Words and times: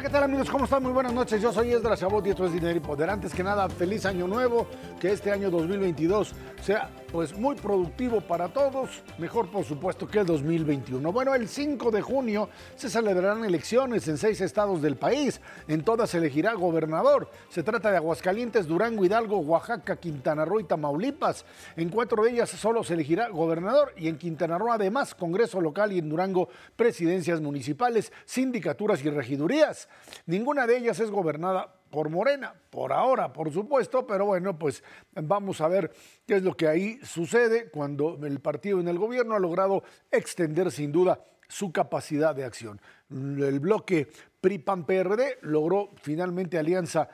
¿qué 0.00 0.01
tal 0.12 0.24
amigos? 0.24 0.50
¿Cómo 0.50 0.64
están? 0.64 0.82
Muy 0.82 0.92
buenas 0.92 1.14
noches. 1.14 1.40
Yo 1.40 1.54
soy 1.54 1.72
Esdras 1.72 2.00
Chabot 2.00 2.26
y 2.26 2.30
esto 2.30 2.44
es 2.44 2.52
Dinero 2.52 2.76
y 2.76 2.80
Poder. 2.80 3.08
Antes 3.08 3.32
que 3.32 3.42
nada, 3.42 3.66
feliz 3.70 4.04
año 4.04 4.28
nuevo. 4.28 4.66
Que 5.00 5.10
este 5.10 5.32
año 5.32 5.50
2022 5.50 6.34
sea 6.62 6.90
pues 7.10 7.36
muy 7.36 7.56
productivo 7.56 8.20
para 8.20 8.48
todos. 8.48 9.02
Mejor, 9.18 9.50
por 9.50 9.64
supuesto, 9.64 10.06
que 10.06 10.20
el 10.20 10.26
2021. 10.26 11.12
Bueno, 11.12 11.34
el 11.34 11.48
5 11.48 11.90
de 11.90 12.02
junio 12.02 12.50
se 12.76 12.90
celebrarán 12.90 13.44
elecciones 13.44 14.06
en 14.06 14.18
seis 14.18 14.40
estados 14.42 14.82
del 14.82 14.96
país. 14.96 15.40
En 15.66 15.82
todas 15.82 16.10
se 16.10 16.18
elegirá 16.18 16.52
gobernador. 16.54 17.30
Se 17.48 17.62
trata 17.62 17.90
de 17.90 17.96
Aguascalientes, 17.96 18.66
Durango, 18.66 19.04
Hidalgo, 19.04 19.38
Oaxaca, 19.38 19.96
Quintana 19.96 20.44
Roo 20.44 20.60
y 20.60 20.64
Tamaulipas. 20.64 21.46
En 21.76 21.88
cuatro 21.88 22.22
de 22.24 22.32
ellas 22.32 22.50
solo 22.50 22.84
se 22.84 22.94
elegirá 22.94 23.28
gobernador 23.28 23.94
y 23.96 24.08
en 24.08 24.18
Quintana 24.18 24.58
Roo 24.58 24.72
además 24.72 25.14
Congreso 25.14 25.60
local 25.60 25.92
y 25.92 25.98
en 25.98 26.08
Durango 26.10 26.48
presidencias 26.76 27.40
municipales, 27.40 28.12
sindicaturas 28.26 29.02
y 29.04 29.10
regidurías. 29.10 29.88
Ninguna 30.26 30.66
de 30.66 30.78
ellas 30.78 31.00
es 31.00 31.10
gobernada 31.10 31.74
por 31.90 32.08
Morena, 32.08 32.54
por 32.70 32.92
ahora, 32.92 33.32
por 33.32 33.52
supuesto, 33.52 34.06
pero 34.06 34.24
bueno, 34.24 34.58
pues 34.58 34.82
vamos 35.14 35.60
a 35.60 35.68
ver 35.68 35.92
qué 36.26 36.36
es 36.36 36.42
lo 36.42 36.56
que 36.56 36.66
ahí 36.66 36.98
sucede 37.02 37.70
cuando 37.70 38.18
el 38.24 38.40
partido 38.40 38.80
en 38.80 38.88
el 38.88 38.98
gobierno 38.98 39.34
ha 39.34 39.38
logrado 39.38 39.82
extender 40.10 40.70
sin 40.70 40.90
duda 40.90 41.22
su 41.48 41.70
capacidad 41.70 42.34
de 42.34 42.44
acción. 42.44 42.80
El 43.10 43.60
bloque 43.60 44.08
PRI-PAN-PRD 44.40 45.38
logró 45.42 45.90
finalmente 46.00 46.58
alianza 46.58 47.10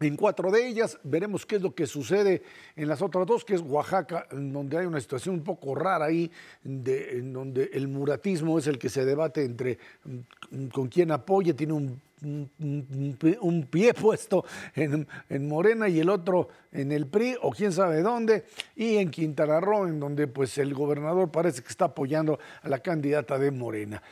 en 0.00 0.16
cuatro 0.16 0.50
de 0.50 0.66
ellas. 0.66 0.98
Veremos 1.02 1.44
qué 1.44 1.56
es 1.56 1.62
lo 1.62 1.74
que 1.74 1.86
sucede 1.86 2.42
en 2.76 2.88
las 2.88 3.02
otras 3.02 3.26
dos, 3.26 3.44
que 3.44 3.54
es 3.54 3.60
Oaxaca, 3.60 4.26
en 4.30 4.52
donde 4.52 4.78
hay 4.78 4.86
una 4.86 5.00
situación 5.00 5.36
un 5.36 5.44
poco 5.44 5.74
rara 5.74 6.06
ahí, 6.06 6.30
en 6.64 7.32
donde 7.32 7.70
el 7.72 7.88
muratismo 7.88 8.58
es 8.58 8.66
el 8.66 8.78
que 8.78 8.88
se 8.88 9.04
debate 9.04 9.44
entre 9.44 9.78
mm, 10.04 10.66
con 10.68 10.88
quién 10.88 11.10
apoya, 11.10 11.54
tiene 11.54 11.72
un, 11.72 12.00
un, 12.22 13.16
un 13.40 13.66
pie 13.66 13.94
puesto 14.00 14.44
en, 14.74 15.06
en, 15.28 15.48
Morena 15.48 15.88
y 15.88 16.00
el 16.00 16.08
otro 16.08 16.48
en 16.72 16.92
el 16.92 17.06
PRI, 17.06 17.36
o 17.42 17.50
quién 17.50 17.72
sabe 17.72 18.02
dónde, 18.02 18.44
y 18.76 18.96
en 18.96 19.10
Quintana 19.10 19.60
Roo, 19.60 19.86
en 19.86 19.98
donde 20.00 20.26
pues 20.26 20.58
el 20.58 20.74
gobernador 20.74 21.30
parece 21.30 21.62
que 21.62 21.68
está 21.68 21.86
apoyando 21.86 22.38
a 22.62 22.68
la 22.68 22.78
candidata 22.80 23.38
de 23.38 23.50
Morena. 23.50 24.02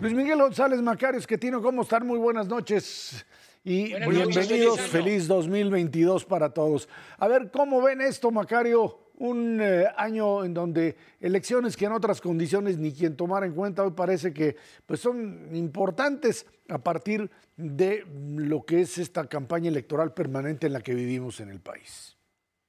Luis 0.00 0.14
Miguel 0.14 0.38
González 0.38 0.82
Macarios, 0.82 1.26
que 1.26 1.38
tiene 1.38 1.60
cómo 1.60 1.82
estar, 1.82 2.04
muy 2.04 2.18
buenas 2.18 2.48
noches. 2.48 3.24
Y 3.68 3.90
Buenas 3.90 4.28
bienvenidos, 4.28 4.76
noches, 4.76 4.92
feliz 4.92 5.26
2022 5.26 6.24
para 6.24 6.50
todos. 6.50 6.88
A 7.18 7.26
ver, 7.26 7.50
¿cómo 7.50 7.82
ven 7.82 8.00
esto, 8.00 8.30
Macario? 8.30 9.10
Un 9.18 9.58
eh, 9.60 9.86
año 9.96 10.44
en 10.44 10.54
donde 10.54 10.94
elecciones 11.20 11.76
que 11.76 11.86
en 11.86 11.90
otras 11.90 12.20
condiciones 12.20 12.78
ni 12.78 12.92
quien 12.92 13.16
tomara 13.16 13.44
en 13.44 13.54
cuenta 13.54 13.82
hoy 13.82 13.90
parece 13.90 14.32
que 14.32 14.54
pues 14.86 15.00
son 15.00 15.48
importantes 15.52 16.46
a 16.68 16.78
partir 16.78 17.28
de 17.56 18.06
lo 18.36 18.64
que 18.64 18.82
es 18.82 18.98
esta 18.98 19.26
campaña 19.26 19.68
electoral 19.68 20.14
permanente 20.14 20.68
en 20.68 20.72
la 20.72 20.80
que 20.80 20.94
vivimos 20.94 21.40
en 21.40 21.50
el 21.50 21.58
país. 21.58 22.15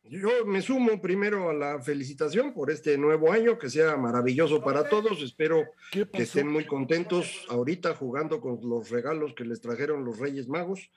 Yo 0.09 0.45
me 0.45 0.61
sumo 0.61 1.01
primero 1.01 1.49
a 1.49 1.53
la 1.53 1.81
felicitación 1.81 2.53
por 2.53 2.71
este 2.71 2.97
nuevo 2.97 3.31
año, 3.31 3.57
que 3.57 3.69
sea 3.69 3.97
maravilloso 3.97 4.61
para 4.61 4.87
todos. 4.87 5.21
Espero 5.21 5.65
¿Qué 5.91 6.07
que 6.09 6.23
estén 6.23 6.47
muy 6.47 6.65
contentos 6.65 7.45
ahorita 7.49 7.93
jugando 7.95 8.39
con 8.39 8.59
los 8.67 8.89
regalos 8.89 9.33
que 9.33 9.45
les 9.45 9.61
trajeron 9.61 10.05
los 10.05 10.19
Reyes 10.19 10.47
Magos. 10.47 10.89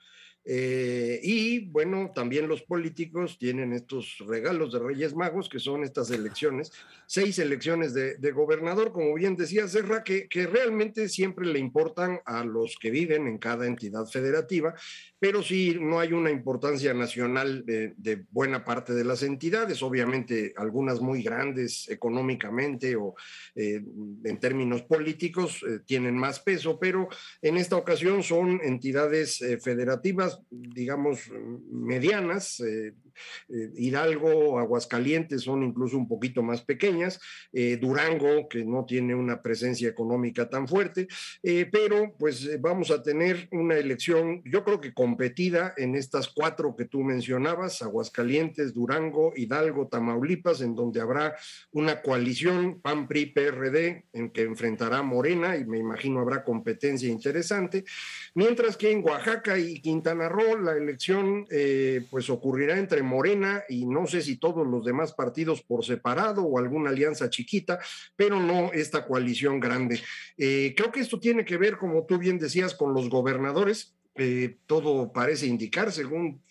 Eh, 0.43 1.19
y 1.21 1.67
bueno, 1.69 2.11
también 2.15 2.47
los 2.47 2.63
políticos 2.63 3.37
tienen 3.37 3.73
estos 3.73 4.17
regalos 4.27 4.73
de 4.73 4.79
Reyes 4.79 5.15
Magos, 5.15 5.47
que 5.47 5.59
son 5.59 5.83
estas 5.83 6.09
elecciones, 6.09 6.71
seis 7.05 7.37
elecciones 7.37 7.93
de, 7.93 8.15
de 8.15 8.31
gobernador, 8.31 8.91
como 8.91 9.13
bien 9.13 9.35
decía 9.35 9.67
Serra, 9.67 10.03
que, 10.03 10.27
que 10.27 10.47
realmente 10.47 11.09
siempre 11.09 11.45
le 11.45 11.59
importan 11.59 12.21
a 12.25 12.43
los 12.43 12.75
que 12.81 12.89
viven 12.89 13.27
en 13.27 13.37
cada 13.37 13.67
entidad 13.67 14.07
federativa, 14.07 14.73
pero 15.21 15.43
sí 15.43 15.77
no 15.79 15.99
hay 15.99 16.13
una 16.13 16.31
importancia 16.31 16.95
nacional 16.95 17.63
de, 17.63 18.25
buena 18.31 18.65
parte 18.65 18.91
de 18.95 19.03
las 19.03 19.21
entidades, 19.21 19.83
obviamente 19.83 20.51
algunas 20.57 20.99
muy 20.99 21.21
grandes 21.21 21.87
económicamente 21.89 22.95
o 22.95 23.13
eh, 23.53 23.83
en 24.23 24.39
términos 24.39 24.81
políticos 24.81 25.63
eh, 25.69 25.81
tienen 25.85 26.17
más 26.17 26.39
peso, 26.39 26.79
pero 26.79 27.07
en 27.39 27.57
esta 27.57 27.75
ocasión 27.75 28.23
son 28.23 28.61
entidades 28.63 29.43
eh, 29.43 29.59
federativas 29.59 30.41
digamos, 30.49 31.29
medianas. 31.71 32.63
Eh, 33.49 33.71
Hidalgo, 33.75 34.59
Aguascalientes 34.59 35.41
son 35.41 35.63
incluso 35.63 35.97
un 35.97 36.07
poquito 36.07 36.43
más 36.43 36.61
pequeñas. 36.61 37.19
Eh, 37.51 37.77
Durango, 37.77 38.47
que 38.47 38.63
no 38.65 38.85
tiene 38.85 39.15
una 39.15 39.41
presencia 39.41 39.89
económica 39.89 40.49
tan 40.49 40.67
fuerte. 40.67 41.07
eh, 41.43 41.67
pero 41.71 42.15
pues 42.17 42.59
vamos 42.61 42.91
a 42.91 43.01
tener 43.01 43.47
una 43.51 43.75
elección, 43.75 44.41
yo 44.45 44.63
creo 44.63 44.79
que 44.81 44.93
competida 44.93 45.73
en 45.77 45.95
estas 45.95 46.27
cuatro 46.29 46.75
que 46.75 46.85
tú 46.85 47.03
mencionabas, 47.03 47.81
Aguascalientes, 47.81 48.73
Durango, 48.73 49.33
Hidalgo, 49.35 49.87
Tamaulipas, 49.87 50.61
en 50.61 50.75
donde 50.75 51.01
habrá 51.01 51.35
una 51.71 52.01
coalición 52.01 52.81
PAN-PRI-PRD 52.81 54.05
en 54.13 54.29
que 54.31 54.43
enfrentará 54.43 55.01
Morena 55.01 55.57
y 55.57 55.65
me 55.65 55.79
imagino 55.79 56.19
habrá 56.19 56.43
competencia 56.43 57.09
interesante. 57.09 57.83
Mientras 58.35 58.77
que 58.77 58.91
en 58.91 59.03
Oaxaca 59.03 59.57
y 59.57 59.81
Quintana 59.81 60.29
Roo 60.29 60.57
la 60.57 60.73
elección 60.73 61.45
pues 62.09 62.29
ocurrirá 62.29 62.77
entre 62.77 63.01
Morena 63.11 63.63
y 63.67 63.85
no 63.85 64.07
sé 64.07 64.21
si 64.21 64.37
todos 64.37 64.65
los 64.65 64.85
demás 64.85 65.13
partidos 65.13 65.61
por 65.61 65.83
separado 65.83 66.43
o 66.43 66.57
alguna 66.57 66.89
alianza 66.91 67.29
chiquita, 67.29 67.79
pero 68.15 68.39
no 68.39 68.71
esta 68.71 69.05
coalición 69.05 69.59
grande. 69.59 70.01
Eh, 70.37 70.73
creo 70.75 70.91
que 70.91 71.01
esto 71.01 71.19
tiene 71.19 71.43
que 71.43 71.57
ver, 71.57 71.77
como 71.77 72.05
tú 72.05 72.17
bien 72.17 72.39
decías, 72.39 72.73
con 72.73 72.93
los 72.93 73.09
gobernadores. 73.09 73.95
Eh, 74.15 74.57
todo 74.65 75.13
parece 75.13 75.45
indicar, 75.47 75.89
según 75.91 76.41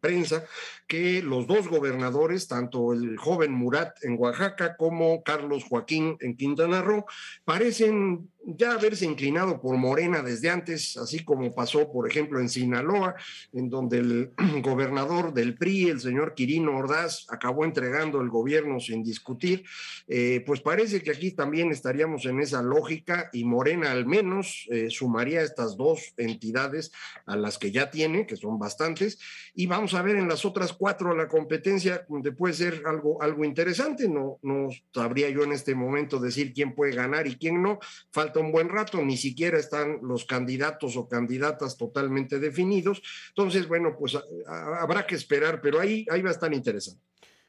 prensa, 0.00 0.46
que 0.86 1.22
los 1.22 1.46
dos 1.46 1.68
gobernadores, 1.68 2.48
tanto 2.48 2.94
el 2.94 3.18
joven 3.18 3.52
Murat 3.52 4.02
en 4.02 4.16
Oaxaca 4.18 4.76
como 4.78 5.22
Carlos 5.22 5.64
Joaquín 5.64 6.16
en 6.20 6.36
Quintana 6.36 6.80
Roo, 6.80 7.04
parecen 7.44 8.30
ya 8.46 8.74
haberse 8.74 9.04
inclinado 9.04 9.60
por 9.60 9.76
Morena 9.76 10.22
desde 10.22 10.50
antes, 10.50 10.96
así 10.96 11.24
como 11.24 11.52
pasó, 11.52 11.90
por 11.90 12.08
ejemplo, 12.08 12.38
en 12.38 12.48
Sinaloa, 12.48 13.16
en 13.52 13.68
donde 13.68 13.98
el 13.98 14.30
gobernador 14.62 15.34
del 15.34 15.56
PRI, 15.56 15.88
el 15.88 16.00
señor 16.00 16.34
Quirino 16.34 16.76
Ordaz, 16.76 17.26
acabó 17.28 17.64
entregando 17.64 18.20
el 18.20 18.28
gobierno 18.28 18.78
sin 18.78 19.02
discutir. 19.02 19.64
Eh, 20.06 20.44
pues 20.46 20.60
parece 20.60 21.02
que 21.02 21.10
aquí 21.10 21.32
también 21.32 21.72
estaríamos 21.72 22.24
en 22.26 22.40
esa 22.40 22.62
lógica 22.62 23.30
y 23.32 23.44
Morena 23.44 23.90
al 23.90 24.06
menos 24.06 24.66
eh, 24.70 24.90
sumaría 24.90 25.42
estas 25.42 25.76
dos 25.76 26.14
entidades 26.16 26.92
a 27.26 27.34
las 27.34 27.58
que 27.58 27.72
ya 27.72 27.90
tiene, 27.90 28.26
que 28.26 28.36
son 28.36 28.60
bastantes, 28.60 29.18
y 29.54 29.66
vamos 29.66 29.94
a 29.94 30.02
ver 30.02 30.16
en 30.16 30.28
las 30.28 30.44
otras 30.44 30.72
cuatro 30.72 31.16
la 31.16 31.26
competencia, 31.26 32.06
donde 32.08 32.30
puede 32.30 32.54
ser 32.54 32.82
algo, 32.86 33.20
algo 33.20 33.44
interesante. 33.44 34.08
No, 34.08 34.38
no 34.42 34.68
sabría 34.94 35.30
yo 35.30 35.42
en 35.42 35.52
este 35.52 35.74
momento 35.74 36.20
decir 36.20 36.52
quién 36.52 36.74
puede 36.74 36.94
ganar 36.94 37.26
y 37.26 37.36
quién 37.36 37.60
no. 37.60 37.80
Falta 38.12 38.35
un 38.40 38.52
buen 38.52 38.68
rato, 38.68 39.02
ni 39.02 39.16
siquiera 39.16 39.58
están 39.58 39.98
los 40.02 40.24
candidatos 40.24 40.96
o 40.96 41.08
candidatas 41.08 41.76
totalmente 41.76 42.38
definidos. 42.38 43.02
Entonces, 43.28 43.66
bueno, 43.68 43.96
pues 43.98 44.14
a- 44.14 44.22
a- 44.46 44.82
habrá 44.82 45.06
que 45.06 45.14
esperar, 45.14 45.60
pero 45.60 45.80
ahí, 45.80 46.06
ahí 46.10 46.22
va 46.22 46.30
a 46.30 46.32
estar 46.32 46.52
interesante. 46.52 47.02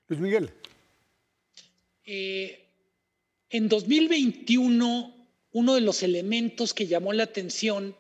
Luis 0.07 0.21
Miguel. 0.21 0.51
Eh, 2.05 2.69
en 3.49 3.67
2021, 3.69 5.27
uno 5.51 5.75
de 5.75 5.81
los 5.81 6.03
elementos 6.03 6.73
que 6.73 6.87
llamó 6.87 7.13
la 7.13 7.23
atención 7.23 7.95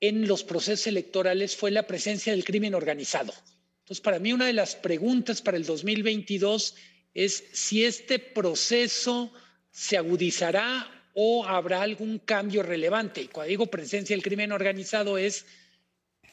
en 0.00 0.26
los 0.26 0.44
procesos 0.44 0.86
electorales 0.86 1.56
fue 1.56 1.70
la 1.70 1.86
presencia 1.86 2.32
del 2.32 2.44
crimen 2.44 2.74
organizado. 2.74 3.32
Entonces, 3.80 4.00
para 4.00 4.18
mí, 4.18 4.32
una 4.32 4.46
de 4.46 4.52
las 4.52 4.74
preguntas 4.76 5.42
para 5.42 5.56
el 5.56 5.64
2022 5.64 6.74
es 7.14 7.44
si 7.52 7.84
este 7.84 8.18
proceso 8.18 9.32
se 9.70 9.96
agudizará 9.96 10.88
o 11.14 11.44
habrá 11.44 11.82
algún 11.82 12.18
cambio 12.18 12.62
relevante. 12.62 13.22
Y 13.22 13.28
cuando 13.28 13.50
digo 13.50 13.66
presencia 13.66 14.14
del 14.14 14.22
crimen 14.22 14.52
organizado 14.52 15.18
es 15.18 15.44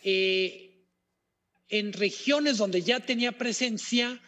eh, 0.03 0.85
en 1.67 1.93
regiones 1.93 2.57
donde 2.57 2.81
ya 2.81 2.99
tenía 2.99 3.31
presencia, 3.31 4.21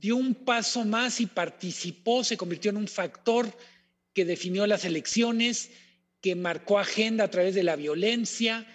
dio 0.00 0.16
un 0.16 0.34
paso 0.34 0.84
más 0.84 1.20
y 1.20 1.26
participó, 1.26 2.22
se 2.22 2.36
convirtió 2.36 2.70
en 2.70 2.76
un 2.76 2.88
factor 2.88 3.50
que 4.12 4.24
definió 4.24 4.66
las 4.66 4.84
elecciones, 4.84 5.70
que 6.20 6.34
marcó 6.34 6.78
agenda 6.78 7.24
a 7.24 7.30
través 7.30 7.54
de 7.54 7.62
la 7.62 7.76
violencia. 7.76 8.66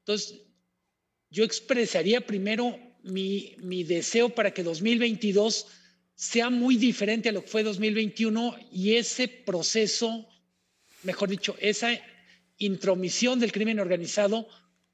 Entonces, 0.00 0.42
yo 1.30 1.44
expresaría 1.44 2.26
primero 2.26 2.78
mi, 3.02 3.54
mi 3.58 3.84
deseo 3.84 4.30
para 4.30 4.52
que 4.52 4.62
2022 4.62 5.66
sea 6.14 6.50
muy 6.50 6.76
diferente 6.76 7.30
a 7.30 7.32
lo 7.32 7.42
que 7.42 7.48
fue 7.48 7.62
2021 7.62 8.54
y 8.72 8.96
ese 8.96 9.26
proceso, 9.26 10.28
mejor 11.02 11.28
dicho, 11.28 11.56
esa 11.60 11.90
intromisión 12.58 13.40
del 13.40 13.52
crimen 13.52 13.80
organizado 13.80 14.48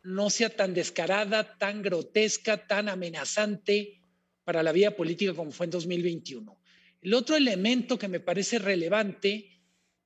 no 0.05 0.31
sea 0.31 0.51
tan 0.51 0.73
descarada, 0.73 1.59
tan 1.59 1.83
grotesca, 1.83 2.67
tan 2.67 2.89
amenazante 2.89 4.01
para 4.45 4.63
la 4.63 4.71
vida 4.71 4.93
política 4.93 5.35
como 5.35 5.51
fue 5.51 5.67
en 5.67 5.71
2021. 5.73 6.57
El 7.03 7.15
otro 7.15 7.37
elemento 7.37 7.99
que 7.99 8.09
me 8.09 8.21
parece 8.21 8.61
relevante 8.61 9.51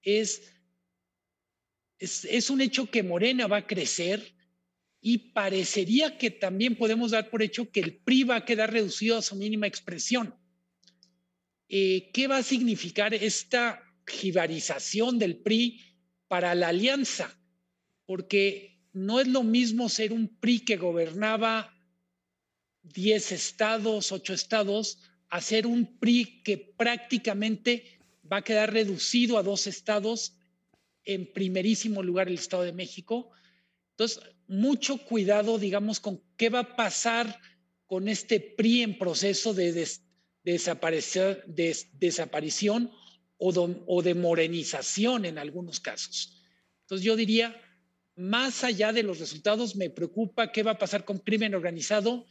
es, 0.02 0.54
es, 1.98 2.48
un 2.48 2.62
hecho 2.62 2.90
que 2.90 3.02
Morena 3.02 3.46
va 3.46 3.58
a 3.58 3.66
crecer 3.66 4.34
y 5.02 5.18
parecería 5.32 6.16
que 6.16 6.30
también 6.30 6.76
podemos 6.76 7.10
dar 7.10 7.28
por 7.28 7.42
hecho 7.42 7.70
que 7.70 7.80
el 7.80 7.98
PRI 7.98 8.24
va 8.24 8.36
a 8.36 8.44
quedar 8.44 8.72
reducido 8.72 9.18
a 9.18 9.22
su 9.22 9.36
mínima 9.36 9.66
expresión. 9.66 10.34
Eh, 11.68 12.10
¿Qué 12.12 12.26
va 12.26 12.38
a 12.38 12.42
significar 12.42 13.12
esta 13.12 13.82
jibarización 14.06 15.18
del 15.18 15.36
PRI 15.36 15.89
para 16.30 16.54
la 16.54 16.68
alianza? 16.68 17.36
Porque 18.06 18.78
no 18.92 19.18
es 19.18 19.26
lo 19.26 19.42
mismo 19.42 19.88
ser 19.88 20.12
un 20.12 20.28
PRI 20.28 20.60
que 20.60 20.76
gobernaba 20.76 21.76
10 22.84 23.32
estados, 23.32 24.12
8 24.12 24.32
estados, 24.32 24.98
a 25.28 25.40
ser 25.40 25.66
un 25.66 25.98
PRI 25.98 26.40
que 26.44 26.56
prácticamente 26.56 27.98
va 28.30 28.38
a 28.38 28.44
quedar 28.44 28.72
reducido 28.72 29.38
a 29.38 29.42
dos 29.42 29.66
estados, 29.66 30.36
en 31.02 31.32
primerísimo 31.32 32.00
lugar 32.00 32.28
el 32.28 32.34
Estado 32.34 32.62
de 32.62 32.72
México. 32.72 33.32
Entonces, 33.90 34.22
mucho 34.46 34.98
cuidado, 34.98 35.58
digamos, 35.58 35.98
con 35.98 36.22
qué 36.36 36.48
va 36.48 36.60
a 36.60 36.76
pasar 36.76 37.40
con 37.86 38.06
este 38.06 38.38
PRI 38.38 38.82
en 38.82 38.98
proceso 38.98 39.52
de, 39.52 39.88
desaparecer, 40.44 41.44
desaparición 41.46 42.92
o 43.40 44.02
de 44.02 44.14
morenización 44.14 45.24
en 45.24 45.38
algunos 45.38 45.80
casos. 45.80 46.44
Entonces, 46.82 47.04
yo 47.04 47.16
diría, 47.16 47.60
más 48.16 48.64
allá 48.64 48.92
de 48.92 49.02
los 49.02 49.18
resultados, 49.18 49.76
me 49.76 49.90
preocupa 49.90 50.52
qué 50.52 50.62
va 50.62 50.72
a 50.72 50.78
pasar 50.78 51.04
con 51.04 51.18
crimen 51.18 51.54
organizado 51.54 52.26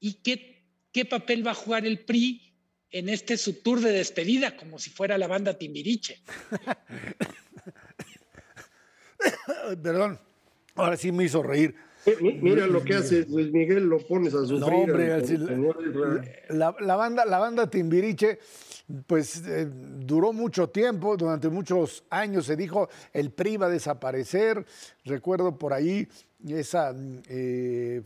y 0.00 0.14
qué, 0.22 0.64
qué 0.90 1.04
papel 1.04 1.46
va 1.46 1.50
a 1.50 1.54
jugar 1.54 1.86
el 1.86 2.04
PRI 2.04 2.54
en 2.90 3.08
este 3.08 3.36
su 3.36 3.60
tour 3.62 3.80
de 3.80 3.92
despedida, 3.92 4.56
como 4.56 4.78
si 4.78 4.88
fuera 4.90 5.18
la 5.18 5.26
banda 5.26 5.58
Timbiriche. 5.58 6.22
Perdón, 9.82 10.20
ahora 10.76 10.96
sí 10.96 11.12
me 11.12 11.24
hizo 11.24 11.42
reír. 11.42 11.74
Mira 12.20 12.66
lo 12.66 12.82
que 12.82 12.94
hace 12.94 13.26
Luis 13.26 13.52
Miguel, 13.52 13.84
lo 13.84 13.98
pones 13.98 14.34
a 14.34 14.44
sufrir. 14.44 14.60
No, 14.60 14.66
hombre, 14.66 16.44
la, 16.50 16.74
la, 16.80 16.96
banda, 16.96 17.24
la 17.24 17.38
banda 17.38 17.70
Timbiriche, 17.70 18.38
pues 19.06 19.42
eh, 19.46 19.66
duró 19.66 20.32
mucho 20.32 20.68
tiempo, 20.68 21.16
durante 21.16 21.48
muchos 21.48 22.04
años 22.10 22.46
se 22.46 22.56
dijo 22.56 22.88
el 23.12 23.30
PRI 23.30 23.56
va 23.56 23.66
a 23.66 23.70
desaparecer. 23.70 24.64
Recuerdo 25.04 25.56
por 25.56 25.72
ahí 25.72 26.06
esa 26.46 26.94
eh, 27.28 28.02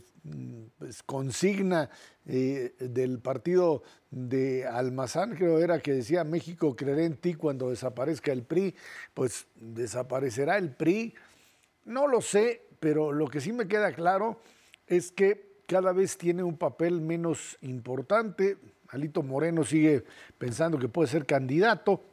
pues, 0.77 1.03
consigna 1.03 1.89
eh, 2.25 2.73
del 2.79 3.19
partido 3.19 3.83
de 4.11 4.65
Almazán, 4.65 5.35
creo 5.35 5.59
era 5.59 5.79
que 5.79 5.93
decía 5.93 6.23
México 6.23 6.75
creerá 6.75 7.03
en 7.03 7.17
ti 7.17 7.33
cuando 7.33 7.69
desaparezca 7.69 8.31
el 8.31 8.43
PRI, 8.43 8.75
pues 9.13 9.47
desaparecerá 9.55 10.57
el 10.57 10.73
PRI. 10.75 11.13
No 11.85 12.07
lo 12.07 12.21
sé, 12.21 12.68
pero 12.79 13.11
lo 13.11 13.27
que 13.27 13.41
sí 13.41 13.51
me 13.51 13.67
queda 13.67 13.91
claro 13.91 14.39
es 14.87 15.11
que 15.11 15.49
cada 15.65 15.93
vez 15.93 16.17
tiene 16.17 16.43
un 16.43 16.57
papel 16.57 16.99
menos 17.01 17.57
importante. 17.61 18.57
Alito 18.89 19.21
Moreno 19.21 19.63
sigue 19.63 20.03
pensando 20.37 20.79
que 20.79 20.89
puede 20.89 21.07
ser 21.07 21.25
candidato. 21.25 22.03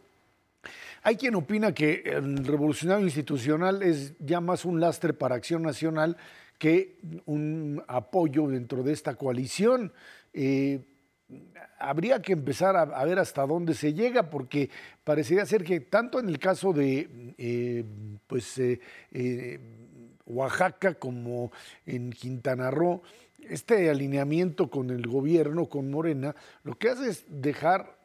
Hay 1.03 1.17
quien 1.17 1.37
opina 1.37 1.73
que 1.73 2.03
el 2.05 2.45
revolucionario 2.45 3.05
institucional 3.05 3.83
es 3.83 4.15
ya 4.19 4.41
más 4.41 4.65
un 4.65 4.81
lastre 4.81 5.13
para 5.13 5.37
Acción 5.37 5.63
Nacional 5.63 6.17
que 6.59 6.99
un 7.27 7.83
apoyo 7.87 8.49
dentro 8.49 8.83
de 8.83 8.93
esta 8.93 9.15
coalición. 9.15 9.93
Eh, 10.33 10.81
habría 11.79 12.21
que 12.23 12.33
empezar 12.33 12.77
a, 12.77 13.05
ver 13.05 13.19
hasta 13.19 13.47
dónde 13.47 13.75
se 13.75 13.95
llega, 13.95 14.31
porque 14.31 14.71
parecería 15.05 15.47
ser 15.47 15.65
que 15.65 15.81
tanto 15.81 16.19
en 16.19 16.29
el 16.29 16.39
caso 16.39 16.73
de 16.73 17.35
eh, 17.39 17.85
pues, 18.27 18.59
eh, 18.59 18.81
Oaxaca 20.27 20.95
como 20.95 21.53
en 21.87 22.11
Quintana 22.11 22.71
Roo, 22.71 23.03
este 23.49 23.89
alineamiento 23.91 24.69
con 24.71 24.91
el 24.91 25.07
gobierno, 25.07 25.67
con 25.67 25.91
Morena, 25.91 26.35
lo 26.65 26.77
que 26.79 26.91
hace 26.91 27.11
es 27.11 27.25
dejar 27.29 27.97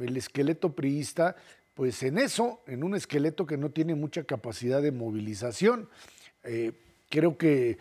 el 0.00 0.16
esqueleto 0.16 0.74
priista 0.74 1.36
pues 1.74 2.02
en 2.02 2.18
eso, 2.18 2.60
en 2.66 2.84
un 2.84 2.94
esqueleto 2.94 3.46
que 3.46 3.56
no 3.56 3.70
tiene 3.70 3.94
mucha 3.94 4.24
capacidad 4.24 4.82
de 4.82 4.92
movilización. 4.92 5.88
Eh, 6.44 6.72
creo 7.08 7.38
que 7.38 7.78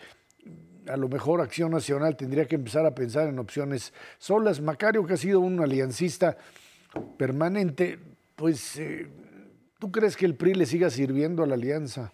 a 0.87 0.97
lo 0.97 1.09
mejor 1.09 1.41
Acción 1.41 1.71
Nacional 1.71 2.15
tendría 2.15 2.45
que 2.45 2.55
empezar 2.55 2.85
a 2.85 2.95
pensar 2.95 3.27
en 3.27 3.37
opciones 3.39 3.93
solas. 4.17 4.61
Macario, 4.61 5.05
que 5.05 5.13
ha 5.13 5.17
sido 5.17 5.39
un 5.41 5.59
aliancista 5.59 6.37
permanente, 7.17 7.99
pues, 8.35 8.77
eh, 8.77 9.07
¿tú 9.77 9.91
crees 9.91 10.15
que 10.15 10.25
el 10.25 10.35
PRI 10.35 10.53
le 10.53 10.65
siga 10.65 10.89
sirviendo 10.89 11.43
a 11.43 11.47
la 11.47 11.55
alianza? 11.55 12.13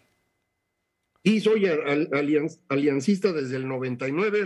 Sí, 1.23 1.41
soy 1.41 1.67
aliancista 2.69 3.33
desde 3.33 3.57
el 3.57 3.67
99, 3.67 4.45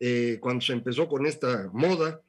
eh, 0.00 0.38
cuando 0.40 0.60
se 0.60 0.72
empezó 0.72 1.08
con 1.08 1.26
esta 1.26 1.70
moda 1.72 2.22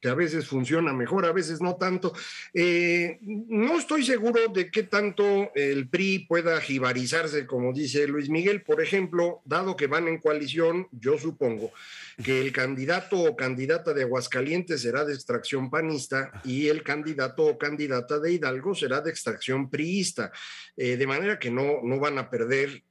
que 0.00 0.08
a 0.08 0.14
veces 0.14 0.46
funciona 0.46 0.92
mejor, 0.92 1.24
a 1.24 1.32
veces 1.32 1.62
no 1.62 1.76
tanto. 1.76 2.12
Eh, 2.52 3.18
no 3.22 3.78
estoy 3.78 4.04
seguro 4.04 4.48
de 4.52 4.70
qué 4.70 4.82
tanto 4.82 5.50
el 5.54 5.88
PRI 5.88 6.26
pueda 6.28 6.60
jibarizarse, 6.60 7.46
como 7.46 7.72
dice 7.72 8.06
Luis 8.06 8.28
Miguel. 8.28 8.62
Por 8.62 8.82
ejemplo, 8.82 9.40
dado 9.46 9.76
que 9.76 9.86
van 9.86 10.08
en 10.08 10.18
coalición, 10.18 10.88
yo 10.92 11.18
supongo 11.18 11.72
que 12.22 12.40
el 12.40 12.52
candidato 12.52 13.18
o 13.18 13.36
candidata 13.36 13.92
de 13.92 14.02
Aguascalientes 14.02 14.82
será 14.82 15.04
de 15.04 15.14
extracción 15.14 15.70
panista 15.70 16.30
y 16.44 16.68
el 16.68 16.82
candidato 16.82 17.44
o 17.44 17.58
candidata 17.58 18.18
de 18.18 18.32
Hidalgo 18.32 18.74
será 18.74 19.00
de 19.00 19.10
extracción 19.10 19.68
priista, 19.70 20.32
eh, 20.76 20.96
de 20.96 21.06
manera 21.06 21.38
que 21.38 21.50
no, 21.50 21.82
no 21.82 22.00
van 22.00 22.18
a 22.18 22.30
perder 22.30 22.82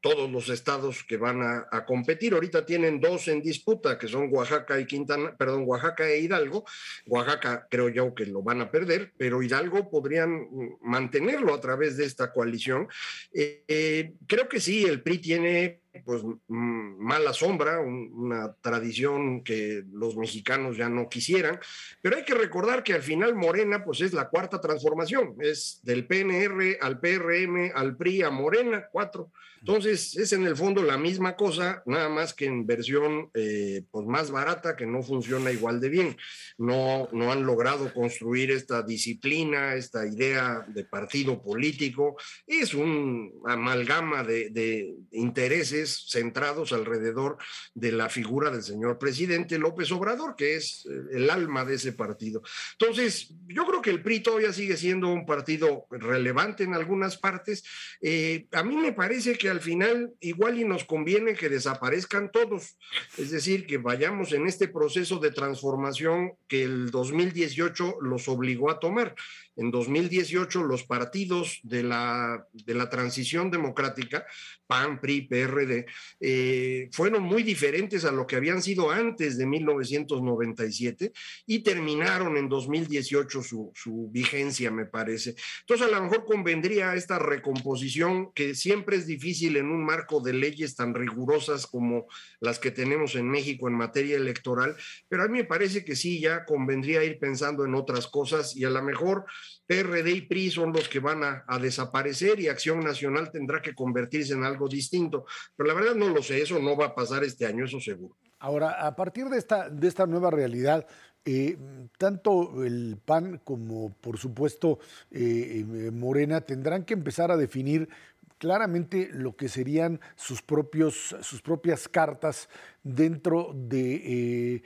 todos 0.00 0.30
los 0.30 0.48
estados 0.48 1.04
que 1.04 1.16
van 1.16 1.40
a, 1.42 1.84
competir. 1.86 2.34
Ahorita 2.34 2.66
tienen 2.66 3.00
dos 3.00 3.28
en 3.28 3.40
disputa, 3.40 3.98
que 3.98 4.08
son 4.08 4.28
Oaxaca 4.32 4.78
y 4.80 4.86
Quintana, 4.86 5.36
perdón, 5.36 5.64
Oaxaca 5.66 6.08
e 6.08 6.20
Hidalgo. 6.20 6.64
Oaxaca 7.06 7.66
creo 7.70 7.88
yo 7.88 8.14
que 8.14 8.26
lo 8.26 8.42
van 8.42 8.60
a 8.60 8.70
perder, 8.70 9.12
pero 9.16 9.42
Hidalgo 9.42 9.88
podrían 9.88 10.48
mantenerlo 10.82 11.54
a 11.54 11.60
través 11.60 11.96
de 11.96 12.04
esta 12.04 12.32
coalición. 12.32 12.88
Eh, 13.32 13.64
eh, 13.68 14.14
creo 14.26 14.48
que 14.48 14.60
sí, 14.60 14.84
el 14.84 15.02
PRI 15.02 15.18
tiene 15.18 15.83
pues 16.04 16.22
mala 16.48 17.32
sombra, 17.32 17.80
una 17.80 18.54
tradición 18.60 19.44
que 19.44 19.84
los 19.92 20.16
mexicanos 20.16 20.76
ya 20.76 20.88
no 20.88 21.08
quisieran, 21.08 21.60
pero 22.02 22.16
hay 22.16 22.24
que 22.24 22.34
recordar 22.34 22.82
que 22.82 22.94
al 22.94 23.02
final 23.02 23.34
Morena 23.34 23.84
pues 23.84 24.00
es 24.00 24.12
la 24.12 24.28
cuarta 24.28 24.60
transformación, 24.60 25.36
es 25.40 25.80
del 25.82 26.06
PNR 26.06 26.78
al 26.80 27.00
PRM, 27.00 27.72
al 27.74 27.96
PRI, 27.96 28.22
a 28.22 28.30
Morena, 28.30 28.88
cuatro. 28.90 29.30
Entonces, 29.66 30.14
es 30.18 30.34
en 30.34 30.44
el 30.44 30.56
fondo 30.56 30.82
la 30.82 30.98
misma 30.98 31.36
cosa, 31.36 31.82
nada 31.86 32.10
más 32.10 32.34
que 32.34 32.44
en 32.44 32.66
versión 32.66 33.30
eh, 33.32 33.82
pues 33.90 34.06
más 34.06 34.30
barata, 34.30 34.76
que 34.76 34.84
no 34.84 35.02
funciona 35.02 35.50
igual 35.50 35.80
de 35.80 35.88
bien. 35.88 36.16
No, 36.58 37.08
no 37.12 37.32
han 37.32 37.46
logrado 37.46 37.90
construir 37.94 38.50
esta 38.50 38.82
disciplina, 38.82 39.74
esta 39.74 40.06
idea 40.06 40.66
de 40.68 40.84
partido 40.84 41.42
político. 41.42 42.18
Es 42.46 42.74
un 42.74 43.32
amalgama 43.46 44.22
de, 44.22 44.50
de 44.50 44.96
intereses 45.12 45.83
centrados 45.86 46.72
alrededor 46.72 47.38
de 47.74 47.92
la 47.92 48.08
figura 48.08 48.50
del 48.50 48.62
señor 48.62 48.98
presidente 48.98 49.58
López 49.58 49.90
Obrador, 49.92 50.36
que 50.36 50.56
es 50.56 50.86
eh, 50.86 51.16
el 51.16 51.30
alma 51.30 51.64
de 51.64 51.74
ese 51.74 51.92
partido. 51.92 52.42
Entonces, 52.78 53.34
yo 53.46 53.66
creo 53.66 53.82
que 53.82 53.90
el 53.90 54.02
PRI 54.02 54.20
todavía 54.20 54.52
sigue 54.52 54.76
siendo 54.76 55.08
un 55.08 55.26
partido 55.26 55.86
relevante 55.90 56.64
en 56.64 56.74
algunas 56.74 57.16
partes. 57.18 57.64
Eh, 58.00 58.46
a 58.52 58.62
mí 58.62 58.76
me 58.76 58.92
parece 58.92 59.36
que 59.36 59.48
al 59.48 59.60
final 59.60 60.12
igual 60.20 60.58
y 60.58 60.64
nos 60.64 60.84
conviene 60.84 61.34
que 61.34 61.48
desaparezcan 61.48 62.30
todos, 62.30 62.76
es 63.16 63.30
decir, 63.30 63.66
que 63.66 63.78
vayamos 63.78 64.32
en 64.32 64.46
este 64.46 64.68
proceso 64.68 65.18
de 65.18 65.30
transformación 65.30 66.32
que 66.48 66.64
el 66.64 66.90
2018 66.90 67.98
los 68.00 68.28
obligó 68.28 68.70
a 68.70 68.78
tomar 68.78 69.14
en 69.56 69.70
2018 69.70 70.62
los 70.64 70.84
partidos 70.84 71.60
de 71.62 71.82
la, 71.82 72.46
de 72.52 72.74
la 72.74 72.90
transición 72.90 73.50
democrática, 73.50 74.26
PAN, 74.66 75.00
PRI, 75.00 75.22
PRD, 75.22 75.86
eh, 76.20 76.88
fueron 76.92 77.22
muy 77.22 77.42
diferentes 77.42 78.04
a 78.04 78.12
lo 78.12 78.26
que 78.26 78.36
habían 78.36 78.62
sido 78.62 78.90
antes 78.90 79.38
de 79.38 79.46
1997 79.46 81.12
y 81.46 81.60
terminaron 81.60 82.36
en 82.36 82.48
2018 82.48 83.42
su, 83.42 83.72
su 83.74 84.08
vigencia, 84.10 84.70
me 84.70 84.86
parece. 84.86 85.34
Entonces, 85.60 85.86
a 85.86 85.90
lo 85.90 86.02
mejor 86.02 86.24
convendría 86.24 86.94
esta 86.94 87.18
recomposición 87.18 88.32
que 88.32 88.54
siempre 88.54 88.96
es 88.96 89.06
difícil 89.06 89.56
en 89.56 89.66
un 89.66 89.84
marco 89.84 90.20
de 90.20 90.32
leyes 90.32 90.74
tan 90.74 90.94
rigurosas 90.94 91.66
como 91.66 92.06
las 92.40 92.58
que 92.58 92.70
tenemos 92.70 93.14
en 93.14 93.28
México 93.28 93.68
en 93.68 93.74
materia 93.74 94.16
electoral, 94.16 94.76
pero 95.08 95.24
a 95.24 95.28
mí 95.28 95.38
me 95.38 95.44
parece 95.44 95.84
que 95.84 95.96
sí, 95.96 96.20
ya 96.20 96.44
convendría 96.44 97.04
ir 97.04 97.18
pensando 97.18 97.64
en 97.64 97.74
otras 97.74 98.06
cosas 98.06 98.56
y 98.56 98.64
a 98.64 98.70
lo 98.70 98.82
mejor 98.82 99.24
PRD 99.66 100.10
y 100.10 100.20
PRI 100.22 100.50
son 100.50 100.72
los 100.72 100.88
que 100.88 101.00
van 101.00 101.22
a, 101.24 101.58
desaparecer 101.58 102.40
y 102.40 102.48
Acción 102.48 102.80
Nacional 102.80 103.30
tendrá 103.30 103.62
que 103.62 103.74
convertirse 103.74 104.34
en 104.34 104.44
algo 104.44 104.68
distinto. 104.68 105.24
Pero 105.56 105.68
la 105.68 105.74
verdad 105.74 105.94
no 105.94 106.08
lo 106.08 106.22
sé, 106.22 106.42
eso 106.42 106.58
no 106.58 106.76
va 106.76 106.86
a 106.86 106.94
pasar 106.94 107.24
este 107.24 107.46
año, 107.46 107.64
eso 107.64 107.80
seguro. 107.80 108.16
Ahora, 108.38 108.86
a 108.86 108.94
partir 108.94 109.26
de 109.26 109.38
esta, 109.38 109.70
de 109.70 109.88
esta 109.88 110.06
nueva 110.06 110.30
realidad, 110.30 110.86
eh, 111.26 111.56
tanto 111.96 112.64
el 112.64 112.98
PAN 113.02 113.40
como, 113.42 113.94
por 114.02 114.18
supuesto, 114.18 114.78
eh, 115.10 115.64
eh, 115.64 115.90
Morena 115.90 116.42
tendrán 116.42 116.84
que 116.84 116.92
empezar 116.92 117.30
a 117.30 117.38
definir 117.38 117.88
claramente 118.38 119.08
lo 119.12 119.36
que 119.36 119.48
serían 119.48 120.00
sus, 120.16 120.42
propios, 120.42 121.16
sus 121.22 121.42
propias 121.42 121.88
cartas 121.88 122.48
dentro 122.82 123.52
de 123.54 124.54
eh, 124.54 124.62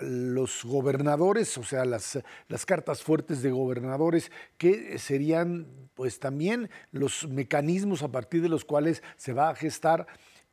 los 0.00 0.64
gobernadores, 0.64 1.56
o 1.58 1.64
sea, 1.64 1.84
las, 1.84 2.20
las 2.48 2.66
cartas 2.66 3.02
fuertes 3.02 3.42
de 3.42 3.50
gobernadores, 3.50 4.30
que 4.58 4.98
serían 4.98 5.66
pues 5.94 6.18
también 6.18 6.70
los 6.90 7.28
mecanismos 7.28 8.02
a 8.02 8.12
partir 8.12 8.42
de 8.42 8.48
los 8.48 8.64
cuales 8.64 9.02
se 9.16 9.32
va 9.32 9.48
a 9.48 9.54
gestar 9.54 10.06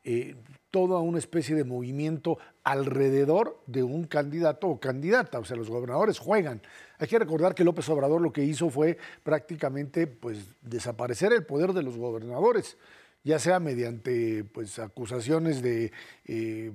eh, 0.03 0.35
toda 0.71 0.99
una 0.99 1.17
especie 1.17 1.55
de 1.55 1.63
movimiento 1.63 2.37
alrededor 2.63 3.61
de 3.67 3.83
un 3.83 4.05
candidato 4.05 4.67
o 4.67 4.79
candidata, 4.79 5.39
o 5.39 5.45
sea, 5.45 5.57
los 5.57 5.69
gobernadores 5.69 6.19
juegan. 6.19 6.61
Hay 6.99 7.07
que 7.07 7.17
recordar 7.17 7.55
que 7.55 7.63
López 7.63 7.87
Obrador 7.89 8.21
lo 8.21 8.33
que 8.33 8.43
hizo 8.43 8.69
fue 8.69 8.97
prácticamente 9.23 10.05
pues, 10.05 10.39
desaparecer 10.61 11.31
el 11.31 11.45
poder 11.45 11.71
de 11.71 11.81
los 11.81 11.97
gobernadores, 11.97 12.77
ya 13.23 13.39
sea 13.39 13.59
mediante 13.61 14.43
pues, 14.43 14.79
acusaciones 14.79 15.61
de 15.61 15.93
eh, 16.25 16.71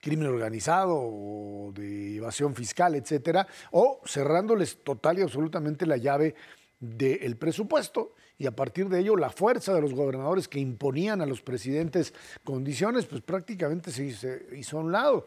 crimen 0.00 0.28
organizado 0.28 0.94
o 0.96 1.72
de 1.74 2.16
evasión 2.16 2.54
fiscal, 2.54 2.94
etcétera, 2.94 3.48
o 3.72 4.00
cerrándoles 4.06 4.78
total 4.84 5.18
y 5.18 5.22
absolutamente 5.22 5.86
la 5.86 5.96
llave 5.96 6.36
del 6.78 7.36
presupuesto 7.36 8.14
y 8.38 8.46
a 8.46 8.54
partir 8.54 8.88
de 8.88 9.00
ello 9.00 9.16
la 9.16 9.30
fuerza 9.30 9.74
de 9.74 9.80
los 9.80 9.94
gobernadores 9.94 10.46
que 10.46 10.60
imponían 10.60 11.20
a 11.20 11.26
los 11.26 11.40
presidentes 11.40 12.14
condiciones, 12.44 13.06
pues 13.06 13.22
prácticamente 13.22 13.90
se, 13.90 14.46
hizo 14.56 14.78
a 14.78 14.80
un 14.80 14.92
lado. 14.92 15.26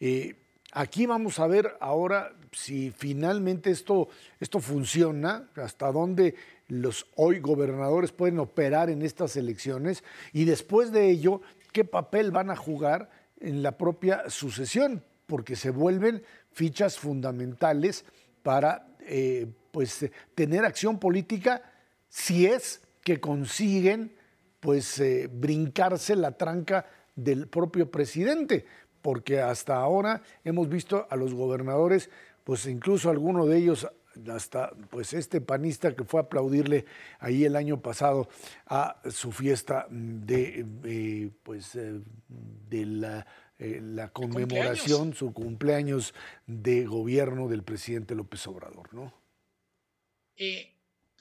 Eh, 0.00 0.34
aquí 0.72 1.06
vamos 1.06 1.38
a 1.38 1.46
ver 1.46 1.76
ahora 1.80 2.32
si 2.52 2.90
finalmente 2.90 3.70
esto, 3.70 4.08
esto 4.40 4.60
funciona, 4.60 5.48
hasta 5.56 5.90
dónde 5.92 6.34
los 6.68 7.06
hoy 7.16 7.40
gobernadores 7.40 8.12
pueden 8.12 8.38
operar 8.38 8.90
en 8.90 9.02
estas 9.02 9.36
elecciones 9.36 10.04
y 10.32 10.44
después 10.44 10.92
de 10.92 11.10
ello, 11.10 11.42
qué 11.72 11.84
papel 11.84 12.30
van 12.30 12.50
a 12.50 12.56
jugar 12.56 13.10
en 13.40 13.62
la 13.62 13.76
propia 13.76 14.28
sucesión, 14.28 15.02
porque 15.26 15.56
se 15.56 15.70
vuelven 15.70 16.22
fichas 16.52 16.98
fundamentales 16.98 18.04
para 18.42 18.86
eh, 19.00 19.46
pues, 19.70 20.06
tener 20.34 20.64
acción 20.64 20.98
política 20.98 21.62
si 22.08 22.46
es 22.46 22.82
que 23.02 23.20
consiguen 23.20 24.12
pues 24.60 24.98
eh, 24.98 25.28
brincarse 25.32 26.16
la 26.16 26.32
tranca 26.32 26.86
del 27.16 27.48
propio 27.48 27.90
presidente, 27.90 28.66
porque 29.02 29.40
hasta 29.40 29.76
ahora 29.76 30.22
hemos 30.44 30.68
visto 30.68 31.06
a 31.10 31.16
los 31.16 31.34
gobernadores, 31.34 32.10
pues 32.44 32.66
incluso 32.66 33.10
alguno 33.10 33.46
de 33.46 33.58
ellos 33.58 33.88
hasta 34.28 34.72
pues 34.90 35.12
este 35.12 35.40
panista 35.40 35.94
que 35.94 36.04
fue 36.04 36.20
a 36.20 36.24
aplaudirle 36.24 36.84
ahí 37.20 37.44
el 37.44 37.56
año 37.56 37.80
pasado 37.80 38.28
a 38.66 39.00
su 39.10 39.32
fiesta 39.32 39.86
de 39.90 40.66
eh, 40.84 41.30
pues 41.42 41.74
eh, 41.76 42.00
de 42.28 42.86
la, 42.86 43.26
la 43.58 44.08
conmemoración, 44.08 45.14
su 45.14 45.32
cumpleaños 45.32 46.14
de 46.46 46.86
gobierno 46.86 47.48
del 47.48 47.62
presidente 47.62 48.14
López 48.14 48.46
Obrador, 48.46 48.92
¿no? 48.92 49.14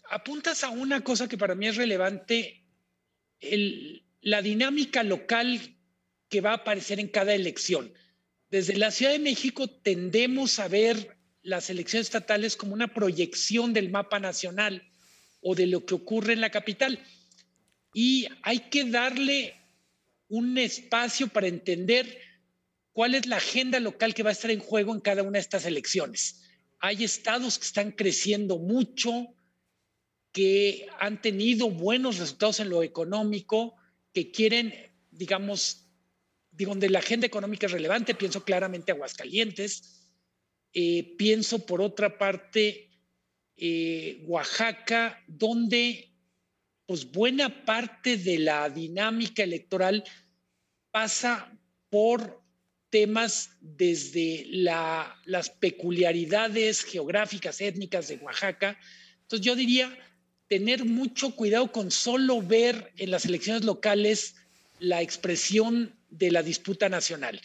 apuntas 0.09 0.63
a 0.63 0.69
una 0.69 1.01
cosa 1.01 1.27
que 1.27 1.37
para 1.37 1.55
mí 1.55 1.67
es 1.67 1.75
relevante, 1.75 2.63
la 4.21 4.41
dinámica 4.41 5.03
local 5.03 5.75
que 6.29 6.41
va 6.41 6.51
a 6.51 6.55
aparecer 6.55 6.99
en 6.99 7.07
cada 7.07 7.33
elección. 7.33 7.91
Desde 8.49 8.77
la 8.77 8.91
Ciudad 8.91 9.11
de 9.11 9.19
México 9.19 9.67
tendemos 9.67 10.59
a 10.59 10.67
ver 10.67 11.17
las 11.41 11.69
elecciones 11.69 12.07
estatales 12.07 12.55
como 12.55 12.73
una 12.73 12.93
proyección 12.93 13.73
del 13.73 13.89
mapa 13.89 14.19
nacional 14.19 14.83
o 15.41 15.55
de 15.55 15.67
lo 15.67 15.85
que 15.85 15.95
ocurre 15.95 16.33
en 16.33 16.41
la 16.41 16.51
capital. 16.51 17.03
Y 17.93 18.27
hay 18.43 18.59
que 18.69 18.85
darle 18.85 19.55
un 20.27 20.57
espacio 20.57 21.27
para 21.27 21.47
entender 21.47 22.19
cuál 22.91 23.15
es 23.15 23.25
la 23.25 23.37
agenda 23.37 23.79
local 23.79 24.13
que 24.13 24.23
va 24.23 24.29
a 24.29 24.33
estar 24.33 24.51
en 24.51 24.59
juego 24.59 24.93
en 24.93 25.01
cada 25.01 25.23
una 25.23 25.33
de 25.33 25.39
estas 25.39 25.65
elecciones. 25.65 26.43
Hay 26.79 27.03
estados 27.03 27.57
que 27.57 27.65
están 27.65 27.91
creciendo 27.91 28.57
mucho, 28.57 29.27
que 30.31 30.87
han 30.99 31.21
tenido 31.21 31.69
buenos 31.69 32.19
resultados 32.19 32.59
en 32.59 32.69
lo 32.69 32.83
económico, 32.83 33.75
que 34.13 34.31
quieren, 34.31 34.73
digamos, 35.11 35.88
donde 36.65 36.89
la 36.89 36.99
agenda 36.99 37.27
económica 37.27 37.67
es 37.67 37.71
relevante, 37.71 38.15
pienso 38.15 38.43
claramente 38.43 38.91
Aguascalientes, 38.91 40.09
eh, 40.73 41.15
pienso 41.17 41.65
por 41.65 41.81
otra 41.81 42.17
parte 42.17 42.89
eh, 43.55 44.23
Oaxaca, 44.25 45.23
donde 45.27 46.13
pues 46.85 47.11
buena 47.11 47.65
parte 47.65 48.17
de 48.17 48.39
la 48.39 48.69
dinámica 48.69 49.43
electoral 49.43 50.03
pasa 50.91 51.51
por 51.89 52.41
temas 52.89 53.51
desde 53.61 54.45
las 54.49 55.49
peculiaridades 55.59 56.83
geográficas, 56.83 57.61
étnicas 57.61 58.07
de 58.07 58.15
Oaxaca. 58.17 58.79
Entonces 59.21 59.45
yo 59.45 59.55
diría, 59.55 59.95
tener 60.47 60.85
mucho 60.85 61.35
cuidado 61.35 61.71
con 61.71 61.91
solo 61.91 62.41
ver 62.41 62.91
en 62.97 63.11
las 63.11 63.25
elecciones 63.25 63.63
locales 63.63 64.35
la 64.79 65.01
expresión 65.01 65.98
de 66.09 66.31
la 66.31 66.43
disputa 66.43 66.89
nacional. 66.89 67.41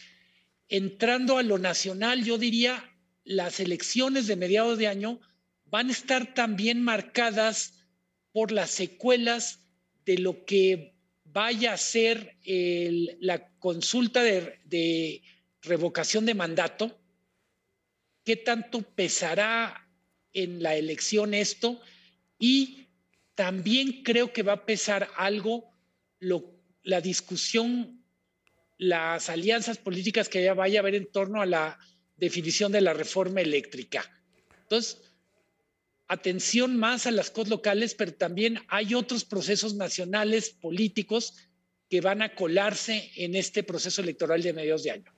Entrando 0.67 1.37
a 1.37 1.43
lo 1.43 1.57
nacional, 1.57 2.23
yo 2.23 2.37
diría, 2.37 2.91
las 3.23 3.59
elecciones 3.59 4.27
de 4.27 4.35
mediados 4.35 4.77
de 4.77 4.87
año 4.87 5.19
van 5.65 5.89
a 5.89 5.91
estar 5.91 6.33
también 6.33 6.81
marcadas 6.81 7.73
por 8.31 8.51
las 8.51 8.71
secuelas 8.71 9.59
de 10.05 10.17
lo 10.19 10.45
que 10.45 10.95
vaya 11.23 11.73
a 11.73 11.77
ser 11.77 12.37
la 13.19 13.49
consulta 13.59 14.23
de, 14.23 15.21
revocación 15.61 16.25
de 16.25 16.35
mandato, 16.35 16.97
qué 18.23 18.35
tanto 18.35 18.83
pesará 18.83 19.89
en 20.31 20.61
la 20.61 20.75
elección 20.75 21.33
esto 21.33 21.81
y 22.37 22.87
también 23.33 24.03
creo 24.03 24.31
que 24.31 24.43
va 24.43 24.53
a 24.53 24.65
pesar 24.65 25.09
algo 25.17 25.71
la 26.19 27.01
discusión, 27.01 28.04
las 28.77 29.29
alianzas 29.29 29.77
políticas 29.77 30.29
que 30.29 30.51
vaya 30.51 30.79
a 30.79 30.81
haber 30.81 30.95
en 30.95 31.11
torno 31.11 31.41
a 31.41 31.45
la 31.45 31.79
definición 32.17 32.71
de 32.71 32.81
la 32.81 32.93
reforma 32.93 33.41
eléctrica. 33.41 34.03
Entonces, 34.63 35.01
atención 36.07 36.77
más 36.77 37.07
a 37.07 37.11
las 37.11 37.31
cosas 37.31 37.49
locales, 37.49 37.95
pero 37.95 38.13
también 38.13 38.59
hay 38.67 38.93
otros 38.93 39.25
procesos 39.25 39.75
nacionales 39.75 40.49
políticos 40.49 41.33
que 41.89 42.01
van 42.01 42.21
a 42.21 42.35
colarse 42.35 43.11
en 43.15 43.35
este 43.35 43.63
proceso 43.63 44.01
electoral 44.01 44.41
de 44.41 44.53
mediados 44.53 44.83
de 44.83 44.91
año 44.91 45.14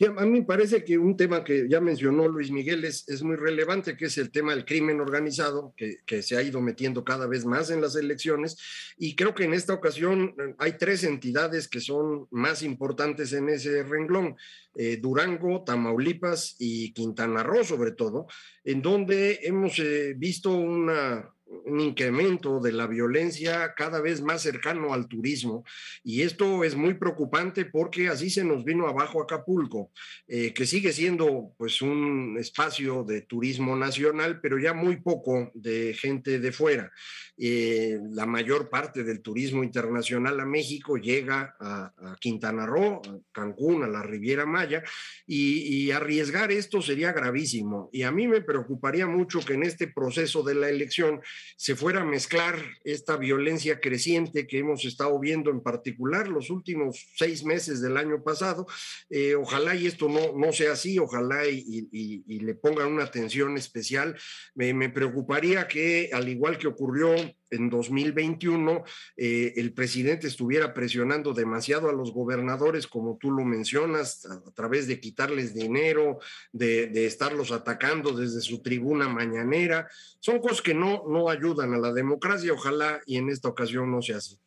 a 0.00 0.24
mí 0.24 0.40
me 0.40 0.42
parece 0.42 0.84
que 0.84 0.98
un 0.98 1.16
tema 1.16 1.44
que 1.44 1.68
ya 1.68 1.80
mencionó 1.80 2.26
Luis 2.26 2.50
Miguel 2.50 2.84
es, 2.84 3.22
muy 3.22 3.36
relevante, 3.36 3.96
que 3.96 4.06
es 4.06 4.18
el 4.18 4.32
tema 4.32 4.54
del 4.54 4.64
crimen 4.64 5.00
organizado, 5.00 5.72
que, 5.76 5.98
que, 6.04 6.22
se 6.22 6.36
ha 6.36 6.42
ido 6.42 6.60
metiendo 6.60 7.04
cada 7.04 7.26
vez 7.26 7.44
más 7.44 7.70
en 7.70 7.80
las 7.80 7.94
elecciones. 7.94 8.56
Y 8.98 9.14
creo 9.14 9.34
que 9.34 9.44
en 9.44 9.54
esta 9.54 9.72
ocasión 9.72 10.34
eh, 10.38 10.54
hay 10.58 10.78
tres 10.78 11.04
entidades 11.04 11.68
que 11.68 11.80
son 11.80 12.26
más 12.32 12.62
importantes 12.62 13.32
en 13.32 13.48
ese 13.48 13.84
renglón. 13.84 14.36
Eh, 14.76 14.96
Durango, 14.96 15.62
Tamaulipas 15.62 16.56
y 16.58 16.92
Quintana 16.92 17.44
Roo, 17.44 17.62
sobre 17.62 17.92
todo, 17.92 18.26
en 18.64 18.82
donde 18.82 19.38
hemos 19.42 19.78
eh, 19.78 20.14
visto 20.16 20.52
una, 20.56 21.32
un 21.64 21.80
incremento 21.80 22.60
de 22.60 22.72
la 22.72 22.86
violencia 22.86 23.74
cada 23.74 24.00
vez 24.00 24.20
más 24.20 24.42
cercano 24.42 24.92
al 24.92 25.08
turismo. 25.08 25.64
Y 26.02 26.22
esto 26.22 26.64
es 26.64 26.74
muy 26.74 26.94
preocupante 26.94 27.64
porque 27.64 28.08
así 28.08 28.30
se 28.30 28.44
nos 28.44 28.64
vino 28.64 28.86
abajo 28.86 29.22
Acapulco, 29.22 29.90
eh, 30.26 30.52
que 30.52 30.66
sigue 30.66 30.92
siendo 30.92 31.52
pues 31.56 31.82
un 31.82 32.36
espacio 32.38 33.04
de 33.04 33.22
turismo 33.22 33.76
nacional, 33.76 34.40
pero 34.40 34.58
ya 34.58 34.72
muy 34.72 34.96
poco 34.96 35.50
de 35.54 35.94
gente 35.94 36.38
de 36.38 36.52
fuera. 36.52 36.92
Eh, 37.36 37.98
la 38.12 38.26
mayor 38.26 38.70
parte 38.70 39.02
del 39.02 39.20
turismo 39.20 39.64
internacional 39.64 40.38
a 40.38 40.46
México 40.46 40.96
llega 40.96 41.56
a, 41.58 41.92
Quintana 42.20 42.64
Roo, 42.64 43.02
a 43.04 43.18
Cancún, 43.32 43.82
a 43.82 43.88
la 43.88 44.02
Riviera 44.02 44.46
Maya, 44.46 44.84
y, 45.26 45.90
arriesgar 45.90 46.52
esto 46.52 46.80
sería 46.80 47.12
gravísimo. 47.12 47.90
Y 47.92 48.02
a 48.02 48.12
mí 48.12 48.26
me 48.28 48.40
preocuparía 48.40 49.06
mucho 49.06 49.40
que 49.40 49.54
en 49.54 49.64
este 49.64 49.88
proceso 49.88 50.42
de 50.42 50.54
la 50.54 50.68
elección 50.68 51.20
se 51.56 51.76
fuera 51.76 52.02
a 52.02 52.04
mezclar 52.04 52.58
esta 52.84 53.16
violencia 53.16 53.80
creciente 53.80 54.46
que 54.46 54.58
hemos 54.58 54.84
estado 54.84 55.18
viendo 55.18 55.50
en 55.50 55.60
particular 55.60 56.28
los 56.28 56.50
últimos 56.50 57.06
seis 57.16 57.44
meses 57.44 57.80
del 57.80 57.96
año 57.96 58.22
pasado. 58.22 58.66
Eh, 59.10 59.34
ojalá 59.34 59.74
y 59.74 59.86
esto 59.86 60.08
no, 60.08 60.36
no 60.36 60.52
sea 60.52 60.72
así, 60.72 60.98
ojalá 60.98 61.46
y, 61.46 62.24
le 62.26 62.54
pongan 62.54 62.92
una 62.92 63.04
atención 63.04 63.56
especial. 63.56 64.16
me 64.54 64.90
preocuparía 64.90 65.66
que, 65.66 66.10
al 66.12 66.28
igual 66.28 66.58
que 66.58 66.66
ocurrió 66.66 67.14
en 67.50 67.70
2021 67.70 68.84
eh, 69.16 69.52
el 69.56 69.72
presidente 69.72 70.26
estuviera 70.26 70.74
presionando 70.74 71.32
demasiado 71.32 71.88
a 71.88 71.92
los 71.92 72.12
gobernadores, 72.12 72.86
como 72.86 73.16
tú 73.16 73.30
lo 73.30 73.44
mencionas, 73.44 74.26
a, 74.26 74.40
través 74.52 74.86
de 74.86 75.00
quitarles 75.00 75.54
dinero, 75.54 76.18
de, 76.52 77.06
estarlos 77.06 77.52
atacando 77.52 78.12
desde 78.12 78.40
su 78.40 78.62
tribuna 78.62 79.08
mañanera. 79.08 79.88
Son 80.20 80.38
cosas 80.38 80.62
que 80.62 80.74
no, 80.74 81.04
no 81.08 81.28
ayudan 81.28 81.74
a 81.74 81.78
la 81.78 81.92
democracia, 81.92 82.52
ojalá 82.52 83.00
y 83.06 83.16
en 83.16 83.28
esta 83.30 83.48
ocasión 83.48 83.90
no 83.90 84.02
sea 84.02 84.16
así. 84.16 84.38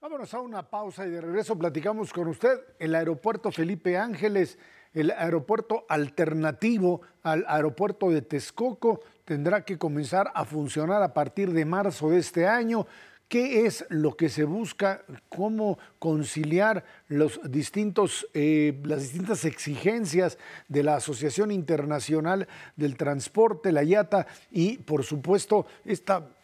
Vámonos 0.00 0.32
a 0.34 0.40
una 0.40 0.68
pausa 0.68 1.06
y 1.06 1.10
de 1.10 1.20
regreso 1.20 1.58
platicamos 1.58 2.12
con 2.12 2.28
usted. 2.28 2.60
El 2.78 2.94
aeropuerto 2.94 3.50
Felipe 3.50 3.96
Ángeles, 3.96 4.58
el 4.92 5.10
aeropuerto 5.10 5.84
alternativo 5.88 7.00
al 7.22 7.44
aeropuerto 7.48 8.10
de 8.10 8.22
Texcoco, 8.22 9.00
tendrá 9.26 9.64
que 9.64 9.76
comenzar 9.76 10.30
a 10.34 10.46
funcionar 10.46 11.02
a 11.02 11.12
partir 11.12 11.52
de 11.52 11.66
marzo 11.66 12.10
de 12.10 12.18
este 12.18 12.46
año. 12.46 12.86
¿Qué 13.28 13.66
es 13.66 13.84
lo 13.88 14.16
que 14.16 14.28
se 14.28 14.44
busca? 14.44 15.02
¿Cómo 15.28 15.80
conciliar 15.98 16.84
los 17.08 17.40
distintos, 17.42 18.28
eh, 18.34 18.80
las 18.84 19.02
distintas 19.02 19.44
exigencias 19.44 20.38
de 20.68 20.84
la 20.84 20.94
Asociación 20.94 21.50
Internacional 21.50 22.46
del 22.76 22.96
Transporte, 22.96 23.72
la 23.72 23.82
IATA, 23.82 24.28
y 24.52 24.78
por 24.78 25.02
supuesto 25.02 25.66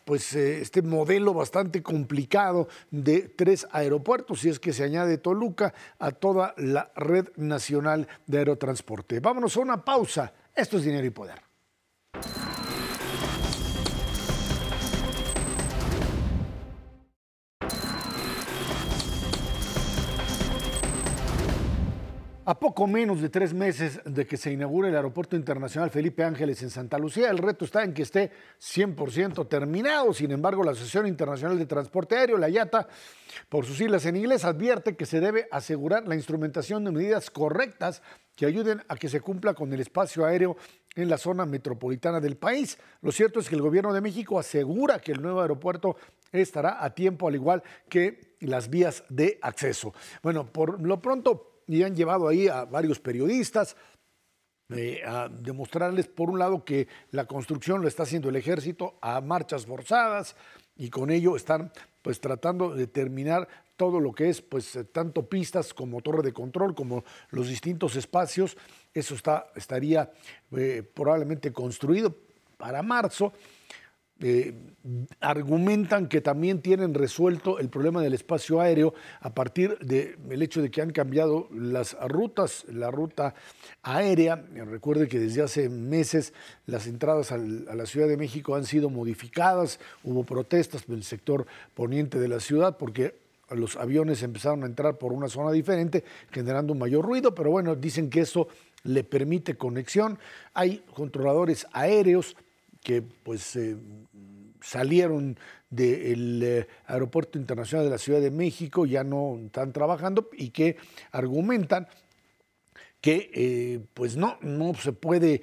pues 0.05 0.35
eh, 0.35 0.61
este 0.61 0.83
modelo 0.83 1.33
bastante 1.33 1.85
complicado 1.85 2.67
de 2.91 3.29
tres 3.29 3.69
aeropuertos, 3.71 4.41
si 4.41 4.49
es 4.49 4.59
que 4.59 4.73
se 4.73 4.83
añade 4.83 5.19
Toluca 5.19 5.73
a 6.01 6.11
toda 6.11 6.53
la 6.57 6.91
red 6.97 7.29
nacional 7.37 8.09
de 8.27 8.39
aerotransporte. 8.39 9.21
Vámonos 9.21 9.57
a 9.57 9.61
una 9.61 9.85
pausa. 9.85 10.33
Esto 10.53 10.79
es 10.79 10.83
Dinero 10.83 11.07
y 11.07 11.11
Poder. 11.11 11.41
A 22.53 22.61
poco 22.61 22.87
menos 22.87 23.23
de 23.23 23.31
tres 23.31 23.55
meses 23.55 23.99
de 24.05 24.27
que 24.27 24.37
se 24.37 24.53
inaugure 24.53 24.91
el 24.91 24.95
Aeropuerto 24.95 25.37
Internacional 25.37 25.89
Felipe 25.89 26.23
Ángeles 26.23 26.63
en 26.63 26.69
Santa 26.69 26.99
Lucía, 26.99 27.31
el 27.31 27.39
reto 27.39 27.65
está 27.65 27.83
en 27.83 27.95
que 27.95 28.03
esté 28.03 28.31
100% 28.61 29.49
terminado. 29.49 30.13
Sin 30.13 30.31
embargo, 30.33 30.63
la 30.63 30.73
Asociación 30.73 31.07
Internacional 31.07 31.59
de 31.59 31.65
Transporte 31.65 32.15
Aéreo, 32.15 32.37
la 32.37 32.51
IATA, 32.51 32.89
por 33.49 33.65
sus 33.65 33.79
siglas 33.79 34.05
en 34.05 34.17
inglés, 34.17 34.45
advierte 34.45 34.97
que 34.97 35.07
se 35.07 35.19
debe 35.19 35.49
asegurar 35.51 36.07
la 36.07 36.15
instrumentación 36.15 36.85
de 36.85 36.93
medidas 36.93 37.31
correctas 37.31 38.03
que 38.37 38.45
ayuden 38.45 38.83
a 38.87 38.97
que 38.97 39.09
se 39.09 39.23
cumpla 39.23 39.55
con 39.55 39.73
el 39.73 39.81
espacio 39.81 40.27
aéreo 40.27 40.59
en 40.95 41.09
la 41.09 41.17
zona 41.17 41.47
metropolitana 41.47 42.21
del 42.21 42.37
país. 42.37 42.77
Lo 43.01 43.13
cierto 43.13 43.41
es 43.41 43.49
que 43.49 43.55
el 43.55 43.63
gobierno 43.63 43.95
de 43.95 44.03
México 44.03 44.39
asegura 44.39 44.99
que 44.99 45.13
el 45.13 45.23
nuevo 45.23 45.41
aeropuerto 45.41 45.97
estará 46.31 46.85
a 46.85 46.95
tiempo, 46.95 47.29
al 47.29 47.35
igual 47.35 47.63
que 47.89 48.37
las 48.41 48.69
vías 48.69 49.05
de 49.09 49.39
acceso. 49.41 49.95
Bueno, 50.23 50.53
por 50.53 50.83
lo 50.83 51.01
pronto 51.01 51.52
y 51.67 51.83
han 51.83 51.95
llevado 51.95 52.29
ahí 52.29 52.49
a 52.49 52.65
varios 52.65 52.99
periodistas 53.01 53.77
eh, 54.71 55.03
a 55.05 55.29
demostrarles, 55.29 56.07
por 56.09 56.31
un 56.31 56.39
lado, 56.39 56.65
que 56.65 56.89
la 57.11 57.27
construcción 57.27 57.83
lo 57.83 57.89
está 57.89 58.05
haciendo 58.05 58.29
el 58.29 58.37
ejército 58.37 58.97
a 59.03 59.21
marchas 59.21 59.67
forzadas 59.67 60.37
y 60.77 60.89
con 60.89 61.11
ello 61.11 61.37
están 61.37 61.73
pues 62.01 62.21
tratando 62.21 62.75
de 62.75 62.87
terminar 62.87 63.49
todo 63.77 64.01
lo 64.01 64.13
que 64.13 64.29
es 64.29 64.41
pues 64.41 64.79
tanto 64.93 65.29
pistas 65.29 65.75
como 65.75 66.01
torre 66.01 66.23
de 66.23 66.33
control 66.33 66.75
como 66.75 67.05
los 67.31 67.49
distintos 67.49 67.97
espacios. 67.97 68.57
Eso 68.95 69.15
está 69.15 69.53
estaría 69.55 70.11
eh, 70.53 70.83
probablemente 70.95 71.53
construido 71.53 72.15
para 72.57 72.83
marzo 72.83 73.33
eh, 74.23 74.55
argumentan 75.21 76.09
que 76.09 76.21
también 76.21 76.61
tienen 76.61 76.95
resuelto 76.95 77.59
el 77.59 77.69
problema 77.69 78.03
del 78.03 78.15
espacio 78.15 78.61
aéreo 78.61 78.95
a 79.21 79.35
partir 79.35 79.79
del 79.79 80.43
hecho 80.43 80.61
de 80.61 80.71
que 80.71 80.83
han 80.83 80.91
cambiado 80.91 81.49
las 81.53 81.97
rutas, 82.09 82.65
la 82.69 82.91
ruta 82.91 83.35
aérea. 83.83 84.45
Recuerde 84.55 85.09
que 85.09 85.21
desde 85.21 85.43
hace 85.43 85.69
meses 85.69 86.33
las 86.67 86.87
entradas 86.87 87.31
a 87.33 87.39
la 87.39 87.87
Ciudad 87.87 88.09
de 88.09 88.17
México 88.17 88.57
han 88.57 88.65
sido 88.65 88.91
modificadas, 88.91 89.79
hubo 90.03 90.25
protestas 90.25 90.87
del 90.87 91.05
sector 91.05 91.47
poniente 91.75 92.19
de 92.19 92.29
la 92.29 92.41
ciudad 92.41 92.77
porque 92.77 93.15
los 93.51 93.77
aviones 93.77 94.23
empezaron 94.23 94.63
a 94.63 94.67
entrar 94.67 94.99
por 94.99 95.13
una 95.13 95.29
zona 95.29 95.53
diferente, 95.53 96.05
generando 96.31 96.73
un 96.73 96.79
mayor 96.79 97.05
ruido, 97.05 97.35
pero 97.35 97.51
bueno, 97.51 97.77
dicen 97.77 98.11
que 98.11 98.21
eso 98.21 98.49
le 98.85 99.05
permite 99.05 99.57
conexión. 99.57 100.19
Hay 100.55 100.83
controladores 100.95 101.67
aéreos 101.73 102.37
que 102.83 103.03
pues 103.03 103.57
eh, 103.57 103.77
salieron 104.61 105.39
del 105.71 106.43
eh, 106.43 106.69
Aeropuerto 106.87 107.39
Internacional 107.39 107.87
de 107.87 107.91
la 107.91 107.99
Ciudad 107.99 108.21
de 108.21 108.31
México, 108.31 108.87
ya 108.87 109.05
no 109.05 109.39
están 109.45 109.73
trabajando 109.73 110.29
y 110.33 110.51
que 110.51 110.77
argumentan 111.13 111.89
que 113.01 113.31
eh, 113.35 113.81
pues 113.95 114.17
no, 114.17 114.39
no 114.43 114.75
se 114.75 114.93
puede 114.93 115.43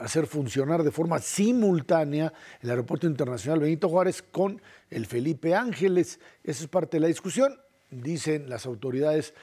hacer 0.00 0.26
funcionar 0.26 0.82
de 0.82 0.90
forma 0.90 1.18
simultánea 1.18 2.32
el 2.62 2.70
Aeropuerto 2.70 3.06
Internacional 3.06 3.60
Benito 3.60 3.90
Juárez 3.90 4.22
con 4.22 4.62
el 4.88 5.04
Felipe 5.04 5.54
Ángeles. 5.54 6.20
Esa 6.42 6.62
es 6.62 6.68
parte 6.68 6.96
de 6.96 7.02
la 7.02 7.08
discusión, 7.08 7.58
dicen 7.90 8.48
las 8.48 8.64
autoridades 8.64 9.34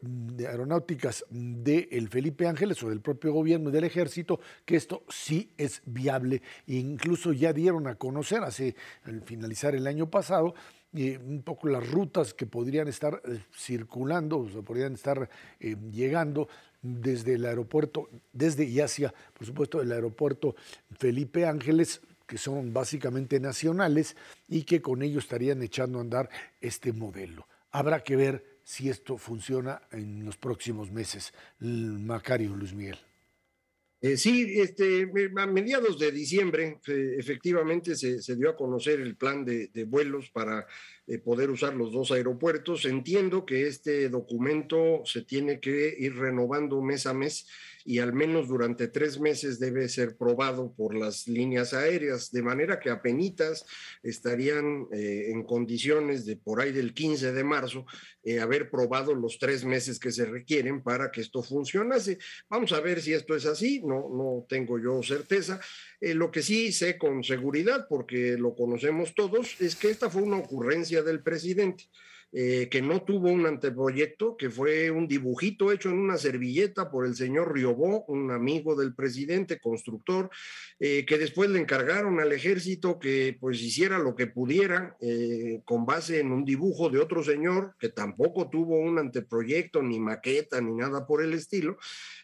de 0.00 0.46
aeronáuticas 0.46 1.24
del 1.30 2.08
Felipe 2.08 2.46
Ángeles 2.46 2.82
o 2.82 2.88
del 2.88 3.00
propio 3.00 3.32
gobierno 3.32 3.70
y 3.70 3.72
del 3.72 3.84
ejército 3.84 4.40
que 4.64 4.76
esto 4.76 5.04
sí 5.08 5.52
es 5.56 5.82
viable. 5.86 6.42
Incluso 6.66 7.32
ya 7.32 7.52
dieron 7.52 7.86
a 7.86 7.94
conocer 7.94 8.42
hace 8.42 8.76
al 9.04 9.22
finalizar 9.22 9.74
el 9.74 9.86
año 9.86 10.10
pasado 10.10 10.54
eh, 10.94 11.18
un 11.18 11.42
poco 11.42 11.68
las 11.68 11.88
rutas 11.88 12.34
que 12.34 12.44
podrían 12.44 12.86
estar 12.86 13.22
eh, 13.24 13.40
circulando, 13.56 14.40
o 14.40 14.48
sea, 14.50 14.60
podrían 14.60 14.92
estar 14.92 15.28
eh, 15.58 15.74
llegando 15.90 16.48
desde 16.82 17.34
el 17.34 17.46
aeropuerto, 17.46 18.10
desde 18.32 18.64
y 18.64 18.78
hacia, 18.80 19.14
por 19.32 19.46
supuesto, 19.46 19.80
el 19.80 19.90
aeropuerto 19.90 20.54
Felipe 20.98 21.46
Ángeles, 21.46 22.02
que 22.26 22.36
son 22.36 22.74
básicamente 22.74 23.40
nacionales 23.40 24.16
y 24.48 24.64
que 24.64 24.82
con 24.82 25.02
ello 25.02 25.18
estarían 25.18 25.62
echando 25.62 25.96
a 25.96 26.02
andar 26.02 26.28
este 26.60 26.92
modelo. 26.92 27.46
Habrá 27.70 28.00
que 28.00 28.16
ver 28.16 28.51
si 28.64 28.88
esto 28.88 29.16
funciona 29.18 29.82
en 29.90 30.24
los 30.24 30.36
próximos 30.36 30.90
meses. 30.90 31.32
Macario 31.58 32.54
Luis 32.54 32.72
Miguel. 32.72 32.98
Eh, 34.04 34.16
sí, 34.16 34.60
este, 34.60 35.08
a 35.36 35.46
mediados 35.46 35.96
de 35.96 36.10
diciembre 36.10 36.80
efectivamente 36.84 37.94
se, 37.94 38.34
dio 38.34 38.50
a 38.50 38.56
conocer 38.56 39.00
el 39.00 39.16
plan 39.16 39.44
de, 39.44 39.70
vuelos 39.86 40.28
para 40.30 40.66
eh, 41.06 41.18
poder 41.18 41.50
usar 41.50 41.74
los 41.74 41.92
dos 41.92 42.12
aeropuertos. 42.12 42.84
Entiendo 42.84 43.44
que 43.44 43.66
este 43.66 44.08
documento 44.08 45.02
se 45.04 45.22
tiene 45.22 45.60
que 45.60 45.94
ir 45.98 46.16
renovando 46.16 46.80
mes 46.80 47.06
a 47.06 47.14
mes 47.14 47.46
y 47.84 47.98
al 47.98 48.12
menos 48.12 48.48
durante 48.48 48.88
tres 48.88 49.18
meses 49.18 49.58
debe 49.58 49.88
ser 49.88 50.16
probado 50.16 50.72
por 50.72 50.94
las 50.94 51.26
líneas 51.26 51.74
aéreas, 51.74 52.30
de 52.30 52.42
manera 52.42 52.78
que 52.78 52.90
apenitas 52.90 53.66
estarían 54.02 54.86
eh, 54.92 55.30
en 55.30 55.42
condiciones 55.44 56.24
de 56.24 56.36
por 56.36 56.60
ahí 56.60 56.72
del 56.72 56.94
15 56.94 57.32
de 57.32 57.44
marzo 57.44 57.84
eh, 58.24 58.38
haber 58.38 58.70
probado 58.70 59.14
los 59.14 59.38
tres 59.38 59.64
meses 59.64 59.98
que 59.98 60.12
se 60.12 60.24
requieren 60.24 60.82
para 60.82 61.10
que 61.10 61.20
esto 61.20 61.42
funcionase. 61.42 62.18
Vamos 62.48 62.72
a 62.72 62.80
ver 62.80 63.02
si 63.02 63.12
esto 63.12 63.34
es 63.34 63.46
así, 63.46 63.82
no, 63.84 64.08
no 64.08 64.46
tengo 64.48 64.78
yo 64.78 65.02
certeza. 65.02 65.60
Eh, 66.00 66.14
lo 66.14 66.30
que 66.30 66.42
sí 66.42 66.72
sé 66.72 66.98
con 66.98 67.24
seguridad, 67.24 67.86
porque 67.88 68.36
lo 68.38 68.54
conocemos 68.54 69.14
todos, 69.14 69.60
es 69.60 69.74
que 69.74 69.90
esta 69.90 70.08
fue 70.08 70.22
una 70.22 70.36
ocurrencia 70.36 70.91
del 71.00 71.22
presidente. 71.22 71.84
Eh, 72.34 72.70
que 72.70 72.80
no 72.80 73.02
tuvo 73.02 73.30
un 73.30 73.44
anteproyecto, 73.44 74.38
que 74.38 74.48
fue 74.48 74.90
un 74.90 75.06
dibujito 75.06 75.70
hecho 75.70 75.90
en 75.90 75.98
una 75.98 76.16
servilleta 76.16 76.90
por 76.90 77.04
el 77.04 77.14
señor 77.14 77.52
Riobó, 77.52 78.06
un 78.06 78.30
amigo 78.30 78.74
del 78.74 78.94
presidente, 78.94 79.60
constructor, 79.60 80.30
eh, 80.80 81.04
que 81.04 81.18
después 81.18 81.50
le 81.50 81.60
encargaron 81.60 82.20
al 82.20 82.32
ejército 82.32 82.98
que 82.98 83.36
pues 83.38 83.60
hiciera 83.60 83.98
lo 83.98 84.16
que 84.16 84.28
pudiera 84.28 84.96
eh, 85.02 85.60
con 85.66 85.84
base 85.84 86.20
en 86.20 86.32
un 86.32 86.46
dibujo 86.46 86.88
de 86.88 87.00
otro 87.00 87.22
señor 87.22 87.74
que 87.78 87.90
tampoco 87.90 88.48
tuvo 88.48 88.78
un 88.78 88.98
anteproyecto, 88.98 89.82
ni 89.82 90.00
maqueta, 90.00 90.58
ni 90.62 90.72
nada 90.72 91.06
por 91.06 91.22
el 91.22 91.34
estilo. 91.34 91.76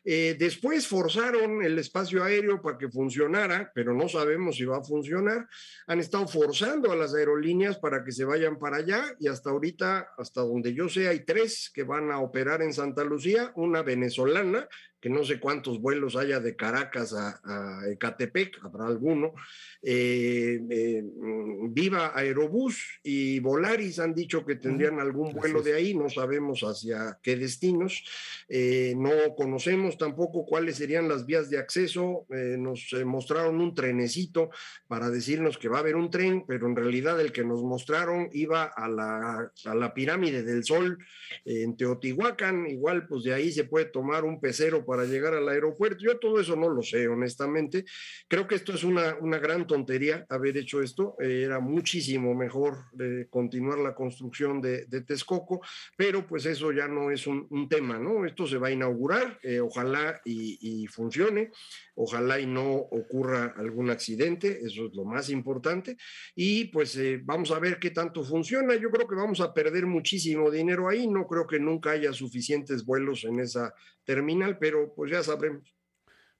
después 0.04 0.86
forzaron 0.86 1.62
el 1.62 1.78
espacio 1.78 2.24
aéreo 2.24 2.62
para 2.62 2.78
que 2.78 2.88
funcionara, 2.88 3.70
pero 3.74 3.92
no 3.92 4.08
sabemos 4.08 4.56
si 4.56 4.64
va 4.64 4.78
a 4.78 4.82
funcionar. 4.82 5.46
Han 5.86 6.00
estado 6.00 6.26
forzando 6.26 6.90
a 6.90 6.96
las 6.96 7.14
aerolíneas 7.14 7.76
para 7.76 8.02
que 8.02 8.12
se 8.12 8.24
vayan 8.24 8.58
para 8.58 8.78
allá 8.78 9.04
y 9.20 9.28
hasta 9.28 9.50
ahorita 9.50 9.97
hasta 10.16 10.42
donde 10.42 10.74
yo 10.74 10.88
sé, 10.88 11.08
hay 11.08 11.24
tres 11.24 11.70
que 11.72 11.82
van 11.82 12.10
a 12.10 12.18
operar 12.18 12.62
en 12.62 12.72
Santa 12.72 13.04
Lucía, 13.04 13.52
una 13.56 13.82
venezolana 13.82 14.68
que 15.00 15.08
no 15.08 15.24
sé 15.24 15.38
cuántos 15.38 15.80
vuelos 15.80 16.16
haya 16.16 16.40
de 16.40 16.56
Caracas 16.56 17.14
a, 17.14 17.82
Ecatepec, 17.90 18.58
habrá 18.64 18.86
alguno. 18.86 19.32
Eh, 19.80 20.60
eh, 20.70 21.02
mm, 21.02 21.72
Viva 21.72 22.12
Aerobús 22.14 23.00
y 23.04 23.38
Volaris 23.38 24.00
han 24.00 24.12
dicho 24.12 24.44
que 24.44 24.56
tendrían 24.56 24.98
algún 24.98 25.32
vuelo 25.32 25.62
de 25.62 25.74
ahí, 25.74 25.94
no 25.94 26.08
sabemos 26.08 26.62
hacia 26.62 27.18
qué 27.22 27.36
destinos, 27.36 28.02
eh, 28.48 28.94
no 28.96 29.36
conocemos 29.36 29.96
tampoco 29.96 30.44
cuáles 30.44 30.76
serían 30.76 31.08
las 31.08 31.26
vías 31.26 31.48
de 31.48 31.58
acceso, 31.58 32.26
nos 32.28 32.92
mostraron 33.04 33.60
un 33.60 33.74
trenecito 33.74 34.50
para 34.88 35.10
decirnos 35.10 35.58
que 35.58 35.68
va 35.68 35.76
a 35.76 35.80
haber 35.80 35.96
un 35.96 36.10
tren, 36.10 36.44
pero 36.46 36.66
en 36.66 36.74
realidad 36.74 37.20
el 37.20 37.32
que 37.32 37.44
nos 37.44 37.62
mostraron 37.62 38.28
iba 38.32 38.64
a 38.64 38.88
la, 38.88 39.52
a 39.64 39.74
la 39.74 39.94
pirámide 39.94 40.42
del 40.42 40.64
Sol 40.64 40.98
en 41.44 41.76
Teotihuacán, 41.76 42.66
igual 42.66 43.06
pues 43.06 43.22
de 43.22 43.34
ahí 43.34 43.52
se 43.52 43.64
puede 43.64 43.86
tomar 43.86 44.24
un 44.24 44.40
pecero 44.40 44.84
para 44.88 45.04
llegar 45.04 45.34
al 45.34 45.46
aeropuerto. 45.50 45.98
Yo 46.02 46.18
todo 46.18 46.40
eso 46.40 46.56
no 46.56 46.70
lo 46.70 46.82
sé, 46.82 47.06
honestamente. 47.08 47.84
Creo 48.26 48.48
que 48.48 48.54
esto 48.54 48.72
es 48.72 48.84
una, 48.84 49.16
una 49.20 49.38
gran 49.38 49.66
tontería 49.66 50.24
haber 50.30 50.56
hecho 50.56 50.80
esto. 50.80 51.14
Eh, 51.20 51.42
era 51.44 51.60
muchísimo 51.60 52.34
mejor 52.34 52.86
de 52.92 53.28
continuar 53.28 53.78
la 53.80 53.94
construcción 53.94 54.62
de, 54.62 54.86
de, 54.86 55.02
Texcoco, 55.02 55.60
pero 55.94 56.26
pues 56.26 56.46
eso 56.46 56.72
ya 56.72 56.88
no 56.88 57.10
es 57.10 57.26
un, 57.26 57.68
tema, 57.68 57.98
¿no? 57.98 58.24
Esto 58.24 58.46
se 58.46 58.56
va 58.56 58.68
a 58.68 58.70
inaugurar, 58.70 59.38
eh, 59.42 59.60
ojalá 59.60 60.22
y, 60.24 60.86
funcione, 60.86 61.50
ojalá 61.94 62.40
y 62.40 62.46
no 62.46 62.72
ocurra 62.72 63.52
algún 63.58 63.90
accidente, 63.90 64.60
eso 64.64 64.86
es 64.86 64.94
lo 64.94 65.04
más 65.04 65.28
importante. 65.28 65.98
Y 66.34 66.66
pues 66.66 66.96
eh, 66.96 67.20
vamos 67.22 67.50
a 67.50 67.58
ver 67.58 67.78
qué 67.78 67.90
tanto 67.90 68.24
funciona. 68.24 68.74
Yo 68.76 68.90
creo 68.90 69.06
que 69.06 69.16
vamos 69.16 69.40
a 69.40 69.52
perder 69.52 69.84
muchísimo 69.84 70.50
dinero 70.50 70.88
ahí, 70.88 71.06
no 71.06 71.26
creo 71.26 71.46
que 71.46 71.60
nunca 71.60 71.90
haya 71.90 72.12
suficientes 72.14 72.86
vuelos 72.86 73.24
en 73.24 73.40
esa 73.40 73.74
terminal, 74.08 74.56
pero 74.58 74.77
pues 74.86 75.10
ya 75.10 75.22
sabremos. 75.22 75.62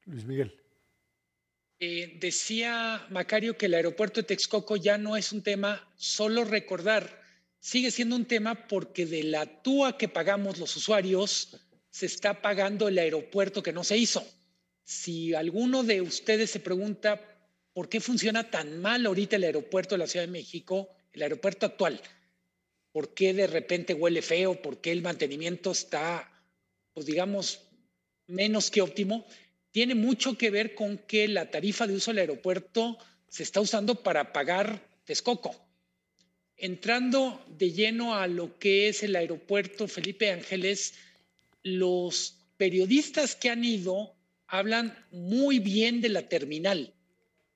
Luis 0.05 0.25
Miguel. 0.25 0.55
Eh, 1.81 2.17
decía 2.21 3.07
Macario 3.11 3.57
que 3.57 3.67
el 3.67 3.75
aeropuerto 3.75 4.21
de 4.21 4.27
Texcoco 4.27 4.77
ya 4.77 4.99
no 4.99 5.17
es 5.17 5.33
un 5.33 5.43
tema 5.43 5.89
solo 5.97 6.45
recordar, 6.45 7.23
sigue 7.61 7.91
siendo 7.91 8.17
un 8.17 8.25
tema 8.25 8.67
porque 8.67 9.07
de 9.07 9.23
la 9.23 9.63
TUA 9.63 9.97
que 9.97 10.09
pagamos 10.09 10.59
los 10.59 10.75
usuarios 10.77 11.57
se 11.91 12.07
está 12.07 12.43
pagando 12.43 12.89
el 12.89 12.99
aeropuerto 12.99 13.63
que 13.63 13.73
no 13.73 13.85
se 13.85 13.97
hizo. 13.97 14.27
Si 14.83 15.35
alguno 15.35 15.85
de 15.85 16.01
ustedes 16.01 16.51
se 16.51 16.61
pregunta 16.61 17.21
por 17.73 17.89
qué 17.89 18.01
funciona 18.01 18.51
tan 18.51 18.81
mal 18.81 19.07
ahorita 19.07 19.37
el 19.37 19.45
aeropuerto 19.45 19.95
de 19.95 19.99
la 19.99 20.07
Ciudad 20.07 20.27
de 20.27 20.33
México, 20.33 20.89
el 21.13 21.23
aeropuerto 21.23 21.67
actual, 21.67 22.01
por 22.91 23.15
qué 23.15 23.35
de 23.35 23.47
repente 23.47 23.95
huele 23.95 24.23
feo, 24.23 24.61
por 24.61 24.81
qué 24.81 24.91
el 24.91 25.03
mantenimiento 25.03 25.71
está 25.71 26.29
pues 26.99 27.07
digamos, 27.07 27.61
menos 28.29 28.71
que 28.71 28.81
óptimo, 28.81 29.27
tiene 29.73 29.95
mucho 29.95 30.39
que 30.39 30.51
ver 30.51 30.75
con 30.75 30.99
que 30.99 31.29
la 31.29 31.51
tarifa 31.51 31.87
de 31.87 31.95
uso 31.95 32.13
del 32.13 32.21
aeropuerto 32.21 32.99
se 33.29 33.43
está 33.43 33.61
usando 33.61 33.97
para 33.97 34.33
pagar 34.33 34.87
Texcoco. 35.05 35.55
Entrando 36.57 37.45
de 37.49 37.73
lleno 37.73 38.15
a 38.15 38.27
lo 38.27 38.59
que 38.59 38.89
es 38.89 39.03
el 39.03 39.17
aeropuerto 39.17 39.89
Felipe 39.89 40.31
Ángeles, 40.31 40.95
los 41.63 42.39
periodistas 42.57 43.37
que 43.37 43.51
han 43.51 43.65
ido 43.65 44.15
hablan 44.47 45.07
muy 45.11 45.59
bien 45.59 46.01
de 46.01 46.09
la 46.09 46.29
terminal. 46.29 46.95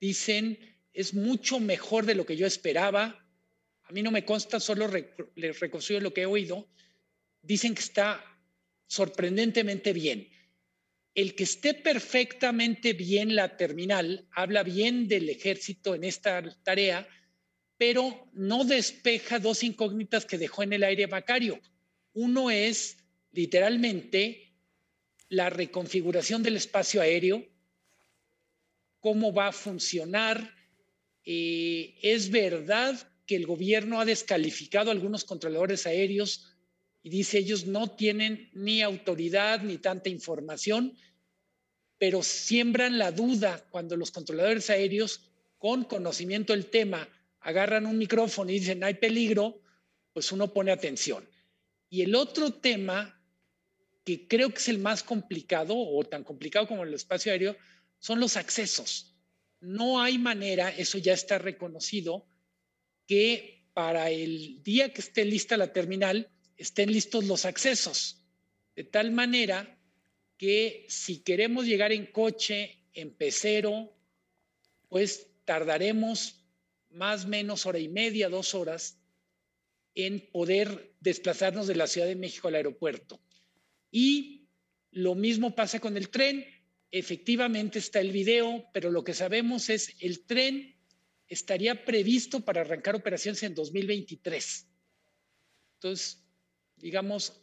Dicen, 0.00 0.58
es 0.92 1.14
mucho 1.14 1.58
mejor 1.58 2.06
de 2.06 2.14
lo 2.14 2.26
que 2.26 2.36
yo 2.36 2.46
esperaba. 2.46 3.26
A 3.84 3.92
mí 3.92 4.02
no 4.02 4.10
me 4.10 4.24
consta, 4.24 4.60
solo 4.60 4.88
les 5.34 5.60
reconstruyo 5.60 6.00
lo 6.00 6.14
que 6.14 6.22
he 6.22 6.26
oído. 6.26 6.68
Dicen 7.42 7.74
que 7.74 7.80
está 7.80 8.24
sorprendentemente 8.86 9.92
bien. 9.92 10.28
El 11.14 11.34
que 11.34 11.44
esté 11.44 11.74
perfectamente 11.74 12.94
bien 12.94 13.34
la 13.34 13.56
terminal 13.56 14.26
habla 14.32 14.62
bien 14.62 15.08
del 15.08 15.28
ejército 15.28 15.94
en 15.94 16.04
esta 16.04 16.42
tarea, 16.62 17.06
pero 17.76 18.30
no 18.32 18.64
despeja 18.64 19.38
dos 19.38 19.62
incógnitas 19.62 20.24
que 20.24 20.38
dejó 20.38 20.62
en 20.62 20.72
el 20.72 20.84
aire 20.84 21.06
Macario. 21.06 21.60
Uno 22.14 22.50
es 22.50 22.96
literalmente 23.32 24.54
la 25.28 25.50
reconfiguración 25.50 26.42
del 26.42 26.56
espacio 26.56 27.02
aéreo, 27.02 27.46
cómo 29.00 29.34
va 29.34 29.48
a 29.48 29.52
funcionar. 29.52 30.54
Eh, 31.24 31.94
es 32.02 32.30
verdad 32.30 32.98
que 33.26 33.36
el 33.36 33.46
gobierno 33.46 34.00
ha 34.00 34.04
descalificado 34.04 34.90
a 34.90 34.92
algunos 34.92 35.24
controladores 35.24 35.86
aéreos 35.86 36.51
y 37.02 37.10
dice 37.10 37.38
ellos 37.38 37.66
no 37.66 37.90
tienen 37.90 38.50
ni 38.54 38.82
autoridad 38.82 39.62
ni 39.62 39.78
tanta 39.78 40.08
información, 40.08 40.96
pero 41.98 42.22
siembran 42.22 42.98
la 42.98 43.12
duda 43.12 43.64
cuando 43.70 43.96
los 43.96 44.10
controladores 44.10 44.70
aéreos 44.70 45.30
con 45.58 45.84
conocimiento 45.84 46.52
del 46.52 46.66
tema 46.66 47.08
agarran 47.40 47.86
un 47.86 47.98
micrófono 47.98 48.50
y 48.50 48.58
dicen 48.58 48.84
hay 48.84 48.94
peligro, 48.94 49.60
pues 50.12 50.30
uno 50.32 50.52
pone 50.52 50.72
atención. 50.72 51.28
Y 51.88 52.02
el 52.02 52.14
otro 52.14 52.52
tema 52.52 53.20
que 54.04 54.26
creo 54.26 54.50
que 54.50 54.58
es 54.58 54.68
el 54.68 54.78
más 54.78 55.02
complicado 55.02 55.74
o 55.76 56.02
tan 56.04 56.24
complicado 56.24 56.66
como 56.66 56.84
el 56.84 56.94
espacio 56.94 57.32
aéreo 57.32 57.56
son 57.98 58.18
los 58.18 58.36
accesos. 58.36 59.14
No 59.60 60.00
hay 60.00 60.18
manera, 60.18 60.70
eso 60.70 60.98
ya 60.98 61.12
está 61.12 61.38
reconocido, 61.38 62.26
que 63.06 63.68
para 63.74 64.10
el 64.10 64.62
día 64.62 64.92
que 64.92 65.00
esté 65.00 65.24
lista 65.24 65.56
la 65.56 65.72
terminal, 65.72 66.31
estén 66.56 66.92
listos 66.92 67.24
los 67.24 67.44
accesos, 67.44 68.24
de 68.76 68.84
tal 68.84 69.10
manera 69.10 69.78
que 70.36 70.86
si 70.88 71.22
queremos 71.22 71.66
llegar 71.66 71.92
en 71.92 72.06
coche, 72.06 72.84
en 72.94 73.14
pecero, 73.14 73.94
pues 74.88 75.28
tardaremos 75.44 76.44
más 76.90 77.24
o 77.24 77.28
menos 77.28 77.66
hora 77.66 77.78
y 77.78 77.88
media, 77.88 78.28
dos 78.28 78.54
horas 78.54 78.98
en 79.94 80.30
poder 80.30 80.94
desplazarnos 81.00 81.66
de 81.66 81.76
la 81.76 81.86
Ciudad 81.86 82.06
de 82.06 82.16
México 82.16 82.48
al 82.48 82.54
aeropuerto. 82.54 83.20
Y 83.90 84.48
lo 84.90 85.14
mismo 85.14 85.54
pasa 85.54 85.80
con 85.80 85.96
el 85.96 86.08
tren. 86.08 86.44
Efectivamente 86.90 87.78
está 87.78 88.00
el 88.00 88.12
video, 88.12 88.68
pero 88.72 88.90
lo 88.90 89.04
que 89.04 89.14
sabemos 89.14 89.70
es 89.70 89.94
el 90.00 90.24
tren 90.26 90.76
estaría 91.28 91.84
previsto 91.84 92.40
para 92.40 92.60
arrancar 92.60 92.94
operaciones 92.94 93.42
en 93.42 93.54
2023. 93.54 94.68
Entonces, 95.74 96.21
digamos, 96.82 97.40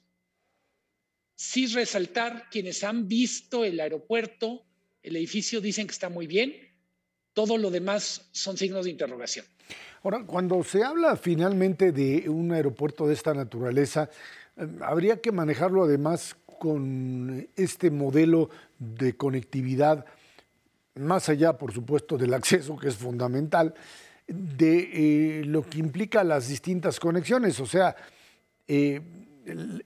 sí 1.35 1.65
resaltar 1.67 2.49
quienes 2.51 2.83
han 2.83 3.07
visto 3.07 3.63
el 3.63 3.79
aeropuerto, 3.79 4.65
el 5.01 5.15
edificio 5.15 5.61
dicen 5.61 5.87
que 5.87 5.93
está 5.93 6.09
muy 6.09 6.27
bien, 6.27 6.53
todo 7.33 7.57
lo 7.57 7.71
demás 7.71 8.27
son 8.33 8.57
signos 8.57 8.83
de 8.83 8.91
interrogación. 8.91 9.45
Ahora, 10.03 10.25
cuando 10.25 10.61
se 10.63 10.83
habla 10.83 11.15
finalmente 11.15 11.93
de 11.93 12.29
un 12.29 12.51
aeropuerto 12.51 13.07
de 13.07 13.13
esta 13.13 13.33
naturaleza, 13.33 14.09
eh, 14.57 14.67
habría 14.81 15.21
que 15.21 15.31
manejarlo 15.31 15.85
además 15.85 16.35
con 16.59 17.47
este 17.55 17.89
modelo 17.89 18.49
de 18.77 19.15
conectividad, 19.15 20.05
más 20.95 21.29
allá, 21.29 21.57
por 21.57 21.73
supuesto, 21.73 22.17
del 22.17 22.33
acceso, 22.33 22.77
que 22.77 22.89
es 22.89 22.95
fundamental, 22.95 23.73
de 24.27 25.39
eh, 25.39 25.45
lo 25.45 25.63
que 25.63 25.79
implica 25.79 26.25
las 26.25 26.49
distintas 26.49 26.99
conexiones. 26.99 27.57
O 27.61 27.65
sea, 27.65 27.95
eh, 28.67 29.01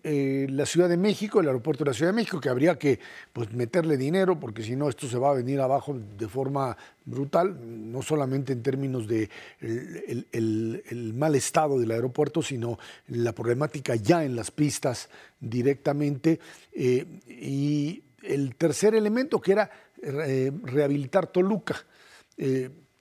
eh, 0.03 0.47
la 0.49 0.65
Ciudad 0.65 0.89
de 0.89 0.97
México, 0.97 1.39
el 1.39 1.47
aeropuerto 1.47 1.83
de 1.83 1.91
la 1.91 1.93
Ciudad 1.93 2.11
de 2.11 2.15
México, 2.15 2.39
que 2.39 2.49
habría 2.49 2.77
que 2.77 2.99
pues, 3.31 3.51
meterle 3.53 3.97
dinero, 3.97 4.39
porque 4.39 4.63
si 4.63 4.75
no, 4.75 4.89
esto 4.89 5.07
se 5.07 5.17
va 5.17 5.31
a 5.31 5.33
venir 5.33 5.59
abajo 5.59 5.95
de 6.17 6.27
forma 6.27 6.75
brutal, 7.05 7.57
no 7.91 8.01
solamente 8.01 8.53
en 8.53 8.63
términos 8.63 9.07
de 9.07 9.29
el, 9.59 11.13
mal 11.15 11.35
estado 11.35 11.79
del 11.79 11.91
aeropuerto, 11.91 12.41
sino 12.41 12.79
la 13.07 13.33
problemática 13.33 13.95
ya 13.95 14.23
en 14.23 14.35
las 14.35 14.51
pistas 14.51 15.09
directamente. 15.39 16.39
Eh, 16.73 17.05
y 17.27 18.03
el 18.21 18.55
tercer 18.55 18.95
elemento, 18.95 19.41
que 19.41 19.51
era 19.51 19.71
eh, 20.01 20.51
rehabilitar 20.63 21.27
Toluca 21.27 21.75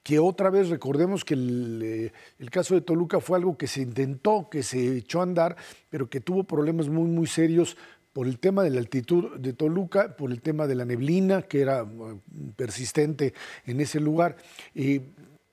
que 0.02 0.18
otra 0.18 0.50
vez 0.50 0.68
recordemos 0.68 1.24
que 1.24 1.34
eh, 1.34 2.12
el, 2.38 2.50
caso 2.50 2.74
de 2.74 2.80
Toluca 2.80 3.20
fue 3.20 3.38
algo 3.38 3.56
que 3.56 3.66
se 3.66 3.82
intentó, 3.82 4.48
que 4.50 4.62
se 4.62 4.96
echó 4.96 5.20
a 5.20 5.24
andar, 5.24 5.56
pero 5.90 6.10
que 6.10 6.20
tuvo 6.20 6.44
problemas 6.44 6.88
muy, 6.88 7.08
muy 7.08 7.26
serios 7.26 7.76
por 8.12 8.26
el 8.26 8.38
tema 8.38 8.62
de 8.62 8.70
la 8.70 8.80
altitud 8.80 9.36
de 9.38 9.52
Toluca, 9.52 10.16
por 10.16 10.30
el 10.32 10.42
tema 10.42 10.66
de 10.66 10.74
la 10.74 10.84
neblina, 10.84 11.42
que 11.42 11.62
era 11.62 11.86
persistente 12.56 13.32
en 13.66 13.80
ese 13.80 14.00
lugar. 14.00 14.36
Y 14.74 15.00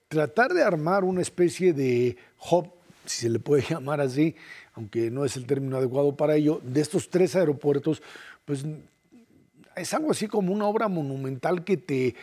tratar 0.07 0.53
de 0.53 0.63
armar 0.63 1.03
una 1.03 1.21
especie 1.21 1.71
de 1.71 2.17
hub, 2.51 2.69
si 3.05 3.21
se 3.21 3.29
le 3.29 3.39
puede 3.39 3.63
llamar 3.69 4.01
así, 4.01 4.35
aunque 4.73 5.11
no 5.11 5.25
es 5.25 5.37
el 5.37 5.45
término 5.45 5.77
adecuado 5.77 6.15
para 6.15 6.35
ello, 6.35 6.59
de 6.63 6.81
estos 6.81 7.09
tres 7.09 7.35
aeropuertos, 7.35 8.01
pues 8.45 8.65
es 9.75 9.93
algo 9.93 10.11
así 10.11 10.27
como 10.27 10.51
una 10.51 10.65
obra 10.65 10.87
monumental 10.87 11.63
que 11.63 11.77
te 11.77 12.15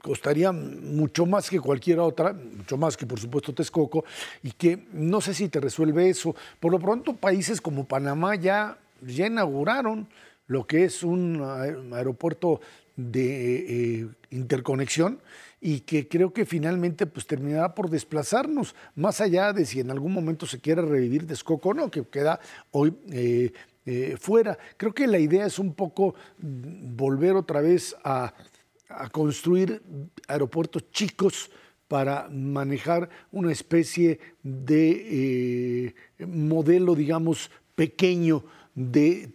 costaría 0.00 0.52
mucho 0.52 1.26
más 1.26 1.50
que 1.50 1.60
cualquier 1.60 2.00
otra, 2.00 2.32
mucho 2.32 2.76
más 2.76 2.96
que 2.96 3.06
por 3.06 3.18
supuesto 3.18 3.54
Texcoco, 3.54 4.04
y 4.42 4.52
que 4.52 4.86
no 4.92 5.20
sé 5.20 5.34
si 5.34 5.48
te 5.48 5.60
resuelve 5.60 6.08
eso. 6.08 6.34
Por 6.60 6.72
lo 6.72 6.78
pronto, 6.78 7.14
países 7.14 7.60
como 7.60 7.86
Panamá 7.86 8.34
ya, 8.36 8.78
ya 9.00 9.26
inauguraron 9.26 10.08
lo 10.46 10.66
que 10.66 10.84
es 10.84 11.02
un 11.02 11.42
aeropuerto 11.92 12.60
de 12.96 14.00
eh, 14.00 14.08
interconexión 14.30 15.20
y 15.60 15.80
que 15.80 16.08
creo 16.08 16.32
que 16.32 16.44
finalmente 16.44 17.06
pues 17.06 17.26
terminará 17.26 17.74
por 17.74 17.88
desplazarnos, 17.88 18.74
más 18.96 19.20
allá 19.20 19.52
de 19.52 19.64
si 19.64 19.80
en 19.80 19.90
algún 19.90 20.12
momento 20.12 20.46
se 20.46 20.60
quiere 20.60 20.82
revivir 20.82 21.26
Texcoco 21.26 21.70
o 21.70 21.74
no, 21.74 21.90
que 21.90 22.02
queda 22.04 22.40
hoy 22.72 22.94
eh, 23.10 23.52
eh, 23.86 24.16
fuera. 24.20 24.58
Creo 24.76 24.92
que 24.92 25.06
la 25.06 25.18
idea 25.18 25.46
es 25.46 25.58
un 25.58 25.72
poco 25.74 26.14
volver 26.38 27.36
otra 27.36 27.60
vez 27.60 27.96
a, 28.04 28.34
construir 29.10 29.82
aeropuertos 30.28 30.90
chicos 30.90 31.50
para 31.88 32.28
manejar 32.30 33.08
una 33.30 33.52
especie 33.52 34.18
de 34.42 35.94
modelo, 36.18 36.94
digamos, 36.94 37.50
pequeño 37.74 38.44
de 38.74 39.28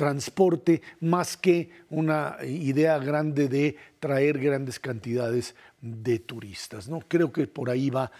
transporte 0.00 0.80
más 1.00 1.36
que 1.36 1.68
una 1.90 2.38
idea 2.42 2.98
grande 2.98 3.48
de 3.48 3.76
traer 3.98 4.38
grandes 4.38 4.80
cantidades 4.80 5.54
de 5.82 6.18
turistas. 6.20 6.88
¿no? 6.88 7.00
Creo 7.00 7.30
que 7.30 7.46
por 7.46 7.68
ahí 7.68 7.90
va 7.90 8.10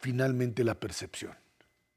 finalmente 0.00 0.64
la 0.64 0.74
percepción. 0.74 1.32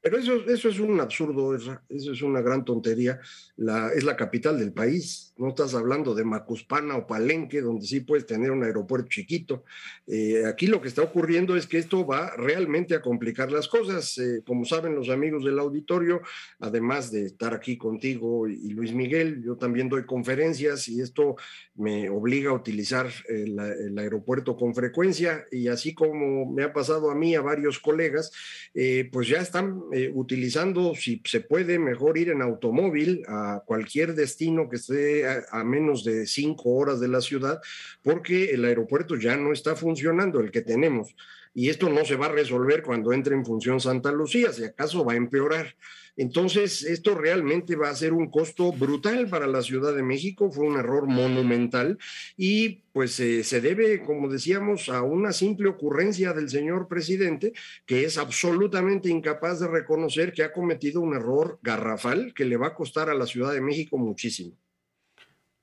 Pero 0.04 0.18
eso, 0.18 0.34
eso 0.50 0.68
es 0.68 0.78
un 0.80 1.00
absurdo, 1.00 1.56
eso, 1.56 1.80
es 1.88 2.20
una 2.20 2.42
gran 2.42 2.62
tontería. 2.62 3.18
La, 3.56 3.90
es 3.90 4.04
la 4.04 4.16
capital 4.16 4.58
del 4.58 4.70
país. 4.70 5.32
No 5.38 5.48
estás 5.48 5.74
hablando 5.74 6.14
de 6.14 6.24
Macuspana 6.24 6.94
o 6.98 7.06
Palenque, 7.06 7.62
donde 7.62 7.86
sí 7.86 8.00
puedes 8.00 8.26
tener 8.26 8.50
un 8.50 8.62
aeropuerto 8.62 9.08
chiquito. 9.08 9.64
Eh, 10.06 10.44
aquí 10.46 10.66
lo 10.66 10.82
que 10.82 10.88
está 10.88 11.00
ocurriendo 11.00 11.56
es 11.56 11.66
que 11.66 11.78
esto 11.78 12.04
va 12.04 12.36
realmente 12.36 12.94
a 12.94 13.00
complicar 13.00 13.50
las 13.50 13.66
cosas. 13.66 14.18
Eh, 14.18 14.42
como 14.46 14.66
saben 14.66 14.94
los 14.94 15.08
amigos 15.08 15.42
del 15.42 15.58
auditorio, 15.58 16.20
además 16.60 17.10
de 17.10 17.24
estar 17.24 17.54
aquí 17.54 17.78
contigo 17.78 18.46
y, 18.46 18.74
Luis 18.74 18.92
Miguel, 18.92 19.42
yo 19.42 19.56
también 19.56 19.88
doy 19.88 20.04
conferencias 20.04 20.86
y 20.86 21.00
esto 21.00 21.36
me 21.76 22.10
obliga 22.10 22.50
a 22.50 22.54
utilizar 22.54 23.08
el, 23.26 23.58
el 23.58 23.98
aeropuerto 23.98 24.54
con 24.54 24.74
frecuencia. 24.74 25.46
Y 25.50 25.68
así 25.68 25.94
como 25.94 26.44
me 26.44 26.62
ha 26.62 26.74
pasado 26.74 27.10
a 27.10 27.14
mí, 27.14 27.34
a 27.34 27.40
varios 27.40 27.78
colegas, 27.78 28.30
eh, 28.74 29.08
pues 29.10 29.28
ya 29.28 29.38
están 29.38 29.80
eh, 29.96 30.10
utilizando, 30.12 30.92
si 30.96 31.22
se 31.24 31.40
puede, 31.40 31.78
mejor 31.78 32.18
ir 32.18 32.30
en 32.30 32.42
automóvil 32.42 33.22
a 33.28 33.62
cualquier 33.64 34.16
destino 34.16 34.68
que 34.68 34.74
esté 34.74 35.24
a, 35.28 35.62
menos 35.62 36.02
de 36.02 36.26
cinco 36.26 36.70
horas 36.70 36.98
de 36.98 37.06
la 37.06 37.20
ciudad, 37.20 37.60
porque 38.02 38.46
el 38.46 38.64
aeropuerto 38.64 39.14
ya 39.14 39.36
no 39.36 39.52
está 39.52 39.76
funcionando, 39.76 40.40
el 40.40 40.50
que 40.50 40.62
tenemos. 40.62 41.14
Y 41.54 41.68
esto 41.68 41.88
no 41.88 42.04
se 42.04 42.16
va 42.16 42.26
a 42.26 42.32
resolver 42.32 42.82
cuando 42.82 43.12
entre 43.12 43.36
en 43.36 43.46
función 43.46 43.78
Santa 43.78 44.10
Lucía, 44.10 44.52
si 44.52 44.64
acaso 44.64 45.04
va 45.04 45.12
a 45.12 45.16
empeorar. 45.16 45.76
Entonces, 46.16 46.82
esto 46.82 47.14
realmente 47.14 47.74
va 47.74 47.90
a 47.90 47.96
ser 47.96 48.12
un 48.12 48.30
costo 48.30 48.72
brutal 48.72 49.28
para 49.28 49.48
la 49.48 49.62
Ciudad 49.62 49.94
de 49.94 50.02
México, 50.02 50.50
fue 50.52 50.66
un 50.66 50.78
error 50.78 51.06
monumental 51.06 51.98
y 52.36 52.82
pues 52.92 53.18
eh, 53.18 53.42
se 53.42 53.60
debe, 53.60 54.02
como 54.04 54.28
decíamos, 54.28 54.88
a 54.88 55.02
una 55.02 55.32
simple 55.32 55.68
ocurrencia 55.68 56.32
del 56.32 56.48
señor 56.48 56.86
presidente 56.86 57.52
que 57.84 58.04
es 58.04 58.16
absolutamente 58.16 59.08
incapaz 59.08 59.58
de 59.58 59.66
reconocer 59.66 60.32
que 60.32 60.44
ha 60.44 60.52
cometido 60.52 61.00
un 61.00 61.14
error 61.14 61.58
garrafal 61.62 62.32
que 62.32 62.44
le 62.44 62.56
va 62.56 62.68
a 62.68 62.74
costar 62.74 63.10
a 63.10 63.14
la 63.14 63.26
Ciudad 63.26 63.52
de 63.52 63.60
México 63.60 63.98
muchísimo. 63.98 64.56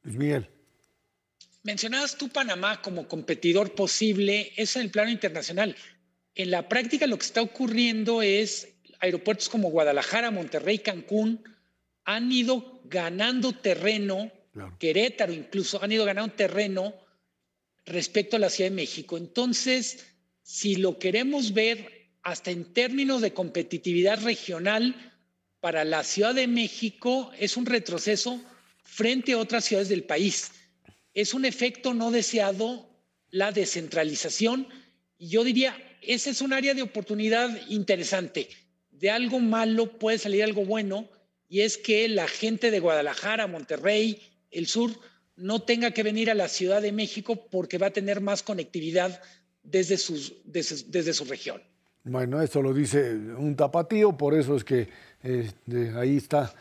Luis 0.04 0.18
Miguel. 0.18 0.50
Mencionabas 1.64 2.18
tú 2.18 2.28
Panamá 2.28 2.82
como 2.82 3.08
competidor 3.08 3.76
posible, 3.76 4.52
eso 4.58 4.80
en 4.80 4.86
el 4.86 4.92
plano 4.92 5.12
internacional. 5.12 5.76
En 6.34 6.50
la 6.50 6.68
práctica 6.68 7.08
lo 7.08 7.18
que 7.18 7.26
está 7.26 7.42
ocurriendo 7.42 8.22
es 8.22 8.71
aeropuertos 9.02 9.50
como 9.50 9.72
Guadalajara, 9.72 10.32
Monterrey, 10.32 10.80
Cancún 10.80 11.44
han 12.06 12.32
ido 12.32 12.82
ganando 12.86 13.52
terreno, 13.52 14.32
Querétaro 14.80 15.34
incluso, 15.34 15.84
han 15.84 15.92
ido 15.92 16.06
ganando 16.06 16.34
terreno 16.34 16.94
respecto 17.86 18.36
a 18.36 18.40
la 18.40 18.50
Ciudad 18.50 18.70
de 18.70 18.76
México. 18.76 19.18
Entonces, 19.18 20.06
si 20.44 20.76
lo 20.76 21.00
queremos 21.00 21.54
ver 21.54 22.10
hasta 22.22 22.52
en 22.52 22.74
términos 22.74 23.22
de 23.22 23.34
competitividad 23.34 24.22
regional, 24.22 24.96
para 25.60 25.84
la 25.84 26.04
Ciudad 26.04 26.34
de 26.34 26.48
México 26.48 27.32
es 27.38 27.56
un 27.56 27.66
retroceso 27.66 28.42
frente 28.84 29.34
a 29.34 29.38
otras 29.38 29.66
ciudades 29.66 29.90
del 29.90 30.04
país. 30.04 30.52
Es 31.14 31.34
un 31.34 31.46
efecto 31.46 31.94
no 31.94 32.12
deseado 32.12 32.90
la 33.30 33.52
descentralización 33.52 34.68
y 35.18 35.30
yo 35.30 35.44
diría, 35.44 35.78
ese 36.02 36.32
es 36.32 36.42
un 36.42 36.52
área 36.52 36.74
de 36.74 36.82
oportunidad 36.82 37.68
interesante 37.70 38.50
de 39.02 39.10
algo 39.10 39.40
malo 39.40 39.88
puede 39.98 40.20
salir 40.20 40.44
algo 40.44 40.64
bueno 40.64 41.08
y 41.50 41.62
es 41.62 41.78
que 41.78 42.08
la 42.08 42.28
gente 42.28 42.72
de 42.72 42.80
Guadalajara, 42.80 43.48
Monterrey, 43.48 44.22
el 44.52 44.68
sur, 44.68 44.92
no 45.36 45.64
tenga 45.64 45.92
que 45.92 46.04
venir 46.04 46.30
a 46.30 46.36
la 46.36 46.48
Ciudad 46.48 46.82
de 46.82 46.92
México 46.92 47.48
porque 47.50 47.80
va 47.80 47.88
a 47.88 47.92
tener 47.92 48.22
más 48.22 48.44
conectividad 48.44 49.20
desde, 49.64 49.98
sus, 49.98 50.36
desde, 50.46 51.14
su 51.14 51.26
región. 51.26 51.62
Bueno, 52.04 52.42
esto 52.42 52.62
lo 52.62 52.74
dice 52.74 53.14
un 53.14 53.56
tapatío, 53.56 54.16
por 54.16 54.34
eso 54.34 54.56
es 54.56 54.64
que 54.64 54.88
este, 55.24 55.92
ahí 55.98 56.18
está. 56.18 56.54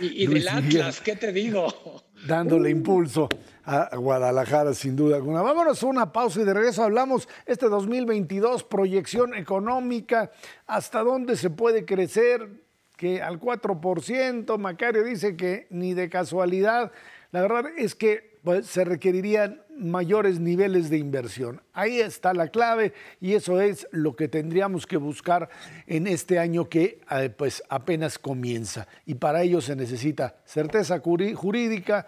Y, 0.00 0.22
y 0.22 0.26
del 0.28 0.48
Atlas, 0.48 1.00
¿qué 1.00 1.16
te 1.16 1.32
digo? 1.32 2.04
Dándole 2.26 2.70
impulso 2.70 3.28
a 3.64 3.96
Guadalajara, 3.96 4.74
sin 4.74 4.96
duda 4.96 5.16
alguna. 5.16 5.42
Vámonos 5.42 5.82
a 5.82 5.86
una 5.86 6.12
pausa 6.12 6.40
y 6.40 6.44
de 6.44 6.54
regreso 6.54 6.82
hablamos 6.82 7.28
este 7.46 7.68
2022, 7.68 8.64
proyección 8.64 9.34
económica, 9.34 10.30
hasta 10.66 11.02
dónde 11.02 11.36
se 11.36 11.50
puede 11.50 11.84
crecer, 11.84 12.48
que 12.96 13.20
al 13.20 13.40
4%, 13.40 14.58
Macario 14.58 15.02
dice 15.02 15.36
que 15.36 15.66
ni 15.70 15.94
de 15.94 16.08
casualidad. 16.08 16.92
La 17.32 17.40
verdad 17.42 17.64
es 17.76 17.94
que 17.94 18.38
pues, 18.44 18.66
se 18.66 18.84
requerirían 18.84 19.62
mayores 19.76 20.38
niveles 20.38 20.90
de 20.90 20.98
inversión. 20.98 21.62
Ahí 21.72 22.00
está 22.00 22.34
la 22.34 22.48
clave 22.48 22.92
y 23.20 23.34
eso 23.34 23.60
es 23.60 23.88
lo 23.90 24.14
que 24.16 24.28
tendríamos 24.28 24.86
que 24.86 24.96
buscar 24.96 25.48
en 25.86 26.06
este 26.06 26.38
año 26.38 26.68
que 26.68 27.00
eh, 27.10 27.30
pues 27.30 27.62
apenas 27.68 28.18
comienza. 28.18 28.86
Y 29.06 29.14
para 29.14 29.42
ello 29.42 29.60
se 29.60 29.76
necesita 29.76 30.36
certeza 30.44 31.00
jurídica, 31.00 32.06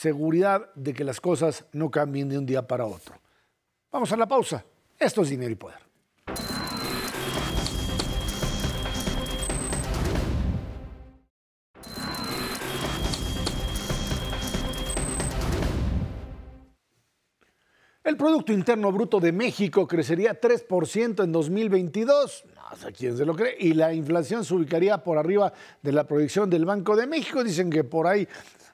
seguridad 0.00 0.72
de 0.74 0.94
que 0.94 1.04
las 1.04 1.20
cosas 1.20 1.66
no 1.72 1.90
cambien 1.90 2.26
de 2.30 2.38
un 2.38 2.46
día 2.46 2.66
para 2.66 2.86
otro. 2.86 3.14
Vamos 3.92 4.10
a 4.10 4.16
la 4.16 4.26
pausa. 4.26 4.64
Esto 4.98 5.20
es 5.20 5.28
Dinero 5.28 5.52
y 5.52 5.56
Poder. 5.56 5.76
El 18.02 18.16
Producto 18.16 18.54
Interno 18.54 18.90
Bruto 18.90 19.20
de 19.20 19.32
México 19.32 19.86
crecería 19.86 20.40
3% 20.40 21.22
en 21.22 21.30
2022, 21.30 22.44
no 22.54 22.76
sé 22.76 22.92
quién 22.92 23.16
se 23.16 23.26
lo 23.26 23.36
cree, 23.36 23.54
y 23.58 23.74
la 23.74 23.92
inflación 23.92 24.46
se 24.46 24.54
ubicaría 24.54 25.04
por 25.04 25.18
arriba 25.18 25.52
de 25.82 25.92
la 25.92 26.04
proyección 26.04 26.48
del 26.48 26.64
Banco 26.64 26.96
de 26.96 27.06
México. 27.06 27.44
Dicen 27.44 27.68
que 27.68 27.84
por 27.84 28.06
ahí 28.06 28.26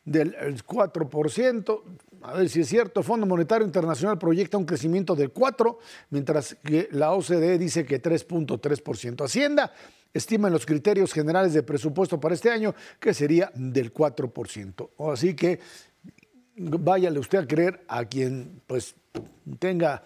del 0.07 0.64
4%. 0.64 1.83
A 2.23 2.35
ver 2.35 2.49
si 2.49 2.61
es 2.61 2.69
cierto, 2.69 3.03
Fondo 3.03 3.27
Monetario 3.27 3.66
Internacional 3.66 4.19
proyecta 4.19 4.57
un 4.57 4.64
crecimiento 4.64 5.14
del 5.14 5.35
4%, 5.35 5.77
mientras 6.11 6.57
que 6.64 6.88
la 6.92 7.12
OCDE 7.12 7.59
dice 7.59 7.85
que 7.85 8.03
3.3%. 8.03 9.25
Hacienda 9.25 9.73
estima 10.14 10.49
en 10.49 10.55
los 10.55 10.64
criterios 10.64 11.12
generales 11.12 11.53
de 11.53 11.62
presupuesto 11.62 12.19
para 12.19 12.35
este 12.35 12.51
año 12.51 12.75
que 12.99 13.12
sería 13.12 13.51
del 13.55 13.92
4%. 13.92 15.12
Así 15.12 15.35
que 15.35 15.61
váyale 16.57 17.19
usted 17.19 17.38
a 17.38 17.47
creer 17.47 17.85
a 17.87 18.05
quien 18.07 18.62
pues 18.66 18.95
tenga 19.59 20.03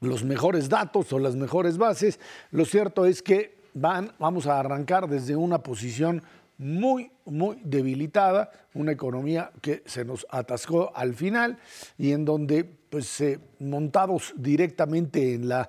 los 0.00 0.22
mejores 0.22 0.68
datos 0.68 1.12
o 1.12 1.18
las 1.18 1.34
mejores 1.34 1.78
bases. 1.78 2.20
Lo 2.50 2.64
cierto 2.64 3.06
es 3.06 3.22
que 3.22 3.56
van, 3.74 4.12
vamos 4.18 4.46
a 4.46 4.60
arrancar 4.60 5.08
desde 5.08 5.34
una 5.34 5.62
posición 5.62 6.22
muy, 6.58 7.10
muy 7.26 7.58
debilitada, 7.62 8.50
una 8.74 8.92
economía 8.92 9.50
que 9.60 9.82
se 9.84 10.04
nos 10.04 10.26
atascó 10.30 10.90
al 10.94 11.14
final 11.14 11.58
y 11.98 12.12
en 12.12 12.24
donde, 12.24 12.64
pues, 12.64 13.22
montados 13.58 14.32
directamente 14.36 15.34
en 15.34 15.48
la, 15.48 15.68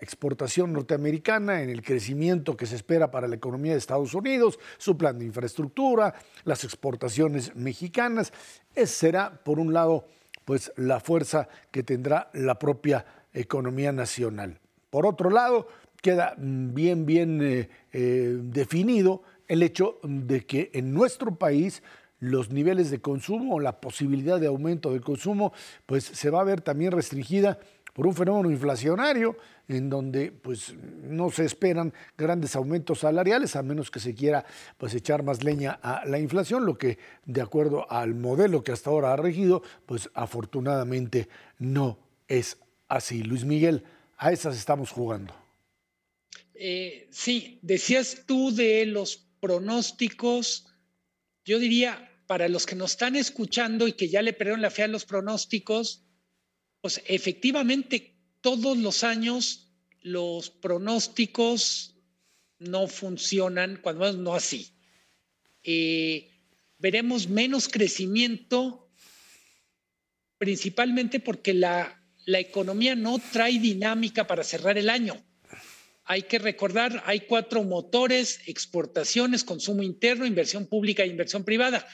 exportación 0.00 0.72
norteamericana, 0.72 1.62
en 1.62 1.70
el 1.70 1.82
crecimiento 1.82 2.56
que 2.56 2.66
se 2.66 2.76
espera 2.76 3.10
para 3.10 3.28
la 3.28 3.36
economía 3.36 3.72
de 3.72 3.78
Estados 3.78 4.14
Unidos, 4.14 4.58
su 4.78 4.96
plan 4.96 5.18
de 5.18 5.24
infraestructura, 5.24 6.14
las 6.44 6.64
exportaciones 6.64 7.54
mexicanas, 7.56 8.32
esa 8.74 8.94
será, 8.94 9.40
por 9.42 9.58
un 9.58 9.72
lado, 9.72 10.06
pues, 10.44 10.72
la 10.76 11.00
fuerza 11.00 11.48
que 11.70 11.82
tendrá 11.82 12.30
la 12.34 12.58
propia 12.58 13.04
economía 13.32 13.92
nacional. 13.92 14.58
Por 14.90 15.06
otro 15.06 15.30
lado, 15.30 15.66
queda 16.04 16.34
bien, 16.36 17.06
bien 17.06 17.40
eh, 17.42 17.68
eh, 17.92 18.38
definido 18.42 19.22
el 19.48 19.62
hecho 19.62 19.98
de 20.02 20.46
que 20.46 20.70
en 20.74 20.92
nuestro 20.92 21.36
país 21.36 21.82
los 22.20 22.50
niveles 22.50 22.90
de 22.90 23.00
consumo 23.00 23.56
o 23.56 23.60
la 23.60 23.80
posibilidad 23.80 24.40
de 24.40 24.46
aumento 24.46 24.92
del 24.92 25.02
consumo, 25.02 25.52
pues 25.86 26.04
se 26.04 26.30
va 26.30 26.40
a 26.40 26.44
ver 26.44 26.60
también 26.60 26.92
restringida 26.92 27.58
por 27.92 28.06
un 28.06 28.14
fenómeno 28.14 28.50
inflacionario 28.50 29.36
en 29.68 29.88
donde 29.88 30.32
pues 30.32 30.74
no 31.02 31.30
se 31.30 31.44
esperan 31.44 31.94
grandes 32.18 32.56
aumentos 32.56 33.00
salariales 33.00 33.56
a 33.56 33.62
menos 33.62 33.90
que 33.90 34.00
se 34.00 34.14
quiera 34.14 34.44
pues 34.76 34.94
echar 34.94 35.22
más 35.22 35.44
leña 35.44 35.78
a 35.80 36.04
la 36.04 36.18
inflación, 36.18 36.66
lo 36.66 36.76
que 36.76 36.98
de 37.24 37.40
acuerdo 37.40 37.90
al 37.90 38.14
modelo 38.14 38.62
que 38.62 38.72
hasta 38.72 38.90
ahora 38.90 39.12
ha 39.12 39.16
regido, 39.16 39.62
pues 39.86 40.10
afortunadamente 40.12 41.28
no 41.58 41.98
es 42.26 42.58
así. 42.88 43.22
Luis 43.22 43.44
Miguel, 43.44 43.84
a 44.18 44.32
esas 44.32 44.56
estamos 44.56 44.90
jugando. 44.90 45.34
Eh, 46.54 47.08
sí, 47.10 47.58
decías 47.62 48.22
tú 48.26 48.54
de 48.54 48.86
los 48.86 49.23
pronósticos, 49.44 50.64
yo 51.44 51.58
diría, 51.58 52.10
para 52.26 52.48
los 52.48 52.64
que 52.64 52.76
nos 52.76 52.92
están 52.92 53.14
escuchando 53.14 53.86
y 53.86 53.92
que 53.92 54.08
ya 54.08 54.22
le 54.22 54.32
perdieron 54.32 54.62
la 54.62 54.70
fe 54.70 54.84
a 54.84 54.88
los 54.88 55.04
pronósticos, 55.04 56.02
pues 56.80 57.02
efectivamente 57.06 58.16
todos 58.40 58.78
los 58.78 59.04
años 59.04 59.70
los 60.00 60.48
pronósticos 60.48 61.94
no 62.58 62.88
funcionan, 62.88 63.80
cuando 63.82 64.10
no 64.14 64.34
así. 64.34 64.72
Eh, 65.62 66.30
veremos 66.78 67.28
menos 67.28 67.68
crecimiento, 67.68 68.90
principalmente 70.38 71.20
porque 71.20 71.52
la, 71.52 72.02
la 72.24 72.38
economía 72.38 72.96
no 72.96 73.18
trae 73.18 73.58
dinámica 73.58 74.26
para 74.26 74.42
cerrar 74.42 74.78
el 74.78 74.88
año 74.88 75.22
hay 76.04 76.22
que 76.22 76.38
recordar, 76.38 77.02
hay 77.06 77.20
cuatro 77.20 77.62
motores, 77.64 78.40
exportaciones, 78.46 79.42
consumo 79.42 79.82
interno, 79.82 80.26
inversión 80.26 80.66
pública 80.66 81.02
e 81.02 81.08
inversión 81.08 81.44
privada. 81.44 81.86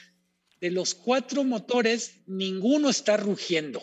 De 0.59 0.69
los 0.69 0.93
cuatro 0.93 1.43
motores, 1.43 2.21
ninguno 2.27 2.89
está 2.89 3.15
rugiendo. 3.15 3.81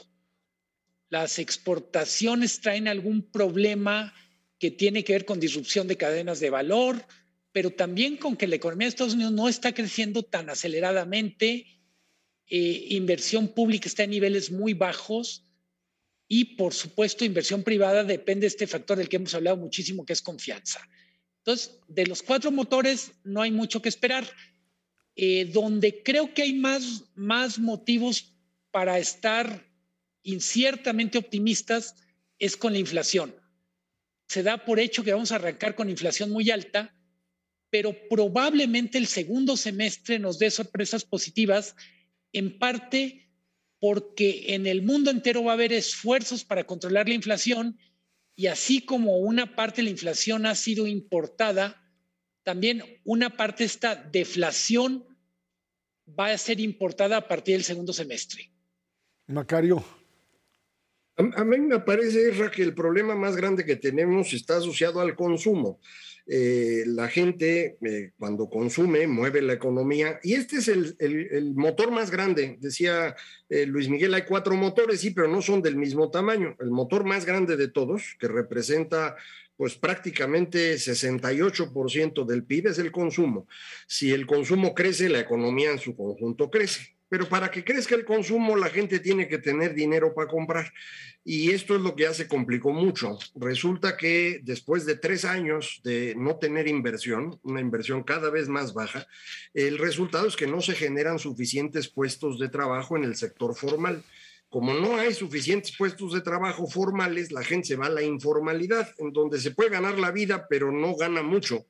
Las 1.09 1.39
exportaciones 1.39 2.61
traen 2.61 2.89
algún 2.89 3.23
problema 3.31 4.15
que 4.59 4.71
tiene 4.71 5.03
que 5.03 5.15
ver 5.15 5.25
con 5.25 5.41
disrupción 5.41 5.89
de 5.89 5.97
cadenas 5.97 6.41
de 6.41 6.51
valor, 6.51 7.07
pero 7.53 7.71
también 7.71 8.19
con 8.19 8.37
que 8.37 8.47
la 8.47 8.57
economía 8.57 8.87
de 8.87 8.91
Estados 8.91 9.15
Unidos 9.15 9.33
no 9.33 9.49
está 9.49 9.73
creciendo 9.73 10.23
tan 10.23 10.51
aceleradamente, 10.51 11.67
eh, 12.47 12.87
inversión 12.91 13.49
pública 13.49 13.89
está 13.89 14.05
en 14.05 14.11
niveles 14.11 14.51
muy 14.51 14.75
bajos 14.75 15.48
y, 16.29 16.57
por 16.57 16.75
supuesto, 16.75 17.25
inversión 17.25 17.63
privada 17.63 18.05
depende 18.05 18.43
de 18.43 18.49
este 18.49 18.67
factor 18.67 18.99
del 18.99 19.09
que 19.09 19.17
hemos 19.17 19.35
hablado 19.35 19.57
muchísimo, 19.57 20.05
que 20.05 20.13
es 20.13 20.21
confianza. 20.21 20.87
Entonces, 21.39 21.81
de 21.89 22.07
los 22.07 22.23
cuatro 22.23 22.51
motores 22.53 23.13
no 23.25 23.41
hay 23.41 23.51
mucho 23.51 23.81
que 23.81 23.89
esperar. 23.89 24.29
Eh, 25.17 25.47
donde 25.47 26.03
creo 26.03 26.33
que 26.33 26.43
hay 26.43 26.53
más, 26.53 27.05
más 27.17 27.59
motivos 27.59 28.37
para 28.71 28.99
estar 28.99 29.67
inciertamente 30.23 31.19
optimistas 31.19 31.97
es 32.39 32.57
con 32.57 32.73
la 32.73 32.79
inflación. 32.79 33.35
Se 34.29 34.43
da 34.43 34.65
por 34.65 34.79
hecho 34.79 35.03
que 35.03 35.13
vamos 35.13 35.33
a 35.33 35.37
arrancar 35.37 35.75
con 35.75 35.89
inflación 35.89 36.31
muy 36.31 36.51
alta, 36.51 36.95
pero 37.71 37.97
probablemente 38.09 38.99
el 38.99 39.07
segundo 39.07 39.57
semestre 39.57 40.19
nos 40.19 40.39
dé 40.39 40.51
sorpresas 40.51 41.05
positivas, 41.05 41.75
en 42.33 42.59
parte 42.59 43.28
porque 43.81 44.55
en 44.55 44.67
el 44.67 44.83
mundo 44.83 45.11
entero 45.11 45.45
va 45.45 45.53
a 45.53 45.55
haber 45.55 45.73
esfuerzos 45.73 46.45
para 46.45 46.65
controlar 46.65 47.09
la 47.09 47.15
inflación 47.15 47.79
y 48.35 48.47
así 48.47 48.85
como 48.85 49.19
una 49.19 49.57
parte 49.57 49.77
de 49.77 49.85
la 49.85 49.91
inflación 49.91 50.47
ha 50.47 50.55
sido 50.55 50.87
importada, 50.87 51.83
también 52.45 52.83
una 53.05 53.37
parte 53.37 53.65
de 53.65 53.67
esta 53.67 53.95
deflación 53.97 55.05
va 56.19 56.29
a 56.29 56.39
ser 56.39 56.61
importada 56.61 57.17
a 57.17 57.29
partir 57.29 57.55
del 57.55 57.65
segundo 57.65 57.93
semestre. 57.93 58.51
Macario. 59.27 59.85
A, 61.17 61.45
mí 61.45 61.59
me 61.59 61.81
parece, 61.81 62.33
que 62.55 62.63
el 62.63 62.75
problema 62.75 63.17
más 63.17 63.35
grande 63.35 63.65
que 63.65 63.75
tenemos 63.75 64.33
está 64.33 64.59
asociado 64.59 65.01
al 65.01 65.17
consumo. 65.17 65.81
Eh, 66.31 66.85
la 66.87 67.09
gente 67.09 67.79
eh, 67.81 68.13
cuando 68.19 68.51
consume 68.51 69.07
mueve 69.07 69.41
la 69.41 69.55
economía 69.55 70.21
y 70.23 70.35
este 70.35 70.59
es 70.59 70.69
el, 70.69 71.55
motor 71.55 71.91
más 71.91 72.11
grande. 72.11 72.59
Decía 72.61 73.17
eh, 73.49 73.65
Luis 73.65 73.89
Miguel, 73.89 74.13
hay 74.13 74.23
cuatro 74.23 74.55
motores, 74.55 75.01
sí, 75.01 75.11
pero 75.11 75.27
no 75.27 75.41
son 75.41 75.63
del 75.63 75.77
mismo 75.77 76.11
tamaño. 76.11 76.55
El 76.61 76.71
motor 76.71 77.05
más 77.05 77.25
grande 77.25 77.57
de 77.57 77.69
todos, 77.69 78.15
que 78.21 78.29
representa 78.29 79.17
pues 79.57 79.77
prácticamente 79.77 80.75
68% 80.75 82.27
del 82.27 82.45
PIB 82.45 82.69
es 82.69 82.79
el 82.79 82.93
consumo. 82.93 83.49
Si 83.87 84.13
el 84.13 84.27
consumo 84.27 84.75
crece, 84.75 85.09
la 85.09 85.21
economía 85.21 85.71
en 85.71 85.79
su 85.79 85.97
conjunto 85.97 86.51
crece. 86.51 86.98
Pero 87.09 87.29
para 87.29 87.51
que 87.51 87.65
crezca 87.65 87.95
el 87.95 88.05
consumo, 88.05 88.57
la 88.57 88.69
gente 88.69 89.01
tiene 89.01 89.29
que 89.29 89.39
tener 89.39 89.75
dinero 89.75 90.15
para 90.15 90.29
comprar. 90.29 90.73
Y 91.25 91.51
esto 91.51 91.75
es 91.75 91.83
lo 91.83 91.95
que 91.95 92.05
ya 92.05 92.15
se 92.15 92.29
complicó 92.29 92.73
mucho. 92.73 93.19
Resulta 93.35 93.97
que 93.97 94.41
después 94.43 94.87
de 94.87 94.97
tres 94.97 95.25
años 95.25 95.81
de 95.85 96.15
no 96.17 96.37
tener 96.37 96.69
inversión, 96.69 97.39
una 97.43 97.61
inversión 97.61 98.03
cada 98.03 98.31
vez 98.31 98.49
más 98.49 98.75
baja, 98.75 99.07
el 99.55 99.79
resultado 99.79 100.27
es 100.27 100.37
que 100.37 100.47
no 100.47 100.61
se 100.61 100.75
generan 100.75 101.19
suficientes 101.19 101.89
puestos 101.89 102.39
de 102.39 102.49
trabajo 102.49 102.97
en 102.97 103.05
el 103.05 103.17
sector 103.17 103.55
formal. 103.55 104.05
Como 104.49 104.73
no 104.73 104.97
hay 104.97 105.13
suficientes 105.13 105.77
puestos 105.77 106.15
de 106.15 106.23
trabajo 106.23 106.67
formales, 106.67 107.31
la 107.31 107.45
gente 107.45 107.69
se 107.69 107.77
va 107.77 107.87
a 107.87 107.91
la 107.91 108.03
informalidad, 108.03 108.95
en 108.97 109.13
donde 109.13 109.39
se 109.39 109.51
puede 109.51 109.69
ganar 109.69 109.99
la 109.99 110.11
vida, 110.11 110.47
pero 110.49 110.73
no 110.73 110.97
gana 110.97 111.23
mucho. 111.23 111.67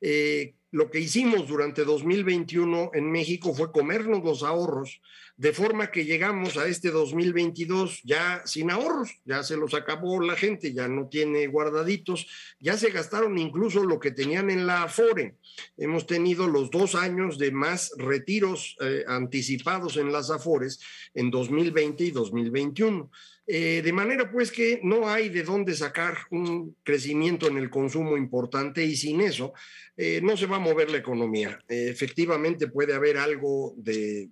Eh, 0.00 0.54
lo 0.72 0.90
que 0.90 1.00
hicimos 1.00 1.48
durante 1.48 1.84
2021 1.84 2.90
en 2.94 3.10
México 3.10 3.52
fue 3.54 3.72
comernos 3.72 4.22
los 4.22 4.42
ahorros, 4.42 5.00
de 5.36 5.52
forma 5.52 5.90
que 5.90 6.04
llegamos 6.04 6.56
a 6.58 6.68
este 6.68 6.90
2022 6.90 8.02
ya 8.04 8.42
sin 8.44 8.70
ahorros, 8.70 9.10
ya 9.24 9.42
se 9.42 9.56
los 9.56 9.74
acabó 9.74 10.20
la 10.20 10.36
gente, 10.36 10.72
ya 10.72 10.86
no 10.86 11.08
tiene 11.08 11.46
guardaditos, 11.46 12.26
ya 12.60 12.76
se 12.76 12.90
gastaron 12.90 13.38
incluso 13.38 13.82
lo 13.82 13.98
que 13.98 14.10
tenían 14.10 14.50
en 14.50 14.66
la 14.66 14.82
Afore. 14.82 15.36
Hemos 15.76 16.06
tenido 16.06 16.46
los 16.46 16.70
dos 16.70 16.94
años 16.94 17.38
de 17.38 17.50
más 17.52 17.92
retiros 17.96 18.76
eh, 18.80 19.02
anticipados 19.08 19.96
en 19.96 20.12
las 20.12 20.30
Afores 20.30 20.78
en 21.14 21.30
2020 21.30 22.04
y 22.04 22.10
2021. 22.10 23.10
Eh, 23.52 23.82
de 23.82 23.92
manera 23.92 24.30
pues 24.30 24.52
que 24.52 24.78
no 24.84 25.08
hay 25.08 25.28
de 25.28 25.42
dónde 25.42 25.74
sacar 25.74 26.16
un 26.30 26.76
crecimiento 26.84 27.48
en 27.48 27.56
el 27.56 27.68
consumo 27.68 28.16
importante 28.16 28.84
y 28.84 28.94
sin 28.94 29.20
eso 29.20 29.54
eh, 29.96 30.20
no 30.22 30.36
se 30.36 30.46
va 30.46 30.59
mover 30.60 30.90
la 30.90 30.98
economía. 30.98 31.58
Eh, 31.68 31.88
efectivamente 31.90 32.68
puede 32.68 32.94
haber 32.94 33.18
algo 33.18 33.74
de 33.76 34.28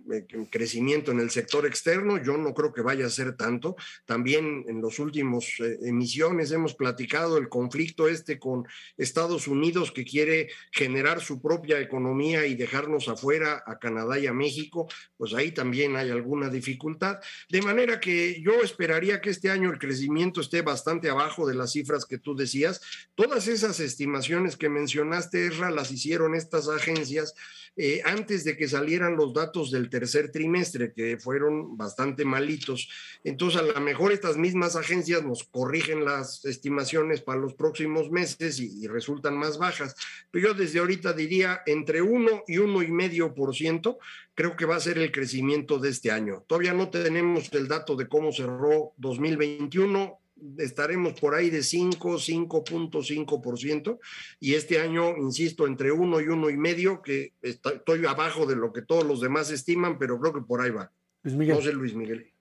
crecimiento 0.51 1.11
en 1.11 1.21
el 1.21 1.31
sector 1.31 1.67
externo, 1.67 2.23
yo 2.23 2.37
no 2.37 2.55
creo 2.55 2.73
que 2.73 2.83
vaya 2.83 3.07
a 3.07 3.11
ser 3.11 3.37
tanto. 3.37 3.77
También 4.05 4.65
en 4.69 4.81
los 4.81 4.99
últimos 4.99 5.55
emisiones 5.83 6.53
hemos 6.53 6.75
platicado 6.75 7.39
el 7.39 7.49
conflicto 7.49 8.09
este 8.09 8.39
con 8.39 8.67
Estados 8.97 9.49
Unidos 9.49 9.93
que 9.93 10.05
quiere 10.05 10.49
generar 10.73 11.21
su 11.21 11.41
propia 11.41 11.81
economía 11.81 12.47
y 12.47 12.55
dejarnos 12.55 13.09
afuera 13.09 13.63
a 13.67 13.79
Canadá 13.79 14.19
y 14.19 14.27
a 14.27 14.33
México, 14.33 14.89
pues 15.17 15.35
ahí 15.35 15.53
también 15.53 15.97
hay 15.97 16.11
alguna 16.11 16.49
dificultad. 16.49 17.19
De 17.49 17.63
manera 17.63 18.01
que 18.01 18.41
yo 18.43 18.63
esperaría 18.63 19.21
que 19.21 19.31
este 19.31 19.51
año 19.51 19.71
el 19.71 19.79
crecimiento 19.79 20.41
esté 20.41 20.63
bastante 20.63 21.11
abajo 21.11 21.47
de 21.47 21.55
las 21.55 21.73
cifras 21.73 22.05
que 22.05 22.19
tú 22.19 22.35
decías. 22.35 22.81
Todas 23.15 23.49
esas 23.49 23.81
estimaciones 23.81 24.57
que 24.57 24.69
mencionaste, 24.69 25.47
Esra, 25.47 25.71
las 25.71 25.91
hicieron 25.91 26.18
estas 26.35 26.69
agencias 26.69 27.35
eh, 27.81 28.03
antes 28.05 28.43
de 28.43 28.57
que 28.57 28.67
salieran 28.67 29.17
los 29.17 29.33
datos 29.33 29.71
del 29.71 29.89
tercer 29.89 30.33
trimestre, 30.33 30.93
que 30.93 31.17
fueron 31.17 31.77
bastante 31.77 32.25
malitos. 32.25 32.89
Entonces, 33.23 33.61
a 33.61 33.65
lo 33.65 33.81
mejor 33.81 34.11
estas 34.11 34.37
mismas 34.37 34.75
agencias 34.75 35.23
nos 35.23 35.45
corrigen 35.45 36.05
las 36.05 36.45
estimaciones 36.45 37.21
para 37.21 37.39
los 37.39 37.55
próximos 37.55 38.11
meses 38.11 38.59
y, 38.59 38.89
resultan 38.89 39.37
más 39.37 39.59
bajas. 39.59 39.95
Pero 40.33 40.49
yo 40.49 40.55
desde 40.55 40.81
ahorita 40.81 41.13
diría 41.13 41.63
entre 41.67 42.03
1 42.03 42.45
y 42.49 42.57
1,5% 42.57 43.99
creo 44.35 44.57
que 44.57 44.67
va 44.67 44.75
a 44.75 44.81
ser 44.81 44.99
el 44.99 45.13
crecimiento 45.13 45.79
de 45.79 45.91
este 45.91 46.11
año. 46.11 46.43
Todavía 46.49 46.75
no 46.75 46.91
tenemos 46.91 47.53
el 47.53 47.69
dato 47.69 47.95
de 47.95 48.09
cómo 48.09 48.33
cerró 48.33 48.93
2021, 48.97 50.19
estaremos 50.59 51.19
por 51.19 51.35
ahí 51.35 51.51
de 51.51 51.63
5, 51.63 52.19
5.5%, 52.19 53.99
y 54.41 54.55
este 54.55 54.81
año, 54.81 55.17
insisto, 55.17 55.67
entre 55.67 55.93
1 55.93 56.21
y 56.21 56.25
1,5, 56.25 57.03
que 57.03 57.33
estoy 57.43 58.07
abajo 58.07 58.47
de 58.47 58.57
lo 58.57 58.73
que 58.73 58.83
todos 58.83 59.05
los 59.05 59.21
demás 59.21 59.51
estiman, 59.51 59.99
pero 59.99 60.21
creo 60.21 60.35
que 60.35 60.41
por 60.41 60.61
ahí 60.61 60.71
va. 60.71 60.93
Luis 61.23 61.37
Miguel. 61.37 61.57
No 61.57 61.63
sé, 61.63 61.73
Luis 61.73 61.95
Miguel. 61.95 62.33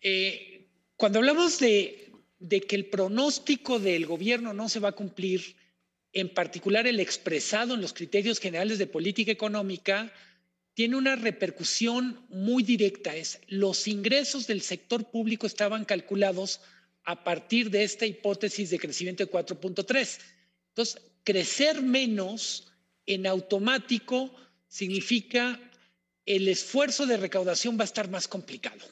Eh, 0.00 0.66
cuando 0.96 1.18
hablamos 1.18 1.58
de, 1.58 2.12
de 2.38 2.60
que 2.62 2.76
el 2.76 2.86
pronóstico 2.86 3.78
del 3.78 4.06
gobierno 4.06 4.52
no 4.52 4.68
se 4.68 4.80
va 4.80 4.90
a 4.90 4.92
cumplir, 4.92 5.56
en 6.12 6.32
particular 6.32 6.86
el 6.86 7.00
expresado 7.00 7.74
en 7.74 7.80
los 7.80 7.92
criterios 7.92 8.40
generales 8.40 8.78
de 8.78 8.86
política 8.86 9.30
económica, 9.30 10.12
tiene 10.74 10.96
una 10.96 11.16
repercusión 11.16 12.26
muy 12.28 12.62
directa. 12.62 13.14
Es 13.16 13.40
los 13.48 13.88
ingresos 13.88 14.46
del 14.46 14.62
sector 14.62 15.10
público 15.10 15.46
estaban 15.46 15.84
calculados 15.84 16.60
a 17.04 17.24
partir 17.24 17.70
de 17.70 17.84
esta 17.84 18.06
hipótesis 18.06 18.70
de 18.70 18.78
crecimiento 18.78 19.24
de 19.24 19.30
4.3. 19.30 20.18
Entonces, 20.68 21.02
crecer 21.24 21.82
menos 21.82 22.72
en 23.06 23.26
automático 23.26 24.34
significa 24.68 25.60
el 26.26 26.48
esfuerzo 26.48 27.06
de 27.06 27.16
recaudación 27.16 27.76
va 27.78 27.82
a 27.82 27.86
estar 27.86 28.08
más 28.08 28.28
complicado. 28.28 28.86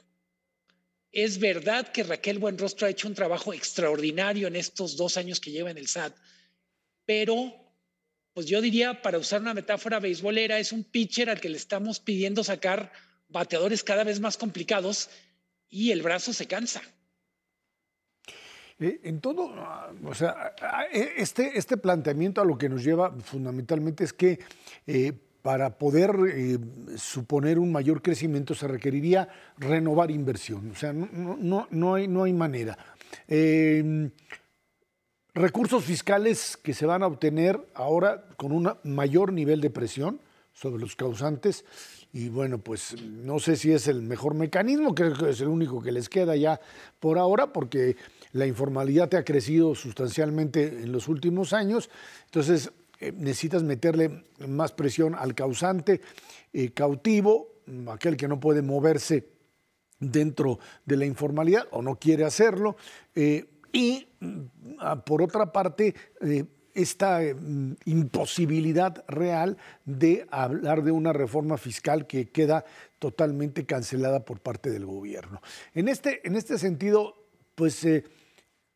Es 1.13 1.39
verdad 1.39 1.91
que 1.93 2.03
Raquel 2.03 2.39
Buenrostro 2.39 2.87
ha 2.87 2.91
hecho 2.91 3.09
un 3.09 3.15
trabajo 3.15 3.55
extraordinario 3.55 4.49
en 4.49 4.57
estos 4.57 4.97
dos 4.97 5.17
años 5.17 5.41
que 5.41 5.51
lleva 5.51 5.71
en 5.71 5.79
el 5.79 5.89
SAT, 5.89 6.15
pero 7.07 7.68
pues 8.39 8.47
yo 8.47 8.61
diría, 8.61 9.03
para 9.03 9.19
usar 9.19 9.41
una 9.41 9.53
metáfora 9.53 9.99
beisbolera, 9.99 10.61
es 10.61 10.71
un 10.71 10.85
pitcher 10.85 11.29
al 11.29 11.41
que 11.41 11.49
le 11.49 11.57
estamos 11.57 11.99
pidiendo 11.99 12.45
sacar 12.45 12.93
bateadores 13.29 13.83
cada 13.83 14.05
vez 14.05 14.21
más 14.21 14.37
complicados 14.37 15.11
y 15.69 15.91
el 15.91 16.03
brazo 16.03 16.33
se 16.33 16.47
cansa. 16.47 16.81
Eh, 18.79 19.01
en 19.03 19.21
todo, 19.21 19.53
o 20.05 20.15
sea, 20.15 20.55
e, 20.93 21.15
este, 21.17 21.59
este 21.59 21.79
planteamiento 21.79 22.41
a 22.41 22.45
lo 22.45 22.57
que 22.57 22.69
nos 22.69 22.85
lleva 22.85 23.11
fundamentalmente 23.23 24.05
es 24.05 24.13
que 24.13 24.39
eh, 24.87 25.15
para 25.43 25.77
poder 25.77 26.13
eh, 26.33 26.59
suponer 26.97 27.59
un 27.59 27.73
mayor 27.73 28.03
crecimiento 28.03 28.55
se 28.55 28.69
requeriría 28.69 29.29
renovar 29.57 30.13
inversión. 30.13 30.71
O 30.71 30.77
sea, 30.77 30.93
no, 30.93 31.67
no, 31.69 31.95
hay, 31.97 32.07
no 32.07 32.23
hay 32.23 32.33
manera. 32.33 32.79
Recursos 35.35 35.85
fiscales 35.85 36.57
que 36.57 36.75
se 36.75 36.87
van 36.87 37.03
a 37.03 37.07
obtener 37.07 37.61
ahora 37.75 38.25
con 38.37 38.53
un 38.53 38.73
mayor 38.85 39.33
nivel 39.33 39.61
de 39.61 39.71
presión 39.71 40.21
sobre 40.53 40.81
los 40.81 40.97
causantes. 40.97 41.65
Y 42.13 42.31
bueno, 42.31 42.59
pues 42.59 43.01
no 43.03 43.39
sé 43.39 43.57
si 43.57 43.71
es 43.71 43.87
el 43.87 44.03
mejor 44.03 44.35
mecanismo, 44.35 44.95
creo 44.95 45.15
que 45.15 45.31
es 45.31 45.41
el 45.41 45.49
único 45.49 45.83
que 45.83 45.93
les 45.93 46.09
queda 46.09 46.35
ya 46.37 46.61
por 46.99 47.19
ahora, 47.19 47.53
porque 47.53 47.97
la 48.33 48.47
informalidad 48.47 49.09
te 49.09 49.19
ha 49.19 49.25
crecido 49.25 49.75
sustancialmente 49.75 50.83
en 50.83 50.91
los 50.91 51.07
últimos 51.09 51.53
años, 51.53 51.91
entonces 52.25 52.73
eh, 53.01 53.13
necesitas 53.13 53.63
meterle 53.63 54.25
más 54.47 54.73
presión 54.73 55.15
al 55.15 55.35
causante 55.35 56.01
eh, 56.53 56.71
cautivo, 56.71 57.49
aquel 57.89 58.17
que 58.17 58.27
no 58.27 58.41
puede 58.41 58.63
moverse 58.63 59.29
dentro 60.01 60.59
de 60.87 60.97
la 60.97 61.05
informalidad 61.05 61.67
o 61.71 61.83
no 61.83 61.97
quiere 61.97 62.25
hacerlo, 62.25 62.77
eh, 63.15 63.45
y 63.73 64.09
mm, 64.21 65.01
por 65.05 65.23
otra 65.23 65.53
parte, 65.53 65.95
esta 66.75 67.21
mm, 67.21 67.77
imposibilidad 67.87 69.05
real 69.09 69.57
de 69.85 70.27
hablar 70.31 70.83
de 70.83 70.93
una 70.93 71.13
reforma 71.13 71.59
fiscal 71.59 72.07
que 72.07 72.31
queda 72.31 72.65
totalmente 72.99 73.67
cancelada 73.67 74.25
por 74.25 74.41
parte 74.41 74.71
del 74.71 74.87
gobierno. 74.87 75.41
En 75.75 75.89
este, 75.89 76.27
en 76.27 76.37
este 76.37 76.59
sentido, 76.59 77.15
pues 77.55 77.85
eh, 77.85 78.05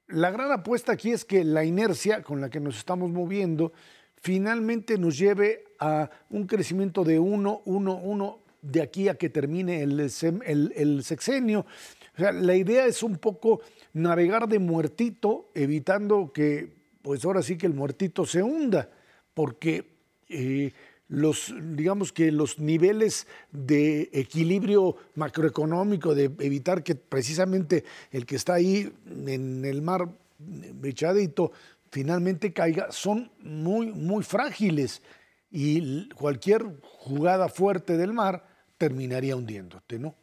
la 0.09 0.30
gran 0.30 0.51
apuesta 0.51 0.93
aquí 0.93 1.12
es 1.12 1.24
que 1.24 1.45
la 1.45 1.64
inercia 1.64 2.22
con 2.22 2.40
la 2.40 2.51
que 2.51 2.61
nos 2.61 2.76
estamos 2.76 3.11
moviendo 3.11 3.72
finalmente 4.20 4.99
nos 4.99 5.18
lleve 5.18 5.64
a 5.78 6.11
un 6.30 6.47
crecimiento 6.47 7.05
de 7.05 7.18
1, 7.18 7.62
1, 7.64 7.95
1 7.97 8.38
de 8.62 8.82
aquí 8.82 9.09
a 9.09 9.14
que 9.16 9.28
termine 9.28 9.82
el 9.82 11.03
sexenio. 11.03 11.66
O 12.15 12.19
sea, 12.19 12.33
la 12.33 12.55
idea 12.55 12.87
es 12.87 13.03
un 13.03 13.17
poco 13.17 13.61
navegar 13.95 14.49
de 14.49 14.59
muertito, 14.59 15.51
evitando 15.55 16.33
que 16.33 16.83
pues 17.03 17.25
ahora 17.25 17.43
sí 17.43 17.57
que 17.57 17.67
el 17.67 17.75
muertito 17.75 18.27
se 18.27 18.43
hunda, 18.43 18.89
porque 19.35 19.85
eh, 20.29 20.73
los, 21.09 21.55
digamos 21.73 22.13
que 22.13 22.31
los 22.33 22.59
niveles 22.59 23.27
de 23.51 24.09
equilibrio 24.13 24.97
macroeconómico, 25.15 26.15
de 26.15 26.25
evitar 26.25 26.83
que 26.83 26.95
precisamente 26.95 27.85
el 28.11 28.25
que 28.25 28.37
está 28.37 28.55
ahí 28.55 28.93
en 29.27 29.65
el 29.65 29.83
mar 29.83 30.09
echadito 30.85 31.53
finalmente 31.91 32.53
caiga, 32.53 32.91
son 32.91 33.31
muy, 33.41 33.93
muy 33.93 34.23
frágiles 34.23 35.03
y 35.51 36.09
cualquier 36.11 36.65
jugada 36.83 37.49
fuerte 37.49 37.99
del 37.99 38.15
mar 38.15 38.47
terminaría 38.79 39.37
hundiéndote, 39.37 39.99
¿no? 39.99 40.15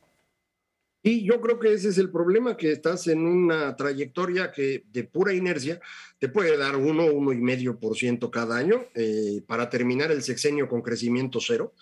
Y 1.01 1.23
yo 1.23 1.39
creo 1.39 1.59
que 1.59 1.73
ese 1.73 1.89
es 1.89 1.97
el 1.97 2.11
problema, 2.11 2.57
que 2.57 2.71
estás 2.71 3.07
en 3.07 3.25
una 3.25 3.75
trayectoria 3.77 4.51
que 4.51 4.83
de 4.91 5.05
pura 5.05 5.33
inercia 5.33 5.79
te 6.17 6.27
puede 6.27 6.57
dar 6.57 6.75
uno, 6.75 7.05
uno 7.05 7.31
y 7.31 7.37
medio 7.37 7.79
por 7.79 7.95
ciento 7.95 8.29
cada 8.29 8.57
año 8.57 8.85
eh, 8.95 9.41
para 9.47 9.69
terminar 9.69 10.11
el 10.11 10.23
sexenio 10.23 10.67
con 10.67 10.81
crecimiento 10.81 11.39
cero 11.39 11.73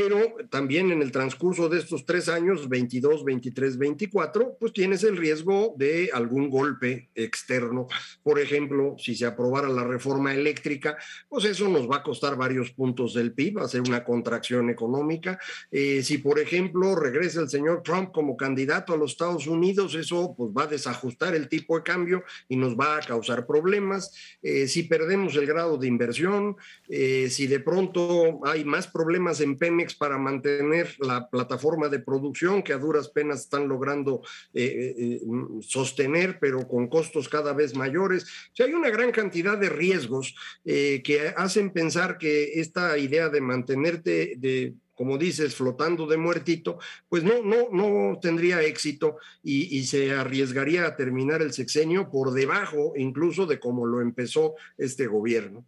pero 0.00 0.36
también 0.48 0.92
en 0.92 1.02
el 1.02 1.10
transcurso 1.10 1.68
de 1.68 1.80
estos 1.80 2.06
tres 2.06 2.28
años, 2.28 2.68
22, 2.68 3.24
23, 3.24 3.78
24, 3.78 4.56
pues 4.60 4.72
tienes 4.72 5.02
el 5.02 5.16
riesgo 5.16 5.74
de 5.76 6.10
algún 6.12 6.50
golpe 6.50 7.08
externo. 7.16 7.88
Por 8.22 8.38
ejemplo, 8.38 8.94
si 8.96 9.16
se 9.16 9.26
aprobara 9.26 9.68
la 9.68 9.82
reforma 9.82 10.32
eléctrica, 10.32 10.96
pues 11.28 11.46
eso 11.46 11.68
nos 11.68 11.90
va 11.90 11.96
a 11.96 12.02
costar 12.04 12.36
varios 12.36 12.70
puntos 12.70 13.12
del 13.12 13.32
PIB, 13.32 13.58
va 13.58 13.64
a 13.64 13.68
ser 13.68 13.80
una 13.80 14.04
contracción 14.04 14.70
económica. 14.70 15.36
Eh, 15.68 16.04
si, 16.04 16.18
por 16.18 16.38
ejemplo, 16.38 16.94
regresa 16.94 17.40
el 17.40 17.48
señor 17.48 17.82
Trump 17.82 18.12
como 18.12 18.36
candidato 18.36 18.94
a 18.94 18.96
los 18.96 19.10
Estados 19.10 19.48
Unidos, 19.48 19.96
eso 19.96 20.32
pues 20.36 20.52
va 20.56 20.62
a 20.62 20.68
desajustar 20.68 21.34
el 21.34 21.48
tipo 21.48 21.76
de 21.76 21.82
cambio 21.82 22.22
y 22.48 22.54
nos 22.54 22.76
va 22.76 22.98
a 22.98 23.00
causar 23.00 23.46
problemas. 23.46 24.14
Eh, 24.42 24.68
si 24.68 24.84
perdemos 24.84 25.34
el 25.34 25.46
grado 25.46 25.76
de 25.76 25.88
inversión, 25.88 26.54
eh, 26.88 27.28
si 27.30 27.48
de 27.48 27.58
pronto 27.58 28.38
hay 28.44 28.64
más 28.64 28.86
problemas 28.86 29.40
en 29.40 29.58
Pemex, 29.58 29.87
para 29.94 30.18
mantener 30.18 30.94
la 30.98 31.28
plataforma 31.28 31.88
de 31.88 31.98
producción 31.98 32.62
que 32.62 32.72
a 32.72 32.78
duras 32.78 33.08
penas 33.08 33.40
están 33.40 33.68
logrando 33.68 34.22
eh, 34.52 34.64
eh, 34.64 34.94
eh, 34.98 35.20
sostener, 35.60 36.38
pero 36.40 36.66
con 36.66 36.88
costos 36.88 37.28
cada 37.28 37.52
vez 37.52 37.74
mayores. 37.74 38.26
O 38.58 38.62
hay 38.62 38.72
una 38.72 38.90
gran 38.90 39.12
cantidad 39.12 39.58
de 39.58 39.68
riesgos 39.68 40.34
que 40.64 41.32
hacen 41.36 41.70
pensar 41.70 42.18
que 42.18 42.60
esta 42.60 42.98
idea 42.98 43.28
de 43.28 43.40
mantenerte 43.40 44.34
de 44.36 44.74
como 44.98 45.16
dices, 45.16 45.54
flotando 45.54 46.08
de 46.08 46.16
muertito, 46.16 46.80
pues 47.08 47.22
no, 47.22 47.40
no, 47.44 47.68
no 47.70 48.18
tendría 48.20 48.62
éxito 48.62 49.18
y, 49.44 49.84
se 49.84 50.10
arriesgaría 50.10 50.86
a 50.86 50.96
terminar 50.96 51.40
el 51.40 51.52
sexenio 51.52 52.10
por 52.10 52.32
debajo 52.32 52.94
incluso 52.96 53.46
de 53.46 53.60
como 53.60 53.86
lo 53.86 54.00
empezó 54.00 54.56
este 54.76 55.06
gobierno. 55.06 55.64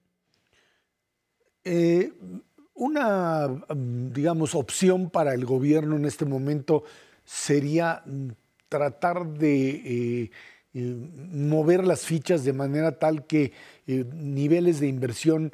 Una, 2.75 3.49
digamos, 3.75 4.55
opción 4.55 5.11
para 5.11 5.35
el 5.35 5.45
gobierno 5.45 5.97
en 5.97 6.05
este 6.05 6.25
momento 6.25 6.85
sería 7.25 8.03
mm, 8.07 8.29
tratar 8.69 9.27
de 9.27 9.71
eh, 9.71 10.31
eh, 10.75 10.97
mover 11.33 11.85
las 11.85 12.07
fichas 12.07 12.45
de 12.45 12.53
manera 12.53 12.99
tal 12.99 13.27
que 13.27 13.53
eh, 13.87 14.05
niveles 14.15 14.81
de 14.81 14.89
inversión, 14.89 15.53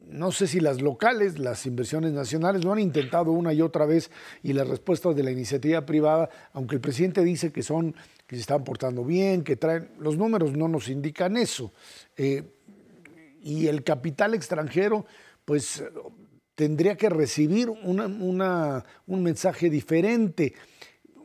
no 0.00 0.32
sé 0.32 0.46
si 0.46 0.60
las 0.60 0.80
locales, 0.80 1.38
las 1.38 1.66
inversiones 1.66 2.12
nacionales, 2.12 2.64
lo 2.64 2.72
han 2.72 2.78
intentado 2.78 3.32
una 3.32 3.52
y 3.52 3.60
otra 3.60 3.84
vez 3.84 4.10
y 4.42 4.52
las 4.52 4.66
respuestas 4.66 5.14
de 5.14 5.24
la 5.24 5.30
iniciativa 5.30 5.84
privada, 5.84 6.30
aunque 6.52 6.76
el 6.76 6.80
presidente 6.80 7.22
dice 7.22 7.52
que 7.52 7.62
son, 7.62 7.94
que 8.26 8.36
se 8.36 8.42
están 8.42 8.64
portando 8.64 9.04
bien, 9.04 9.42
que 9.42 9.56
traen, 9.56 9.90
los 9.98 10.16
números 10.16 10.52
no 10.56 10.68
nos 10.68 10.88
indican 10.88 11.36
eso. 11.36 11.72
y 13.42 13.66
el 13.68 13.82
capital 13.84 14.34
extranjero, 14.34 15.06
pues 15.50 15.82
tendría 16.54 16.96
que 16.96 17.08
recibir 17.08 17.68
un 17.70 18.94
mensaje 19.08 19.68
diferente. 19.68 20.54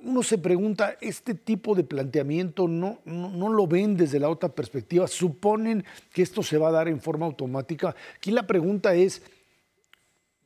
Uno 0.01 0.23
se 0.23 0.39
pregunta, 0.39 0.97
¿este 0.99 1.35
tipo 1.35 1.75
de 1.75 1.83
planteamiento 1.83 2.67
no, 2.67 3.01
no, 3.05 3.49
lo 3.49 3.67
ven 3.67 3.95
desde 3.95 4.19
la 4.19 4.29
otra 4.29 4.49
perspectiva? 4.49 5.07
¿Suponen 5.07 5.85
que 6.11 6.23
esto 6.23 6.41
se 6.41 6.57
va 6.57 6.69
a 6.69 6.71
dar 6.71 6.87
en 6.87 6.99
forma 6.99 7.27
automática? 7.27 7.95
Aquí 8.15 8.31
la 8.31 8.47
pregunta 8.47 8.95
es, 8.95 9.21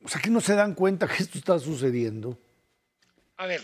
o 0.04 0.08
sea, 0.08 0.20
que 0.20 0.28
no 0.28 0.42
se 0.42 0.54
dan 0.54 0.74
cuenta 0.74 1.08
que 1.08 1.22
esto 1.22 1.38
está 1.38 1.58
sucediendo? 1.58 2.38
A 3.38 3.46
ver, 3.46 3.62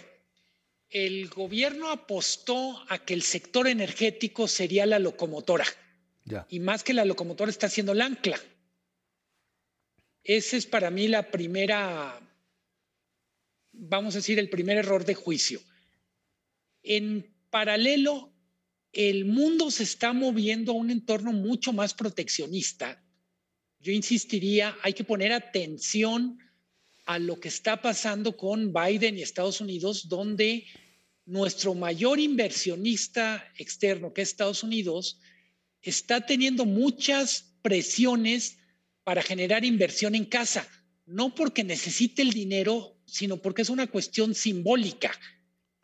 el 0.89 1.29
gobierno 1.29 1.91
apostó 1.91 2.83
a 2.89 2.97
que 2.97 3.13
el 3.13 3.21
sector 3.21 3.69
energético 3.69 4.49
sería 4.49 4.87
la 4.87 4.99
locomotora. 4.99 5.67
Y 6.49 6.61
más 6.61 6.85
que 6.85 6.95
la 6.95 7.05
locomotora 7.05 7.51
está 7.51 7.69
siendo 7.69 7.93
el 7.93 8.01
ancla. 8.01 8.41
Ese 10.27 10.57
es 10.57 10.67
para 10.67 10.91
mí 10.91 11.07
la 11.07 11.31
primera, 11.31 12.21
vamos 13.71 14.15
a 14.15 14.19
decir, 14.19 14.41
el 14.41 14.51
primer 14.51 14.77
error 14.77 15.05
de 15.05 15.15
juicio. 15.15 15.63
En 16.83 17.33
paralelo, 17.49 18.35
el 18.93 19.25
mundo 19.25 19.71
se 19.71 19.85
está 19.85 20.13
moviendo 20.13 20.73
a 20.73 20.75
un 20.75 20.91
entorno 20.91 21.33
mucho 21.33 21.73
más 21.73 21.95
proteccionista. 21.95 23.01
Yo 23.79 23.93
insistiría, 23.93 24.77
hay 24.83 24.95
que 24.95 25.05
poner 25.05 25.33
atención 25.33 26.41
a 27.05 27.21
lo 27.21 27.39
que 27.39 27.47
está 27.47 27.81
pasando 27.81 28.37
con 28.37 28.73
Biden 28.73 29.17
y 29.17 29.23
Estados 29.23 29.61
Unidos, 29.61 30.09
donde 30.09 30.67
nuestro 31.25 31.73
mayor 31.77 32.19
inversionista 32.19 33.49
externo, 33.59 34.13
que 34.13 34.23
es 34.23 34.31
Estados 34.31 34.65
Unidos, 34.65 35.21
está 35.83 36.27
teniendo 36.27 36.65
muchas 36.65 37.55
presiones 37.63 38.59
para 39.07 39.23
generar 39.23 39.65
inversión 39.65 40.17
en 40.17 40.25
casa, 40.25 40.69
no 41.07 41.33
porque 41.33 41.63
necesite 41.63 42.23
el 42.23 42.33
dinero, 42.33 42.99
sino 43.07 43.37
porque 43.37 43.63
es 43.63 43.71
una 43.71 43.87
cuestión 43.87 44.35
simbólica. 44.35 45.13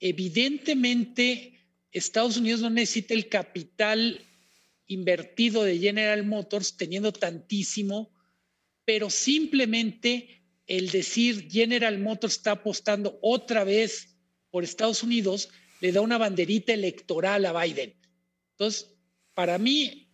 Evidentemente, 0.00 1.60
Estados 1.92 2.36
Unidos 2.36 2.62
no 2.62 2.70
necesita 2.70 3.14
el 3.14 3.28
capital 3.28 4.26
invertido 4.88 5.62
de 5.62 5.78
General 5.78 6.26
Motors 6.26 6.76
teniendo 6.76 7.12
tantísimo, 7.12 8.12
pero 8.84 9.08
simplemente 9.08 10.42
el 10.66 10.90
decir 10.90 11.48
General 11.48 12.00
Motors 12.00 12.38
está 12.38 12.50
apostando 12.50 13.20
otra 13.22 13.62
vez 13.62 14.16
por 14.50 14.64
Estados 14.64 15.04
Unidos 15.04 15.48
le 15.80 15.92
da 15.92 16.00
una 16.00 16.18
banderita 16.18 16.72
electoral 16.72 17.46
a 17.46 17.62
Biden. 17.62 17.94
Entonces, 18.54 18.96
para 19.32 19.58
mí, 19.58 20.08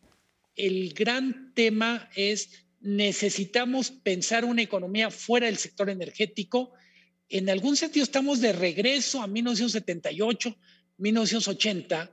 el 0.56 0.92
gran 0.92 1.54
tema 1.54 2.10
es 2.14 2.67
necesitamos 2.80 3.90
pensar 3.90 4.44
una 4.44 4.62
economía 4.62 5.10
fuera 5.10 5.46
del 5.46 5.58
sector 5.58 5.90
energético. 5.90 6.72
En 7.28 7.50
algún 7.50 7.76
sentido 7.76 8.04
estamos 8.04 8.40
de 8.40 8.52
regreso 8.52 9.22
a 9.22 9.26
1978, 9.26 10.56
1980 10.98 12.10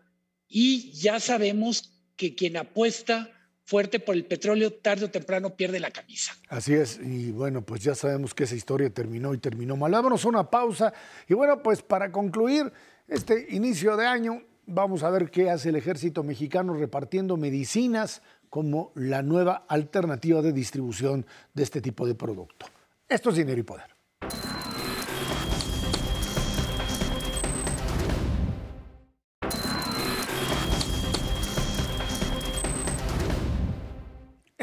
y 0.48 0.92
ya 0.92 1.20
sabemos 1.20 1.92
que 2.16 2.36
quien 2.36 2.58
apuesta 2.58 3.32
fuerte 3.66 4.00
por 4.00 4.16
el 4.16 4.26
petróleo 4.26 4.72
tarde 4.72 5.06
o 5.06 5.10
temprano 5.10 5.56
pierde 5.56 5.80
la 5.80 5.92
camisa. 5.92 6.36
Así 6.50 6.74
es, 6.74 7.00
y 7.04 7.32
bueno, 7.32 7.66
pues 7.66 7.82
ya 7.82 7.96
sabemos 7.96 8.34
que 8.34 8.44
esa 8.44 8.56
historia 8.56 8.90
terminó 8.92 9.34
y 9.34 9.40
terminó 9.40 9.76
mal. 9.76 9.92
Vámonos 9.92 10.24
a 10.24 10.30
una 10.30 10.50
pausa 10.50 10.94
y 11.28 11.34
bueno, 11.34 11.62
pues 11.62 11.82
para 11.82 12.12
concluir 12.12 12.72
este 13.08 13.48
inicio 13.50 13.98
de 13.98 14.06
año, 14.06 14.44
vamos 14.68 15.04
a 15.04 15.10
ver 15.10 15.30
qué 15.32 15.50
hace 15.50 15.70
el 15.70 15.76
ejército 15.76 16.24
mexicano 16.24 16.74
repartiendo 16.74 17.38
medicinas 17.38 18.22
como 18.50 18.92
la 18.96 19.22
nueva 19.22 19.66
alternativa 19.68 20.42
de 20.42 20.54
distribución 20.54 21.26
de 21.54 21.64
este 21.64 21.82
tipo 21.82 22.06
de 22.06 22.16
producto. 22.16 22.66
Esto 23.08 23.30
es 23.30 23.36
dinero 23.36 23.60
y 23.60 23.64
poder. 23.64 23.95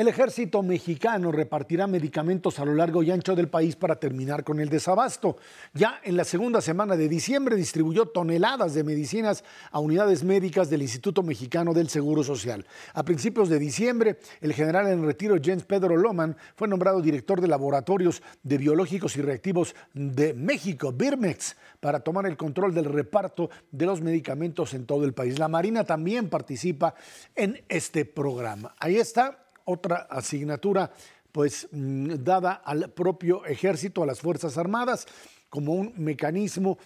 El 0.02 0.08
ejército 0.08 0.64
mexicano 0.64 1.30
repartirá 1.30 1.86
medicamentos 1.86 2.58
a 2.58 2.64
lo 2.64 2.74
largo 2.74 3.04
y 3.04 3.12
ancho 3.12 3.36
del 3.36 3.46
país 3.46 3.76
para 3.76 4.00
terminar 4.00 4.42
con 4.42 4.58
el 4.58 4.68
desabasto. 4.68 5.36
Ya 5.74 6.00
en 6.02 6.16
la 6.16 6.24
segunda 6.24 6.60
semana 6.60 6.96
de 6.96 7.08
diciembre 7.08 7.54
distribuyó 7.54 8.06
toneladas 8.06 8.74
de 8.74 8.82
medicinas 8.82 9.44
a 9.70 9.78
unidades 9.78 10.24
médicas 10.24 10.68
del 10.68 10.82
Instituto 10.82 11.22
Mexicano 11.22 11.72
del 11.72 11.88
Seguro 11.88 12.24
Social. 12.24 12.66
A 12.94 13.04
principios 13.04 13.48
de 13.48 13.60
diciembre, 13.60 14.18
el 14.40 14.54
general 14.54 14.88
en 14.88 15.06
retiro 15.06 15.36
Jens 15.40 15.62
Pedro 15.62 15.96
Loman 15.96 16.36
fue 16.56 16.66
nombrado 16.66 17.00
director 17.00 17.40
de 17.40 17.46
laboratorios 17.46 18.24
de 18.42 18.58
biológicos 18.58 19.16
y 19.16 19.22
reactivos 19.22 19.76
de 19.94 20.34
México, 20.34 20.90
Birmex, 20.90 21.54
para 21.78 22.00
tomar 22.00 22.26
el 22.26 22.36
control 22.36 22.74
del 22.74 22.86
reparto 22.86 23.50
de 23.70 23.86
los 23.86 24.00
medicamentos 24.00 24.74
en 24.74 24.84
todo 24.84 25.04
el 25.04 25.14
país. 25.14 25.38
La 25.38 25.46
Marina 25.46 25.84
también 25.84 26.28
participa 26.28 26.92
en 27.36 27.62
este 27.68 28.04
programa. 28.04 28.74
Ahí 28.80 28.96
está 28.96 29.41
otra 29.64 30.06
asignatura 30.10 30.92
pues 31.32 31.68
mm, 31.72 32.16
dada 32.22 32.52
al 32.52 32.90
propio 32.90 33.44
ejército, 33.46 34.02
a 34.02 34.06
las 34.06 34.20
Fuerzas 34.20 34.58
Armadas, 34.58 35.06
como 35.48 35.74
un 35.74 35.94
mecanismo 35.96 36.78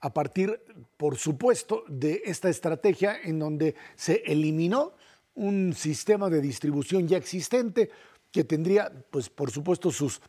a 0.00 0.12
partir, 0.12 0.60
por 0.96 1.16
supuesto, 1.16 1.84
de 1.88 2.22
esta 2.24 2.48
estrategia 2.48 3.16
en 3.22 3.38
donde 3.38 3.76
se 3.94 4.22
eliminó 4.26 4.94
un 5.34 5.72
sistema 5.72 6.28
de 6.28 6.40
distribución 6.40 7.06
ya 7.06 7.16
existente 7.16 7.90
que 8.32 8.44
tendría, 8.44 8.90
pues, 9.10 9.28
por 9.28 9.50
supuesto, 9.52 9.90
sus 9.92 10.20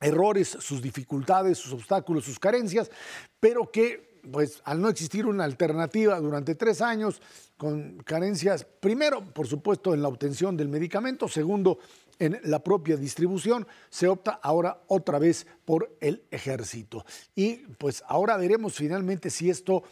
errores, 0.00 0.48
sus 0.48 0.80
dificultades, 0.80 1.58
sus 1.58 1.72
obstáculos, 1.72 2.24
sus 2.24 2.38
carencias, 2.38 2.90
pero 3.38 3.70
que, 3.70 4.20
pues, 4.32 4.62
al 4.64 4.80
no 4.80 4.88
existir 4.88 5.26
una 5.26 5.44
alternativa 5.44 6.18
durante 6.18 6.54
tres 6.54 6.80
años, 6.80 7.20
con 7.56 7.98
carencias, 7.98 8.64
primero, 8.64 9.24
por 9.32 9.46
supuesto, 9.46 9.94
en 9.94 10.02
la 10.02 10.08
obtención 10.08 10.56
del 10.56 10.68
medicamento, 10.68 11.28
segundo, 11.28 11.78
en 12.18 12.40
la 12.44 12.62
propia 12.62 12.96
distribución, 12.96 13.66
se 13.90 14.08
opta 14.08 14.40
ahora 14.42 14.82
otra 14.88 15.18
vez 15.18 15.46
por 15.64 15.96
el 16.00 16.22
ejército. 16.30 17.04
Y 17.34 17.56
pues 17.78 18.02
ahora 18.06 18.36
veremos 18.36 18.74
finalmente 18.74 19.30
si 19.30 19.50
esto 19.50 19.82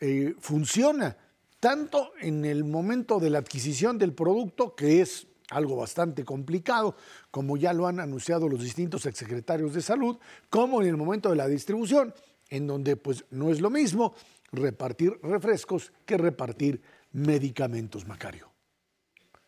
eh, 0.00 0.34
funciona, 0.38 1.16
tanto 1.58 2.12
en 2.20 2.44
el 2.44 2.64
momento 2.64 3.20
de 3.20 3.30
la 3.30 3.38
adquisición 3.38 3.98
del 3.98 4.14
producto, 4.14 4.74
que 4.74 5.00
es 5.00 5.26
algo 5.50 5.76
bastante 5.76 6.24
complicado, 6.24 6.96
como 7.30 7.56
ya 7.56 7.72
lo 7.72 7.86
han 7.86 8.00
anunciado 8.00 8.48
los 8.48 8.62
distintos 8.62 9.04
exsecretarios 9.06 9.74
de 9.74 9.82
salud, 9.82 10.16
como 10.48 10.80
en 10.80 10.88
el 10.88 10.96
momento 10.96 11.28
de 11.28 11.36
la 11.36 11.48
distribución, 11.48 12.14
en 12.48 12.66
donde 12.66 12.96
pues 12.96 13.24
no 13.30 13.50
es 13.50 13.60
lo 13.60 13.68
mismo 13.68 14.14
repartir 14.52 15.18
refrescos 15.22 15.92
que 16.04 16.16
repartir 16.16 16.82
medicamentos, 17.12 18.06
Macario. 18.06 18.50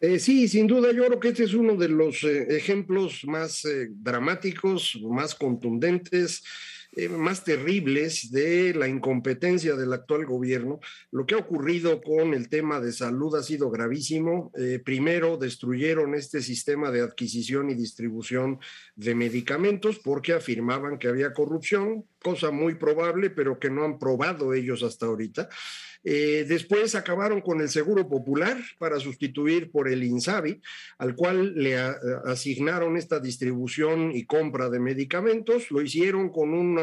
Eh, 0.02 0.18
sí, 0.18 0.48
sin 0.48 0.66
duda, 0.66 0.90
yo 0.90 1.06
creo 1.06 1.20
que 1.20 1.28
este 1.28 1.44
es 1.44 1.54
uno 1.54 1.76
de 1.76 1.88
los 1.88 2.24
eh, 2.24 2.56
ejemplos 2.56 3.24
más 3.24 3.64
eh, 3.64 3.86
dramáticos, 3.88 4.98
más 5.00 5.36
contundentes, 5.36 6.42
más 7.08 7.42
terribles 7.42 8.30
de 8.32 8.74
la 8.74 8.86
incompetencia 8.86 9.76
del 9.76 9.94
actual 9.94 10.26
gobierno. 10.26 10.78
Lo 11.10 11.24
que 11.24 11.34
ha 11.34 11.38
ocurrido 11.38 12.02
con 12.02 12.34
el 12.34 12.50
tema 12.50 12.80
de 12.80 12.92
salud 12.92 13.34
ha 13.34 13.42
sido 13.42 13.70
gravísimo. 13.70 14.52
primero, 14.84 15.38
destruyeron 15.38 16.14
este 16.14 16.42
sistema 16.42 16.90
de 16.90 17.00
adquisición 17.00 17.70
y 17.70 17.74
distribución 17.74 18.58
de 18.94 19.14
medicamentos 19.14 20.00
porque 20.00 20.34
afirmaban 20.34 20.98
que 20.98 21.08
había 21.08 21.32
corrupción, 21.32 22.04
cosa 22.22 22.50
muy 22.50 22.74
probable, 22.74 23.30
pero 23.30 23.58
que 23.58 23.70
no 23.70 23.84
han 23.84 23.98
probado 23.98 24.52
ellos 24.52 24.82
hasta 24.82 25.06
ahorita. 25.06 25.48
Eh, 26.04 26.44
después 26.48 26.94
acabaron 26.94 27.40
con 27.40 27.60
el 27.60 27.68
Seguro 27.68 28.08
Popular 28.08 28.56
para 28.78 28.98
sustituir 28.98 29.70
por 29.70 29.88
el 29.88 30.02
INSABI, 30.02 30.60
al 30.98 31.14
cual 31.14 31.54
le 31.54 31.76
asignaron 32.24 32.96
esta 32.96 33.20
distribución 33.20 34.12
y 34.12 34.24
compra 34.24 34.68
de 34.68 34.80
medicamentos. 34.80 35.70
Lo 35.70 35.80
hicieron 35.80 36.30
con 36.30 36.52
un 36.54 36.78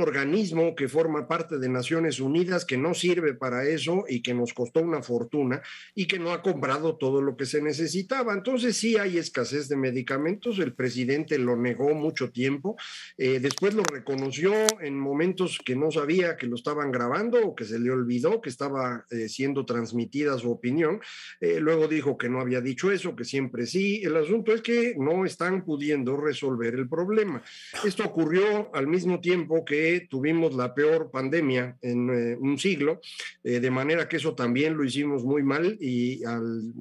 organismo 0.00 0.74
que 0.74 0.88
forma 0.88 1.28
parte 1.28 1.58
de 1.58 1.68
Naciones 1.68 2.20
Unidas 2.20 2.64
que 2.64 2.76
no 2.76 2.94
sirve 2.94 3.34
para 3.34 3.64
eso 3.64 4.04
y 4.08 4.22
que 4.22 4.34
nos 4.34 4.52
costó 4.52 4.80
una 4.80 5.02
fortuna 5.02 5.62
y 5.94 6.06
que 6.06 6.18
no 6.18 6.32
ha 6.32 6.42
comprado 6.42 6.96
todo 6.96 7.22
lo 7.22 7.36
que 7.36 7.46
se 7.46 7.62
necesitaba. 7.62 8.34
Entonces 8.34 8.76
sí 8.76 8.96
hay 8.96 9.18
escasez 9.18 9.68
de 9.68 9.76
medicamentos, 9.76 10.58
el 10.58 10.74
presidente 10.74 11.38
lo 11.38 11.56
negó 11.56 11.94
mucho 11.94 12.30
tiempo, 12.30 12.76
eh, 13.16 13.40
después 13.40 13.74
lo 13.74 13.82
reconoció 13.82 14.52
en 14.80 14.98
momentos 14.98 15.58
que 15.64 15.76
no 15.76 15.90
sabía 15.90 16.36
que 16.36 16.46
lo 16.46 16.56
estaban 16.56 16.92
grabando 16.92 17.38
o 17.42 17.54
que 17.54 17.64
se 17.70 17.78
le 17.78 17.90
olvidó 17.90 18.40
que 18.40 18.50
estaba 18.50 19.06
eh, 19.10 19.28
siendo 19.28 19.64
transmitida 19.64 20.38
su 20.38 20.50
opinión, 20.50 21.00
eh, 21.40 21.60
luego 21.60 21.86
dijo 21.88 22.18
que 22.18 22.28
no 22.28 22.40
había 22.40 22.60
dicho 22.60 22.90
eso, 22.90 23.14
que 23.14 23.24
siempre 23.24 23.66
sí. 23.66 24.02
El 24.02 24.16
asunto 24.16 24.52
es 24.52 24.60
que 24.60 24.94
no 24.98 25.24
están 25.24 25.64
pudiendo 25.64 26.16
resolver 26.16 26.74
el 26.74 26.88
problema. 26.88 27.42
Esto 27.84 28.04
ocurrió 28.04 28.74
al 28.74 28.86
mismo 28.86 29.20
tiempo 29.20 29.64
que 29.64 30.06
tuvimos 30.10 30.54
la 30.54 30.74
peor 30.74 31.10
pandemia 31.10 31.76
en 31.80 32.10
eh, 32.10 32.36
un 32.38 32.58
siglo, 32.58 33.00
de 33.42 33.70
manera 33.70 34.08
que 34.08 34.16
eso 34.16 34.34
también 34.34 34.76
lo 34.76 34.84
hicimos 34.84 35.24
muy 35.24 35.42
mal 35.42 35.76
y 35.80 36.24
al 36.24 36.72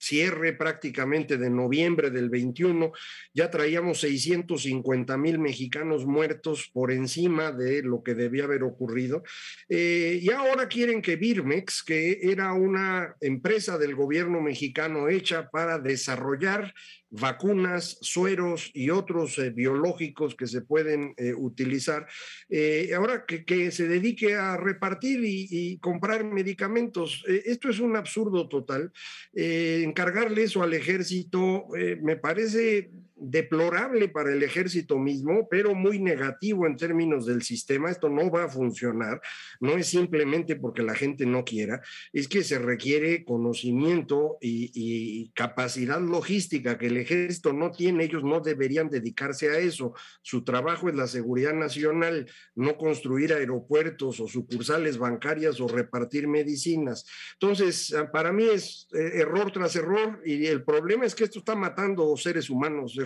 cierre 0.00 0.54
prácticamente 0.54 1.36
de 1.36 1.50
noviembre 1.50 2.10
del 2.10 2.30
21, 2.30 2.90
ya 3.34 3.50
traíamos 3.50 4.00
650 4.00 5.16
mil 5.18 5.38
mexicanos 5.38 6.06
muertos 6.06 6.70
por 6.72 6.90
encima 6.90 7.52
de 7.52 7.82
lo 7.82 8.02
que 8.02 8.14
debía 8.14 8.44
haber 8.44 8.62
ocurrido. 8.62 9.22
Eh, 9.68 10.18
y 10.22 10.30
ahora 10.30 10.68
quieren 10.68 11.02
que 11.02 11.16
Birmex, 11.16 11.82
que 11.82 12.18
era 12.22 12.52
una 12.54 13.14
empresa 13.20 13.76
del 13.78 13.94
gobierno 13.94 14.40
mexicano 14.40 15.08
hecha 15.08 15.50
para 15.50 15.78
desarrollar 15.78 16.72
vacunas, 17.10 17.98
sueros 18.00 18.70
y 18.72 18.90
otros 18.90 19.38
eh, 19.38 19.50
biológicos 19.50 20.34
que 20.34 20.46
se 20.46 20.62
pueden 20.62 21.14
eh, 21.16 21.34
utilizar. 21.34 22.06
Eh, 22.48 22.92
ahora 22.96 23.24
que, 23.26 23.70
se 23.70 23.88
dedique 23.88 24.36
a 24.36 24.56
repartir 24.56 25.20
y, 25.24 25.78
comprar 25.78 26.24
medicamentos, 26.24 27.24
esto 27.26 27.68
es 27.68 27.80
un 27.80 27.96
absurdo 27.96 28.48
total. 28.48 28.92
encargarle 29.34 30.44
eso 30.44 30.62
al 30.62 30.72
ejército 30.72 31.66
me 32.02 32.16
parece 32.16 32.90
deplorable 33.20 34.08
para 34.08 34.32
el 34.32 34.42
ejército 34.42 34.98
mismo, 34.98 35.46
pero 35.50 35.74
muy 35.74 35.98
negativo 35.98 36.66
en 36.66 36.76
términos 36.76 37.26
del 37.26 37.42
sistema. 37.42 37.90
Esto 37.90 38.08
no 38.08 38.30
va 38.30 38.44
a 38.44 38.48
funcionar. 38.48 39.20
No 39.60 39.76
es 39.76 39.88
simplemente 39.88 40.56
porque 40.56 40.82
la 40.82 40.94
gente 40.94 41.26
no 41.26 41.44
quiera, 41.44 41.82
es 42.12 42.28
que 42.28 42.42
se 42.42 42.58
requiere 42.58 43.24
conocimiento 43.24 44.38
y, 44.40 45.30
capacidad 45.34 46.00
logística 46.00 46.78
que 46.78 46.86
el 46.86 46.96
ejército 46.96 47.52
no 47.52 47.70
tiene. 47.70 48.04
Ellos 48.04 48.24
no 48.24 48.40
deberían 48.40 48.88
dedicarse 48.88 49.50
a 49.50 49.58
eso. 49.58 49.94
Su 50.22 50.44
trabajo 50.44 50.88
es 50.88 50.94
la 50.94 51.06
seguridad 51.06 51.52
nacional, 51.52 52.30
no 52.54 52.76
construir 52.76 53.32
aeropuertos 53.32 54.20
o 54.20 54.28
sucursales 54.28 54.98
bancarias 54.98 55.60
o 55.60 55.68
repartir 55.68 56.26
medicinas. 56.26 57.06
Entonces, 57.34 57.94
para 58.12 58.32
mí 58.32 58.44
es 58.44 58.88
eh, 58.92 59.20
error 59.20 59.52
tras 59.52 59.76
error 59.76 60.20
y 60.24 60.46
el 60.46 60.64
problema 60.64 61.04
es 61.04 61.14
que 61.14 61.24
esto 61.24 61.40
está 61.40 61.54
matando 61.54 62.16
seres 62.16 62.50
humanos. 62.50 62.96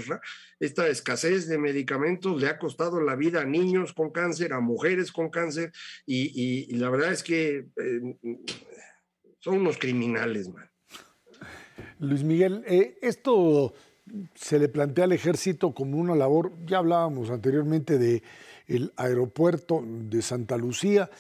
Esta 0.61 0.89
escasez 0.89 1.49
de 1.49 1.59
medicamentos 1.59 2.41
le 2.41 2.49
ha 2.49 2.59
costado 2.59 3.01
la 3.01 3.17
vida 3.17 3.43
a 3.43 3.45
niños 3.45 3.93
con 3.93 4.11
cáncer, 4.11 4.53
a 4.53 4.61
mujeres 4.61 5.13
con 5.13 5.31
cáncer, 5.31 5.73
y, 6.07 6.75
la 6.77 6.91
verdad 6.91 7.13
es 7.13 7.23
que 7.23 7.67
eh, 7.77 8.01
son 9.41 9.59
unos 9.59 9.79
criminales, 9.79 10.49
man. 10.49 10.71
Luis 11.99 12.23
Miguel, 12.23 12.65
eh, 12.67 12.99
esto 13.03 13.75
se 14.35 14.59
le 14.59 14.69
plantea 14.69 15.05
al 15.05 15.13
ejército 15.13 15.75
como 15.75 15.99
una 15.99 16.15
labor, 16.15 16.53
ya 16.67 16.79
hablábamos 16.79 17.31
anteriormente 17.31 17.99
de 17.99 18.23
aeropuerto 18.97 19.83
de 19.85 20.23
Santa 20.23 20.57
Lucía, 20.57 21.11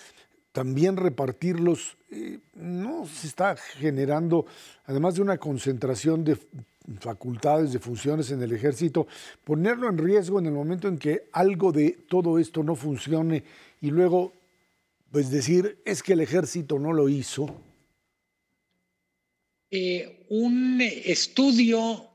también 0.52 0.96
repartirlos, 0.96 1.96
eh, 2.10 2.38
no 2.54 3.06
se 3.06 3.26
está 3.26 3.56
generando, 3.56 4.46
además 4.84 5.16
de 5.16 5.22
una 5.22 5.38
concentración 5.38 6.24
de 6.24 6.38
facultades, 7.00 7.72
de 7.72 7.78
funciones 7.78 8.30
en 8.30 8.42
el 8.42 8.52
ejército, 8.52 9.06
ponerlo 9.44 9.88
en 9.88 9.98
riesgo 9.98 10.38
en 10.38 10.46
el 10.46 10.52
momento 10.52 10.88
en 10.88 10.98
que 10.98 11.28
algo 11.32 11.72
de 11.72 11.92
todo 12.08 12.38
esto 12.38 12.62
no 12.62 12.76
funcione 12.76 13.44
y 13.80 13.90
luego, 13.90 14.32
pues 15.10 15.30
decir, 15.30 15.78
es 15.84 16.02
que 16.02 16.12
el 16.12 16.20
ejército 16.20 16.78
no 16.78 16.92
lo 16.92 17.08
hizo. 17.08 17.60
Eh, 19.70 20.26
un 20.28 20.80
estudio, 20.80 22.10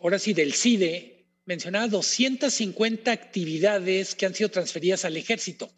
ahora 0.00 0.18
sí, 0.18 0.34
del 0.34 0.54
CIDE, 0.54 1.24
mencionaba 1.46 1.88
250 1.88 3.10
actividades 3.10 4.14
que 4.14 4.26
han 4.26 4.34
sido 4.34 4.50
transferidas 4.50 5.04
al 5.04 5.16
ejército 5.16 5.70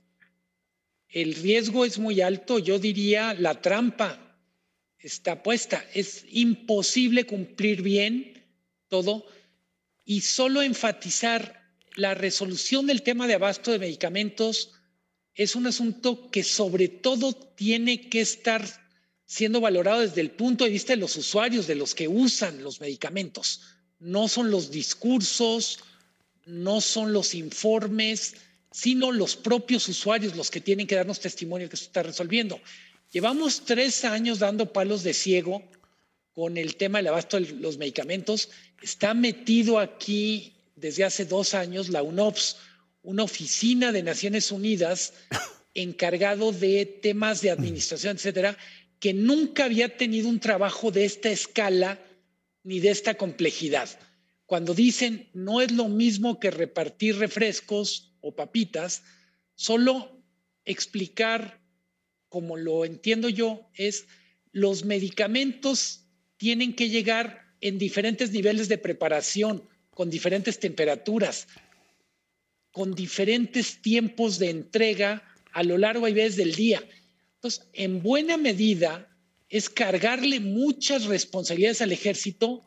el 1.16 1.34
riesgo 1.34 1.84
es 1.84 1.99
muy 1.99 2.20
alto, 2.20 2.59
yo 2.59 2.78
diría 2.78 3.32
la 3.32 3.61
trampa 3.61 4.25
está 5.07 5.42
puesta. 5.42 5.84
Es 5.94 6.24
imposible 6.30 7.24
cumplir 7.24 7.82
bien 7.82 8.44
todo 8.88 9.26
y 10.04 10.20
solo 10.20 10.62
enfatizar 10.62 11.62
la 11.94 12.14
resolución 12.14 12.86
del 12.86 13.02
tema 13.02 13.26
de 13.26 13.34
abasto 13.34 13.70
de 13.72 13.78
medicamentos 13.78 14.72
es 15.34 15.54
un 15.54 15.66
asunto 15.66 16.30
que 16.30 16.42
sobre 16.42 16.88
todo 16.88 17.32
tiene 17.32 18.09
que 18.09 18.20
estar 18.20 18.64
siendo 19.26 19.61
valorado 19.61 20.00
desde 20.00 20.20
el 20.20 20.30
punto 20.30 20.64
de 20.64 20.70
vista 20.70 20.92
de 20.92 21.00
los 21.00 21.16
usuarios, 21.16 21.66
de 21.66 21.74
los 21.74 21.94
que 21.94 22.09
usan 22.09 22.62
los 22.62 22.80
medicamentos. 22.80 23.62
No 23.98 24.28
son 24.28 24.50
los 24.50 24.70
discursos, 24.70 25.80
no 26.44 26.80
son 26.80 27.12
los 27.12 27.34
informes, 27.34 28.36
sino 28.72 29.11
los 29.11 29.36
propios 29.36 29.88
usuarios 29.88 30.36
los 30.36 30.50
que 30.50 30.61
tienen 30.61 30.86
que 30.86 30.94
darnos 30.94 31.20
testimonio 31.20 31.68
que 31.68 31.76
se 31.76 31.84
está 31.84 32.02
resolviendo. 32.02 32.61
Llevamos 33.16 33.64
tres 33.64 34.04
años 34.04 34.40
dando 34.40 34.74
palos 34.74 35.02
de 35.02 35.14
ciego 35.14 35.62
con 36.34 36.58
el 36.58 36.76
tema 36.76 36.98
del 36.98 37.06
abasto 37.06 37.40
de 37.40 37.50
los 37.52 37.78
medicamentos. 37.78 38.50
Está 38.82 39.14
metido 39.14 39.78
aquí 39.78 40.52
desde 40.74 41.04
hace 41.04 41.24
dos 41.24 41.54
años 41.54 41.88
la 41.88 42.02
UNOPS, 42.02 42.58
una 43.00 43.22
oficina 43.22 43.90
de 43.90 44.02
Naciones 44.02 44.52
Unidas 44.52 45.14
encargado 45.72 46.52
de 46.52 46.84
temas 46.84 47.40
de 47.40 47.50
administración, 47.50 48.16
etcétera, 48.16 48.58
que 49.00 49.14
nunca 49.14 49.64
había 49.64 49.96
tenido 49.96 50.28
un 50.28 50.38
trabajo 50.38 50.90
de 50.90 51.06
esta 51.06 51.30
escala 51.30 51.98
ni 52.64 52.80
de 52.80 52.90
esta 52.90 53.14
complejidad. 53.14 53.88
Cuando 54.44 54.74
dicen 54.74 55.30
no 55.32 55.62
es 55.62 55.72
lo 55.72 55.88
mismo 55.88 56.38
que 56.38 56.50
repartir 56.50 57.16
refrescos 57.16 58.12
o 58.20 58.36
papitas, 58.36 59.04
solo 59.54 60.22
explicar, 60.66 61.65
como 62.37 62.59
lo 62.59 62.84
entiendo 62.84 63.30
yo, 63.30 63.66
es 63.72 64.09
los 64.53 64.84
medicamentos 64.84 66.05
tienen 66.37 66.74
que 66.74 66.91
llegar 66.91 67.47
en 67.62 67.78
diferentes 67.78 68.30
niveles 68.30 68.68
de 68.68 68.76
preparación, 68.76 69.66
con 69.89 70.11
diferentes 70.11 70.59
temperaturas, 70.59 71.49
con 72.72 72.95
diferentes 72.95 73.80
tiempos 73.80 74.39
de 74.39 74.51
entrega 74.51 75.22
a 75.51 75.62
lo 75.62 75.78
largo 75.78 76.07
y 76.09 76.12
vez 76.12 76.37
del 76.37 76.55
día. 76.55 76.87
Entonces, 77.37 77.66
en 77.72 78.03
buena 78.03 78.37
medida 78.37 79.09
es 79.49 79.70
cargarle 79.70 80.39
muchas 80.39 81.07
responsabilidades 81.07 81.80
al 81.80 81.93
ejército, 81.93 82.66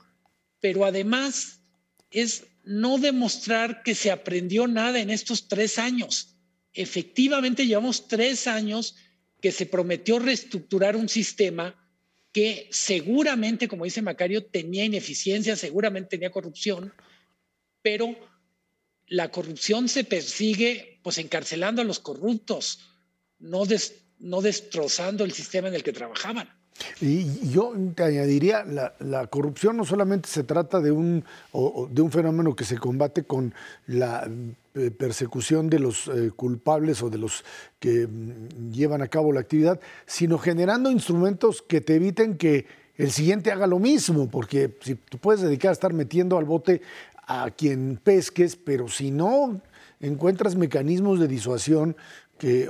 pero 0.60 0.84
además 0.84 1.62
es 2.10 2.48
no 2.64 2.98
demostrar 2.98 3.84
que 3.84 3.94
se 3.94 4.10
aprendió 4.10 4.66
nada 4.66 5.00
en 5.00 5.12
estos 5.12 5.48
tres 5.48 5.78
años. 5.78 6.38
Efectivamente, 6.74 7.68
llevamos 7.68 8.08
tres 8.08 8.48
años 8.48 8.96
que 9.42 9.52
se 9.52 9.66
prometió 9.66 10.20
reestructurar 10.20 10.96
un 10.96 11.10
sistema 11.10 11.76
que 12.32 12.68
seguramente, 12.72 13.68
como 13.68 13.86
dice 13.86 14.02
Macario, 14.02 14.46
tenía 14.46 14.86
ineficiencia, 14.86 15.56
seguramente 15.56 16.12
tenía 16.12 16.32
corrupción, 16.32 16.94
pero 17.82 18.16
la 19.08 19.32
corrupción 19.32 19.90
se 19.90 20.04
persigue 20.04 21.00
pues 21.04 21.18
encarcelando 21.18 21.82
a 21.82 21.86
los 21.86 22.00
corruptos, 22.00 22.88
no, 23.40 23.64
no 24.20 24.42
destrozando 24.42 25.24
el 25.24 25.32
sistema 25.32 25.70
en 25.70 25.76
el 25.76 25.84
que 25.84 25.94
trabajaban. 25.94 26.59
Y 27.02 27.50
yo 27.50 27.74
te 27.96 28.04
añadiría, 28.04 28.64
la, 28.64 29.28
corrupción 29.28 29.78
no 29.78 29.86
solamente 29.86 30.30
se 30.30 30.44
trata 30.44 30.80
de 30.80 30.92
un, 30.92 31.24
de 31.92 32.02
un 32.02 32.12
fenómeno 32.12 32.56
que 32.56 32.64
se 32.64 32.78
combate 32.78 33.24
con 33.24 33.54
la 33.88 34.30
eh, 34.76 34.92
persecución 34.92 35.70
de 35.70 35.80
los 35.80 36.08
eh, 36.08 36.32
culpables 36.36 37.02
o 37.04 37.10
de 37.10 37.18
los 37.18 37.44
que 37.80 38.08
mm, 38.08 38.72
llevan 38.72 39.02
a 39.02 39.08
cabo 39.08 39.34
la 39.34 39.42
actividad, 39.42 39.80
sino 40.06 40.38
generando 40.38 40.92
instrumentos 40.92 41.62
que 41.62 41.82
te 41.82 41.96
eviten 41.96 42.38
que 42.38 42.66
el 42.98 43.12
siguiente 43.12 43.52
haga 43.52 43.66
lo 43.66 43.80
mismo, 43.80 44.30
porque 44.30 44.78
si 44.82 44.96
tú 44.96 45.18
puedes 45.18 45.42
dedicar 45.42 45.70
a 45.70 45.74
estar 45.74 45.94
metiendo 45.94 46.38
al 46.38 46.46
bote 46.46 46.82
a 47.26 47.50
quien 47.52 48.00
pesques, 48.04 48.56
pero 48.56 48.90
si 48.90 49.10
no 49.12 49.62
encuentras 50.02 50.56
mecanismos 50.56 51.20
de 51.20 51.28
disuasión 51.28 51.96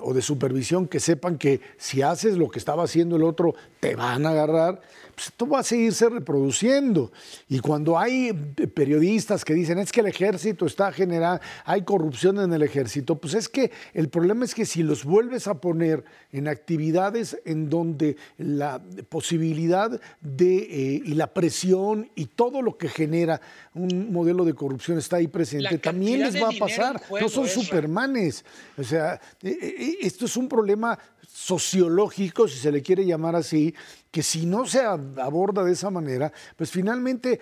o 0.02 0.14
de 0.14 0.22
supervisión 0.22 0.88
que 0.88 1.00
sepan 1.00 1.38
que 1.38 1.62
si 1.78 2.02
haces 2.02 2.38
lo 2.38 2.50
que 2.50 2.60
estaba 2.60 2.84
haciendo 2.84 3.16
el 3.16 3.24
otro, 3.24 3.56
te 3.80 3.96
van 3.96 4.26
a 4.26 4.32
agarrar, 4.32 4.82
pues 5.20 5.28
esto 5.28 5.48
va 5.48 5.60
a 5.60 5.64
seguirse 5.64 6.08
reproduciendo. 6.08 7.12
Y 7.50 7.60
cuando 7.60 8.00
hay 8.00 8.32
periodistas 8.74 9.44
que 9.44 9.54
dicen, 9.54 9.78
es 9.78 9.92
que 9.92 10.00
el 10.00 10.08
ejército 10.08 10.66
está 10.66 10.94
generando, 10.94 11.44
hay 11.66 11.82
corrupción 11.82 12.40
en 12.40 12.54
el 12.54 12.64
ejército, 12.64 13.16
pues 13.16 13.34
es 13.34 13.50
que 13.50 13.70
el 13.94 14.08
problema 14.08 14.46
es 14.46 14.56
que 14.56 14.66
si 14.66 14.82
los 14.82 15.04
vuelves 15.04 15.48
a 15.48 15.56
poner 15.56 16.06
en 16.32 16.48
actividades 16.48 17.38
en 17.44 17.70
donde 17.70 18.16
la 18.38 18.82
posibilidad 19.10 20.00
de, 20.22 20.58
eh, 20.58 21.02
y 21.04 21.14
la 21.16 21.34
presión 21.34 22.10
y 22.16 22.28
todo 22.28 22.62
lo 22.62 22.78
que 22.78 22.88
genera 22.88 23.42
un 23.74 24.14
modelo 24.14 24.46
de 24.46 24.54
corrupción 24.54 25.00
está 25.00 25.18
ahí 25.18 25.28
presente, 25.28 25.80
también 25.80 26.22
les 26.22 26.42
va 26.42 26.48
a 26.48 26.58
pasar. 26.58 27.02
no 27.20 27.28
son 27.28 27.46
supermanes. 27.46 28.46
O 28.78 28.84
sea, 28.86 29.20
eh, 29.44 29.58
eh, 29.62 29.98
esto 30.02 30.26
es 30.26 30.38
un 30.38 30.48
problema 30.48 30.98
sociológico, 31.32 32.48
si 32.48 32.58
se 32.58 32.72
le 32.72 32.82
quiere 32.82 33.06
llamar 33.06 33.36
así, 33.36 33.74
que 34.12 34.24
si 34.24 34.46
no 34.46 34.66
se 34.66 34.82
aborda 34.82 35.64
de 35.64 35.74
esa 35.74 35.90
manera, 35.90 36.32
pues 36.56 36.72
finalmente 36.72 37.40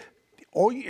Hoy 0.59 0.87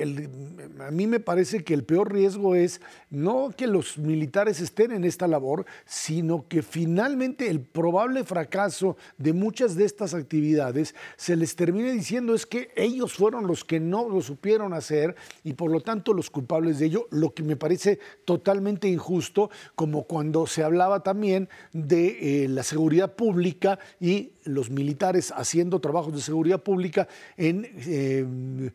a 0.79 0.91
mí 0.91 1.07
me 1.07 1.19
parece 1.19 1.65
que 1.65 1.73
el 1.73 1.83
peor 1.83 2.13
riesgo 2.13 2.55
es 2.55 2.79
no 3.09 3.49
que 3.49 3.67
los 3.67 3.97
militares 3.97 4.61
estén 4.61 4.93
en 4.93 5.03
esta 5.03 5.27
labor, 5.27 5.65
sino 5.85 6.47
que 6.47 6.61
finalmente 6.61 7.49
el 7.49 7.59
probable 7.59 8.23
fracaso 8.23 8.95
de 9.17 9.33
muchas 9.33 9.75
de 9.75 9.83
estas 9.83 10.13
actividades 10.13 10.95
se 11.17 11.35
les 11.35 11.57
termine 11.57 11.91
diciendo 11.91 12.33
es 12.33 12.45
que 12.45 12.69
ellos 12.77 13.11
fueron 13.11 13.45
los 13.45 13.65
que 13.65 13.81
no 13.81 14.07
lo 14.07 14.21
supieron 14.21 14.71
hacer 14.71 15.17
y 15.43 15.51
por 15.51 15.69
lo 15.69 15.81
tanto 15.81 16.13
los 16.13 16.29
culpables 16.29 16.79
de 16.79 16.85
ello, 16.85 17.07
lo 17.11 17.33
que 17.33 17.43
me 17.43 17.57
parece 17.57 17.99
totalmente 18.23 18.87
injusto, 18.87 19.49
como 19.75 20.03
cuando 20.03 20.47
se 20.47 20.63
hablaba 20.63 21.03
también 21.03 21.49
de 21.73 22.45
eh, 22.45 22.47
la 22.47 22.63
seguridad 22.63 23.15
pública 23.15 23.79
y 23.99 24.31
los 24.45 24.69
militares 24.69 25.33
haciendo 25.35 25.81
trabajos 25.81 26.13
de 26.13 26.21
seguridad 26.21 26.63
pública 26.63 27.09
en... 27.35 27.67
Eh, 27.85 28.71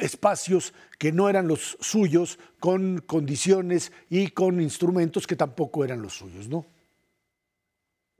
espacios 0.00 0.74
que 0.98 1.12
no 1.12 1.28
eran 1.28 1.48
los 1.48 1.76
suyos, 1.80 2.38
con 2.60 2.98
condiciones 2.98 3.92
y 4.08 4.28
con 4.28 4.60
instrumentos 4.60 5.26
que 5.26 5.36
tampoco 5.36 5.84
eran 5.84 6.02
los 6.02 6.14
suyos, 6.14 6.48
¿no? 6.48 6.66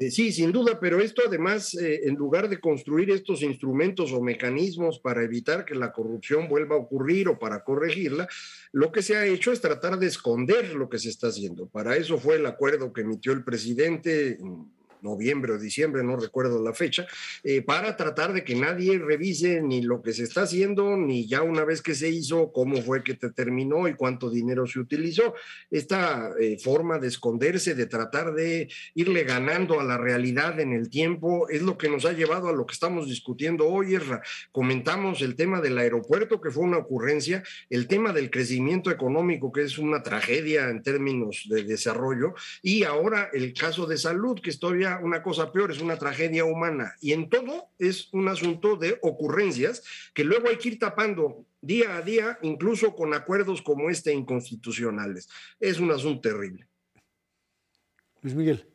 Eh, 0.00 0.12
sí, 0.12 0.30
sin 0.30 0.52
duda, 0.52 0.78
pero 0.78 1.00
esto 1.00 1.22
además, 1.26 1.74
eh, 1.74 2.02
en 2.04 2.14
lugar 2.14 2.48
de 2.48 2.60
construir 2.60 3.10
estos 3.10 3.42
instrumentos 3.42 4.12
o 4.12 4.22
mecanismos 4.22 5.00
para 5.00 5.24
evitar 5.24 5.64
que 5.64 5.74
la 5.74 5.92
corrupción 5.92 6.48
vuelva 6.48 6.76
a 6.76 6.78
ocurrir 6.78 7.28
o 7.28 7.36
para 7.36 7.64
corregirla, 7.64 8.28
lo 8.70 8.92
que 8.92 9.02
se 9.02 9.16
ha 9.16 9.26
hecho 9.26 9.50
es 9.50 9.60
tratar 9.60 9.98
de 9.98 10.06
esconder 10.06 10.72
lo 10.74 10.88
que 10.88 11.00
se 11.00 11.08
está 11.08 11.28
haciendo. 11.28 11.66
Para 11.66 11.96
eso 11.96 12.16
fue 12.16 12.36
el 12.36 12.46
acuerdo 12.46 12.92
que 12.92 13.00
emitió 13.00 13.32
el 13.32 13.42
presidente 13.42 14.38
noviembre 15.02 15.52
o 15.52 15.58
diciembre, 15.58 16.02
no 16.02 16.16
recuerdo 16.16 16.62
la 16.62 16.72
fecha, 16.72 17.06
eh, 17.42 17.62
para 17.62 17.96
tratar 17.96 18.32
de 18.32 18.44
que 18.44 18.54
nadie 18.54 18.98
revise 18.98 19.60
ni 19.62 19.82
lo 19.82 20.02
que 20.02 20.12
se 20.12 20.24
está 20.24 20.42
haciendo, 20.42 20.96
ni 20.96 21.26
ya 21.26 21.42
una 21.42 21.64
vez 21.64 21.82
que 21.82 21.94
se 21.94 22.08
hizo, 22.08 22.52
cómo 22.52 22.80
fue 22.82 23.02
que 23.02 23.14
te 23.14 23.30
terminó 23.30 23.88
y 23.88 23.94
cuánto 23.94 24.30
dinero 24.30 24.66
se 24.66 24.78
utilizó. 24.78 25.34
Esta 25.70 26.30
eh, 26.40 26.58
forma 26.58 26.98
de 26.98 27.08
esconderse, 27.08 27.74
de 27.74 27.86
tratar 27.86 28.34
de 28.34 28.68
irle 28.94 29.24
ganando 29.24 29.80
a 29.80 29.84
la 29.84 29.98
realidad 29.98 30.60
en 30.60 30.72
el 30.72 30.88
tiempo, 30.88 31.48
es 31.48 31.62
lo 31.62 31.76
que 31.76 31.88
nos 31.88 32.04
ha 32.04 32.12
llevado 32.12 32.48
a 32.48 32.52
lo 32.52 32.66
que 32.66 32.74
estamos 32.74 33.08
discutiendo 33.08 33.68
hoy. 33.68 33.98
Comentamos 34.52 35.22
el 35.22 35.34
tema 35.34 35.60
del 35.60 35.78
aeropuerto, 35.78 36.40
que 36.40 36.50
fue 36.50 36.64
una 36.64 36.78
ocurrencia, 36.78 37.42
el 37.70 37.86
tema 37.86 38.12
del 38.12 38.30
crecimiento 38.30 38.90
económico, 38.90 39.52
que 39.52 39.62
es 39.62 39.78
una 39.78 40.02
tragedia 40.02 40.68
en 40.68 40.82
términos 40.82 41.46
de 41.48 41.64
desarrollo, 41.64 42.34
y 42.62 42.84
ahora 42.84 43.30
el 43.32 43.52
caso 43.54 43.86
de 43.86 43.96
salud, 43.96 44.40
que 44.40 44.50
una 44.96 45.22
cosa 45.22 45.52
peor, 45.52 45.70
es 45.70 45.80
una 45.80 45.98
tragedia 45.98 46.44
humana. 46.44 46.94
Y 47.00 47.12
en 47.12 47.28
todo 47.28 47.68
es 47.78 48.08
un 48.12 48.28
asunto 48.28 48.76
de 48.76 48.98
ocurrencias 49.02 49.82
que 50.14 50.24
luego 50.24 50.48
hay 50.48 50.56
que 50.56 50.70
ir 50.70 50.78
tapando 50.78 51.44
día 51.60 51.96
a 51.96 52.02
día, 52.02 52.38
incluso 52.42 52.96
con 52.96 53.12
acuerdos 53.14 53.62
como 53.62 53.90
este 53.90 54.12
inconstitucionales. 54.12 55.28
Es 55.60 55.78
un 55.78 55.90
asunto 55.90 56.28
terrible. 56.28 56.66
Luis 58.22 58.34
Miguel. 58.34 58.66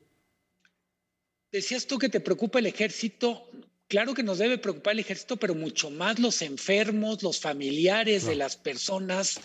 Decías 1.51 1.85
tú 1.85 1.99
que 1.99 2.09
te 2.09 2.19
preocupa 2.19 2.59
el 2.59 2.65
ejército. 2.65 3.49
Claro 3.87 4.13
que 4.13 4.23
nos 4.23 4.39
debe 4.39 4.57
preocupar 4.57 4.93
el 4.93 4.99
ejército, 4.99 5.37
pero 5.37 5.53
mucho 5.53 5.89
más 5.91 6.19
los 6.19 6.41
enfermos, 6.41 7.21
los 7.21 7.39
familiares 7.39 8.25
de 8.25 8.35
las 8.35 8.55
personas 8.55 9.39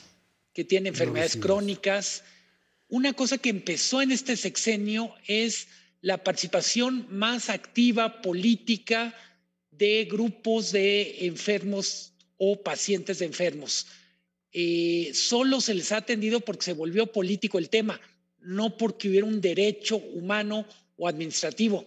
que 0.55 0.64
tienen 0.64 0.95
enfermedades 0.95 1.37
crónicas. 1.37 2.25
Una 2.89 3.12
cosa 3.12 3.37
que 3.37 3.51
empezó 3.51 4.01
en 4.01 4.12
este 4.12 4.37
sexenio 4.37 5.14
es 5.27 5.69
la 6.01 6.22
participación 6.22 7.07
más 7.11 7.51
activa 7.51 8.22
política 8.22 9.14
de 9.70 10.07
grupos 10.11 10.72
de 10.72 11.26
enfermos 11.26 12.12
o 12.36 12.62
pacientes 12.62 13.18
de 13.18 13.26
enfermos. 13.26 13.86
Eh, 14.53 15.11
solo 15.14 15.61
se 15.61 15.74
les 15.74 15.92
ha 15.92 15.99
atendido 15.99 16.40
porque 16.40 16.64
se 16.64 16.72
volvió 16.72 17.12
político 17.12 17.59
el 17.59 17.68
tema, 17.68 18.01
no 18.40 18.76
porque 18.76 19.09
hubiera 19.09 19.26
un 19.26 19.40
derecho 19.40 19.96
humano 19.96 20.66
o 20.96 21.09
administrativo. 21.09 21.84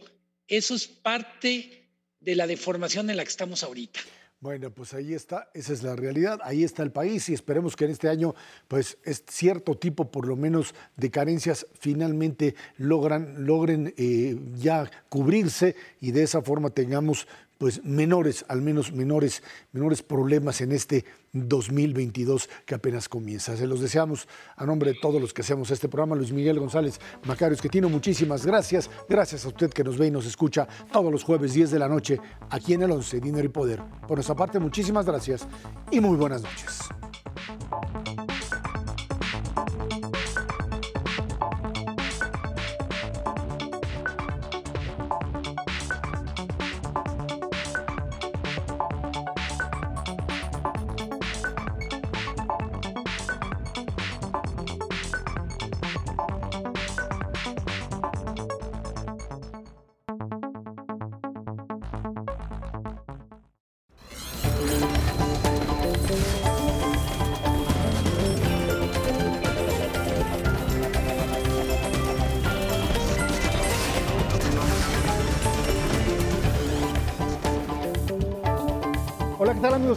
Eso 0.47 0.75
es 0.75 0.87
parte 0.87 1.87
de 2.19 2.35
la 2.35 2.47
deformación 2.47 3.09
en 3.09 3.17
la 3.17 3.23
que 3.23 3.29
estamos 3.29 3.63
ahorita. 3.63 3.99
Bueno, 4.41 4.71
pues 4.71 4.95
ahí 4.95 5.13
está, 5.13 5.51
esa 5.53 5.71
es 5.71 5.83
la 5.83 5.95
realidad, 5.95 6.39
ahí 6.43 6.63
está 6.63 6.81
el 6.81 6.91
país 6.91 7.29
y 7.29 7.35
esperemos 7.35 7.75
que 7.75 7.85
en 7.85 7.91
este 7.91 8.09
año, 8.09 8.33
pues 8.67 8.97
es 9.03 9.23
cierto 9.29 9.77
tipo 9.77 10.09
por 10.09 10.27
lo 10.27 10.35
menos 10.35 10.73
de 10.97 11.11
carencias 11.11 11.67
finalmente 11.79 12.55
logran, 12.77 13.45
logren 13.45 13.93
eh, 13.97 14.35
ya 14.55 14.89
cubrirse 15.09 15.75
y 15.99 16.09
de 16.09 16.23
esa 16.23 16.41
forma 16.41 16.71
tengamos 16.71 17.27
pues 17.61 17.85
menores, 17.85 18.43
al 18.47 18.59
menos 18.59 18.91
menores, 18.91 19.43
menores 19.71 20.01
problemas 20.01 20.61
en 20.61 20.71
este 20.71 21.05
2022 21.31 22.49
que 22.65 22.73
apenas 22.73 23.07
comienza. 23.07 23.55
Se 23.55 23.67
los 23.67 23.81
deseamos 23.81 24.27
a 24.55 24.65
nombre 24.65 24.93
de 24.93 24.99
todos 24.99 25.21
los 25.21 25.31
que 25.31 25.43
hacemos 25.43 25.69
este 25.69 25.87
programa. 25.87 26.15
Luis 26.15 26.31
Miguel 26.31 26.57
González 26.57 26.99
Macarios, 27.23 27.61
que 27.61 27.69
tiene 27.69 27.85
muchísimas 27.85 28.47
gracias. 28.47 28.89
Gracias 29.07 29.45
a 29.45 29.49
usted 29.49 29.69
que 29.69 29.83
nos 29.83 29.99
ve 29.99 30.07
y 30.07 30.11
nos 30.11 30.25
escucha 30.25 30.67
todos 30.91 31.11
los 31.11 31.23
jueves 31.23 31.53
10 31.53 31.69
de 31.69 31.77
la 31.77 31.87
noche 31.87 32.19
aquí 32.49 32.73
en 32.73 32.81
el 32.81 32.89
11, 32.89 33.19
Dinero 33.19 33.45
y 33.45 33.49
Poder. 33.49 33.79
Por 34.07 34.17
nuestra 34.17 34.35
parte, 34.35 34.57
muchísimas 34.57 35.05
gracias 35.05 35.47
y 35.91 35.99
muy 35.99 36.17
buenas 36.17 36.41
noches. 36.41 36.79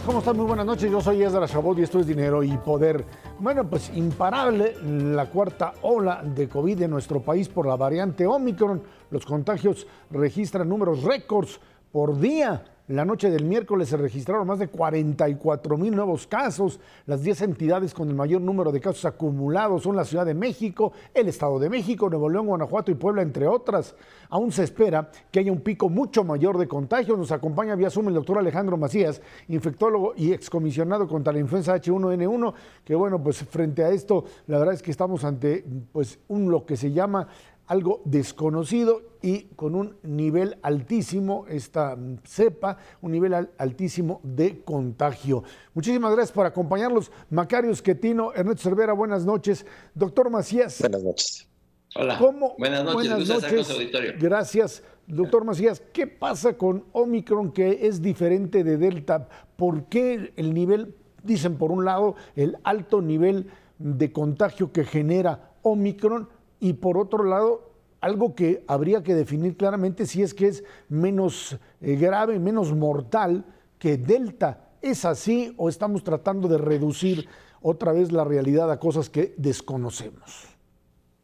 ¿Cómo 0.03 0.19
están? 0.19 0.35
Muy 0.35 0.45
buenas 0.45 0.65
noches. 0.65 0.91
Yo 0.91 0.99
soy 0.99 1.23
Ezra 1.23 1.47
Chabot 1.47 1.77
y 1.77 1.83
esto 1.83 1.99
es 1.99 2.07
Dinero 2.07 2.43
y 2.43 2.57
Poder. 2.57 3.05
Bueno, 3.39 3.69
pues 3.69 3.91
imparable 3.95 4.75
la 4.83 5.29
cuarta 5.29 5.73
ola 5.83 6.21
de 6.21 6.49
COVID 6.49 6.81
en 6.81 6.91
nuestro 6.91 7.21
país 7.21 7.47
por 7.47 7.65
la 7.65 7.77
variante 7.77 8.25
Omicron. 8.27 8.81
Los 9.11 9.25
contagios 9.25 9.87
registran 10.11 10.67
números 10.67 11.03
récords 11.03 11.59
por 11.91 12.19
día. 12.19 12.63
La 12.87 13.03
noche 13.03 13.31
del 13.31 13.45
miércoles 13.45 13.89
se 13.89 13.97
registraron 13.97 14.45
más 14.45 14.59
de 14.59 14.67
44 14.67 15.75
mil 15.75 15.95
nuevos 15.95 16.27
casos. 16.27 16.79
Las 17.07 17.23
10 17.23 17.41
entidades 17.41 17.95
con 17.95 18.09
el 18.09 18.13
mayor 18.13 18.41
número 18.41 18.71
de 18.71 18.79
casos 18.79 19.05
acumulados 19.05 19.81
son 19.81 19.95
la 19.95 20.05
Ciudad 20.05 20.23
de 20.23 20.35
México, 20.35 20.93
el 21.11 21.27
Estado 21.27 21.57
de 21.57 21.67
México, 21.67 22.07
Nuevo 22.11 22.29
León, 22.29 22.45
Guanajuato 22.45 22.91
y 22.91 22.93
Puebla, 22.93 23.23
entre 23.23 23.47
otras. 23.47 23.95
Aún 24.29 24.51
se 24.51 24.63
espera 24.63 25.09
que 25.31 25.39
haya 25.39 25.51
un 25.51 25.61
pico 25.61 25.89
mucho 25.89 26.23
mayor 26.23 26.59
de 26.59 26.67
contagios. 26.67 27.17
Nos 27.17 27.31
acompaña 27.31 27.73
vía 27.73 27.89
Zoom 27.89 28.09
el 28.09 28.13
doctor 28.13 28.37
Alejandro 28.37 28.77
Macías, 28.77 29.19
infectólogo 29.47 30.13
y 30.15 30.31
excomisionado 30.31 31.07
contra 31.07 31.33
la 31.33 31.39
influenza 31.39 31.75
H1N1, 31.75 32.53
que 32.83 32.93
bueno, 32.93 33.19
pues 33.23 33.37
frente 33.37 33.83
a 33.83 33.89
esto, 33.89 34.25
la 34.45 34.59
verdad 34.59 34.75
es 34.75 34.83
que 34.83 34.91
estamos 34.91 35.23
ante 35.23 35.65
pues 35.91 36.19
un 36.27 36.51
lo 36.51 36.67
que 36.67 36.77
se 36.77 36.91
llama 36.91 37.29
algo 37.67 38.01
desconocido 38.05 39.01
y 39.21 39.45
con 39.55 39.75
un 39.75 39.97
nivel 40.03 40.57
altísimo, 40.61 41.45
esta 41.49 41.97
cepa, 42.23 42.77
un 43.01 43.11
nivel 43.11 43.33
altísimo 43.57 44.21
de 44.23 44.61
contagio. 44.61 45.43
Muchísimas 45.73 46.13
gracias 46.13 46.31
por 46.31 46.45
acompañarnos. 46.45 47.11
Macario 47.29 47.71
Esquetino, 47.71 48.33
Ernesto 48.33 48.69
Cervera, 48.69 48.93
buenas 48.93 49.25
noches. 49.25 49.65
Doctor 49.93 50.29
Macías. 50.29 50.79
Buenas 50.79 51.03
noches. 51.03 51.47
Hola. 51.95 52.19
Buenas 52.57 52.83
noches. 52.83 53.09
Buenas 53.09 53.29
noches. 53.29 53.69
Auditorio. 53.71 54.13
Gracias. 54.19 54.83
Doctor 55.07 55.45
Macías, 55.45 55.81
¿qué 55.93 56.07
pasa 56.07 56.57
con 56.57 56.85
Omicron 56.91 57.51
que 57.51 57.87
es 57.87 58.01
diferente 58.01 58.63
de 58.63 58.77
Delta? 58.77 59.27
¿Por 59.55 59.85
qué 59.85 60.33
el 60.35 60.53
nivel, 60.53 60.95
dicen 61.23 61.57
por 61.57 61.71
un 61.71 61.85
lado, 61.85 62.15
el 62.35 62.57
alto 62.63 63.01
nivel 63.01 63.47
de 63.77 64.11
contagio 64.11 64.71
que 64.71 64.83
genera 64.83 65.51
Omicron 65.61 66.29
y 66.65 66.73
por 66.73 66.97
otro 66.97 67.23
lado, 67.23 67.69
algo 68.01 68.33
que 68.33 68.63
habría 68.65 69.03
que 69.03 69.13
definir 69.13 69.55
claramente 69.55 70.07
si 70.07 70.23
es 70.23 70.33
que 70.33 70.47
es 70.47 70.63
menos 70.89 71.57
eh, 71.79 71.95
grave, 71.95 72.39
menos 72.39 72.73
mortal 72.73 73.45
que 73.77 73.97
Delta. 73.97 74.71
¿Es 74.81 75.05
así 75.05 75.53
o 75.57 75.69
estamos 75.69 76.03
tratando 76.03 76.47
de 76.47 76.57
reducir 76.57 77.29
otra 77.61 77.93
vez 77.93 78.11
la 78.11 78.23
realidad 78.23 78.71
a 78.71 78.79
cosas 78.79 79.11
que 79.11 79.35
desconocemos? 79.37 80.47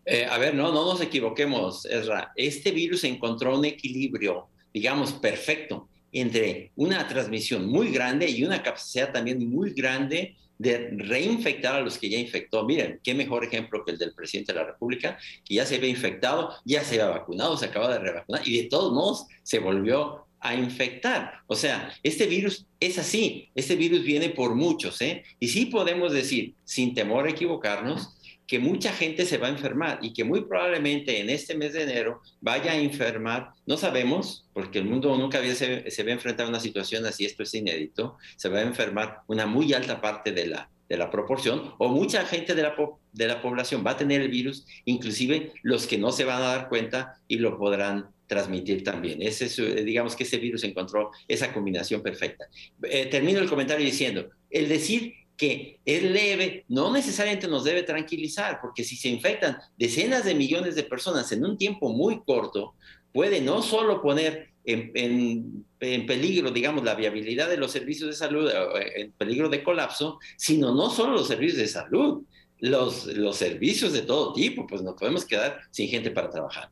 Eh, 0.06 0.28
a 0.30 0.38
ver, 0.38 0.54
no, 0.54 0.72
no 0.72 0.86
nos 0.86 1.02
equivoquemos, 1.02 1.86
Ezra. 1.88 2.34
Este 2.36 2.70
virus 2.70 3.04
encontró 3.04 3.58
un 3.58 3.66
equilibrio, 3.66 4.46
digamos, 4.72 5.12
perfecto 5.12 5.88
entre 6.12 6.72
una 6.76 7.08
transmisión 7.08 7.66
muy 7.66 7.92
grande 7.92 8.30
y 8.30 8.44
una 8.44 8.62
capacidad 8.62 9.12
también 9.12 9.50
muy 9.50 9.72
grande 9.74 10.36
de 10.62 10.90
reinfectar 10.92 11.76
a 11.76 11.82
los 11.82 11.98
que 11.98 12.10
ya 12.10 12.20
infectó. 12.20 12.64
Miren, 12.64 13.00
qué 13.04 13.16
mejor 13.16 13.44
ejemplo 13.44 13.84
que 13.84 13.92
el 13.92 13.98
del 13.98 14.14
presidente 14.14 14.54
de 14.54 14.60
la 14.60 14.66
República, 14.66 15.18
que 15.44 15.56
ya 15.56 15.66
se 15.66 15.76
había 15.76 15.90
infectado, 15.90 16.54
ya 16.66 16.84
se 16.84 17.02
había 17.02 17.18
vacunado, 17.18 17.58
se 17.58 17.66
acaba 17.66 17.92
de 17.92 18.00
revacunar 18.00 18.48
y 18.48 18.62
de 18.62 18.70
todos 18.70 18.94
modos 18.94 19.26
se 19.42 19.58
volvió 19.58 20.28
a 20.40 20.54
infectar. 20.56 21.34
O 21.48 21.56
sea, 21.56 21.94
este 22.04 22.28
virus 22.28 22.66
es 22.80 23.00
así, 23.00 23.50
este 23.56 23.76
virus 23.76 24.04
viene 24.04 24.30
por 24.30 24.56
muchos, 24.56 25.02
¿eh? 25.02 25.24
Y 25.40 25.48
sí 25.48 25.66
podemos 25.66 26.14
decir, 26.14 26.54
sin 26.64 26.94
temor 26.94 27.26
a 27.26 27.32
equivocarnos, 27.32 28.18
que 28.52 28.60
mucha 28.60 28.92
gente 28.92 29.26
se 29.26 29.38
va 29.38 29.48
a 29.48 29.50
enfermar 29.50 30.00
y 30.02 30.12
que 30.12 30.26
muy 30.26 30.42
probablemente 30.42 31.22
en 31.22 31.30
este 31.30 31.56
mes 31.56 31.72
de 31.72 31.84
enero 31.84 32.20
vaya 32.42 32.74
a 32.74 32.76
enfermar, 32.76 33.52
no 33.66 33.78
sabemos, 33.78 34.46
porque 34.52 34.80
el 34.80 34.84
mundo 34.84 35.18
nunca 35.18 35.38
había, 35.38 35.56
se, 35.56 35.90
se 35.90 36.04
ve 36.04 36.12
enfrentar 36.12 36.48
a 36.48 36.50
una 36.50 36.60
situación 36.60 37.06
así, 37.06 37.24
esto 37.24 37.44
es 37.44 37.54
inédito, 37.54 38.18
se 38.36 38.50
va 38.50 38.60
a 38.60 38.64
enfermar 38.64 39.20
una 39.28 39.46
muy 39.46 39.72
alta 39.72 40.02
parte 40.02 40.34
de 40.34 40.48
la, 40.48 40.70
de 40.90 40.98
la 40.98 41.10
proporción, 41.10 41.76
o 41.78 41.88
mucha 41.88 42.26
gente 42.26 42.54
de 42.54 42.64
la, 42.64 42.76
de 43.14 43.28
la 43.30 43.42
población 43.42 43.86
va 43.88 43.92
a 43.92 43.98
tener 43.98 44.20
el 44.20 44.28
virus, 44.28 44.66
inclusive 44.84 45.54
los 45.64 45.88
que 45.88 45.98
no 45.98 46.12
se 46.12 46.26
van 46.26 46.42
a 46.42 46.48
dar 46.48 46.68
cuenta 46.68 47.22
y 47.30 47.38
lo 47.38 47.58
podrán 47.58 48.10
transmitir 48.28 48.84
también. 48.84 49.22
Ese 49.22 49.46
es, 49.46 49.86
digamos 49.86 50.18
que 50.18 50.24
ese 50.24 50.40
virus 50.40 50.66
encontró 50.66 51.12
esa 51.26 51.54
combinación 51.54 52.04
perfecta. 52.04 52.48
Eh, 52.84 53.06
termino 53.06 53.40
el 53.40 53.48
comentario 53.50 53.86
diciendo, 53.86 54.30
el 54.50 54.68
decir 54.68 55.14
que 55.42 55.80
es 55.86 56.04
leve, 56.04 56.66
no 56.68 56.94
necesariamente 56.94 57.48
nos 57.48 57.64
debe 57.64 57.82
tranquilizar, 57.82 58.60
porque 58.62 58.84
si 58.84 58.96
se 58.96 59.10
infectan 59.10 59.58
decenas 59.76 60.24
de 60.24 60.36
millones 60.36 60.76
de 60.76 60.84
personas 60.84 61.32
en 61.32 61.44
un 61.44 61.58
tiempo 61.58 61.92
muy 61.92 62.22
corto, 62.24 62.76
puede 63.12 63.42
no 63.42 63.64
solo 63.64 64.04
poner 64.04 64.50
en, 64.66 65.66
peligro, 65.80 66.52
digamos, 66.52 66.84
la 66.84 66.94
viabilidad 66.94 67.50
de 67.50 67.58
los 67.58 67.72
servicios 67.72 68.12
de 68.12 68.16
salud, 68.16 68.52
eh, 68.52 69.02
en 69.02 69.14
peligro 69.14 69.50
de 69.50 69.64
colapso, 69.64 70.20
sino 70.38 70.76
no 70.76 70.92
solo 70.92 71.14
los 71.14 71.28
servicios 71.28 71.58
de 71.58 71.68
salud, 71.68 72.22
los, 72.60 73.08
los 73.08 73.36
servicios 73.36 73.94
de 73.94 74.04
todo 74.04 74.34
tipo, 74.34 74.68
pues 74.68 74.84
nos 74.84 74.94
podemos 74.94 75.26
quedar 75.26 75.60
sin 75.72 75.90
gente 75.90 76.12
para 76.12 76.30
trabajar. 76.30 76.70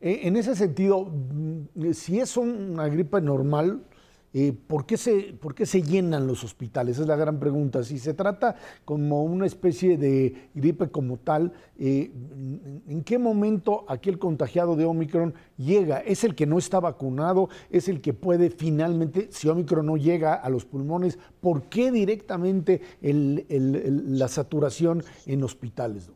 En 0.00 0.34
ese 0.34 0.56
sentido, 0.56 1.04
mm, 1.04 1.92
si 1.92 2.20
es 2.20 2.38
una 2.38 2.88
gripe 2.88 3.20
normal, 3.20 3.82
eh, 4.34 4.52
¿por, 4.52 4.84
qué 4.84 4.96
se, 4.96 5.32
¿por, 5.40 5.54
qué 5.54 5.64
se, 5.64 5.82
llenan 5.82 6.26
los 6.26 6.44
hospitales? 6.44 6.98
Es 6.98 7.06
la 7.06 7.16
gran 7.16 7.38
pregunta. 7.40 7.82
Si 7.82 7.98
se 7.98 8.12
trata 8.12 8.56
como 8.84 9.24
una 9.24 9.46
especie 9.46 9.96
de 9.96 10.50
gripe 10.54 10.90
como 10.90 11.16
tal, 11.16 11.52
eh, 11.78 12.10
¿en 12.88 13.02
qué 13.04 13.18
momento 13.18 13.86
aquel 13.88 14.18
contagiado 14.18 14.76
de 14.76 14.84
Omicron 14.84 15.34
llega? 15.56 15.98
¿Es 15.98 16.24
el 16.24 16.34
que 16.34 16.46
no 16.46 16.58
está 16.58 16.78
vacunado? 16.78 17.48
¿Es 17.70 17.88
el 17.88 18.00
que 18.02 18.12
puede 18.12 18.50
finalmente, 18.50 19.28
si 19.30 19.48
Omicron 19.48 19.86
no 19.86 19.96
llega 19.96 20.34
a 20.34 20.50
los 20.50 20.66
pulmones, 20.66 21.18
¿por 21.40 21.62
qué 21.64 21.90
directamente 21.90 22.82
la 23.00 24.28
saturación 24.28 25.02
en 25.26 25.42
hospitales? 25.42 26.10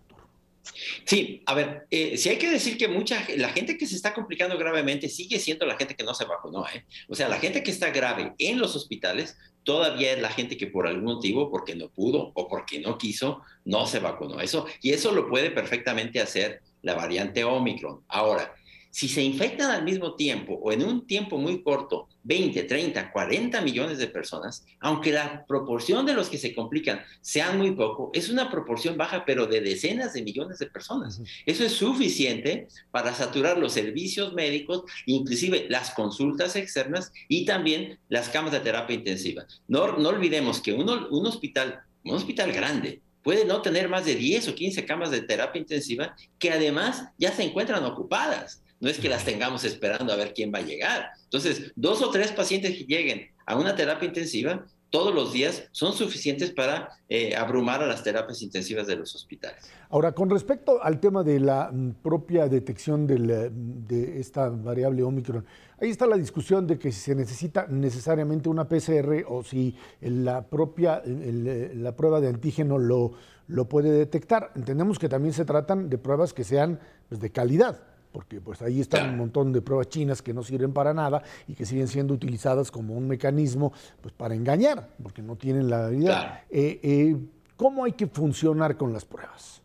Sí, 1.05 1.43
a 1.47 1.55
ver, 1.55 1.87
eh, 1.91 2.17
si 2.17 2.29
hay 2.29 2.39
que 2.39 2.51
decir 2.51 2.79
que 2.79 2.89
mucha 2.89 3.27
la 3.37 3.49
gente 3.49 3.77
que 3.77 3.87
se 3.87 3.97
está 3.97 4.15
complicando 4.15 4.57
gravemente 4.57 5.09
sigue 5.09 5.39
siendo 5.39 5.67
la 5.67 5.77
gente 5.77 5.97
que 5.97 6.05
no 6.05 6.15
se 6.15 6.25
vacunó, 6.25 6.65
¿eh? 6.69 6.85
O 7.09 7.15
sea, 7.15 7.29
la 7.29 7.39
gente 7.39 7.63
que 7.63 7.71
está 7.71 7.91
grave 7.91 8.33
en 8.39 8.59
los 8.59 8.77
hospitales 8.77 9.37
todavía 9.65 10.13
es 10.13 10.21
la 10.21 10.31
gente 10.31 10.57
que 10.57 10.67
por 10.67 10.87
algún 10.87 11.05
motivo, 11.05 11.51
porque 11.51 11.75
no 11.75 11.89
pudo 11.89 12.33
o 12.35 12.49
porque 12.49 12.81
no 12.81 12.99
quiso, 12.99 13.43
no 13.65 13.87
se 13.87 13.99
vacunó. 13.99 14.41
Eso 14.41 14.67
y 14.81 14.93
eso 14.93 15.13
lo 15.13 15.29
puede 15.29 15.51
perfectamente 15.51 16.21
hacer 16.21 16.63
la 16.83 16.95
variante 16.95 17.45
Omicron. 17.45 18.05
Ahora, 18.09 18.55
si 18.93 19.09
se 19.09 19.22
infectan 19.22 19.70
al 19.70 19.84
mismo 19.84 20.14
tiempo 20.16 20.53
o 20.62 20.70
en 20.70 20.84
un 20.84 21.07
tiempo 21.07 21.38
muy 21.38 21.62
corto 21.62 22.09
20, 22.24 22.64
30, 22.64 23.11
40 23.11 23.61
millones 23.62 23.97
de 23.97 24.07
personas, 24.07 24.66
aunque 24.80 25.12
la 25.12 25.47
proporción 25.47 26.05
de 26.05 26.12
los 26.12 26.28
que 26.28 26.36
se 26.36 26.55
complican 26.55 27.01
sean 27.22 27.57
muy 27.57 27.70
poco, 27.72 28.11
es 28.12 28.28
una 28.28 28.51
proporción 28.51 28.99
baja, 28.99 29.24
pero 29.24 29.47
de 29.47 29.62
decenas 29.62 30.12
de 30.12 30.22
millones 30.22 30.59
de 30.59 30.66
personas. 30.66 31.22
Eso 31.47 31.64
es 31.64 31.72
suficiente 31.72 32.68
para 32.90 33.14
saturar 33.14 33.57
los 33.57 33.72
servicios 33.72 34.34
médicos, 34.34 34.82
inclusive 35.07 35.66
las 35.70 35.93
consultas 35.93 36.55
externas 36.55 37.12
y 37.28 37.47
también 37.47 37.99
las 38.11 38.28
camas 38.28 38.53
de 38.53 38.61
terapia 38.61 38.95
intensiva. 38.95 39.47
No, 39.68 39.97
no 39.97 40.11
olvidemos 40.11 40.61
que 40.61 40.74
un 40.74 41.26
hospital, 41.26 41.80
un 42.05 42.14
hospital 42.14 42.53
grande, 42.53 43.01
puede 43.22 43.45
no 43.45 43.62
tener 43.62 43.88
más 43.88 44.05
de 44.05 44.16
10 44.16 44.49
o 44.49 44.55
15 44.55 44.84
camas 44.84 45.11
de 45.11 45.22
terapia 45.22 45.61
intensiva 45.61 46.14
que 46.38 46.51
además 46.51 47.05
ya 47.18 47.32
se 47.32 47.45
encuentran 47.45 47.84
ocupadas 47.84 48.62
no 48.83 48.91
es 48.91 48.99
que 48.99 49.09
las 49.09 49.24
tengamos 49.24 49.64
esperando 49.64 50.12
a 50.12 50.16
ver 50.16 50.35
quién 50.35 50.53
va 50.53 50.59
a 50.59 50.62
llegar. 50.62 51.12
Entonces, 51.22 51.72
dos 51.76 52.03
o 52.03 52.11
tres 52.11 52.33
pacientes 52.33 52.76
que 52.76 52.85
lleguen 52.85 53.30
a 53.47 53.57
una 53.57 53.76
terapia 53.76 54.09
intensiva 54.09 54.66
todos 54.91 55.14
los 55.14 55.33
días 55.33 55.68
son 55.70 55.95
suficientes 55.95 56.51
para 56.51 56.91
eh, 57.09 57.35
abrumar 57.35 57.80
a 57.80 57.87
las 57.87 58.03
terapias 58.03 58.43
intensivas 58.43 58.89
de 58.89 58.97
los 58.97 59.14
hospitales. 59.14 59.70
Ahora, 59.89 60.12
con 60.12 60.28
respecto 60.28 60.83
al 60.83 60.99
tema 60.99 61.22
de 61.22 61.39
la 61.39 61.70
mm, 61.72 62.03
propia 62.03 62.49
detección 62.49 63.07
eh, 63.09 63.51
de 63.53 64.20
esta 64.20 64.49
variable 64.51 65.05
Omicron, 65.05 65.47
ahí 65.80 65.89
está 65.89 66.05
la 66.07 66.16
discusión 66.16 66.66
de 66.66 66.76
que 66.76 66.91
si 66.91 67.01
se 67.01 67.14
necesita 67.14 67.68
necesariamente 67.68 68.49
una 68.49 68.68
PCR 68.68 69.24
o 69.28 69.45
si 69.45 69.76
la 70.01 70.45
propia 70.45 71.01
la 71.07 71.97
prueba 71.97 72.20
de 72.20 72.28
antígeno 72.28 72.78
lo, 72.78 73.12
lo 73.47 73.68
puede 73.68 73.93
detectar. 73.93 74.51
Entendemos 74.57 74.99
que 74.99 75.09
también 75.09 75.33
se 75.33 75.45
tratan 75.45 75.89
de 75.89 75.99
pruebas 75.99 76.35
que 76.35 76.43
sean 76.43 76.80
pues, 77.09 77.20
de 77.20 77.30
calidad 77.30 77.91
porque 78.13 78.41
pues 78.41 78.63
ahí 78.63 78.81
están 78.81 79.11
un 79.11 79.17
montón 79.17 79.53
de 79.53 79.63
pruebas 79.63 79.89
chinas 79.89 80.23
que 80.23 80.35
no 80.35 80.43
sirven 80.43 80.73
para 80.73 80.93
nada 80.93 81.23
y 81.49 81.55
que 81.55 81.65
siguen 81.67 81.89
siendo 81.89 82.15
utilizadas 82.15 82.71
como 82.71 82.95
un 82.95 83.09
mecanismo 83.09 83.73
pues, 84.01 84.13
para 84.15 84.35
engañar, 84.35 84.91
porque 85.03 85.23
no 85.23 85.37
tienen 85.37 85.71
la 85.71 85.89
realidad. 85.89 86.41
Eh, 86.51 86.79
eh, 86.83 87.17
¿Cómo 87.57 87.85
hay 87.85 87.93
que 87.93 88.07
funcionar 88.07 88.77
con 88.77 88.93
las 88.93 89.05
pruebas? 89.05 89.62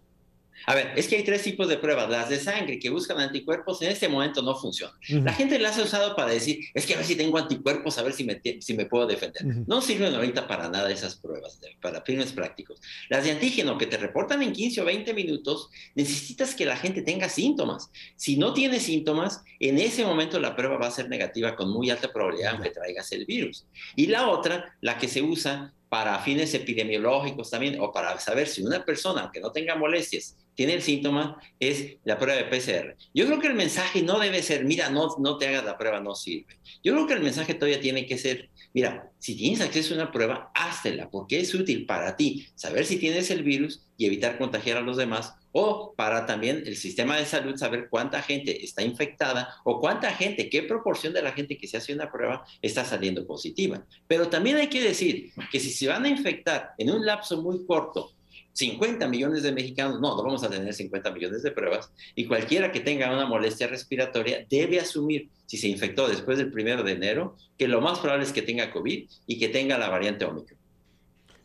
A 0.70 0.76
ver, 0.76 0.92
es 0.98 1.08
que 1.08 1.16
hay 1.16 1.24
tres 1.24 1.44
tipos 1.44 1.70
de 1.70 1.78
pruebas. 1.78 2.10
Las 2.10 2.28
de 2.28 2.38
sangre 2.38 2.78
que 2.78 2.90
buscan 2.90 3.18
anticuerpos 3.22 3.82
en 3.82 3.90
este 3.90 4.10
momento 4.10 4.42
no 4.42 4.54
funcionan. 4.54 4.98
La 5.08 5.32
gente 5.32 5.58
las 5.60 5.80
ha 5.80 5.84
usado 5.84 6.14
para 6.14 6.32
decir, 6.32 6.60
es 6.74 6.86
que 6.86 6.94
a 6.94 6.98
ver 6.98 7.06
si 7.06 7.16
tengo 7.16 7.38
anticuerpos, 7.38 7.98
a 7.98 8.04
ver 8.04 8.12
si 8.12 8.26
me, 8.26 8.42
si 8.60 8.74
me 8.74 8.86
puedo 8.86 9.08
defender. 9.08 9.46
No 9.66 9.80
sirven 9.80 10.14
ahorita 10.14 10.46
para 10.46 10.68
nada 10.68 10.92
esas 10.92 11.16
pruebas, 11.16 11.58
para 11.82 12.02
fines 12.02 12.34
prácticos. 12.34 12.82
Las 13.08 13.24
de 13.24 13.32
antígeno 13.32 13.78
que 13.78 13.86
te 13.86 13.96
reportan 13.96 14.44
en 14.44 14.52
15 14.52 14.82
o 14.82 14.86
20 14.86 15.14
minutos, 15.14 15.70
necesitas 15.96 16.54
que 16.54 16.66
la 16.66 16.76
gente 16.76 17.02
tenga 17.02 17.30
síntomas. 17.30 17.90
Si 18.18 18.36
no 18.36 18.54
tiene 18.54 18.82
síntomas, 18.82 19.44
en 19.62 19.78
ese 19.78 20.04
momento 20.04 20.38
la 20.38 20.54
prueba 20.54 20.78
va 20.78 20.88
a 20.88 20.92
ser 20.92 21.08
negativa 21.08 21.56
con 21.56 21.72
muy 21.72 21.90
alta 21.92 22.12
probabilidad 22.12 22.56
aunque 22.56 22.72
traigas 22.72 23.10
el 23.14 23.26
virus. 23.26 23.66
Y 23.96 24.08
la 24.08 24.28
otra, 24.28 24.76
la 24.82 24.98
que 24.98 25.08
se 25.08 25.22
usa 25.22 25.74
para 25.88 26.20
fines 26.20 26.54
epidemiológicos 26.54 27.50
también, 27.50 27.80
o 27.80 27.94
para 27.94 28.20
saber 28.20 28.50
si 28.50 28.62
una 28.62 28.84
persona, 28.84 29.22
aunque 29.22 29.40
no 29.40 29.54
tenga 29.54 29.76
molestias, 29.76 30.36
tiene 30.58 30.74
el 30.74 30.82
síntoma, 30.82 31.40
es 31.60 31.98
la 32.04 32.18
prueba 32.18 32.42
de 32.42 32.46
PCR. 32.46 32.98
Yo 33.14 33.28
creo 33.28 33.40
que 33.40 33.46
el 33.46 33.54
mensaje 33.54 34.02
no 34.02 34.18
debe 34.18 34.42
ser, 34.42 34.66
mira, 34.66 34.90
no, 34.90 35.16
no 35.20 35.38
te 35.38 35.48
hagas 35.48 35.64
la 35.64 35.78
prueba, 35.78 36.00
no 36.00 36.16
sirve. 36.16 36.58
Yo 36.84 36.94
creo 36.94 37.06
que 37.06 37.14
el 37.14 37.22
mensaje 37.22 37.54
todavía 37.54 37.80
tiene 37.80 38.08
que 38.08 38.18
ser, 38.18 38.50
mira, 38.74 39.12
si 39.20 39.36
tienes 39.36 39.62
acceso 39.62 39.94
a 39.94 39.98
una 39.98 40.12
prueba, 40.12 40.52
háztela, 40.56 41.12
porque 41.12 41.40
es 41.40 41.54
útil 41.54 41.86
para 41.86 42.16
ti 42.16 42.48
saber 42.56 42.86
si 42.86 42.98
tienes 42.98 43.30
el 43.30 43.44
virus 43.44 43.84
y 43.98 44.08
evitar 44.08 44.40
contagiar 44.40 44.78
a 44.78 44.82
los 44.82 44.98
demás, 44.98 45.36
o 45.52 45.94
para 45.96 46.26
también 46.26 46.64
el 46.66 46.76
sistema 46.76 47.18
de 47.18 47.26
salud 47.26 47.56
saber 47.56 47.88
cuánta 47.90 48.24
gente 48.24 48.64
está 48.64 48.82
infectada 48.82 49.56
o 49.64 49.80
cuánta 49.80 50.12
gente, 50.12 50.50
qué 50.50 50.64
proporción 50.64 51.14
de 51.14 51.22
la 51.22 51.34
gente 51.34 51.58
que 51.58 51.68
se 51.68 51.78
hace 51.78 51.94
una 51.94 52.12
prueba 52.12 52.46
está 52.64 52.84
saliendo 52.84 53.28
positiva. 53.28 53.86
Pero 54.08 54.28
también 54.28 54.58
hay 54.58 54.70
que 54.70 54.82
decir 54.82 55.32
que 55.52 55.60
si 55.60 55.70
se 55.70 55.88
van 55.88 56.06
a 56.06 56.10
infectar 56.10 56.72
en 56.80 56.90
un 56.92 57.06
lapso 57.06 57.44
muy 57.44 57.64
corto 57.66 58.17
50 58.58 59.08
millones 59.08 59.44
de 59.44 59.52
mexicanos, 59.52 60.02
no, 60.02 60.18
no 60.18 60.24
vamos 60.24 60.44
a 60.44 60.50
tener 60.50 60.74
50 60.74 61.12
millones 61.12 61.44
de 61.44 61.52
pruebas, 61.52 61.92
y 62.16 62.26
cualquiera 62.26 62.72
que 62.72 62.80
tenga 62.80 63.14
una 63.14 63.28
molestia 63.28 63.68
respiratoria 63.68 64.48
debe 64.50 64.80
asumir, 64.80 65.30
si 65.46 65.58
se 65.58 65.68
infectó 65.68 66.08
después 66.08 66.40
del 66.40 66.52
primero 66.52 66.82
de 66.82 66.94
enero, 66.94 67.38
que 67.56 67.68
lo 67.68 67.82
más 67.82 68.00
probable 68.00 68.26
es 68.26 68.34
que 68.34 68.42
tenga 68.42 68.72
COVID 68.72 69.08
y 69.28 69.40
que 69.40 69.50
tenga 69.50 69.78
la 69.78 69.90
variante 69.90 70.26
Omicron. 70.26 70.58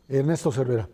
Ernesto 0.09 0.51
Cervera. 0.51 0.89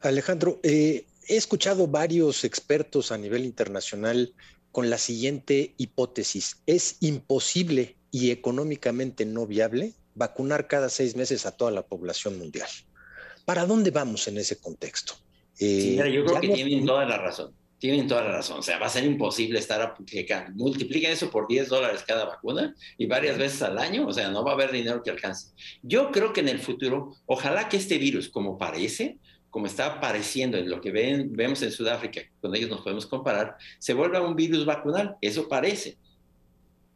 Alejandro, 0.00 0.60
eh, 0.62 1.04
he 1.28 1.36
escuchado 1.36 1.86
varios 1.86 2.44
expertos 2.44 3.12
a 3.12 3.18
nivel 3.18 3.44
internacional 3.44 4.32
con 4.72 4.88
la 4.88 4.96
siguiente 4.96 5.74
hipótesis. 5.76 6.56
Es 6.64 6.96
imposible 7.00 7.96
y 8.10 8.30
económicamente 8.30 9.26
no 9.26 9.46
viable 9.46 9.92
vacunar 10.14 10.68
cada 10.68 10.88
seis 10.88 11.16
meses 11.16 11.44
a 11.44 11.52
toda 11.52 11.70
la 11.70 11.82
población 11.82 12.38
mundial. 12.38 12.68
¿Para 13.44 13.66
dónde 13.66 13.90
vamos 13.90 14.26
en 14.26 14.38
ese 14.38 14.56
contexto? 14.56 15.14
Sí, 15.60 15.98
eh, 16.00 16.12
yo 16.12 16.24
creo 16.24 16.40
que 16.40 16.48
tienen 16.48 16.86
toda 16.86 17.04
la 17.04 17.18
razón. 17.18 17.52
Tienen 17.78 18.06
toda 18.06 18.22
la 18.24 18.32
razón. 18.32 18.58
O 18.58 18.62
sea, 18.62 18.78
va 18.78 18.86
a 18.86 18.90
ser 18.90 19.04
imposible 19.04 19.58
estar 19.58 19.80
aplicando. 19.80 20.52
Multipliquen 20.54 21.12
eso 21.12 21.30
por 21.30 21.48
10 21.48 21.68
dólares 21.68 22.04
cada 22.06 22.26
vacuna 22.26 22.74
y 22.98 23.06
varias 23.06 23.38
veces 23.38 23.62
al 23.62 23.78
año. 23.78 24.06
O 24.06 24.12
sea, 24.12 24.28
no 24.30 24.44
va 24.44 24.52
a 24.52 24.54
haber 24.54 24.70
dinero 24.70 25.02
que 25.02 25.10
alcance. 25.10 25.48
Yo 25.82 26.10
creo 26.10 26.32
que 26.32 26.40
en 26.40 26.48
el 26.48 26.58
futuro, 26.58 27.14
ojalá 27.26 27.68
que 27.68 27.78
este 27.78 27.96
virus, 27.96 28.28
como 28.28 28.58
parece, 28.58 29.18
como 29.48 29.66
está 29.66 29.86
apareciendo 29.86 30.58
en 30.58 30.68
lo 30.68 30.80
que 30.80 30.92
ven, 30.92 31.34
vemos 31.34 31.62
en 31.62 31.72
Sudáfrica, 31.72 32.22
con 32.40 32.54
ellos 32.54 32.70
nos 32.70 32.82
podemos 32.82 33.06
comparar, 33.06 33.56
se 33.78 33.94
vuelva 33.94 34.20
un 34.20 34.36
virus 34.36 34.64
vacunal. 34.64 35.16
Eso 35.20 35.48
parece. 35.48 35.96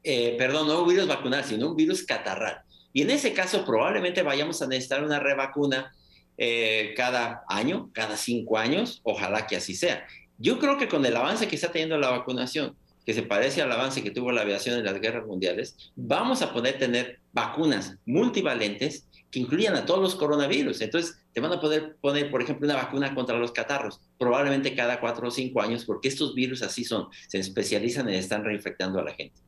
Eh, 0.03 0.37
perdón, 0.39 0.69
no 0.69 0.83
un 0.83 0.89
virus 0.89 1.09
vacunal, 1.09 1.45
sino 1.45 1.71
un 1.71 1.77
virus 1.77 2.03
catarral. 2.03 2.59
Y 2.93 3.03
en 3.03 3.11
ese 3.11 3.33
caso 3.33 3.65
probablemente 3.65 4.23
vayamos 4.23 4.63
a 4.63 4.67
necesitar 4.67 5.03
una 5.03 5.19
revacuna 5.19 5.93
eh, 6.37 6.95
cada 6.97 7.45
año, 7.49 7.91
cada 7.93 8.17
cinco 8.17 8.59
años, 8.59 9.01
ojalá 9.05 9.47
que 9.47 9.57
así 9.57 9.75
sea. 9.75 10.07
Yo 10.39 10.59
creo 10.59 10.79
que 10.79 10.89
con 10.89 11.05
el 11.07 11.17
avance 11.17 11.47
que 11.47 11.55
está 11.57 11.71
teniendo 11.71 11.99
la 11.99 12.11
vacunación, 12.11 12.77
que 13.05 13.15
se 13.15 13.23
parece 13.23 13.63
al 13.63 13.71
avance 13.71 14.03
que 14.03 14.11
tuvo 14.11 14.33
la 14.33 14.43
aviación 14.43 14.79
en 14.79 14.85
las 14.85 15.01
guerras 15.01 15.27
mundiales, 15.27 15.77
vamos 15.95 16.43
a 16.43 16.53
poder 16.53 16.79
tener 16.79 17.21
vacunas 17.33 17.97
multivalentes 18.07 19.07
que 19.31 19.41
incluyan 19.41 19.75
a 19.75 19.85
todos 19.85 20.01
los 20.01 20.15
coronavirus. 20.15 20.81
Entonces, 20.81 21.17
te 21.33 21.41
van 21.41 21.53
a 21.53 21.61
poder 21.61 21.97
poner, 22.01 22.31
por 22.31 22.43
ejemplo, 22.43 22.67
una 22.67 22.77
vacuna 22.77 23.15
contra 23.15 23.37
los 23.37 23.53
catarros, 23.53 24.01
probablemente 24.19 24.75
cada 24.75 25.01
cuatro 25.01 25.29
o 25.29 25.31
cinco 25.31 25.61
años, 25.61 25.85
porque 25.85 26.09
estos 26.09 26.35
virus 26.35 26.63
así 26.63 26.85
son, 26.85 27.09
se 27.29 27.39
especializan 27.39 28.09
en 28.09 28.15
estar 28.15 28.43
reinfectando 28.43 29.01
a 29.01 29.05
la 29.05 29.13
gente. 29.13 29.41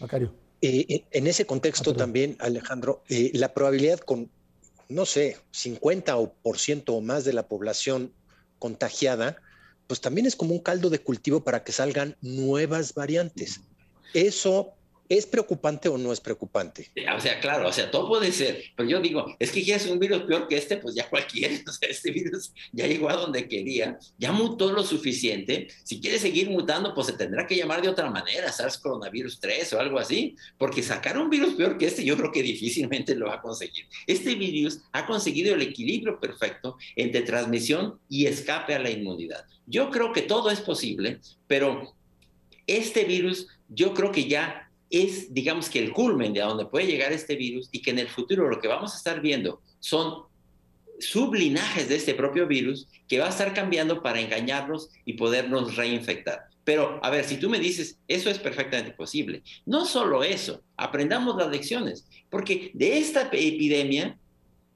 Macario. 0.00 0.34
Eh, 0.60 1.04
en 1.10 1.26
ese 1.26 1.44
contexto 1.44 1.90
ah, 1.90 1.96
también, 1.96 2.36
Alejandro, 2.38 3.02
eh, 3.08 3.30
la 3.34 3.52
probabilidad 3.52 3.98
con 3.98 4.30
no 4.88 5.06
sé, 5.06 5.38
50 5.50 6.16
o 6.16 6.32
por 6.34 6.58
ciento 6.58 6.94
o 6.94 7.00
más 7.00 7.24
de 7.24 7.32
la 7.32 7.48
población 7.48 8.12
contagiada, 8.58 9.36
pues 9.86 10.00
también 10.00 10.26
es 10.26 10.36
como 10.36 10.54
un 10.54 10.60
caldo 10.60 10.90
de 10.90 11.00
cultivo 11.00 11.44
para 11.44 11.64
que 11.64 11.72
salgan 11.72 12.16
nuevas 12.20 12.94
variantes. 12.94 13.60
Eso 14.14 14.74
¿Es 15.12 15.26
preocupante 15.26 15.90
o 15.90 15.98
no 15.98 16.10
es 16.10 16.20
preocupante? 16.20 16.90
O 17.14 17.20
sea, 17.20 17.38
claro, 17.38 17.68
o 17.68 17.72
sea, 17.72 17.90
todo 17.90 18.08
puede 18.08 18.32
ser, 18.32 18.64
pero 18.74 18.88
yo 18.88 18.98
digo, 18.98 19.36
es 19.38 19.52
que 19.52 19.62
ya 19.62 19.76
es 19.76 19.86
un 19.86 19.98
virus 19.98 20.22
peor 20.22 20.48
que 20.48 20.56
este, 20.56 20.78
pues 20.78 20.94
ya 20.94 21.06
cualquiera, 21.10 21.54
o 21.68 21.70
sea, 21.70 21.90
este 21.90 22.10
virus 22.10 22.54
ya 22.72 22.86
llegó 22.86 23.10
a 23.10 23.16
donde 23.16 23.46
quería, 23.46 23.98
ya 24.16 24.32
mutó 24.32 24.72
lo 24.72 24.82
suficiente, 24.82 25.68
si 25.84 26.00
quiere 26.00 26.18
seguir 26.18 26.48
mutando, 26.48 26.94
pues 26.94 27.08
se 27.08 27.12
tendrá 27.12 27.46
que 27.46 27.56
llamar 27.56 27.82
de 27.82 27.90
otra 27.90 28.10
manera, 28.10 28.50
SARS 28.50 28.78
coronavirus 28.78 29.38
3 29.38 29.74
o 29.74 29.80
algo 29.80 29.98
así, 29.98 30.34
porque 30.56 30.82
sacar 30.82 31.18
un 31.18 31.28
virus 31.28 31.56
peor 31.56 31.76
que 31.76 31.88
este 31.88 32.06
yo 32.06 32.16
creo 32.16 32.32
que 32.32 32.42
difícilmente 32.42 33.14
lo 33.14 33.26
va 33.26 33.34
a 33.34 33.42
conseguir. 33.42 33.84
Este 34.06 34.34
virus 34.34 34.80
ha 34.92 35.04
conseguido 35.04 35.54
el 35.54 35.60
equilibrio 35.60 36.18
perfecto 36.20 36.78
entre 36.96 37.20
transmisión 37.20 38.00
y 38.08 38.24
escape 38.24 38.74
a 38.74 38.78
la 38.78 38.88
inmunidad. 38.88 39.44
Yo 39.66 39.90
creo 39.90 40.14
que 40.14 40.22
todo 40.22 40.50
es 40.50 40.62
posible, 40.62 41.20
pero 41.46 41.94
este 42.66 43.04
virus 43.04 43.48
yo 43.68 43.94
creo 43.94 44.12
que 44.12 44.26
ya 44.28 44.61
es, 44.92 45.32
digamos 45.32 45.70
que 45.70 45.78
el 45.78 45.92
culmen 45.92 46.32
de 46.32 46.42
a 46.42 46.46
donde 46.46 46.66
puede 46.66 46.86
llegar 46.86 47.12
este 47.12 47.34
virus 47.34 47.68
y 47.72 47.80
que 47.80 47.90
en 47.90 47.98
el 47.98 48.08
futuro 48.08 48.48
lo 48.48 48.60
que 48.60 48.68
vamos 48.68 48.94
a 48.94 48.98
estar 48.98 49.20
viendo 49.20 49.60
son 49.80 50.24
sublinajes 51.00 51.88
de 51.88 51.96
este 51.96 52.14
propio 52.14 52.46
virus 52.46 52.86
que 53.08 53.18
va 53.18 53.26
a 53.26 53.30
estar 53.30 53.52
cambiando 53.54 54.02
para 54.02 54.20
engañarnos 54.20 54.90
y 55.04 55.14
podernos 55.14 55.76
reinfectar. 55.76 56.44
Pero, 56.62 57.00
a 57.02 57.10
ver, 57.10 57.24
si 57.24 57.38
tú 57.38 57.50
me 57.50 57.58
dices, 57.58 57.98
eso 58.06 58.30
es 58.30 58.38
perfectamente 58.38 58.92
posible. 58.92 59.42
No 59.66 59.84
solo 59.84 60.22
eso, 60.22 60.62
aprendamos 60.76 61.36
las 61.36 61.50
lecciones, 61.50 62.06
porque 62.30 62.70
de 62.74 62.98
esta 62.98 63.22
epidemia 63.32 64.16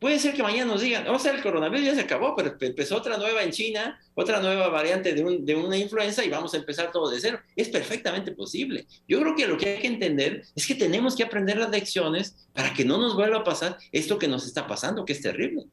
Puede 0.06 0.20
ser 0.20 0.34
que 0.34 0.42
mañana 0.44 0.70
nos 0.70 0.82
digan, 0.82 1.08
o 1.08 1.18
sea, 1.18 1.34
el 1.34 1.42
coronavirus 1.42 1.84
ya 1.84 1.94
se 1.96 2.02
acabó, 2.02 2.36
pero 2.36 2.54
empezó 2.60 2.96
otra 2.96 3.18
nueva 3.18 3.42
en 3.42 3.50
China, 3.50 3.98
otra 4.14 4.40
nueva 4.40 4.68
variante 4.68 5.12
de, 5.12 5.38
de, 5.40 5.54
una 5.56 5.76
influenza 5.76 6.24
y 6.24 6.30
vamos 6.30 6.54
a 6.54 6.58
empezar 6.58 6.92
todo 6.92 7.10
de 7.10 7.18
cero. 7.18 7.40
Es 7.56 7.70
perfectamente 7.70 8.30
posible. 8.30 8.86
Yo 9.08 9.18
creo 9.18 9.34
que 9.34 9.48
lo 9.48 9.58
que 9.58 9.68
hay 9.68 9.80
que 9.80 9.88
entender 9.88 10.44
es 10.54 10.64
que 10.64 10.76
tenemos 10.76 11.16
que 11.16 11.24
aprender 11.24 11.56
las 11.56 11.70
lecciones 11.70 12.36
para 12.52 12.72
que 12.72 12.84
no 12.84 12.98
nos 12.98 13.16
vuelva 13.16 13.38
a 13.38 13.42
pasar 13.42 13.78
esto 13.90 14.16
que 14.16 14.28
nos 14.28 14.46
está 14.46 14.68
pasando, 14.68 15.04
que 15.04 15.12
es 15.12 15.20
terrible. 15.20 15.64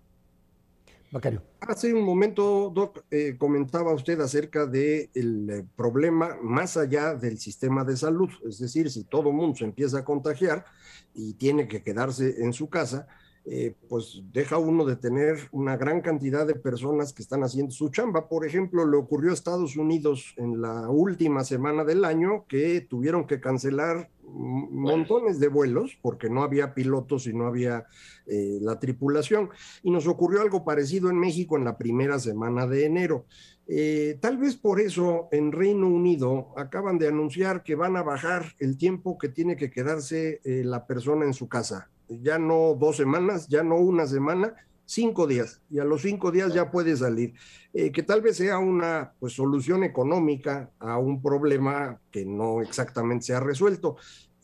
Macario. 1.12 1.44
Hace 1.60 1.94
un 1.94 2.04
momento, 2.04 2.72
Doc, 2.74 3.04
eh, 3.12 3.36
comentaba 3.38 3.94
usted 3.94 4.20
acerca 4.20 4.66
del 4.66 5.12
eh, 5.14 5.64
problema 5.76 6.38
más 6.42 6.76
allá 6.76 7.14
del 7.14 7.38
sistema 7.38 7.84
de 7.84 7.96
salud, 7.96 8.32
es 8.50 8.58
decir, 8.58 8.90
si 8.90 9.04
todo 9.04 9.32
mundo 9.32 9.58
se 9.58 9.66
empieza 9.66 10.00
a 10.00 10.04
contagiar 10.04 10.66
y 11.14 11.34
tiene 11.36 11.68
que 11.68 11.84
quedarse 11.84 12.44
en 12.44 12.52
su 12.52 12.68
casa, 12.68 13.08
eh, 13.46 13.76
pues 13.90 14.24
deja 14.32 14.58
uno 14.58 14.86
de 14.86 14.96
tener 14.96 15.50
una 15.52 15.76
gran 15.76 16.00
cantidad 16.00 16.48
de 16.48 16.56
personas 16.56 17.12
que 17.12 17.22
están 17.22 17.44
haciendo 17.44 17.74
su 17.74 17.90
chamba. 17.90 18.30
Por 18.30 18.46
ejemplo, 18.46 18.90
le 18.90 18.96
ocurrió 18.96 19.32
a 19.32 19.34
Estados 19.34 19.76
Unidos 19.76 20.34
en 20.38 20.62
la 20.62 20.90
última 20.90 21.44
semana 21.44 21.84
del 21.84 22.06
año 22.06 22.46
que 22.48 22.80
tuvieron 22.82 23.28
que 23.28 23.42
cancelar 23.42 24.10
montones 24.26 25.40
de 25.42 25.50
vuelos 25.50 25.98
porque 26.02 26.30
no 26.30 26.42
había 26.42 26.74
pilotos 26.74 27.28
y 27.28 27.34
no 27.34 27.46
había 27.46 27.86
eh, 28.28 28.60
la 28.62 28.80
tripulación. 28.80 29.50
Y 29.84 29.92
nos 29.92 30.08
ocurrió 30.08 30.42
algo 30.42 30.64
parecido 30.64 31.10
en 31.10 31.20
México 31.20 31.58
en 31.58 31.66
la 31.66 31.78
primera 31.78 32.20
semana 32.20 32.66
de 32.66 32.86
enero. 32.86 33.26
Eh, 33.68 34.18
tal 34.22 34.38
vez 34.38 34.56
por 34.56 34.80
eso 34.80 35.28
en 35.34 35.52
Reino 35.52 35.88
Unido 35.88 36.54
acaban 36.56 36.98
de 36.98 37.10
anunciar 37.10 37.62
que 37.62 37.76
van 37.76 37.98
a 37.98 38.04
bajar 38.04 38.56
el 38.60 38.78
tiempo 38.78 39.18
que 39.18 39.28
tiene 39.28 39.58
que 39.58 39.70
quedarse 39.70 40.40
la 40.44 40.88
persona 40.88 41.26
en 41.26 41.34
su 41.34 41.50
casa 41.50 41.90
ya 42.08 42.38
no 42.38 42.76
dos 42.80 42.98
semanas, 42.98 43.48
ya 43.48 43.64
no 43.64 43.78
una 43.78 44.06
semana, 44.06 44.54
cinco 44.86 45.28
días, 45.28 45.62
y 45.70 45.80
a 45.80 45.84
los 45.84 46.02
cinco 46.02 46.32
días 46.32 46.54
ya 46.54 46.70
puede 46.70 46.96
salir, 46.96 47.34
eh, 47.74 47.92
que 47.92 48.04
tal 48.04 48.22
vez 48.22 48.38
sea 48.38 48.58
una 48.58 49.14
pues, 49.20 49.34
solución 49.34 49.84
económica 49.84 50.72
a 50.80 50.98
un 50.98 51.22
problema 51.22 52.00
que 52.12 52.26
no 52.26 52.62
exactamente 52.62 53.26
se 53.26 53.34
ha 53.34 53.40
resuelto. 53.40 53.96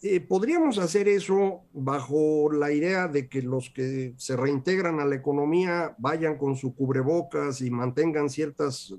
Eh, 0.01 0.21
¿Podríamos 0.21 0.77
hacer 0.77 1.09
eso 1.09 1.63
bajo 1.73 2.49
la 2.53 2.71
idea 2.71 3.09
de 3.09 3.27
que 3.27 3.41
los 3.41 3.69
que 3.69 4.13
se 4.15 4.37
reintegran 4.37 5.01
a 5.01 5.05
la 5.05 5.15
economía 5.15 5.93
vayan 5.97 6.37
con 6.37 6.55
su 6.55 6.73
cubrebocas 6.73 7.59
y 7.61 7.69
mantengan 7.69 8.29
ciertas 8.29 8.95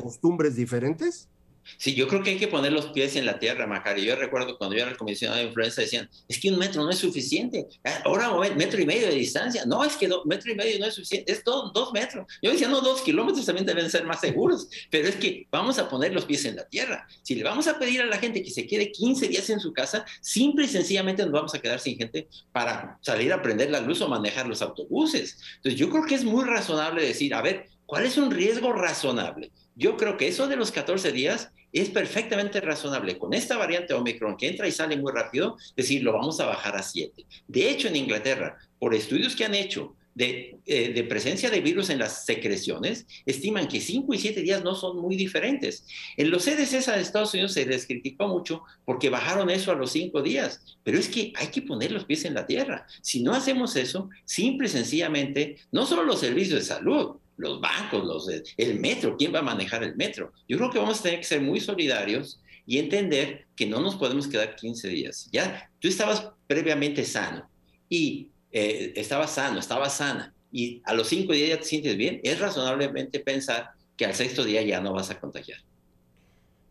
costumbres 0.00 0.54
diferentes? 0.54 1.28
Sí, 1.76 1.94
yo 1.94 2.08
creo 2.08 2.22
que 2.22 2.30
hay 2.30 2.38
que 2.38 2.48
poner 2.48 2.72
los 2.72 2.86
pies 2.86 3.16
en 3.16 3.26
la 3.26 3.38
tierra, 3.38 3.66
Macario. 3.66 4.04
Yo 4.04 4.16
recuerdo 4.16 4.58
cuando 4.58 4.76
yo 4.76 4.82
era 4.82 4.90
el 4.90 4.96
comisionado 4.96 5.40
de 5.40 5.46
influenza 5.46 5.82
decían, 5.82 6.08
es 6.28 6.38
que 6.38 6.50
un 6.50 6.58
metro 6.58 6.82
no 6.82 6.90
es 6.90 6.98
suficiente. 6.98 7.66
Ah, 7.84 8.02
ahora 8.04 8.30
metro 8.54 8.80
y 8.80 8.86
medio 8.86 9.08
de 9.08 9.14
distancia. 9.14 9.64
No, 9.66 9.84
es 9.84 9.96
que 9.96 10.08
metro 10.24 10.52
y 10.52 10.54
medio 10.54 10.78
no 10.78 10.86
es 10.86 10.94
suficiente. 10.94 11.32
Es 11.32 11.44
todo, 11.44 11.70
dos 11.70 11.92
metros. 11.92 12.26
Yo 12.42 12.50
decía, 12.50 12.68
no, 12.68 12.80
dos 12.80 13.02
kilómetros 13.02 13.46
también 13.46 13.66
deben 13.66 13.90
ser 13.90 14.04
más 14.04 14.20
seguros. 14.20 14.68
Pero 14.90 15.08
es 15.08 15.16
que 15.16 15.46
vamos 15.50 15.78
a 15.78 15.88
poner 15.88 16.12
los 16.12 16.24
pies 16.24 16.44
en 16.44 16.56
la 16.56 16.68
tierra. 16.68 17.06
Si 17.22 17.34
le 17.34 17.44
vamos 17.44 17.66
a 17.66 17.78
pedir 17.78 18.02
a 18.02 18.06
la 18.06 18.18
gente 18.18 18.42
que 18.42 18.50
se 18.50 18.66
quede 18.66 18.92
15 18.92 19.28
días 19.28 19.48
en 19.50 19.60
su 19.60 19.72
casa, 19.72 20.04
simple 20.20 20.64
y 20.64 20.68
sencillamente 20.68 21.22
nos 21.22 21.32
vamos 21.32 21.54
a 21.54 21.60
quedar 21.60 21.80
sin 21.80 21.96
gente 21.96 22.28
para 22.52 22.98
salir 23.00 23.32
a 23.32 23.42
prender 23.42 23.70
la 23.70 23.80
luz 23.80 24.00
o 24.00 24.08
manejar 24.08 24.46
los 24.46 24.62
autobuses. 24.62 25.38
Entonces 25.56 25.78
yo 25.78 25.90
creo 25.90 26.04
que 26.04 26.14
es 26.14 26.24
muy 26.24 26.44
razonable 26.44 27.06
decir, 27.06 27.34
a 27.34 27.42
ver, 27.42 27.68
¿cuál 27.92 28.06
es 28.06 28.16
un 28.16 28.30
riesgo 28.30 28.72
razonable? 28.72 29.50
Yo 29.76 29.98
creo 29.98 30.16
que 30.16 30.26
eso 30.26 30.48
de 30.48 30.56
los 30.56 30.72
14 30.72 31.12
días 31.12 31.50
es 31.74 31.90
perfectamente 31.90 32.58
razonable. 32.62 33.18
Con 33.18 33.34
esta 33.34 33.58
variante 33.58 33.92
Omicron 33.92 34.38
que 34.38 34.48
entra 34.48 34.66
y 34.66 34.72
sale 34.72 34.96
muy 34.96 35.12
rápido, 35.12 35.58
decir, 35.76 36.02
lo 36.02 36.14
vamos 36.14 36.40
a 36.40 36.46
bajar 36.46 36.74
a 36.74 36.82
7. 36.82 37.26
De 37.48 37.68
hecho, 37.68 37.88
en 37.88 37.96
Inglaterra, 37.96 38.56
por 38.78 38.94
estudios 38.94 39.36
que 39.36 39.44
han 39.44 39.54
hecho 39.54 39.94
de, 40.14 40.56
eh, 40.64 41.04
presencia 41.04 41.50
de 41.50 41.60
virus 41.60 41.90
en 41.90 41.98
las 41.98 42.24
secreciones, 42.24 43.06
estiman 43.26 43.68
que 43.68 43.82
5 43.82 44.14
y 44.14 44.18
7 44.18 44.40
días 44.40 44.64
no 44.64 44.74
son 44.74 44.96
muy 44.96 45.14
diferentes. 45.14 45.84
En 46.16 46.30
los 46.30 46.44
CDCs 46.44 46.86
de 46.86 46.98
Estados 46.98 47.34
Unidos 47.34 47.52
se 47.52 47.66
les 47.66 47.86
criticó 47.86 48.26
mucho 48.26 48.62
porque 48.86 49.10
bajaron 49.10 49.50
eso 49.50 49.70
a 49.70 49.74
los 49.74 49.92
5 49.92 50.22
días, 50.22 50.78
pero 50.82 50.98
es 50.98 51.08
que 51.08 51.34
hay 51.36 51.48
que 51.48 51.60
poner 51.60 51.92
los 51.92 52.06
pies 52.06 52.24
en 52.24 52.32
la 52.32 52.46
tierra. 52.46 52.86
Si 53.02 53.22
no 53.22 53.34
hacemos 53.34 53.76
eso, 53.76 54.08
simple 54.24 54.68
y 54.68 54.70
sencillamente, 54.70 55.58
no 55.70 55.84
solo 55.84 56.04
los 56.04 56.20
servicios 56.20 56.60
de 56.60 56.64
salud, 56.64 57.16
los 57.42 57.60
bancos, 57.60 58.04
los, 58.04 58.28
el 58.56 58.80
metro, 58.80 59.16
¿quién 59.16 59.34
va 59.34 59.40
a 59.40 59.42
manejar 59.42 59.82
el 59.82 59.96
metro? 59.96 60.32
Yo 60.48 60.56
creo 60.56 60.70
que 60.70 60.78
vamos 60.78 61.00
a 61.00 61.02
tener 61.02 61.18
que 61.18 61.26
ser 61.26 61.42
muy 61.42 61.60
solidarios 61.60 62.40
y 62.64 62.78
entender 62.78 63.46
que 63.56 63.66
no 63.66 63.80
nos 63.80 63.96
podemos 63.96 64.28
quedar 64.28 64.54
15 64.54 64.88
días. 64.88 65.28
Ya, 65.32 65.68
tú 65.80 65.88
estabas 65.88 66.30
previamente 66.46 67.04
sano 67.04 67.50
y 67.88 68.30
eh, 68.52 68.92
estabas 68.94 69.32
sano, 69.32 69.58
estabas 69.58 69.96
sana 69.96 70.32
y 70.52 70.80
a 70.84 70.94
los 70.94 71.08
cinco 71.08 71.32
días 71.32 71.48
ya 71.48 71.58
te 71.58 71.64
sientes 71.64 71.96
bien, 71.96 72.20
es 72.22 72.38
razonablemente 72.38 73.18
pensar 73.18 73.70
que 73.96 74.04
al 74.04 74.14
sexto 74.14 74.44
día 74.44 74.62
ya 74.62 74.80
no 74.80 74.92
vas 74.92 75.10
a 75.10 75.18
contagiar. 75.18 75.58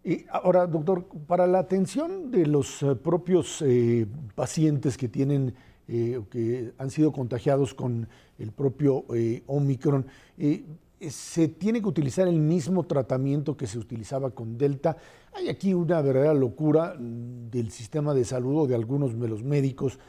Y 0.04 0.26
ahora, 0.30 0.66
doctor, 0.66 1.06
para 1.28 1.46
la 1.46 1.60
atención 1.60 2.32
de 2.32 2.48
los 2.48 2.82
eh, 2.82 2.96
propios 2.96 3.62
eh, 3.62 4.08
pacientes 4.36 4.98
que 4.98 5.08
tienen 5.08 5.54
eh, 5.94 6.22
que 6.30 6.72
han 6.78 6.90
sido 6.90 7.12
contagiados 7.12 7.74
con 7.74 8.08
el 8.42 8.52
propio 8.52 9.06
eh, 9.14 9.44
Omicron. 9.48 10.06
Eh, 10.38 10.64
se 11.10 11.48
tiene 11.48 11.82
que 11.82 11.88
utilizar 11.88 12.28
el 12.28 12.40
mismo 12.40 12.84
tratamiento 12.84 13.58
que 13.58 13.68
se 13.68 13.80
utilizaba 13.80 14.32
con 14.32 14.58
Delta. 14.58 14.98
Hay 15.34 15.50
aquí 15.50 15.74
una 15.74 16.02
verdadera 16.02 16.34
locura 16.34 16.96
mm, 16.98 17.50
del 17.50 17.72
sistema 17.72 18.14
de 18.14 18.26
salud 18.26 18.62
o 18.62 18.68
de 18.68 18.76
algunos 18.76 19.20
de 19.20 19.28
los 19.28 19.44
médicos 19.44 20.00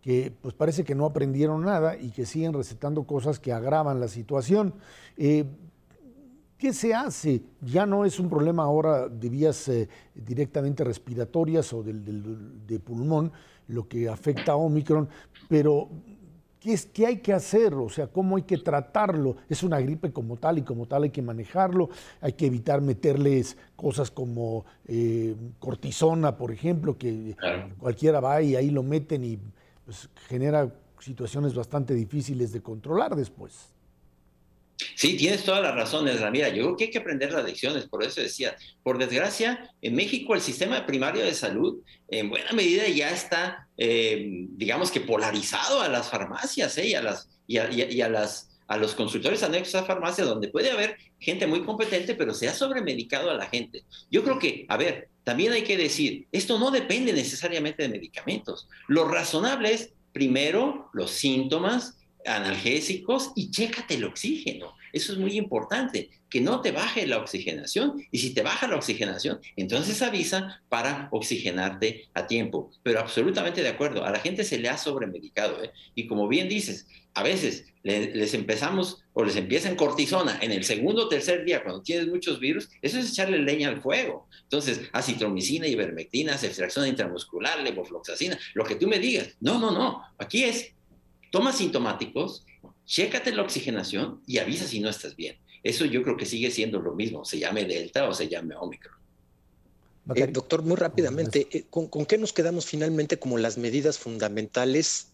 que 0.00 0.32
pues 0.40 0.52
parece 0.54 0.82
que 0.82 0.94
no 0.96 1.06
aprendieron 1.06 1.64
nada 1.64 1.96
y 1.96 2.10
que 2.10 2.26
siguen 2.26 2.52
recetando 2.52 3.04
cosas 3.04 3.38
que 3.38 3.52
agravan 3.52 4.00
la 4.00 4.08
situación. 4.08 4.74
¿Qué 5.16 6.72
se 6.72 6.92
hace? 6.92 7.42
Ya 7.60 7.86
no 7.86 8.04
es 8.04 8.18
un 8.18 8.28
problema 8.28 8.64
ahora 8.64 9.08
de 9.08 9.28
vías 9.28 9.70
directamente 10.12 10.82
respiratorias 10.82 11.72
o 11.72 11.84
del, 11.84 12.66
de 12.66 12.80
pulmón, 12.80 13.30
lo 13.68 13.86
que 13.86 14.08
afecta 14.08 14.52
a 14.52 14.56
Omicron, 14.56 15.08
pero 15.48 15.88
¿qué, 16.62 16.72
es, 16.72 16.86
¿qué 16.86 17.06
hay 17.06 17.16
que 17.18 17.32
hacer? 17.32 17.74
O 17.74 17.88
sea, 17.88 18.06
¿cómo 18.06 18.36
hay 18.36 18.42
que 18.42 18.56
tratarlo? 18.58 19.36
Es 19.48 19.62
una 19.62 19.80
gripe 19.80 20.12
como 20.12 20.36
tal 20.36 20.58
y 20.58 20.62
como 20.62 20.86
tal 20.86 21.02
hay 21.02 21.10
que 21.10 21.22
manejarlo, 21.22 21.90
hay 22.20 22.34
que 22.34 22.46
evitar 22.46 22.80
meterles 22.80 23.56
cosas 23.74 24.10
como 24.10 24.64
eh, 24.86 25.34
cortisona, 25.58 26.36
por 26.36 26.52
ejemplo, 26.52 26.96
que 26.96 27.36
cualquiera 27.78 28.20
va 28.20 28.40
y 28.42 28.54
ahí 28.54 28.70
lo 28.70 28.82
meten 28.82 29.24
y 29.24 29.38
pues, 29.84 30.08
genera 30.28 30.72
situaciones 31.00 31.54
bastante 31.54 31.94
difíciles 31.94 32.52
de 32.52 32.62
controlar 32.62 33.16
después. 33.16 33.72
Sí, 34.94 35.16
tienes 35.16 35.44
toda 35.44 35.60
la 35.60 35.72
razón, 35.72 36.08
Mira, 36.30 36.48
yo 36.48 36.64
creo 36.64 36.76
que 36.76 36.84
hay 36.84 36.90
que 36.90 36.98
aprender 36.98 37.32
las 37.32 37.44
lecciones, 37.44 37.86
por 37.86 38.02
eso 38.04 38.20
decía, 38.20 38.56
por 38.82 38.98
desgracia, 38.98 39.70
en 39.80 39.94
México 39.94 40.34
el 40.34 40.40
sistema 40.40 40.86
primario 40.86 41.24
de 41.24 41.34
salud 41.34 41.82
en 42.08 42.28
buena 42.30 42.52
medida 42.52 42.86
ya 42.88 43.10
está, 43.10 43.68
eh, 43.76 44.46
digamos 44.50 44.90
que 44.90 45.00
polarizado 45.00 45.80
a 45.80 45.88
las 45.88 46.08
farmacias 46.08 46.76
¿eh? 46.78 46.88
y, 46.88 46.94
a 46.94 47.02
las, 47.02 47.28
y, 47.46 47.58
a, 48.00 48.08
las, 48.08 48.50
a 48.68 48.76
los 48.76 48.94
consultores 48.94 49.42
anexos 49.42 49.74
a 49.76 49.84
farmacia, 49.84 50.24
donde 50.24 50.48
puede 50.48 50.70
haber 50.70 50.96
gente 51.18 51.46
muy 51.46 51.62
competente, 51.62 52.14
pero 52.14 52.34
se 52.34 52.48
ha 52.48 52.54
sobremedicado 52.54 53.30
a 53.30 53.34
la 53.34 53.46
gente. 53.46 53.84
Yo 54.10 54.22
creo 54.22 54.38
que, 54.38 54.66
a 54.68 54.76
ver, 54.76 55.08
también 55.24 55.52
hay 55.52 55.62
que 55.62 55.76
decir, 55.76 56.26
esto 56.32 56.58
no 56.58 56.70
depende 56.70 57.12
necesariamente 57.12 57.82
de 57.82 57.88
medicamentos. 57.88 58.68
Lo 58.88 59.08
razonable 59.08 59.72
es, 59.72 59.92
primero, 60.12 60.90
los 60.92 61.12
síntomas, 61.12 61.96
analgésicos 62.26 63.32
y 63.34 63.50
chécate 63.50 63.94
el 63.94 64.04
oxígeno. 64.04 64.74
Eso 64.92 65.12
es 65.12 65.18
muy 65.18 65.38
importante, 65.38 66.10
que 66.28 66.40
no 66.40 66.60
te 66.60 66.72
baje 66.72 67.06
la 67.06 67.18
oxigenación. 67.18 68.02
Y 68.10 68.18
si 68.18 68.34
te 68.34 68.42
baja 68.42 68.68
la 68.68 68.76
oxigenación, 68.76 69.40
entonces 69.56 70.00
avisa 70.02 70.62
para 70.68 71.08
oxigenarte 71.12 72.08
a 72.14 72.26
tiempo. 72.26 72.70
Pero 72.82 73.00
absolutamente 73.00 73.62
de 73.62 73.68
acuerdo, 73.68 74.04
a 74.04 74.10
la 74.10 74.18
gente 74.18 74.44
se 74.44 74.58
le 74.58 74.68
ha 74.68 74.78
sobremedicado. 74.78 75.62
¿eh? 75.62 75.72
Y 75.94 76.06
como 76.06 76.28
bien 76.28 76.48
dices, 76.48 76.86
a 77.14 77.22
veces 77.22 77.66
les 77.82 78.32
empezamos 78.32 79.02
o 79.12 79.24
les 79.24 79.36
empiezan 79.36 79.76
cortisona 79.76 80.38
en 80.40 80.52
el 80.52 80.64
segundo 80.64 81.04
o 81.04 81.08
tercer 81.08 81.44
día 81.44 81.62
cuando 81.62 81.82
tienes 81.82 82.06
muchos 82.06 82.38
virus, 82.38 82.70
eso 82.80 82.98
es 82.98 83.10
echarle 83.10 83.38
leña 83.38 83.68
al 83.68 83.82
fuego. 83.82 84.28
Entonces, 84.44 84.82
acitromicina, 84.92 85.66
ivermectina, 85.66 86.38
ceftriaxona 86.38 86.88
intramuscular, 86.88 87.60
levofloxacina, 87.60 88.38
lo 88.54 88.64
que 88.64 88.76
tú 88.76 88.88
me 88.88 88.98
digas. 88.98 89.36
No, 89.40 89.58
no, 89.58 89.70
no. 89.70 90.02
Aquí 90.18 90.44
es 90.44 90.72
toma 91.32 91.52
sintomáticos, 91.52 92.44
chécate 92.84 93.32
la 93.32 93.42
oxigenación 93.42 94.22
y 94.26 94.38
avisa 94.38 94.66
si 94.66 94.78
no 94.78 94.90
estás 94.90 95.16
bien. 95.16 95.38
Eso 95.64 95.86
yo 95.86 96.02
creo 96.02 96.16
que 96.16 96.26
sigue 96.26 96.50
siendo 96.50 96.78
lo 96.78 96.94
mismo, 96.94 97.24
se 97.24 97.38
llame 97.38 97.64
Delta 97.64 98.08
o 98.08 98.14
se 98.14 98.28
llame 98.28 98.54
Omicron. 98.54 98.94
Eh, 100.14 100.26
doctor, 100.26 100.62
muy 100.62 100.76
rápidamente, 100.76 101.48
eh, 101.50 101.64
¿con, 101.70 101.88
qué 101.88 102.18
nos 102.18 102.32
quedamos 102.32 102.66
finalmente 102.66 103.18
como 103.18 103.38
las 103.38 103.56
medidas 103.56 103.98
fundamentales, 103.98 105.12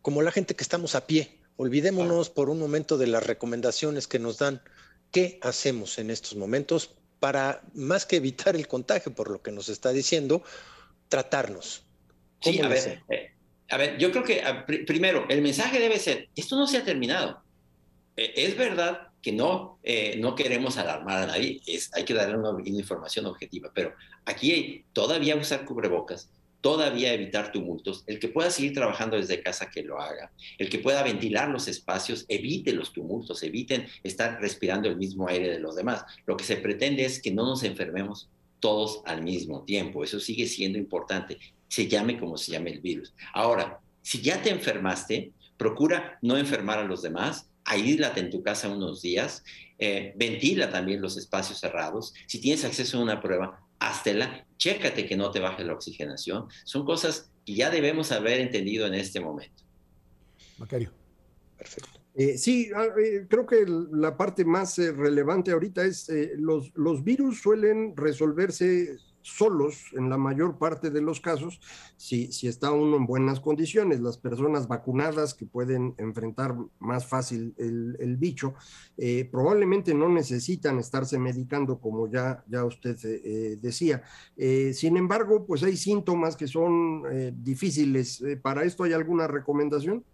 como 0.00 0.22
la 0.22 0.30
gente 0.30 0.54
que 0.54 0.62
estamos 0.62 0.94
a 0.94 1.06
pie? 1.06 1.40
Olvidémonos 1.56 2.30
por 2.30 2.48
un 2.48 2.58
momento 2.58 2.96
de 2.96 3.08
las 3.08 3.26
recomendaciones 3.26 4.06
que 4.06 4.18
nos 4.18 4.38
dan. 4.38 4.62
¿Qué 5.10 5.38
hacemos 5.42 5.98
en 5.98 6.10
estos 6.10 6.36
momentos 6.36 6.94
para, 7.20 7.62
más 7.74 8.06
que 8.06 8.16
evitar 8.16 8.54
el 8.54 8.68
contagio, 8.68 9.14
por 9.14 9.30
lo 9.30 9.42
que 9.42 9.50
nos 9.50 9.68
está 9.68 9.92
diciendo, 9.92 10.42
tratarnos? 11.08 11.84
Sí, 12.40 12.60
a 12.60 12.68
ver, 12.68 13.02
eh, 13.08 13.32
a 13.72 13.78
ver, 13.78 13.96
yo 13.96 14.12
creo 14.12 14.22
que 14.22 14.42
primero, 14.86 15.24
el 15.30 15.40
mensaje 15.40 15.80
debe 15.80 15.98
ser, 15.98 16.28
esto 16.36 16.56
no 16.56 16.66
se 16.66 16.76
ha 16.76 16.84
terminado. 16.84 17.42
es 18.16 18.54
verdad 18.56 19.08
que 19.22 19.32
no, 19.32 19.78
eh, 19.82 20.16
no 20.18 20.34
queremos 20.34 20.76
alarmar 20.76 21.22
a 21.22 21.26
nadie, 21.26 21.60
es, 21.66 21.90
hay 21.94 22.04
que 22.04 22.12
darle 22.12 22.36
una, 22.36 22.50
información 22.66 23.24
objetiva, 23.24 23.70
pero 23.72 23.94
aquí 24.26 24.52
hay, 24.52 24.84
todavía 24.92 25.36
usar 25.36 25.64
cubrebocas, 25.64 26.28
todavía 26.60 27.14
evitar 27.14 27.50
tumultos, 27.50 28.04
el 28.06 28.18
que 28.18 28.28
pueda 28.28 28.50
seguir 28.50 28.74
trabajando 28.74 29.16
desde 29.16 29.42
casa 29.42 29.70
que 29.70 29.82
lo 29.82 29.98
haga, 29.98 30.32
el 30.58 30.68
que 30.68 30.78
pueda 30.78 31.02
ventilar 31.02 31.48
los 31.48 31.66
espacios, 31.66 32.26
evite 32.28 32.72
los 32.72 32.92
tumultos, 32.92 33.42
eviten 33.42 33.86
estar 34.02 34.38
respirando 34.38 34.88
el 34.88 34.96
mismo 34.96 35.28
aire 35.28 35.48
de 35.48 35.60
los 35.60 35.76
demás. 35.76 36.04
Lo 36.26 36.36
que 36.36 36.44
se 36.44 36.56
pretende 36.56 37.04
es 37.06 37.22
que 37.22 37.32
no 37.32 37.46
nos 37.46 37.62
enfermemos 37.62 38.28
todos 38.60 39.02
al 39.06 39.22
mismo 39.22 39.64
tiempo, 39.64 40.04
eso 40.04 40.20
sigue 40.20 40.46
siendo 40.46 40.78
importante, 40.78 41.38
se 41.72 41.88
llame 41.88 42.20
como 42.20 42.36
se 42.36 42.52
llame 42.52 42.70
el 42.70 42.80
virus. 42.80 43.14
Ahora, 43.32 43.80
si 44.02 44.20
ya 44.20 44.42
te 44.42 44.50
enfermaste, 44.50 45.32
procura 45.56 46.18
no 46.20 46.36
enfermar 46.36 46.78
a 46.78 46.84
los 46.84 47.00
demás, 47.00 47.48
aíslate 47.64 48.20
en 48.20 48.28
tu 48.28 48.42
casa 48.42 48.68
unos 48.68 49.00
días, 49.00 49.42
eh, 49.78 50.12
ventila 50.16 50.68
también 50.68 51.00
los 51.00 51.16
espacios 51.16 51.60
cerrados. 51.60 52.12
Si 52.26 52.42
tienes 52.42 52.66
acceso 52.66 52.98
a 52.98 53.02
una 53.02 53.22
prueba, 53.22 53.66
háztela, 53.78 54.46
chécate 54.58 55.06
que 55.06 55.16
no 55.16 55.30
te 55.30 55.40
baje 55.40 55.64
la 55.64 55.72
oxigenación. 55.72 56.46
Son 56.64 56.84
cosas 56.84 57.32
que 57.46 57.54
ya 57.54 57.70
debemos 57.70 58.12
haber 58.12 58.40
entendido 58.40 58.86
en 58.86 58.92
este 58.92 59.20
momento. 59.20 59.62
Macario. 60.58 60.92
Perfecto. 61.56 62.00
Eh, 62.14 62.36
sí, 62.36 62.68
ah, 62.76 62.88
eh, 63.02 63.24
creo 63.30 63.46
que 63.46 63.64
la 63.92 64.18
parte 64.18 64.44
más 64.44 64.76
relevante 64.76 65.52
ahorita 65.52 65.86
es 65.86 66.12
los, 66.36 66.70
los 66.74 67.02
virus 67.02 67.40
suelen 67.40 67.96
resolverse 67.96 68.98
solos 69.22 69.86
en 69.92 70.10
la 70.10 70.18
mayor 70.18 70.58
parte 70.58 70.90
de 70.90 71.00
los 71.00 71.20
casos 71.20 71.60
si, 71.96 72.32
si 72.32 72.48
está 72.48 72.72
uno 72.72 72.96
en 72.96 73.06
buenas 73.06 73.40
condiciones. 73.40 74.00
Las 74.00 74.18
personas 74.18 74.68
vacunadas 74.68 75.34
que 75.34 75.46
pueden 75.46 75.94
enfrentar 75.98 76.56
más 76.78 77.06
fácil 77.06 77.54
el, 77.58 78.16
bicho 78.16 78.54
eh, 78.98 79.28
probablemente 79.30 79.94
no 79.94 80.08
necesitan 80.08 80.78
estarse 80.78 81.18
medicando 81.18 81.78
como 81.78 82.10
ya, 82.10 82.44
ya 82.48 82.64
usted 82.64 82.96
eh, 83.04 83.58
decía. 83.60 84.02
Eh, 84.36 84.72
sin 84.74 84.96
embargo, 84.96 85.46
pues 85.46 85.62
hay 85.62 85.76
síntomas 85.76 86.36
que 86.36 86.46
son 86.46 87.02
difíciles. 87.42 88.22
¿Para 88.42 88.64
esto 88.64 88.84
hay 88.84 88.92
alguna 88.92 89.26
recomendación? 89.26 90.04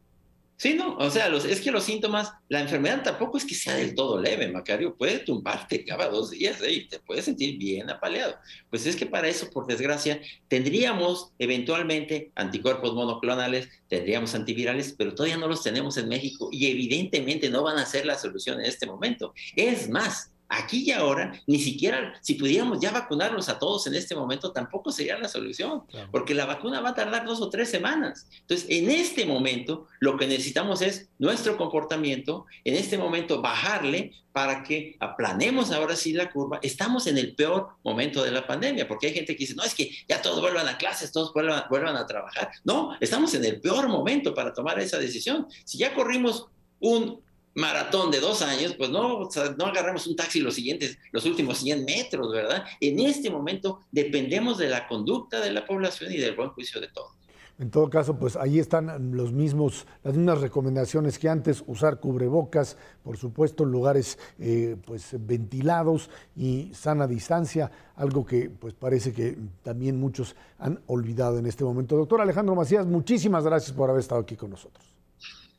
Sí, 0.59 0.75
no, 0.75 0.97
o 0.97 1.09
sea, 1.09 1.29
los, 1.29 1.45
es 1.45 1.61
que 1.61 1.71
los 1.71 1.85
síntomas, 1.85 2.33
la 2.49 2.61
enfermedad 2.61 3.05
tampoco 3.05 3.39
es 3.39 3.45
que 3.45 3.55
sea 3.55 3.77
del 3.77 3.95
todo 3.95 4.21
leve, 4.21 4.49
Macario, 4.49 4.97
puede 4.97 5.21
tumbarte 5.21 5.85
cada 5.85 6.09
dos 6.09 6.31
días 6.31 6.61
¿eh? 6.63 6.73
y 6.73 6.89
te 6.89 6.99
puedes 6.99 7.27
sentir 7.27 7.57
bien 7.59 7.89
apaleado. 7.89 8.35
Pues 8.69 8.85
es 8.85 8.97
que 8.97 9.07
para 9.07 9.29
eso, 9.29 9.49
por 9.51 9.69
desgracia, 9.69 10.21
tendríamos 10.49 11.31
eventualmente 11.39 12.33
anticuerpos 12.35 12.93
monoclonales, 12.93 13.69
tendríamos 13.87 14.35
antivirales, 14.35 14.97
pero 14.99 15.15
todavía 15.15 15.37
no 15.37 15.47
los 15.47 15.63
tenemos 15.63 15.97
en 15.97 16.09
México 16.09 16.49
y 16.51 16.67
evidentemente 16.67 17.49
no 17.51 17.63
van 17.63 17.79
a 17.79 17.87
ser 17.87 18.05
la 18.05 18.19
solución 18.19 18.59
en 18.59 18.67
este 18.67 18.87
momento. 18.87 19.35
Es 19.55 19.89
más, 19.89 20.33
aquí 20.49 20.85
y 20.87 20.93
ahora, 20.93 21.33
ni 21.47 21.59
siquiera 21.59 22.15
si 22.23 22.35
pudiéramos 22.35 22.81
ya 22.81 22.91
vacunarlos 22.91 23.49
a 23.49 23.59
todos 23.59 23.87
en 23.87 23.95
este 23.95 24.15
momento, 24.15 24.53
tampoco 24.53 24.91
sería 24.91 25.19
la 25.19 25.29
solución, 25.29 25.83
porque 26.11 26.35
la 26.35 26.47
vacuna 26.47 26.81
va 26.81 26.91
a 26.91 26.95
tardar 26.95 27.27
dos 27.27 27.41
o 27.41 27.51
tres 27.51 27.71
semanas. 27.71 28.29
Entonces, 28.41 28.67
en 28.71 28.91
este 28.91 29.27
momento, 29.27 29.87
lo 30.01 30.17
que 30.17 30.27
necesitamos 30.27 30.83
es 30.83 31.09
nuestro 31.19 31.57
comportamiento, 31.57 32.47
en 32.65 32.75
este 32.75 32.97
momento 32.97 33.43
bajarle 33.43 34.13
para 34.33 34.63
que 34.63 34.97
aplanemos 35.01 35.73
ahora 35.73 35.97
sí 35.97 36.13
la 36.13 36.31
curva. 36.31 36.61
Estamos 36.63 37.07
en 37.09 37.19
el 37.19 37.35
peor 37.35 37.71
momento 37.83 38.23
de 38.23 38.31
la 38.31 38.47
pandemia, 38.47 38.87
porque 38.87 39.09
hay 39.09 39.15
gente 39.15 39.35
que 39.35 39.41
dice, 39.41 39.55
no, 39.55 39.65
es 39.65 39.75
que 39.75 39.91
ya 40.09 40.23
todos 40.23 40.41
vuelvan 40.41 40.69
a 40.69 40.79
clases, 40.79 41.11
todos 41.13 41.33
vuelvan, 41.35 41.65
vuelvan 41.69 41.97
a 41.97 42.07
trabajar. 42.07 42.51
No, 42.65 42.97
estamos 43.01 43.35
en 43.35 43.45
el 43.45 43.61
peor 43.61 43.89
momento 43.89 44.35
para 44.35 44.53
tomar 44.53 44.79
esa 44.79 44.99
decisión. 44.99 45.47
Si 45.65 45.79
ya 45.79 45.95
corrimos 45.95 46.47
un 46.81 47.21
maratón 47.59 48.11
de 48.11 48.21
dos 48.21 48.41
años, 48.43 48.75
pues 48.79 48.89
no, 48.91 49.29
no 49.59 49.67
agarramos 49.67 50.07
un 50.07 50.17
taxi 50.17 50.41
los 50.41 50.55
siguientes, 50.55 50.97
los 51.13 51.27
últimos 51.27 51.59
100 51.59 51.85
metros, 51.85 52.33
¿verdad? 52.33 52.65
En 52.81 53.01
este 53.01 53.31
momento 53.31 53.81
dependemos 53.91 54.59
de 54.59 54.69
la 54.69 54.87
conducta 54.87 55.41
de 55.41 55.51
la 55.51 55.67
población 55.67 56.13
y 56.13 56.19
del 56.19 56.37
buen 56.37 56.51
juicio 56.51 56.81
de 56.81 56.89
todos. 56.89 57.19
En 57.59 57.73
todo 57.73 57.91
caso, 57.91 58.17
pues 58.17 58.37
ahí 58.37 58.61
están 58.61 59.17
los 59.17 59.33
mismos, 59.33 59.85
las 60.05 60.15
mismas 60.15 60.41
recomendaciones 60.41 61.19
que 61.19 61.29
antes, 61.29 61.65
usar 61.67 61.99
cubrebocas, 61.99 62.77
por 63.03 63.17
supuesto, 63.17 63.65
lugares 63.65 64.17
eh, 64.39 64.77
pues 64.87 65.17
ventilados 65.19 66.09
y 66.37 66.71
sana 66.73 67.09
distancia, 67.09 67.73
algo 67.97 68.25
que 68.25 68.49
pues 68.49 68.75
parece 68.75 69.13
que 69.13 69.37
también 69.65 69.99
muchos 69.99 70.37
han 70.59 70.81
olvidado 70.87 71.39
en 71.39 71.47
este 71.47 71.65
momento. 71.65 71.97
Doctor 71.97 72.21
Alejandro 72.21 72.55
Macías, 72.55 72.87
muchísimas 72.87 73.43
gracias 73.45 73.73
por 73.77 73.91
haber 73.91 74.01
estado 74.01 74.21
aquí 74.21 74.37
con 74.37 74.51
nosotros. 74.51 74.98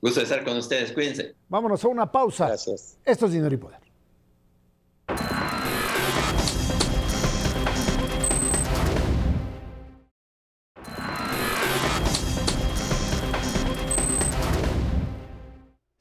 Gusto 0.02 0.20
de 0.20 0.24
estar 0.26 0.43
con 0.43 0.58
ustedes. 0.58 0.91
Cuídense. 0.91 1.36
Vámonos 1.50 1.84
a 1.84 1.88
una 1.88 2.12
pausa. 2.12 2.47
Gracias. 2.47 2.97
Esto 3.06 3.26
es 3.26 3.32
Dinero 3.34 3.54
y 3.54 3.58
Poder. 3.58 3.80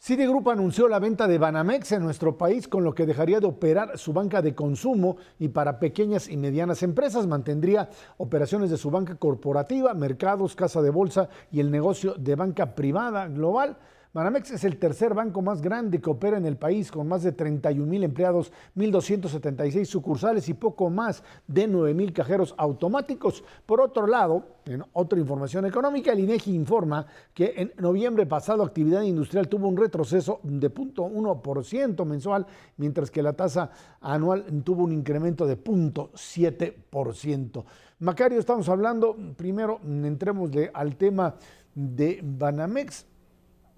Citigroup 0.09 0.49
anunció 0.49 0.89
la 0.89 1.01
venta 1.01 1.29
de 1.29 1.37
Banamex 1.37 1.93
en 1.93 2.03
nuestro 2.03 2.39
país, 2.39 2.67
con 2.67 2.83
lo 2.83 2.95
que 2.95 3.05
dejaría 3.05 3.41
de 3.41 3.47
operar 3.47 3.99
su 3.99 4.15
banca 4.15 4.41
de 4.41 4.55
consumo 4.55 5.19
y 5.39 5.49
para 5.49 5.79
pequeñas 5.79 6.31
y 6.31 6.39
medianas 6.39 6.83
empresas 6.83 7.27
mantendría 7.27 7.91
operaciones 8.17 8.71
de 8.71 8.79
su 8.79 8.91
banca 8.91 9.17
corporativa, 9.17 9.93
mercados, 9.93 10.57
casa 10.57 10.81
de 10.81 10.89
bolsa 10.89 11.29
y 11.53 11.61
el 11.61 11.71
negocio 11.71 12.15
de 12.15 12.37
banca 12.37 12.75
privada 12.75 13.29
global. 13.29 13.77
Banamex 14.15 14.53
es 14.53 14.65
el 14.65 14.79
tercer 14.79 15.13
banco 15.13 15.43
más 15.43 15.61
grande 15.61 16.01
que 16.01 16.09
opera 16.09 16.39
en 16.39 16.47
el 16.47 16.57
país, 16.57 16.91
con 16.91 17.07
más 17.07 17.23
de 17.23 17.33
31 17.33 17.87
mil 17.87 18.03
empleados, 18.03 18.51
1.276 18.75 19.85
sucursales 19.85 20.49
y 20.49 20.55
poco 20.55 20.89
más 20.89 21.23
de 21.47 21.69
9 21.69 21.93
mil 21.93 22.15
cajeros 22.15 22.55
automáticos. 22.57 23.45
Por 23.67 23.83
otro 23.83 24.07
lado, 24.07 24.47
en 24.65 24.83
otra 24.95 25.19
información 25.19 25.67
económica, 25.67 26.13
el 26.13 26.21
INEGI 26.21 26.55
informa 26.55 27.07
que 27.35 27.53
en 27.57 27.75
noviembre 27.79 28.25
pasado 28.25 28.63
actividad 28.63 29.03
industrial 29.03 29.47
tuvo 29.47 29.69
un 29.69 29.77
retroceso 29.77 30.41
de 30.43 30.73
0.1% 30.73 32.07
mensual, 32.07 32.47
mientras 32.79 33.11
que 33.11 33.23
la 33.23 33.35
tasa 33.35 33.71
anual 34.01 34.47
tuvo 34.65 34.85
un 34.85 34.93
incremento 34.93 35.47
de 35.47 35.63
0.7%. 35.63 37.63
Macario, 38.01 38.39
estamos 38.39 38.71
hablando, 38.71 39.15
primero 39.37 39.81
entremos 39.85 40.51
al 40.73 40.97
tema 40.97 41.35
de 41.75 42.21
Banamex 42.23 43.05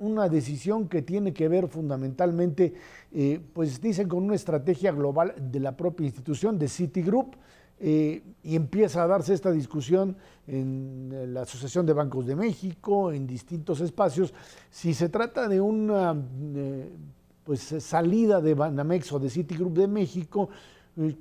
una 0.00 0.28
decisión 0.28 0.88
que 0.88 1.02
tiene 1.02 1.32
que 1.32 1.48
ver 1.48 1.68
fundamentalmente, 1.68 2.74
eh, 3.12 3.40
pues 3.52 3.80
dicen, 3.80 4.08
con 4.08 4.24
una 4.24 4.34
estrategia 4.34 4.92
global 4.92 5.34
de 5.38 5.60
la 5.60 5.76
propia 5.76 6.06
institución, 6.06 6.58
de 6.58 6.68
Citigroup, 6.68 7.36
eh, 7.78 8.22
y 8.42 8.56
empieza 8.56 9.02
a 9.02 9.06
darse 9.06 9.32
esta 9.32 9.50
discusión 9.50 10.16
en 10.46 11.32
la 11.32 11.42
Asociación 11.42 11.86
de 11.86 11.92
Bancos 11.92 12.26
de 12.26 12.34
México, 12.34 13.12
en 13.12 13.26
distintos 13.26 13.80
espacios, 13.80 14.34
si 14.70 14.92
se 14.92 15.08
trata 15.08 15.48
de 15.48 15.60
una 15.60 16.14
eh, 16.54 16.90
pues, 17.44 17.60
salida 17.60 18.40
de 18.40 18.54
Banamex 18.54 19.12
o 19.12 19.18
de 19.18 19.30
Citigroup 19.30 19.74
de 19.74 19.86
México 19.86 20.48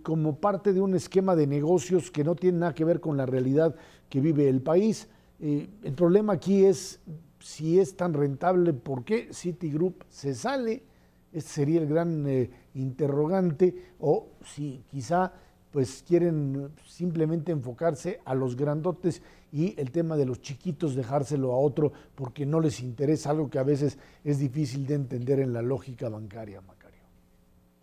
como 0.02 0.36
parte 0.36 0.74
de 0.74 0.82
un 0.82 0.96
esquema 0.96 1.36
de 1.36 1.48
negocios 1.48 2.12
que 2.12 2.24
no 2.24 2.36
tiene 2.36 2.58
nada 2.58 2.74
que 2.74 2.84
ver 2.84 3.00
con 3.00 3.16
la 3.16 3.26
realidad 3.26 3.76
que 4.10 4.20
vive 4.20 4.50
el 4.50 4.62
país. 4.62 5.08
el 5.40 5.94
problema 5.96 6.34
aquí 6.34 6.66
es 6.66 7.00
si 7.40 7.80
es 7.80 7.96
tan 7.96 8.14
rentable, 8.14 8.74
¿por 8.74 9.04
qué 9.04 9.30
Citigroup 9.34 10.04
se 10.10 10.34
sale? 10.36 10.84
Este 11.32 11.50
sería 11.50 11.82
el 11.82 11.88
gran 11.88 12.26
eh, 12.28 12.50
interrogante, 12.74 13.94
o 14.00 14.30
si 14.44 14.84
quizá 14.90 15.32
pues 15.72 16.04
quieren 16.08 16.72
simplemente 16.88 17.52
enfocarse 17.52 18.20
a 18.26 18.34
los 18.34 18.56
grandotes 18.56 19.22
y 19.52 19.80
el 19.80 19.92
tema 19.92 20.18
de 20.18 20.26
los 20.26 20.42
chiquitos 20.42 20.96
dejárselo 20.96 21.52
a 21.52 21.58
otro 21.58 21.92
porque 22.16 22.44
no 22.44 22.60
les 22.60 22.80
interesa 22.80 23.30
algo 23.30 23.52
que 23.52 23.60
a 23.60 23.64
veces 23.64 24.00
es 24.24 24.40
difícil 24.40 24.88
de 24.88 24.96
entender 24.96 25.40
en 25.40 25.54
la 25.54 25.62
lógica 25.62 26.10
bancaria, 26.10 26.62
Macario. 26.62 27.04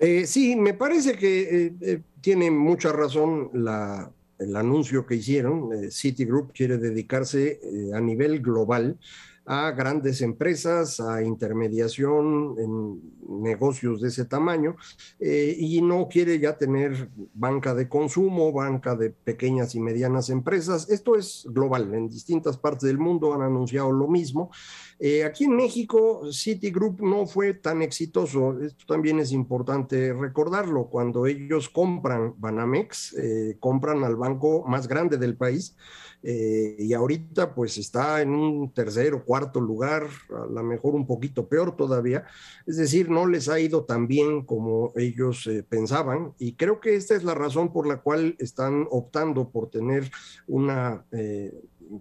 Eh, 0.01 0.27
sí, 0.27 0.57
me 0.57 0.75
parece 0.75 1.17
que 1.17 1.77
eh, 1.81 2.03
tiene 2.21 2.51
mucha 2.51 2.93
razón 2.93 3.51
el 3.55 4.57
anuncio 4.57 5.07
que 5.07 5.15
hicieron. 5.15 5.71
Citigroup 5.91 6.53
quiere 6.53 6.79
dedicarse 6.79 7.61
a 7.95 8.01
nivel 8.01 8.41
global 8.41 8.99
a 9.47 9.71
grandes 9.71 10.21
empresas, 10.23 10.99
a 10.99 11.23
intermediación 11.23 12.57
en 12.59 13.01
negocios 13.43 14.01
de 14.01 14.09
ese 14.09 14.25
tamaño, 14.25 14.77
eh, 15.21 15.57
y 15.57 15.81
no 15.83 16.09
quiere 16.09 16.39
ya 16.41 16.59
tener 16.59 17.09
banca 17.33 17.73
de 17.75 17.89
consumo, 17.89 18.53
banca 18.53 18.97
de 18.97 19.11
pequeñas 19.11 19.75
y 19.77 19.81
medianas 19.81 20.31
empresas. 20.31 20.91
Esto 20.91 21.15
es 21.17 21.47
global, 21.49 21.95
en 21.95 22.09
distintas 22.09 22.59
partes 22.59 22.83
del 22.83 22.99
mundo 22.99 23.35
han 23.35 23.43
anunciado 23.43 23.93
lo 23.93 24.09
mismo. 24.09 24.51
Eh, 24.99 25.25
aquí 25.25 25.45
en 25.45 25.57
México, 25.57 26.33
Citigroup 26.33 27.03
no 27.03 27.27
fue 27.27 27.53
tan 27.53 27.83
exitoso. 27.83 28.59
Esto 28.61 28.87
también 28.87 29.19
es 29.19 29.31
importante 29.33 30.13
recordarlo. 30.15 30.87
Cuando 30.87 31.27
ellos 31.27 31.69
compran 31.69 32.35
Banamex, 32.39 33.15
eh, 33.19 33.57
compran 33.61 34.05
al 34.05 34.17
banco 34.17 34.65
más 34.67 34.89
grande 34.89 35.19
del 35.19 35.37
país 35.37 35.77
eh, 36.23 36.77
y 36.79 36.95
ahorita 36.95 37.55
pues 37.55 37.77
está 37.77 38.23
en 38.23 38.31
un 38.31 38.73
tercer 38.73 39.13
o 39.13 39.25
cuarto 39.25 39.61
lugar, 39.61 40.09
a 40.31 40.47
lo 40.47 40.63
mejor 40.63 40.95
un 40.95 41.07
poquito 41.07 41.47
peor 41.47 41.77
todavía. 41.77 42.25
Es 42.67 42.79
decir, 42.79 43.11
no 43.11 43.27
les 43.27 43.51
ha 43.51 43.61
ido 43.61 43.85
tan 43.85 44.07
bien 44.07 44.47
como 44.47 44.93
ellos 44.97 45.49
pensaban 45.69 46.33
y 46.39 46.55
creo 46.55 46.81
que 46.81 46.97
esta 46.97 47.15
es 47.15 47.23
la 47.23 47.35
razón 47.35 47.71
por 47.71 47.87
la 47.87 47.99
cual 47.99 48.35
están 48.39 48.87
optando 48.91 49.51
por 49.51 49.69
tener 49.69 50.11
una 50.47 51.05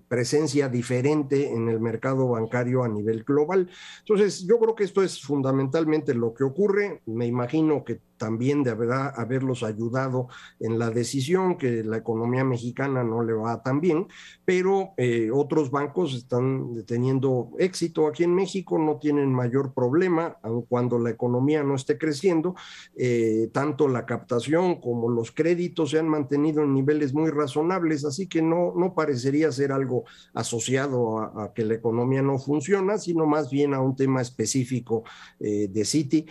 presencia 0.07 0.69
diferente 0.69 1.51
en 1.51 1.69
el 1.69 1.79
mercado 1.79 2.29
bancario 2.29 2.83
a 2.83 2.87
nivel 2.87 3.23
global. 3.23 3.69
Entonces, 3.99 4.45
yo 4.45 4.59
creo 4.59 4.75
que 4.75 4.83
esto 4.83 5.03
es 5.03 5.21
fundamentalmente 5.21 6.13
lo 6.13 6.33
que 6.33 6.43
ocurre. 6.43 7.01
Me 7.05 7.25
imagino 7.25 7.83
que 7.83 7.99
también 8.17 8.63
deberá 8.63 9.09
haberlos 9.09 9.63
ayudado 9.63 10.27
en 10.59 10.79
la 10.79 10.89
decisión, 10.89 11.57
que 11.57 11.83
la 11.83 11.97
economía 11.97 12.43
mexicana 12.43 13.03
no 13.03 13.23
le 13.23 13.33
va 13.33 13.61
tan 13.61 13.81
bien, 13.81 14.07
pero 14.45 14.93
eh, 14.97 15.29
otros 15.33 15.71
bancos 15.71 16.13
están 16.13 16.83
teniendo 16.85 17.51
éxito 17.59 18.07
aquí 18.07 18.23
en 18.23 18.35
México, 18.35 18.77
no 18.77 18.97
tienen 18.97 19.33
mayor 19.33 19.73
problema, 19.73 20.37
aun 20.43 20.63
cuando 20.63 20.99
la 20.99 21.09
economía 21.09 21.63
no 21.63 21.75
esté 21.75 21.97
creciendo, 21.97 22.55
eh, 22.95 23.49
tanto 23.51 23.87
la 23.87 24.05
captación 24.05 24.79
como 24.79 25.09
los 25.09 25.31
créditos 25.31 25.91
se 25.91 25.99
han 25.99 26.07
mantenido 26.07 26.63
en 26.63 26.73
niveles 26.73 27.13
muy 27.13 27.29
razonables, 27.29 28.05
así 28.05 28.27
que 28.27 28.41
no, 28.41 28.73
no 28.75 28.93
parecería 28.93 29.51
ser 29.51 29.71
algo 29.71 30.05
asociado 30.33 31.19
a, 31.19 31.53
que 31.53 31.63
la 31.63 31.75
economía 31.75 32.21
no 32.21 32.39
funciona, 32.39 32.97
sino 32.97 33.25
más 33.25 33.49
bien 33.49 33.73
a 33.73 33.81
un 33.81 33.95
tema 33.95 34.21
específico 34.21 35.03
eh, 35.39 35.67
de 35.69 35.85
Citi. 35.85 36.25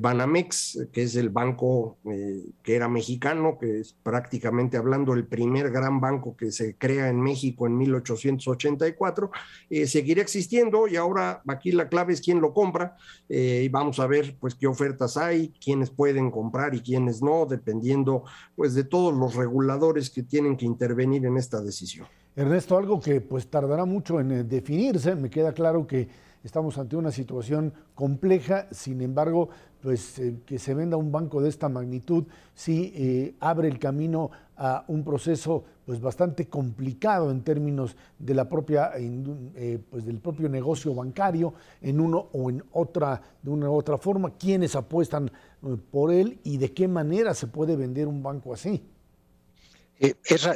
Banamex, 0.00 0.88
que 0.92 1.02
es 1.02 1.16
el 1.16 1.27
banco 1.30 1.98
eh, 2.04 2.44
que 2.62 2.76
era 2.76 2.88
mexicano, 2.88 3.58
que 3.58 3.80
es 3.80 3.94
prácticamente 4.02 4.76
hablando 4.76 5.12
el 5.12 5.26
primer 5.26 5.70
gran 5.70 6.00
banco 6.00 6.36
que 6.36 6.52
se 6.52 6.76
crea 6.76 7.08
en 7.08 7.20
México 7.20 7.66
en 7.66 7.76
1884, 7.76 9.30
eh, 9.70 9.86
seguirá 9.86 10.22
existiendo 10.22 10.88
y 10.88 10.96
ahora 10.96 11.42
aquí 11.46 11.72
la 11.72 11.88
clave 11.88 12.12
es 12.12 12.20
quién 12.20 12.40
lo 12.40 12.52
compra 12.52 12.96
eh, 13.28 13.62
y 13.64 13.68
vamos 13.68 13.98
a 14.00 14.06
ver 14.06 14.36
pues 14.40 14.54
qué 14.54 14.66
ofertas 14.66 15.16
hay, 15.16 15.52
quiénes 15.62 15.90
pueden 15.90 16.30
comprar 16.30 16.74
y 16.74 16.80
quiénes 16.80 17.22
no, 17.22 17.46
dependiendo 17.46 18.24
pues 18.56 18.74
de 18.74 18.84
todos 18.84 19.14
los 19.14 19.34
reguladores 19.34 20.10
que 20.10 20.22
tienen 20.22 20.56
que 20.56 20.66
intervenir 20.66 21.26
en 21.26 21.36
esta 21.36 21.60
decisión. 21.60 22.06
Ernesto, 22.36 22.78
algo 22.78 23.00
que 23.00 23.20
pues 23.20 23.48
tardará 23.48 23.84
mucho 23.84 24.20
en 24.20 24.48
definirse, 24.48 25.16
me 25.16 25.28
queda 25.28 25.52
claro 25.52 25.86
que 25.86 26.08
estamos 26.44 26.78
ante 26.78 26.96
una 26.96 27.10
situación 27.10 27.72
compleja, 27.94 28.68
sin 28.70 29.02
embargo, 29.02 29.48
pues 29.82 30.18
eh, 30.18 30.34
que 30.44 30.58
se 30.58 30.74
venda 30.74 30.96
un 30.96 31.12
banco 31.12 31.40
de 31.40 31.48
esta 31.48 31.68
magnitud 31.68 32.24
sí 32.54 32.92
eh, 32.94 33.34
abre 33.40 33.68
el 33.68 33.78
camino 33.78 34.30
a 34.56 34.84
un 34.88 35.04
proceso 35.04 35.64
pues 35.86 36.00
bastante 36.00 36.48
complicado 36.48 37.30
en 37.30 37.42
términos 37.42 37.96
de 38.18 38.34
la 38.34 38.48
propia 38.48 38.92
eh, 38.96 39.78
pues 39.90 40.04
del 40.04 40.18
propio 40.18 40.48
negocio 40.48 40.94
bancario 40.94 41.54
en 41.80 42.00
uno 42.00 42.28
o 42.32 42.50
en 42.50 42.64
otra 42.72 43.22
de 43.42 43.50
una 43.50 43.70
u 43.70 43.74
otra 43.74 43.98
forma 43.98 44.34
quiénes 44.36 44.74
apuestan 44.74 45.30
por 45.90 46.12
él 46.12 46.40
y 46.42 46.58
de 46.58 46.72
qué 46.72 46.88
manera 46.88 47.34
se 47.34 47.46
puede 47.46 47.76
vender 47.76 48.08
un 48.08 48.22
banco 48.22 48.52
así 48.52 48.82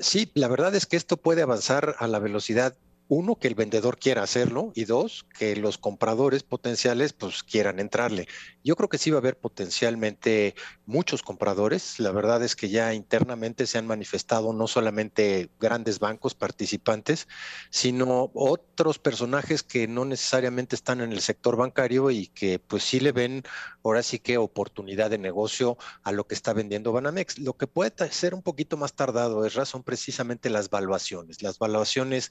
sí 0.02 0.30
la 0.34 0.48
verdad 0.48 0.74
es 0.74 0.86
que 0.86 0.96
esto 0.96 1.16
puede 1.16 1.42
avanzar 1.42 1.94
a 1.98 2.08
la 2.08 2.18
velocidad 2.18 2.74
uno, 3.14 3.36
que 3.36 3.46
el 3.46 3.54
vendedor 3.54 3.98
quiera 3.98 4.22
hacerlo 4.22 4.72
y 4.74 4.86
dos, 4.86 5.26
que 5.38 5.54
los 5.56 5.76
compradores 5.76 6.44
potenciales 6.44 7.12
pues 7.12 7.42
quieran 7.42 7.78
entrarle. 7.78 8.26
Yo 8.64 8.76
creo 8.76 8.88
que 8.88 8.98
sí 8.98 9.10
va 9.10 9.16
a 9.16 9.20
haber 9.20 9.38
potencialmente 9.38 10.54
muchos 10.86 11.22
compradores. 11.22 11.98
La 11.98 12.12
verdad 12.12 12.42
es 12.42 12.56
que 12.56 12.68
ya 12.68 12.94
internamente 12.94 13.66
se 13.66 13.78
han 13.78 13.86
manifestado 13.86 14.52
no 14.52 14.66
solamente 14.66 15.50
grandes 15.58 15.98
bancos 15.98 16.34
participantes, 16.34 17.28
sino 17.70 18.30
otros 18.34 18.98
personajes 18.98 19.62
que 19.62 19.88
no 19.88 20.04
necesariamente 20.04 20.76
están 20.76 21.00
en 21.00 21.12
el 21.12 21.20
sector 21.20 21.56
bancario 21.56 22.10
y 22.10 22.28
que 22.28 22.58
pues 22.58 22.82
sí 22.82 23.00
le 23.00 23.12
ven 23.12 23.42
ahora 23.82 24.02
sí 24.02 24.18
que 24.18 24.38
oportunidad 24.38 25.10
de 25.10 25.18
negocio 25.18 25.76
a 26.02 26.12
lo 26.12 26.26
que 26.26 26.34
está 26.34 26.52
vendiendo 26.52 26.92
Banamex. 26.92 27.38
Lo 27.38 27.54
que 27.54 27.66
puede 27.66 27.92
ser 28.12 28.34
un 28.34 28.42
poquito 28.42 28.76
más 28.76 28.94
tardado 28.94 29.44
es 29.44 29.54
razón 29.54 29.82
precisamente 29.82 30.50
las 30.50 30.70
valuaciones. 30.70 31.42
Las 31.42 31.58
valuaciones 31.58 32.30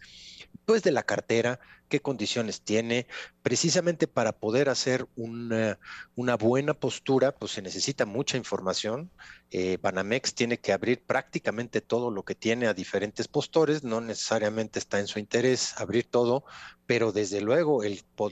pues 0.65 0.83
de 0.83 0.91
la 0.91 1.03
cartera, 1.03 1.59
qué 1.91 2.01
condiciones 2.01 2.61
tiene. 2.61 3.05
Precisamente 3.43 4.07
para 4.07 4.31
poder 4.31 4.69
hacer 4.69 5.07
una, 5.15 5.77
buena 6.37 6.73
postura, 6.73 7.35
pues 7.35 7.51
se 7.51 7.61
necesita 7.61 8.05
mucha 8.05 8.37
información. 8.37 9.11
Eh, 9.51 9.77
Banamex 9.81 10.33
tiene 10.33 10.57
que 10.57 10.71
abrir 10.71 11.03
prácticamente 11.05 11.81
todo 11.81 12.09
lo 12.09 12.23
que 12.23 12.33
tiene 12.33 12.67
a 12.67 12.73
diferentes 12.73 13.27
postores, 13.27 13.83
no 13.83 13.99
necesariamente 13.99 14.79
está 14.79 14.99
en 14.99 15.07
su 15.07 15.19
interés 15.19 15.73
abrir 15.77 16.05
todo, 16.05 16.45
pero 16.85 17.11
desde 17.11 17.41
luego 17.41 17.81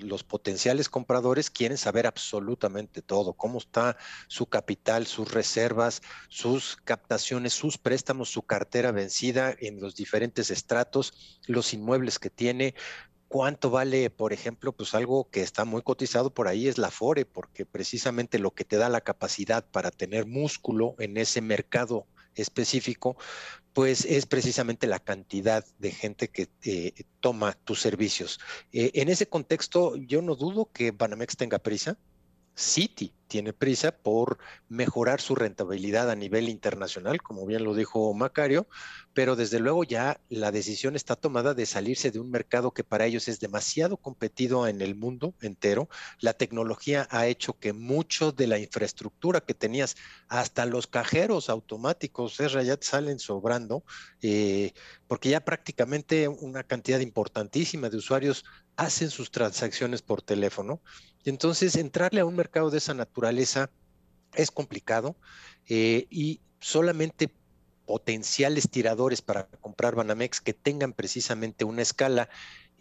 los 0.01 0.23
potenciales 0.23 0.87
compradores 0.87 1.49
quieren 1.49 1.77
saber 1.77 2.07
absolutamente 2.07 3.01
todo, 3.01 3.33
cómo 3.33 3.57
está 3.57 3.97
su 4.29 4.45
capital, 4.45 5.07
sus 5.07 5.33
reservas, 5.33 6.01
sus 6.29 6.77
captaciones, 6.77 7.51
sus 7.51 7.77
préstamos, 7.77 8.29
su 8.29 8.43
cartera 8.43 8.93
vencida 8.93 9.53
en 9.59 9.81
los 9.81 9.95
diferentes 9.95 10.51
estratos, 10.51 11.39
los 11.47 11.73
inmuebles 11.73 12.17
que 12.17 12.29
tiene, 12.29 12.75
cuánto 13.29 13.69
vale, 13.69 14.09
por 14.09 14.33
ejemplo, 14.33 14.73
pues 14.73 14.93
algo 14.93 15.29
que 15.29 15.41
está 15.41 15.63
muy 15.63 15.81
cotizado 15.83 16.33
por 16.33 16.49
ahí 16.49 16.67
es 16.67 16.77
la 16.77 16.91
FORE, 16.91 17.25
porque 17.25 17.65
precisamente 17.65 18.39
lo 18.39 18.51
que 18.51 18.65
te 18.65 18.75
da 18.75 18.89
la 18.89 19.01
capacidad 19.01 19.65
para 19.69 19.91
tener 19.91 20.25
músculo 20.25 20.95
en 20.99 21.15
ese 21.15 21.39
mercado 21.39 22.07
específico, 22.35 23.15
pues 23.73 24.03
es 24.05 24.25
precisamente 24.25 24.87
la 24.87 24.99
cantidad 24.99 25.63
de 25.77 25.91
gente 25.91 26.27
que 26.29 26.49
eh, 26.63 26.93
toma 27.19 27.53
tus 27.53 27.79
servicios. 27.79 28.39
Eh, 28.71 28.91
en 28.95 29.09
ese 29.09 29.27
contexto, 29.27 29.95
yo 29.95 30.21
no 30.21 30.35
dudo 30.35 30.69
que 30.73 30.91
Banamex 30.91 31.37
tenga 31.37 31.59
prisa. 31.59 31.97
Citi 32.59 33.13
tiene 33.27 33.53
prisa 33.53 33.91
por 33.91 34.37
mejorar 34.67 35.21
su 35.21 35.35
rentabilidad 35.35 36.09
a 36.09 36.15
nivel 36.15 36.49
internacional, 36.49 37.21
como 37.21 37.45
bien 37.45 37.63
lo 37.63 37.73
dijo 37.73 38.13
Macario, 38.13 38.67
pero 39.13 39.35
desde 39.35 39.59
luego 39.59 39.83
ya 39.83 40.19
la 40.29 40.51
decisión 40.51 40.95
está 40.95 41.15
tomada 41.15 41.53
de 41.53 41.65
salirse 41.65 42.11
de 42.11 42.19
un 42.19 42.31
mercado 42.31 42.71
que 42.71 42.83
para 42.83 43.05
ellos 43.05 43.27
es 43.27 43.39
demasiado 43.39 43.97
competido 43.97 44.67
en 44.67 44.81
el 44.81 44.95
mundo 44.95 45.35
entero. 45.41 45.89
La 46.19 46.33
tecnología 46.33 47.07
ha 47.11 47.27
hecho 47.27 47.57
que 47.59 47.71
mucho 47.71 48.31
de 48.31 48.47
la 48.47 48.57
infraestructura 48.57 49.41
que 49.41 49.53
tenías, 49.53 49.95
hasta 50.27 50.65
los 50.65 50.87
cajeros 50.87 51.49
automáticos, 51.49 52.37
ya 52.37 52.77
te 52.77 52.87
salen 52.87 53.19
sobrando, 53.19 53.83
eh, 54.21 54.73
porque 55.07 55.29
ya 55.29 55.39
prácticamente 55.39 56.27
una 56.27 56.63
cantidad 56.63 56.99
importantísima 56.99 57.89
de 57.89 57.97
usuarios 57.97 58.43
hacen 58.75 59.09
sus 59.09 59.29
transacciones 59.29 60.01
por 60.01 60.21
teléfono. 60.21 60.81
Entonces 61.29 61.75
entrarle 61.75 62.21
a 62.21 62.25
un 62.25 62.35
mercado 62.35 62.69
de 62.69 62.79
esa 62.79 62.93
naturaleza 62.93 63.69
es 64.33 64.51
complicado 64.51 65.15
eh, 65.67 66.07
y 66.09 66.41
solamente 66.59 67.31
potenciales 67.85 68.69
tiradores 68.69 69.21
para 69.21 69.47
comprar 69.61 69.95
Banamex 69.95 70.41
que 70.41 70.53
tengan 70.53 70.93
precisamente 70.93 71.65
una 71.65 71.81
escala 71.81 72.29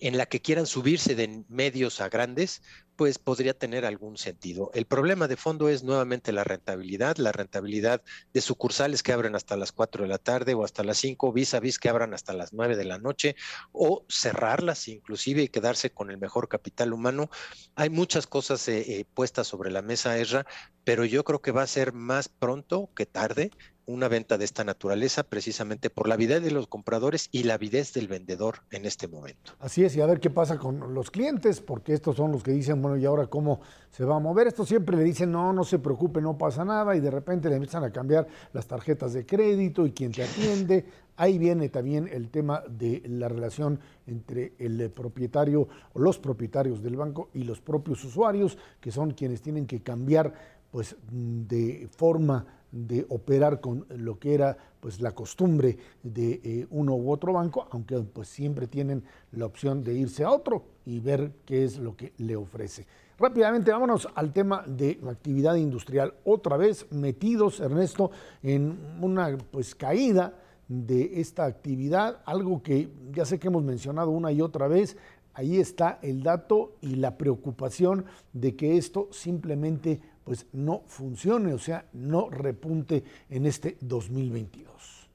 en 0.00 0.16
la 0.16 0.26
que 0.26 0.40
quieran 0.40 0.66
subirse 0.66 1.14
de 1.14 1.44
medios 1.48 2.00
a 2.00 2.08
grandes, 2.08 2.62
pues 2.98 3.18
podría 3.18 3.54
tener 3.54 3.84
algún 3.84 4.16
sentido. 4.16 4.72
El 4.74 4.84
problema 4.84 5.28
de 5.28 5.36
fondo 5.36 5.68
es 5.68 5.84
nuevamente 5.84 6.32
la 6.32 6.42
rentabilidad, 6.42 7.16
la 7.18 7.30
rentabilidad 7.30 8.02
de 8.32 8.40
sucursales 8.40 9.04
que 9.04 9.12
abren 9.12 9.36
hasta 9.36 9.56
las 9.56 9.70
4 9.70 10.02
de 10.02 10.08
la 10.08 10.18
tarde 10.18 10.54
o 10.54 10.64
hasta 10.64 10.82
las 10.82 10.98
5, 10.98 11.32
vis 11.32 11.54
a 11.54 11.60
vis 11.60 11.78
que 11.78 11.88
abran 11.88 12.12
hasta 12.12 12.32
las 12.32 12.52
9 12.52 12.76
de 12.76 12.84
la 12.84 12.98
noche 12.98 13.36
o 13.70 14.04
cerrarlas 14.08 14.88
inclusive 14.88 15.42
y 15.42 15.48
quedarse 15.48 15.90
con 15.90 16.10
el 16.10 16.18
mejor 16.18 16.48
capital 16.48 16.92
humano. 16.92 17.30
Hay 17.76 17.88
muchas 17.88 18.26
cosas 18.26 18.66
eh, 18.66 18.80
eh, 18.80 19.04
puestas 19.14 19.46
sobre 19.46 19.70
la 19.70 19.82
mesa, 19.82 20.18
Esra, 20.18 20.44
pero 20.82 21.04
yo 21.04 21.22
creo 21.22 21.40
que 21.40 21.52
va 21.52 21.62
a 21.62 21.68
ser 21.68 21.92
más 21.92 22.28
pronto 22.28 22.90
que 22.96 23.06
tarde 23.06 23.52
una 23.89 24.06
venta 24.06 24.36
de 24.36 24.44
esta 24.44 24.65
naturaleza 24.65 25.23
precisamente 25.23 25.89
por 25.89 26.09
la 26.09 26.15
avidez 26.15 26.43
de 26.43 26.51
los 26.51 26.66
compradores 26.66 27.31
y 27.32 27.44
la 27.44 27.55
avidez 27.55 27.94
del 27.94 28.06
vendedor 28.06 28.56
en 28.70 28.85
este 28.85 29.09
momento. 29.09 29.52
Así 29.60 29.82
es, 29.82 29.97
y 29.97 30.02
a 30.02 30.06
ver 30.06 30.20
qué 30.20 30.28
pasa 30.28 30.59
con 30.59 30.93
los 30.93 31.10
clientes, 31.10 31.62
porque 31.62 31.94
estos 31.94 32.16
son 32.16 32.31
los 32.31 32.43
que 32.43 32.51
dicen, 32.51 32.82
bueno, 32.82 32.98
¿y 32.98 33.06
ahora 33.06 33.28
cómo 33.28 33.60
se 33.90 34.05
va 34.05 34.16
a 34.16 34.19
mover? 34.19 34.47
Esto 34.47 34.66
siempre 34.66 34.94
le 34.94 35.05
dicen, 35.05 35.32
no, 35.32 35.55
no 35.55 35.65
se 35.65 35.78
preocupe, 35.78 36.20
no 36.20 36.36
pasa 36.36 36.66
nada, 36.66 36.94
y 36.94 37.01
de 37.01 37.10
repente 37.10 37.48
le 37.48 37.56
empiezan 37.56 37.82
a 37.82 37.90
cambiar 37.90 38.28
las 38.52 38.66
tarjetas 38.66 39.15
de 39.15 39.24
crédito 39.24 39.86
y 39.86 39.93
quien 39.93 40.12
te 40.12 40.23
atiende. 40.23 40.85
Ahí 41.16 41.39
viene 41.39 41.70
también 41.70 42.10
el 42.12 42.28
tema 42.28 42.62
de 42.69 43.02
la 43.06 43.28
relación 43.28 43.81
entre 44.06 44.52
el 44.59 44.90
propietario 44.90 45.66
o 45.94 45.98
los 45.98 46.19
propietarios 46.19 46.82
del 46.82 46.97
banco 46.97 47.31
y 47.32 47.43
los 47.44 47.62
propios 47.62 48.05
usuarios, 48.05 48.59
que 48.82 48.93
son 48.93 49.12
quienes 49.12 49.40
tienen 49.40 49.66
que 49.66 49.81
cambiar 49.81 50.59
pues 50.70 50.94
de 51.10 51.89
forma 51.90 52.57
de 52.73 53.07
operar 53.09 53.61
con 53.61 53.86
lo 53.89 54.19
que 54.19 54.35
era 54.35 54.57
pues 54.81 55.01
la 55.01 55.12
costumbre 55.12 55.77
de 56.03 56.40
eh, 56.45 56.66
uno 56.70 56.95
u 56.95 57.11
otro 57.11 57.32
banco, 57.32 57.66
aunque 57.70 57.99
pues 57.99 58.28
siempre 58.28 58.66
tienen 58.66 59.03
la 59.32 59.47
opción 59.47 59.82
de 59.82 59.95
irse 59.95 60.24
a 60.24 60.31
otro 60.31 60.65
y 60.86 61.01
ver 61.01 61.32
qué 61.45 61.65
es 61.65 61.78
lo 61.78 61.97
que 61.97 62.12
le 62.19 62.36
ofrece. 62.36 62.86
Rápidamente 63.19 63.73
vámonos 63.73 64.09
al 64.15 64.32
tema 64.32 64.62
de 64.66 65.01
actividad 65.09 65.57
industrial. 65.57 66.15
Otra 66.24 66.57
vez 66.57 66.86
metidos, 66.93 67.59
Ernesto, 67.59 68.12
en 68.43 68.78
una 69.01 69.36
pues 69.51 69.74
caída 69.74 70.35
de 70.69 71.20
esta 71.20 71.45
actividad, 71.45 72.20
algo 72.27 72.62
que 72.62 72.89
ya 73.11 73.24
sé 73.24 73.39
que 73.39 73.49
hemos 73.49 73.65
mencionado 73.65 74.11
una 74.11 74.31
y 74.31 74.40
otra 74.40 74.69
vez, 74.69 74.97
ahí 75.35 75.59
está 75.59 75.99
el 76.03 76.23
dato 76.23 76.77
y 76.81 76.97
la 76.97 77.16
preocupación 77.16 78.05
de 78.32 78.55
que 78.55 78.77
esto 78.77 79.09
simplemente 79.11 80.01
pues 80.28 80.46
no 80.52 80.84
funcione, 80.86 81.55
o 81.55 81.59
sea, 81.59 81.88
no 81.94 82.28
repunte 82.28 83.02
en 83.30 83.46
este 83.46 83.78
2022. 83.80 85.09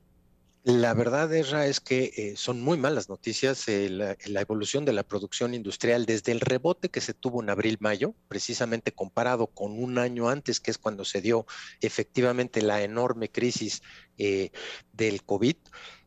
La 0.63 0.95
verdad, 0.95 1.31
Erra, 1.31 1.67
es 1.67 1.79
que 1.79 2.11
eh, 2.17 2.33
son 2.35 2.61
muy 2.61 2.79
malas 2.79 3.09
noticias 3.09 3.67
eh, 3.67 3.91
la, 3.91 4.41
evolución 4.41 4.85
de 4.85 4.93
la 4.93 5.03
producción 5.03 5.53
industrial 5.53 6.07
desde 6.07 6.31
el 6.31 6.39
rebote 6.39 6.89
que 6.89 6.99
se 6.99 7.13
tuvo 7.13 7.43
en 7.43 7.51
abril-mayo, 7.51 8.15
precisamente 8.27 8.91
comparado 8.91 9.45
con 9.45 9.77
un 9.77 9.99
año 9.99 10.29
antes, 10.29 10.59
que 10.59 10.71
es 10.71 10.79
cuando 10.79 11.05
se 11.05 11.21
dio 11.21 11.45
efectivamente 11.79 12.63
la 12.63 12.81
enorme 12.81 13.29
crisis 13.29 13.83
eh, 14.17 14.49
del 14.93 15.23
COVID, 15.23 15.57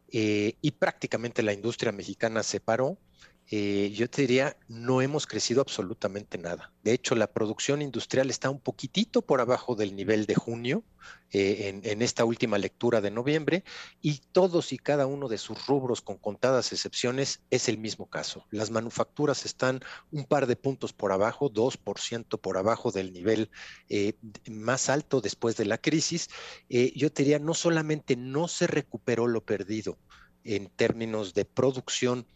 y 0.09 0.71
prácticamente 0.71 1.43
la 1.43 1.53
industria 1.53 1.93
mexicana 1.93 2.43
se 2.43 2.59
paró. 2.59 2.99
Eh, 3.49 3.93
yo 3.95 4.11
te 4.11 4.23
diría, 4.23 4.57
no 4.67 5.03
hemos 5.03 5.27
crecido 5.27 5.61
absolutamente 5.61 6.37
nada. 6.37 6.73
De 6.83 6.93
hecho, 6.93 7.15
la 7.15 7.29
producción 7.29 7.81
industrial 7.81 8.29
está 8.29 8.51
un 8.51 8.59
poquitito 8.59 9.23
por 9.23 9.41
abajo 9.41 9.77
del 9.77 9.95
nivel 9.95 10.27
de 10.27 10.35
junio 10.35 10.83
eh, 11.31 11.81
en, 11.85 12.03
esta 12.03 12.25
última 12.25 12.59
lectura 12.59 13.01
de 13.01 13.13
noviembre 13.13 13.63
y 14.03 14.21
todos 14.33 14.73
y 14.73 14.79
cada 14.79 15.07
uno 15.07 15.29
de 15.29 15.39
sus 15.39 15.65
rubros, 15.67 16.01
con 16.01 16.19
contadas 16.19 16.73
excepciones, 16.73 17.41
es 17.51 17.69
el 17.69 17.79
mismo 17.79 18.11
caso. 18.11 18.45
Las 18.51 18.73
manufacturas 18.73 19.45
están 19.45 19.81
un 20.11 20.25
par 20.25 20.49
de 20.49 20.57
puntos 20.57 20.93
por 20.93 21.13
abajo, 21.13 21.49
2% 21.49 22.41
por 22.41 22.59
abajo 22.59 22.91
del 22.91 23.13
nivel 23.13 23.51
eh, 23.89 24.15
más 24.51 24.89
alto 24.89 25.21
después 25.21 25.57
de 25.57 25.67
la 25.67 25.79
crisis. 25.79 26.29
yo 26.69 27.13
te 27.13 27.23
diría, 27.23 27.39
no 27.39 27.55
solamente 27.55 28.17
no 28.17 28.49
se 28.49 28.67
recuperó 28.67 29.29
lo 29.29 29.45
perdido 29.45 29.99
en 30.43 30.69
términos 30.69 31.35
de 31.35 31.45
producción, 31.45 32.27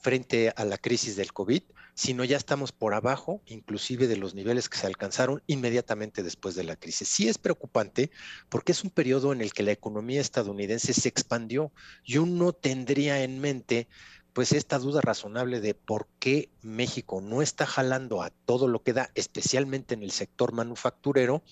frente 0.00 0.52
a 0.56 0.64
la 0.64 0.78
crisis 0.78 1.16
del 1.16 1.32
COVID, 1.32 1.62
sino 1.94 2.24
ya 2.24 2.38
estamos 2.38 2.72
por 2.72 2.94
abajo, 2.94 3.42
inclusive 3.46 4.08
de 4.08 4.16
los 4.16 4.34
niveles 4.34 4.68
que 4.68 4.78
se 4.78 4.86
alcanzaron 4.86 5.42
inmediatamente 5.46 6.22
después 6.22 6.54
de 6.54 6.64
la 6.64 6.76
crisis. 6.76 7.08
Sí 7.08 7.28
es 7.28 7.36
preocupante 7.36 8.10
porque 8.48 8.72
es 8.72 8.82
un 8.82 8.90
periodo 8.90 9.32
en 9.32 9.42
el 9.42 9.52
que 9.52 9.62
la 9.62 9.72
economía 9.72 10.20
estadounidense 10.20 10.94
se 10.94 11.08
expandió 11.08 11.72
y 12.04 12.16
uno 12.16 12.52
tendría 12.52 13.22
en 13.22 13.40
mente 13.40 13.88
pues 14.32 14.52
esta 14.52 14.78
duda 14.78 15.00
razonable 15.00 15.60
de 15.60 15.74
por 15.74 16.06
qué 16.18 16.50
México 16.62 17.20
no 17.20 17.42
está 17.42 17.66
jalando 17.66 18.22
a 18.22 18.30
todo 18.30 18.68
lo 18.68 18.82
que 18.82 18.92
da, 18.92 19.10
especialmente 19.14 19.94
en 19.94 20.02
el 20.02 20.12
sector 20.12 20.52
manufacturero, 20.52 21.42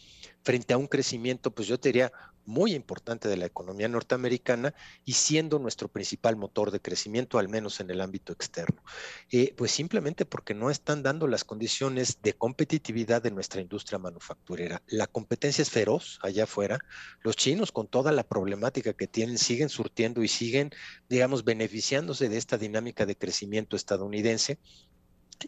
frente 0.42 0.74
a 0.74 0.78
un 0.78 0.86
crecimiento, 0.86 1.50
pues 1.50 1.66
yo 1.66 1.80
te 1.80 1.88
diría, 1.88 2.12
muy 2.48 2.72
importante 2.72 3.28
de 3.28 3.36
la 3.36 3.44
economía 3.44 3.88
norteamericana 3.88 4.74
y 5.04 5.12
siendo 5.12 5.58
nuestro 5.58 5.88
principal 5.88 6.34
motor 6.36 6.70
de 6.70 6.80
crecimiento, 6.80 7.38
al 7.38 7.48
menos 7.48 7.78
en 7.80 7.90
el 7.90 8.00
ámbito 8.00 8.32
externo. 8.32 8.82
Eh, 9.30 9.54
pues 9.56 9.70
simplemente 9.70 10.24
porque 10.24 10.54
no 10.54 10.70
están 10.70 11.02
dando 11.02 11.26
las 11.26 11.44
condiciones 11.44 12.22
de 12.22 12.32
competitividad 12.32 13.22
de 13.22 13.30
nuestra 13.30 13.60
industria 13.60 13.98
manufacturera. 13.98 14.82
La 14.86 15.06
competencia 15.06 15.60
es 15.60 15.70
feroz 15.70 16.18
allá 16.22 16.44
afuera. 16.44 16.78
Los 17.22 17.36
chinos, 17.36 17.70
con 17.70 17.86
toda 17.86 18.12
la 18.12 18.24
problemática 18.24 18.94
que 18.94 19.06
tienen, 19.06 19.36
siguen 19.36 19.68
surtiendo 19.68 20.22
y 20.22 20.28
siguen, 20.28 20.70
digamos, 21.08 21.44
beneficiándose 21.44 22.30
de 22.30 22.38
esta 22.38 22.56
dinámica 22.56 23.04
de 23.04 23.16
crecimiento 23.16 23.76
estadounidense 23.76 24.58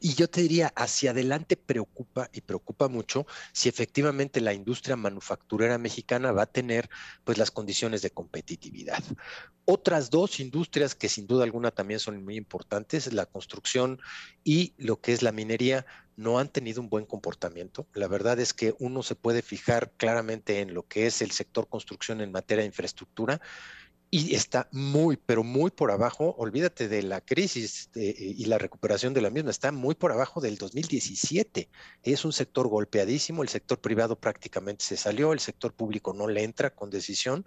y 0.01 0.15
yo 0.15 0.29
te 0.29 0.43
diría, 0.43 0.73
hacia 0.77 1.11
adelante 1.11 1.57
preocupa 1.57 2.29
y 2.33 2.43
preocupa 2.43 2.89
mucho 2.89 3.27
si 3.53 3.69
efectivamente 3.69 4.41
la 4.41 4.53
industria 4.53 4.97
manufacturera 4.97 5.79
mexicana 5.79 6.33
va 6.33 6.43
a 6.43 6.53
tener 6.53 6.89
pues 7.25 7.39
las 7.39 7.51
condiciones 7.51 8.03
de 8.03 8.11
competitividad. 8.11 9.03
Otras 9.65 10.11
dos 10.11 10.41
industrias 10.41 10.95
que 10.95 11.09
sin 11.09 11.27
duda 11.27 11.45
alguna 11.45 11.71
también 11.71 12.01
son 12.01 12.25
muy 12.25 12.37
importantes, 12.37 13.13
la 13.13 13.27
construcción 13.27 14.01
y 14.45 14.75
lo 14.79 15.01
que 15.01 15.13
es 15.13 15.23
la 15.23 15.33
minería, 15.33 15.87
no 16.17 16.39
han 16.39 16.49
tenido 16.49 16.83
un 16.83 16.91
buen 16.91 17.07
comportamiento. 17.07 17.87
La 17.95 18.07
verdad 18.07 18.39
es 18.41 18.53
que 18.53 18.75
uno 18.79 19.03
se 19.03 19.15
puede 19.15 19.41
fijar 19.41 19.93
claramente 19.97 20.61
en 20.61 20.75
lo 20.75 20.87
que 20.87 21.07
es 21.07 21.23
el 21.23 21.31
sector 21.31 21.69
construcción 21.69 22.21
en 22.21 22.31
materia 22.31 22.63
de 22.63 22.67
infraestructura 22.67 23.41
y 24.13 24.35
está 24.35 24.69
muy, 24.73 25.17
pero 25.17 25.45
muy 25.45 25.71
por 25.71 25.93
abajo, 25.93 26.35
olvídate 26.37 26.89
de 26.89 27.03
la 27.03 27.21
crisis 27.21 27.91
eh, 27.95 28.15
y 28.19 28.45
la 28.47 28.59
recuperación 28.59 29.15
de 29.15 29.21
la 29.21 29.31
misma, 29.31 29.51
está 29.51 29.71
muy 29.71 29.95
por 29.95 30.11
abajo 30.11 30.41
del 30.41 30.59
2017. 30.59 31.69
Es 32.03 32.25
un 32.25 32.33
sector 32.33 32.67
golpeadísimo, 32.67 33.45
el 33.45 33.49
sector 33.49 33.81
privado 33.81 34.19
prácticamente 34.19 34.85
se 34.85 34.97
salió, 34.97 35.33
el 35.33 35.39
sector 35.39 35.73
público 35.73 36.13
no 36.13 36.27
le 36.27 36.43
entra 36.43 36.75
con 36.75 36.91
decisión, 36.91 37.47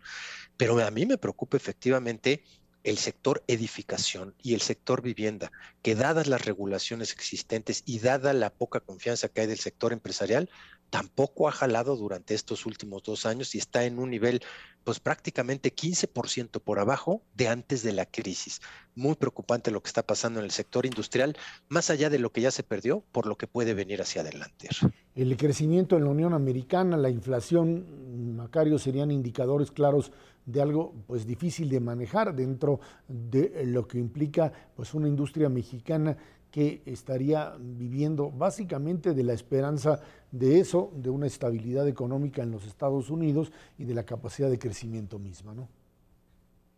pero 0.56 0.80
a 0.80 0.90
mí 0.90 1.06
me 1.06 1.18
preocupa 1.18 1.58
efectivamente 1.58 2.44
el 2.84 2.98
sector 2.98 3.44
edificación 3.48 4.36
y 4.42 4.54
el 4.54 4.62
sector 4.62 5.02
vivienda, 5.02 5.52
que 5.82 5.96
dadas 5.96 6.28
las 6.28 6.46
regulaciones 6.46 7.12
existentes 7.12 7.84
y 7.86 8.00
dada 8.00 8.34
la 8.34 8.50
poca 8.52 8.80
confianza 8.80 9.30
que 9.30 9.42
hay 9.42 9.48
del 9.48 9.60
sector 9.60 9.94
empresarial, 9.94 10.50
tampoco 10.94 11.48
ha 11.48 11.52
jalado 11.52 11.96
durante 11.96 12.36
estos 12.36 12.68
últimos 12.68 13.02
dos 13.02 13.26
años 13.26 13.56
y 13.56 13.58
está 13.58 13.84
en 13.84 13.98
un 13.98 14.12
nivel 14.12 14.44
pues 14.84 15.00
prácticamente 15.00 15.74
15% 15.74 16.62
por 16.62 16.78
abajo 16.78 17.24
de 17.34 17.48
antes 17.48 17.82
de 17.82 17.94
la 17.94 18.06
crisis. 18.06 18.62
Muy 18.94 19.16
preocupante 19.16 19.72
lo 19.72 19.82
que 19.82 19.88
está 19.88 20.04
pasando 20.04 20.38
en 20.38 20.46
el 20.46 20.52
sector 20.52 20.86
industrial, 20.86 21.36
más 21.68 21.90
allá 21.90 22.12
de 22.12 22.20
lo 22.20 22.32
que 22.32 22.42
ya 22.42 22.52
se 22.52 22.62
perdió, 22.62 23.04
por 23.12 23.26
lo 23.26 23.40
que 23.40 23.48
puede 23.48 23.74
venir 23.74 24.04
hacia 24.04 24.22
adelante. 24.22 24.70
El 25.16 25.36
crecimiento 25.36 25.98
en 25.98 26.04
la 26.04 26.12
Unión 26.12 26.32
Americana, 26.32 26.96
la 26.96 27.10
inflación, 27.10 28.36
Macario, 28.36 28.78
serían 28.78 29.10
indicadores 29.10 29.72
claros 29.72 30.12
de 30.46 30.62
algo 30.62 30.94
pues 31.08 31.26
difícil 31.26 31.70
de 31.70 31.80
manejar 31.80 32.36
dentro 32.36 32.80
de 33.08 33.66
lo 33.66 33.88
que 33.88 33.98
implica 33.98 34.54
pues 34.76 34.94
una 34.94 35.08
industria 35.08 35.50
mexicana 35.50 36.18
que 36.54 36.84
estaría 36.86 37.56
viviendo 37.60 38.30
básicamente 38.30 39.16
de 39.16 39.24
la 39.24 39.34
esperanza 39.34 40.00
de 40.32 40.60
eso, 40.60 40.92
de 40.96 41.10
una 41.10 41.26
estabilidad 41.26 41.88
económica 41.88 42.44
en 42.44 42.52
los 42.52 42.68
Estados 42.68 43.10
Unidos 43.10 43.52
y 43.80 43.86
de 43.86 43.96
la 43.96 44.06
capacidad 44.06 44.52
de 44.52 44.60
crecimiento 44.60 45.18
misma, 45.18 45.56
¿no? 45.56 45.68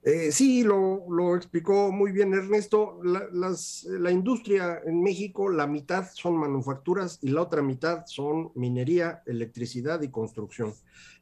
Eh, 0.02 0.32
sí, 0.32 0.64
lo, 0.64 1.36
explicó 1.36 1.92
muy 1.92 2.14
bien 2.14 2.34
Ernesto. 2.34 3.02
La, 3.04 4.12
industria 4.12 4.80
en 4.86 5.02
México, 5.02 5.50
la 5.50 5.68
mitad 5.68 6.06
son 6.14 6.38
manufacturas 6.38 7.20
y 7.22 7.30
la 7.30 7.42
otra 7.42 7.62
mitad 7.62 8.06
son 8.06 8.52
minería, 8.56 9.24
electricidad 9.26 10.02
y 10.04 10.10
construcción. 10.10 10.74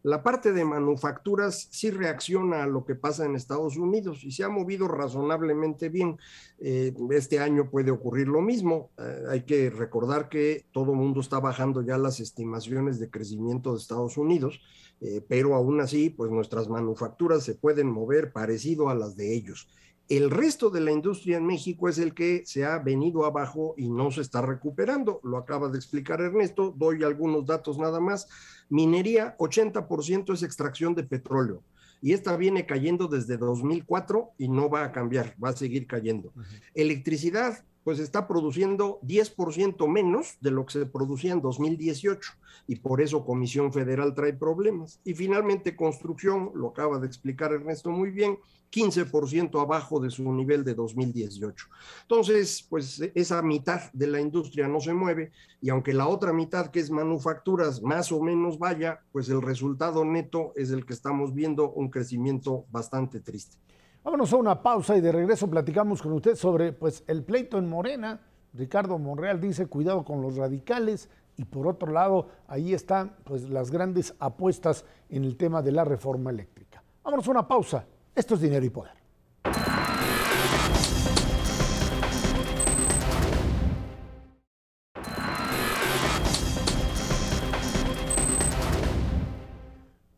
La 0.03 0.21
parte 0.21 0.53
de 0.53 0.65
manufacturas 0.65 1.67
sí 1.71 1.89
reacciona 1.89 2.63
a 2.63 2.67
lo 2.67 2.85
que 2.85 2.95
pasa 2.95 3.25
en 3.25 3.35
Estados 3.35 3.77
Unidos 3.77 4.23
y 4.23 4.31
se 4.31 4.43
ha 4.43 4.49
movido 4.49 4.87
razonablemente 4.87 5.89
bien. 5.89 6.17
Eh, 6.59 6.93
este 7.11 7.39
año 7.39 7.69
puede 7.69 7.89
ocurrir 7.89 8.27
lo 8.27 8.41
mismo. 8.41 8.91
Eh, 8.97 9.23
hay 9.29 9.41
que 9.43 9.69
recordar 9.69 10.29
que 10.29 10.65
todo 10.71 10.91
el 10.91 10.97
mundo 10.97 11.21
está 11.21 11.39
bajando 11.39 11.81
ya 11.81 11.97
las 11.97 12.19
estimaciones 12.19 12.99
de 12.99 13.09
crecimiento 13.09 13.71
de 13.71 13.79
Estados 13.79 14.17
Unidos 14.17 14.61
eh, 15.03 15.21
pero 15.27 15.53
aún 15.53 15.81
así, 15.81 16.09
pues 16.09 16.31
nuestras 16.31 16.69
manufacturas 16.69 17.43
se 17.43 17.55
pueden 17.55 17.89
mover 17.91 18.31
parecido 18.31 18.87
a 18.87 18.95
las 18.95 19.17
de 19.17 19.35
ellos. 19.35 19.67
El 20.09 20.29
resto 20.29 20.69
de 20.69 20.81
la 20.81 20.91
industria 20.91 21.37
en 21.37 21.45
México 21.45 21.87
es 21.87 21.97
el 21.97 22.13
que 22.13 22.43
se 22.45 22.65
ha 22.65 22.77
venido 22.79 23.25
abajo 23.25 23.73
y 23.77 23.89
no 23.89 24.11
se 24.11 24.21
está 24.21 24.41
recuperando. 24.41 25.21
Lo 25.23 25.37
acaba 25.37 25.69
de 25.69 25.77
explicar 25.77 26.19
Ernesto. 26.19 26.73
Doy 26.75 27.03
algunos 27.03 27.45
datos 27.45 27.77
nada 27.77 27.99
más. 27.99 28.27
Minería, 28.69 29.35
80% 29.37 30.33
es 30.33 30.43
extracción 30.43 30.93
de 30.93 31.03
petróleo. 31.03 31.63
Y 32.01 32.11
esta 32.11 32.35
viene 32.35 32.65
cayendo 32.65 33.07
desde 33.07 33.37
2004 33.37 34.31
y 34.37 34.49
no 34.49 34.69
va 34.69 34.83
a 34.83 34.91
cambiar, 34.91 35.37
va 35.41 35.49
a 35.49 35.55
seguir 35.55 35.87
cayendo. 35.87 36.33
Electricidad, 36.73 37.63
pues 37.83 37.99
está 37.99 38.27
produciendo 38.27 38.99
10% 39.03 39.87
menos 39.87 40.37
de 40.41 40.51
lo 40.51 40.65
que 40.65 40.73
se 40.73 40.85
producía 40.85 41.33
en 41.33 41.41
2018 41.41 42.31
y 42.67 42.77
por 42.77 43.01
eso 43.01 43.25
Comisión 43.25 43.73
Federal 43.73 44.13
trae 44.13 44.33
problemas. 44.33 44.99
Y 45.03 45.13
finalmente 45.13 45.75
construcción, 45.75 46.51
lo 46.55 46.69
acaba 46.69 46.99
de 46.99 47.07
explicar 47.07 47.51
Ernesto 47.51 47.89
muy 47.91 48.11
bien, 48.11 48.37
15% 48.71 49.61
abajo 49.61 49.99
de 49.99 50.09
su 50.09 50.31
nivel 50.33 50.63
de 50.63 50.73
2018. 50.73 51.67
Entonces, 52.01 52.65
pues 52.67 53.01
esa 53.13 53.41
mitad 53.41 53.91
de 53.93 54.07
la 54.07 54.19
industria 54.19 54.67
no 54.67 54.79
se 54.79 54.93
mueve 54.93 55.31
y 55.61 55.69
aunque 55.69 55.93
la 55.93 56.07
otra 56.07 56.33
mitad 56.33 56.71
que 56.71 56.79
es 56.79 56.89
manufacturas 56.89 57.83
más 57.83 58.11
o 58.11 58.21
menos 58.21 58.57
vaya, 58.57 59.01
pues 59.11 59.29
el 59.29 59.41
resultado 59.41 60.03
neto 60.05 60.53
es 60.55 60.71
el 60.71 60.85
que 60.85 60.93
estamos 60.93 61.33
viendo 61.33 61.71
un 61.71 61.89
crecimiento 61.89 62.65
bastante 62.71 63.19
triste. 63.19 63.57
Vámonos 64.03 64.33
a 64.33 64.35
una 64.35 64.61
pausa 64.61 64.97
y 64.97 65.01
de 65.01 65.13
regreso 65.13 65.49
platicamos 65.49 66.01
con 66.01 66.11
usted 66.11 66.35
sobre 66.35 66.73
pues, 66.73 67.05
el 67.07 67.23
pleito 67.23 67.57
en 67.57 67.69
Morena. 67.69 68.19
Ricardo 68.53 68.99
Monreal 68.99 69.39
dice 69.39 69.67
cuidado 69.67 70.03
con 70.03 70.21
los 70.21 70.35
radicales 70.35 71.09
y 71.37 71.45
por 71.45 71.67
otro 71.67 71.89
lado 71.91 72.27
ahí 72.47 72.73
están 72.73 73.15
pues, 73.23 73.49
las 73.49 73.71
grandes 73.71 74.13
apuestas 74.19 74.83
en 75.09 75.23
el 75.23 75.37
tema 75.37 75.61
de 75.61 75.71
la 75.71 75.85
reforma 75.85 76.31
eléctrica. 76.31 76.83
Vámonos 77.01 77.27
a 77.29 77.31
una 77.31 77.47
pausa. 77.47 77.85
Esto 78.13 78.35
es 78.35 78.41
dinero 78.41 78.65
y 78.65 78.69
poder. 78.69 79.02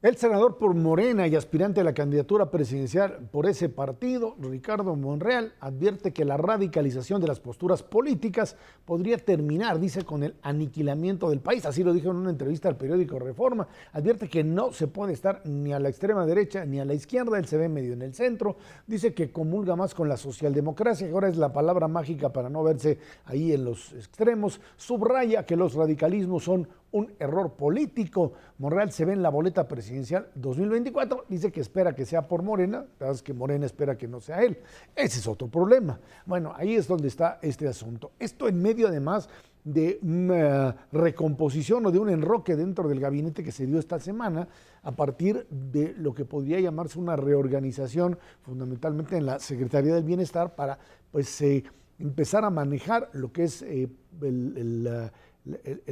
El 0.06 0.18
senador 0.18 0.60
por 0.60 0.76
Morena 0.76 1.26
y 1.26 1.36
aspirante 1.36 1.82
a 1.82 1.84
la 1.84 1.96
candidatura 1.96 2.52
presidencial 2.52 3.28
por 3.32 3.48
ese 3.48 3.70
partido, 3.70 4.36
Ricardo 4.40 4.96
Monreal, 4.96 5.54
advierte 5.60 6.14
que 6.14 6.26
la 6.26 6.38
radicalización 6.38 7.20
de 7.22 7.28
las 7.28 7.40
posturas 7.40 7.82
políticas 7.82 8.56
podría 8.86 9.18
terminar, 9.18 9.80
dice, 9.80 10.06
con 10.06 10.22
el 10.22 10.36
aniquilamiento 10.44 11.28
del 11.28 11.40
país. 11.40 11.66
Así 11.66 11.84
lo 11.84 11.92
dijo 11.92 12.12
en 12.12 12.18
una 12.18 12.30
entrevista 12.30 12.70
al 12.70 12.78
periódico 12.78 13.18
Reforma. 13.18 13.68
Advierte 13.94 14.30
que 14.30 14.44
no 14.44 14.72
se 14.72 14.86
puede 14.86 15.14
estar 15.14 15.42
ni 15.44 15.74
a 15.74 15.80
la 15.80 15.90
extrema 15.90 16.24
derecha 16.28 16.66
ni 16.66 16.80
a 16.80 16.86
la 16.86 16.94
izquierda, 16.94 17.40
él 17.40 17.48
se 17.48 17.58
ve 17.58 17.68
medio 17.68 17.94
en 17.94 18.04
el 18.04 18.14
centro. 18.14 18.58
Dice 18.86 19.16
que 19.16 19.32
comulga 19.32 19.76
más 19.76 19.96
con 19.96 20.08
la 20.08 20.18
socialdemocracia, 20.18 21.08
que 21.08 21.14
ahora 21.14 21.30
es 21.30 21.38
la 21.38 21.52
palabra 21.52 21.88
mágica 21.88 22.32
para 22.32 22.48
no 22.48 22.64
verse 22.64 23.00
ahí 23.26 23.54
en 23.54 23.66
los 23.66 23.92
extremos. 23.94 24.62
Subraya 24.78 25.48
que 25.48 25.56
los 25.56 25.74
radicalismos 25.74 26.44
son 26.44 26.68
un 26.96 27.14
error 27.20 27.54
político. 27.54 28.34
Monreal 28.58 28.92
se 28.92 29.04
ve 29.04 29.14
en 29.14 29.22
la 29.22 29.30
boleta 29.30 29.68
presidencial 29.68 30.30
2024, 30.36 31.26
dice 31.28 31.52
que 31.52 31.60
espera 31.60 31.94
que 31.94 32.06
sea 32.06 32.28
por 32.28 32.42
Morena, 32.42 32.86
es 33.12 33.22
que 33.22 33.34
Morena 33.34 33.66
espera 33.66 33.98
que 33.98 34.08
no 34.08 34.22
sea 34.22 34.42
él. 34.44 34.58
Ese 34.96 35.20
es 35.20 35.28
otro 35.28 35.50
problema. 35.50 36.00
Bueno, 36.26 36.54
ahí 36.56 36.76
es 36.76 36.88
donde 36.88 37.10
está 37.10 37.40
este 37.42 37.68
asunto. 37.68 38.12
Esto 38.18 38.48
en 38.48 38.62
medio 38.62 38.88
además 38.88 39.28
de 39.66 40.00
una 40.04 40.88
recomposición 40.94 41.86
o 41.86 41.92
de 41.92 42.00
un 42.00 42.10
enroque 42.10 42.56
dentro 42.56 42.88
del 42.88 43.02
gabinete 43.02 43.44
que 43.44 43.52
se 43.52 43.66
dio 43.66 43.78
esta 43.78 44.00
semana 44.00 44.48
a 44.84 44.92
partir 44.92 45.48
de 45.50 45.94
lo 45.98 46.14
que 46.14 46.24
podría 46.24 46.62
llamarse 46.62 46.98
una 46.98 47.18
reorganización 47.18 48.18
fundamentalmente 48.44 49.18
en 49.18 49.26
la 49.26 49.40
Secretaría 49.40 49.96
del 49.96 50.04
Bienestar 50.04 50.56
para 50.56 50.78
pues 51.12 51.42
eh, 51.42 51.64
empezar 52.00 52.46
a 52.46 52.50
manejar 52.50 53.10
lo 53.14 53.34
que 53.34 53.44
es 53.44 53.64
eh, 53.64 53.90
el, 54.22 55.12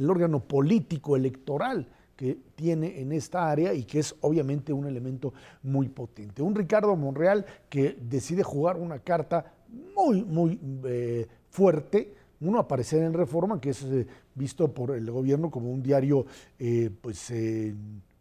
órgano 0.08 0.40
político 0.40 1.16
electoral 1.16 1.88
que 2.16 2.38
tiene 2.54 3.00
en 3.00 3.12
esta 3.12 3.50
área 3.50 3.74
y 3.74 3.84
que 3.84 3.98
es 3.98 4.14
obviamente 4.20 4.72
un 4.72 4.86
elemento 4.86 5.32
muy 5.62 5.88
potente. 5.88 6.42
Un 6.42 6.54
Ricardo 6.54 6.94
Monreal 6.96 7.44
que 7.68 7.96
decide 8.00 8.42
jugar 8.42 8.76
una 8.76 9.00
carta 9.00 9.52
muy, 9.96 10.22
muy 10.22 10.60
eh, 10.84 11.26
fuerte, 11.50 12.14
uno 12.40 12.58
aparecer 12.58 13.02
en 13.02 13.14
Reforma, 13.14 13.60
que 13.60 13.70
es 13.70 13.82
eh, 13.84 14.06
visto 14.34 14.72
por 14.72 14.92
el 14.92 15.10
gobierno 15.10 15.50
como 15.50 15.70
un 15.70 15.82
diario 15.82 16.26
eh, 16.58 16.90
pues 17.00 17.32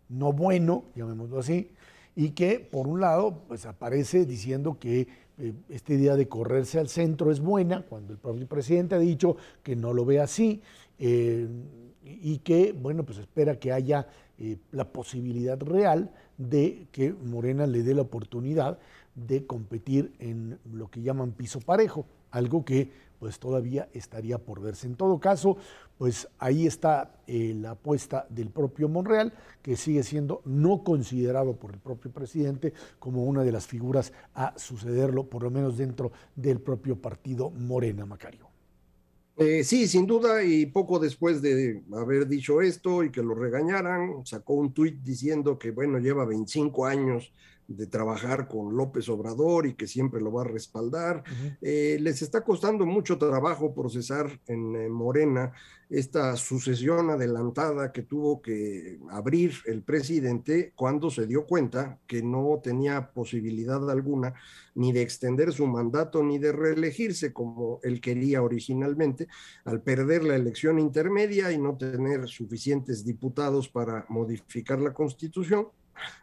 no 0.09 0.33
bueno, 0.33 0.85
llamémoslo 0.95 1.39
así, 1.39 1.71
y 2.15 2.31
que 2.31 2.59
por 2.59 2.87
un 2.87 2.99
lado 2.99 3.43
pues 3.47 3.65
aparece 3.65 4.25
diciendo 4.25 4.77
que 4.79 5.07
esta 5.69 5.93
idea 5.93 6.15
de 6.15 6.27
correrse 6.27 6.79
al 6.79 6.89
centro 6.89 7.31
es 7.31 7.39
buena, 7.39 7.81
cuando 7.81 8.13
el 8.13 8.19
propio 8.19 8.47
presidente 8.47 8.95
ha 8.95 8.99
dicho 8.99 9.35
que 9.63 9.75
no 9.75 9.91
lo 9.91 10.05
ve 10.05 10.19
así, 10.19 10.61
eh, 10.99 11.47
y 12.03 12.39
que, 12.39 12.73
bueno, 12.73 13.03
pues 13.03 13.17
espera 13.17 13.59
que 13.59 13.71
haya 13.71 14.07
eh, 14.37 14.57
la 14.71 14.91
posibilidad 14.91 15.59
real 15.59 16.11
de 16.37 16.87
que 16.91 17.13
Morena 17.13 17.67
le 17.67 17.83
dé 17.83 17.93
la 17.93 18.01
oportunidad 18.01 18.79
de 19.15 19.45
competir 19.45 20.13
en 20.19 20.59
lo 20.71 20.89
que 20.89 21.01
llaman 21.01 21.31
piso 21.31 21.59
parejo, 21.59 22.05
algo 22.31 22.65
que 22.65 22.89
pues 23.19 23.39
todavía 23.39 23.87
estaría 23.93 24.37
por 24.37 24.59
verse. 24.59 24.85
En 24.85 24.95
todo 24.95 25.17
caso, 25.19 25.55
pues 25.97 26.27
ahí 26.39 26.67
está 26.67 27.15
eh, 27.25 27.53
la 27.55 27.71
apuesta 27.71 28.25
del 28.29 28.49
propio 28.49 28.89
Monreal, 28.89 29.31
que 29.61 29.77
sigue 29.77 30.03
siendo 30.03 30.41
no 30.43 30.83
considerado 30.83 31.55
por 31.55 31.71
el 31.71 31.79
propio 31.79 32.11
presidente 32.11 32.73
como 32.99 33.23
una 33.23 33.43
de 33.43 33.53
las 33.53 33.65
figuras 33.65 34.11
a 34.33 34.57
sucederlo, 34.57 35.29
por 35.29 35.43
lo 35.43 35.51
menos 35.51 35.77
dentro 35.77 36.11
del 36.35 36.59
propio 36.59 36.97
partido 36.97 37.49
Morena 37.49 38.05
Macario. 38.05 38.52
Eh, 39.35 39.63
sí, 39.63 39.87
sin 39.87 40.05
duda, 40.05 40.43
y 40.43 40.67
poco 40.67 40.99
después 40.99 41.41
de 41.41 41.81
haber 41.91 42.27
dicho 42.27 42.61
esto 42.61 43.03
y 43.03 43.11
que 43.11 43.23
lo 43.23 43.33
regañaran, 43.33 44.23
sacó 44.25 44.53
un 44.53 44.73
tuit 44.73 45.01
diciendo 45.01 45.57
que, 45.57 45.71
bueno, 45.71 45.97
lleva 45.97 46.23
25 46.25 46.85
años 46.85 47.33
de 47.67 47.87
trabajar 47.87 48.47
con 48.47 48.75
López 48.75 49.09
Obrador 49.09 49.65
y 49.65 49.73
que 49.73 49.87
siempre 49.87 50.21
lo 50.21 50.31
va 50.31 50.41
a 50.41 50.45
respaldar. 50.45 51.23
Eh, 51.61 51.97
les 51.99 52.21
está 52.21 52.43
costando 52.43 52.85
mucho 52.85 53.17
trabajo 53.17 53.73
procesar 53.73 54.39
en, 54.47 54.91
Morena 54.91 55.51
esta 55.89 56.35
sucesión 56.35 57.11
adelantada 57.11 57.91
que 57.91 58.01
tuvo 58.01 58.41
que 58.41 58.99
abrir 59.11 59.53
el 59.65 59.83
presidente 59.83 60.73
cuando 60.75 61.11
se 61.11 61.27
dio 61.27 61.45
cuenta 61.45 61.99
que 62.07 62.23
no 62.23 62.59
tenía 62.63 63.11
posibilidad 63.11 63.89
alguna 63.89 64.33
ni 64.75 64.91
de 64.91 65.03
extender 65.03 65.53
su 65.53 65.67
mandato 65.67 66.23
ni 66.23 66.39
de 66.39 66.51
reelegirse 66.51 67.31
como 67.31 67.79
él 67.83 68.01
quería 68.01 68.41
originalmente, 68.41 69.27
al 69.65 69.81
perder 69.81 70.23
la 70.23 70.35
elección 70.35 70.79
intermedia 70.79 71.51
y 71.51 71.59
no 71.59 71.77
tener 71.77 72.27
suficientes 72.27 73.05
diputados 73.05 73.69
para 73.69 74.05
modificar 74.09 74.79
la 74.79 74.93
constitución 74.93 75.67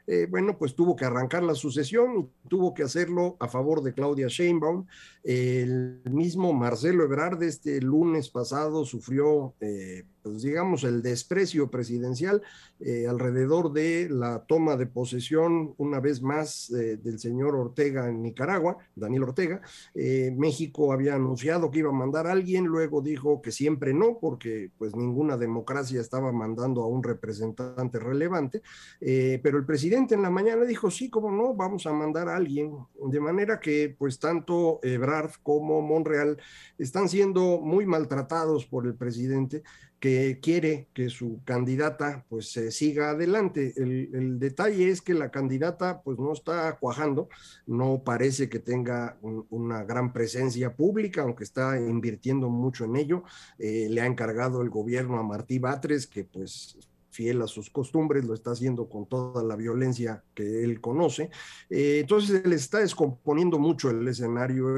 eh, 0.06 0.26
bueno, 0.28 0.58
pues 0.58 0.74
tuvo 0.74 0.96
que 0.96 1.04
arrancar 1.04 1.42
la 1.42 1.54
sucesión 1.54 2.18
y 2.18 2.48
tuvo 2.48 2.74
que 2.74 2.82
hacerlo 2.82 3.36
a 3.40 3.48
favor 3.48 3.82
de 3.82 3.92
Claudia 3.92 4.28
Sheinbaum. 4.28 4.86
El 5.22 6.02
mismo 6.10 6.52
Marcelo 6.52 7.04
Ebrard 7.04 7.42
este 7.42 7.80
lunes 7.80 8.28
pasado 8.30 8.84
sufrió 8.84 9.54
eh, 9.60 10.04
pues 10.22 10.42
digamos, 10.42 10.84
el 10.84 11.02
desprecio 11.02 11.70
presidencial 11.70 12.42
eh, 12.80 13.06
alrededor 13.06 13.72
de 13.72 14.08
la 14.10 14.44
toma 14.46 14.76
de 14.76 14.86
posesión 14.86 15.74
una 15.76 16.00
vez 16.00 16.22
más 16.22 16.70
eh, 16.70 16.96
del 16.96 17.18
señor 17.18 17.54
Ortega 17.54 18.08
en 18.08 18.22
Nicaragua, 18.22 18.78
Daniel 18.94 19.24
Ortega. 19.24 19.60
Eh, 19.94 20.34
México 20.36 20.92
había 20.92 21.14
anunciado 21.14 21.70
que 21.70 21.80
iba 21.80 21.90
a 21.90 21.92
mandar 21.92 22.26
a 22.26 22.32
alguien, 22.32 22.64
luego 22.64 23.02
dijo 23.02 23.42
que 23.42 23.52
siempre 23.52 23.92
no, 23.92 24.18
porque 24.20 24.70
pues 24.78 24.94
ninguna 24.94 25.36
democracia 25.36 26.00
estaba 26.00 26.32
mandando 26.32 26.82
a 26.82 26.86
un 26.86 27.02
representante 27.02 27.98
relevante, 27.98 28.62
pero 29.00 29.58
el 29.58 29.66
presidente 29.66 30.14
en 30.14 30.22
la 30.22 30.30
mañana 30.30 30.64
dijo, 30.64 30.90
sí, 30.90 31.10
cómo 31.10 31.30
no, 31.30 31.54
vamos 31.54 31.86
a 31.86 31.92
mandar 31.92 32.28
a 32.28 32.36
alguien, 32.36 32.72
de 33.06 33.20
manera 33.20 33.60
que 33.60 33.94
pues 33.98 34.18
tanto 34.18 34.80
Ebrard 34.82 35.32
como 35.42 35.80
Monreal 35.82 36.38
están 36.78 37.08
siendo 37.08 37.60
muy 37.60 37.86
maltratados 37.86 38.66
por 38.66 38.86
el 38.86 38.94
presidente 38.94 39.62
que 40.00 40.40
quiere 40.40 40.88
que 40.94 41.10
su 41.10 41.40
candidata 41.44 42.24
pues 42.28 42.50
se 42.50 42.72
siga 42.72 43.10
adelante. 43.10 43.74
El, 43.76 44.38
detalle 44.40 44.88
es 44.88 45.02
que 45.02 45.12
la 45.12 45.30
candidata 45.30 46.00
pues 46.02 46.18
no 46.18 46.32
está 46.32 46.78
cuajando, 46.78 47.28
no 47.66 48.02
parece 48.02 48.48
que 48.48 48.58
tenga 48.58 49.18
una 49.20 49.84
gran 49.84 50.12
presencia 50.12 50.74
pública, 50.74 51.22
aunque 51.22 51.44
está 51.44 51.78
invirtiendo 51.78 52.48
mucho 52.48 52.86
en 52.86 52.96
ello. 52.96 53.24
Eh, 53.58 53.88
le 53.90 54.00
ha 54.00 54.06
encargado 54.06 54.62
el 54.62 54.70
gobierno 54.70 55.18
a 55.18 55.22
Martí 55.22 55.58
Batres, 55.58 56.06
que 56.06 56.24
pues 56.24 56.78
fiel 57.10 57.42
a 57.42 57.46
sus 57.46 57.70
costumbres, 57.70 58.24
lo 58.24 58.34
está 58.34 58.52
haciendo 58.52 58.88
con 58.88 59.06
toda 59.06 59.42
la 59.42 59.56
violencia 59.56 60.22
que 60.34 60.64
él 60.64 60.80
conoce. 60.80 61.30
Eh, 61.68 61.98
entonces, 62.00 62.42
él 62.44 62.52
está 62.52 62.78
descomponiendo 62.78 63.58
mucho 63.58 63.90
el 63.90 64.06
escenario. 64.06 64.68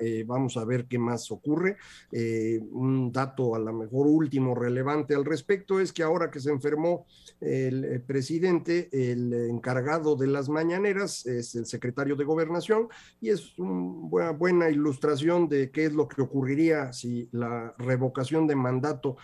Eh, 0.00 0.24
vamos 0.26 0.56
a 0.56 0.64
ver 0.64 0.86
qué 0.86 0.98
más 0.98 1.30
ocurre. 1.30 1.76
Eh, 2.10 2.60
un 2.72 3.12
dato 3.12 3.54
a 3.54 3.58
lo 3.58 3.72
mejor 3.72 4.06
último 4.06 4.54
relevante 4.54 5.14
al 5.14 5.24
respecto 5.24 5.78
es 5.80 5.92
que 5.92 6.02
ahora 6.02 6.30
que 6.30 6.40
se 6.40 6.50
enfermó 6.50 7.06
el, 7.40 8.02
presidente, 8.06 8.88
el 8.92 9.32
encargado 9.50 10.16
de 10.16 10.26
las 10.26 10.48
mañaneras 10.48 11.26
es 11.26 11.54
el 11.54 11.66
secretario 11.66 12.16
de 12.16 12.24
gobernación 12.24 12.88
y 13.20 13.30
es 13.30 13.58
una 13.58 14.30
buena 14.30 14.70
ilustración 14.70 15.48
de 15.48 15.70
qué 15.70 15.86
es 15.86 15.92
lo 15.92 16.08
que 16.08 16.22
ocurriría 16.22 16.92
si 16.92 17.28
la 17.32 17.74
revocación 17.78 18.46
de 18.46 18.56
mandato 18.56 19.16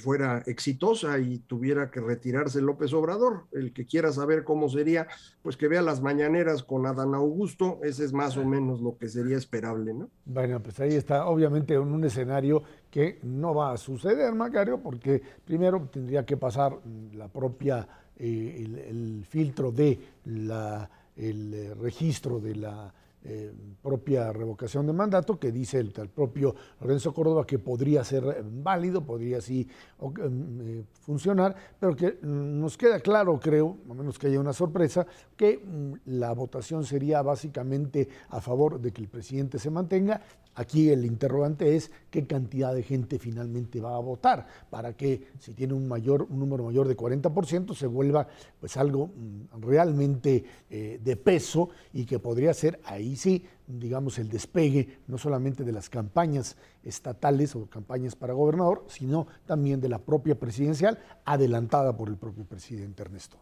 fuera 0.00 0.42
exitosa 0.46 1.18
y 1.18 1.40
tuviera 1.40 1.90
que 1.90 1.97
que 1.98 2.06
retirarse 2.06 2.60
López 2.60 2.92
Obrador. 2.92 3.46
El 3.52 3.72
que 3.72 3.86
quiera 3.86 4.12
saber 4.12 4.44
cómo 4.44 4.68
sería, 4.68 5.06
pues 5.42 5.56
que 5.56 5.68
vea 5.68 5.82
las 5.82 6.00
mañaneras 6.00 6.62
con 6.62 6.86
Adán 6.86 7.14
Augusto, 7.14 7.80
ese 7.82 8.04
es 8.04 8.12
más 8.12 8.36
o 8.36 8.44
menos 8.44 8.80
lo 8.80 8.96
que 8.96 9.08
sería 9.08 9.36
esperable, 9.36 9.94
¿no? 9.94 10.10
Bueno, 10.24 10.60
pues 10.60 10.78
ahí 10.80 10.94
está, 10.94 11.26
obviamente, 11.26 11.74
en 11.74 11.80
un 11.80 12.04
escenario 12.04 12.62
que 12.90 13.18
no 13.22 13.54
va 13.54 13.72
a 13.72 13.76
suceder, 13.76 14.34
Macario, 14.34 14.80
porque 14.80 15.20
primero 15.44 15.88
tendría 15.90 16.24
que 16.24 16.36
pasar 16.36 16.78
la 17.14 17.28
propia, 17.28 17.86
eh, 18.16 18.86
el, 18.88 19.24
filtro 19.28 19.72
de 19.72 19.98
la, 20.24 20.88
el 21.16 21.54
eh, 21.54 21.74
registro 21.74 22.38
de 22.40 22.54
la 22.54 22.94
eh, 23.24 23.52
propia 23.82 24.32
revocación 24.32 24.86
de 24.86 24.92
mandato 24.92 25.38
que 25.38 25.50
dice 25.50 25.78
el, 25.78 25.92
propio 25.92 26.54
Lorenzo 26.80 27.12
Córdoba 27.12 27.46
que 27.46 27.58
podría 27.58 28.04
ser 28.04 28.24
eh, 28.24 28.42
válido, 28.44 29.04
podría 29.04 29.40
sí 29.40 29.66
eh, 30.00 30.84
funcionar, 30.92 31.54
pero 31.80 31.96
que 31.96 32.18
mm, 32.22 32.60
nos 32.60 32.76
queda 32.76 33.00
claro, 33.00 33.38
creo, 33.40 33.76
a 33.90 33.94
menos 33.94 34.18
que 34.18 34.28
haya 34.28 34.40
una 34.40 34.52
sorpresa, 34.52 35.06
que 35.36 35.58
mm, 35.58 35.94
la 36.18 36.32
votación 36.32 36.84
sería 36.84 37.22
básicamente 37.22 38.08
a 38.28 38.40
favor 38.40 38.80
de 38.80 38.92
que 38.92 39.02
el 39.02 39.08
presidente 39.08 39.58
se 39.58 39.70
mantenga. 39.70 40.20
Aquí 40.54 40.90
el 40.90 41.04
interrogante 41.04 41.76
es 41.76 41.92
qué 42.10 42.26
cantidad 42.26 42.74
de 42.74 42.82
gente 42.82 43.20
finalmente 43.20 43.80
va 43.80 43.94
a 43.94 44.00
votar 44.00 44.44
para 44.70 44.92
que 44.96 45.28
si 45.38 45.54
tiene 45.54 45.72
un 45.72 45.86
mayor 45.86 46.28
número 46.32 46.64
mayor 46.64 46.88
de 46.88 46.96
40% 46.96 47.76
se 47.76 47.86
vuelva 47.86 48.26
pues 48.58 48.76
algo 48.76 49.06
mm, 49.06 49.60
realmente 49.60 50.44
eh, 50.68 51.00
de 51.00 51.16
peso 51.16 51.68
y 51.92 52.04
que 52.06 52.18
podría 52.18 52.52
ser 52.54 52.80
ahí 52.84 53.07
sí 53.16 53.44
digamos 53.66 54.18
el 54.18 54.28
despegue 54.28 54.98
no 55.06 55.18
solamente 55.18 55.64
de 55.64 55.72
las 55.72 55.88
campañas 55.90 56.56
estatales 56.82 57.54
o 57.54 57.66
campañas 57.66 58.16
para 58.16 58.32
gobernador 58.32 58.84
sino 58.88 59.26
también 59.46 59.80
de 59.80 59.88
la 59.88 59.98
propia 59.98 60.38
presidencial 60.38 60.98
adelantada 61.24 61.96
por 61.96 62.08
el 62.08 62.16
propio 62.16 62.44
presidente 62.44 63.02
Ernesto. 63.02 63.38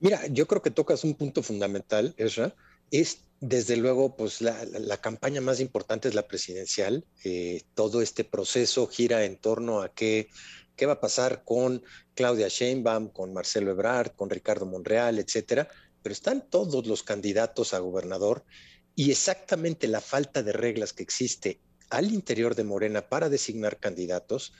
Mira, 0.00 0.26
yo 0.26 0.48
creo 0.48 0.62
que 0.62 0.72
tocas 0.72 1.04
un 1.04 1.14
punto 1.14 1.44
fundamental, 1.44 2.12
Ezra, 2.16 2.56
es 2.90 3.24
desde 3.42 3.76
luego, 3.76 4.16
pues 4.16 4.40
la, 4.40 4.96
campaña 5.00 5.40
más 5.40 5.58
importante 5.58 6.08
es 6.08 6.14
la 6.14 6.28
presidencial. 6.28 7.04
Eh, 7.24 7.62
todo 7.74 8.00
este 8.00 8.22
proceso 8.22 8.86
gira 8.86 9.24
en 9.24 9.36
torno 9.36 9.80
a 9.80 9.92
qué, 9.92 10.28
qué 10.76 10.86
va 10.86 10.94
a 10.94 11.00
pasar 11.00 11.42
con 11.44 11.82
Claudia 12.14 12.46
Sheinbaum, 12.48 13.08
con 13.08 13.32
Marcelo 13.32 13.72
Ebrard, 13.72 14.12
con 14.14 14.30
Ricardo 14.30 14.66
Monreal, 14.66 15.18
etcétera. 15.18 15.68
Pero 16.02 16.12
están 16.12 16.48
todos 16.50 16.86
los 16.86 17.02
candidatos 17.02 17.74
a 17.74 17.80
gobernador 17.80 18.44
y 18.94 19.10
exactamente 19.10 19.88
la 19.88 20.00
falta 20.00 20.42
de 20.42 20.52
reglas 20.52 20.92
que 20.92 21.02
existe 21.02 21.60
al 21.90 22.12
interior 22.12 22.54
de 22.54 22.64
Morena 22.64 23.08
para 23.08 23.28
designar 23.28 23.78
candidatos 23.78 24.52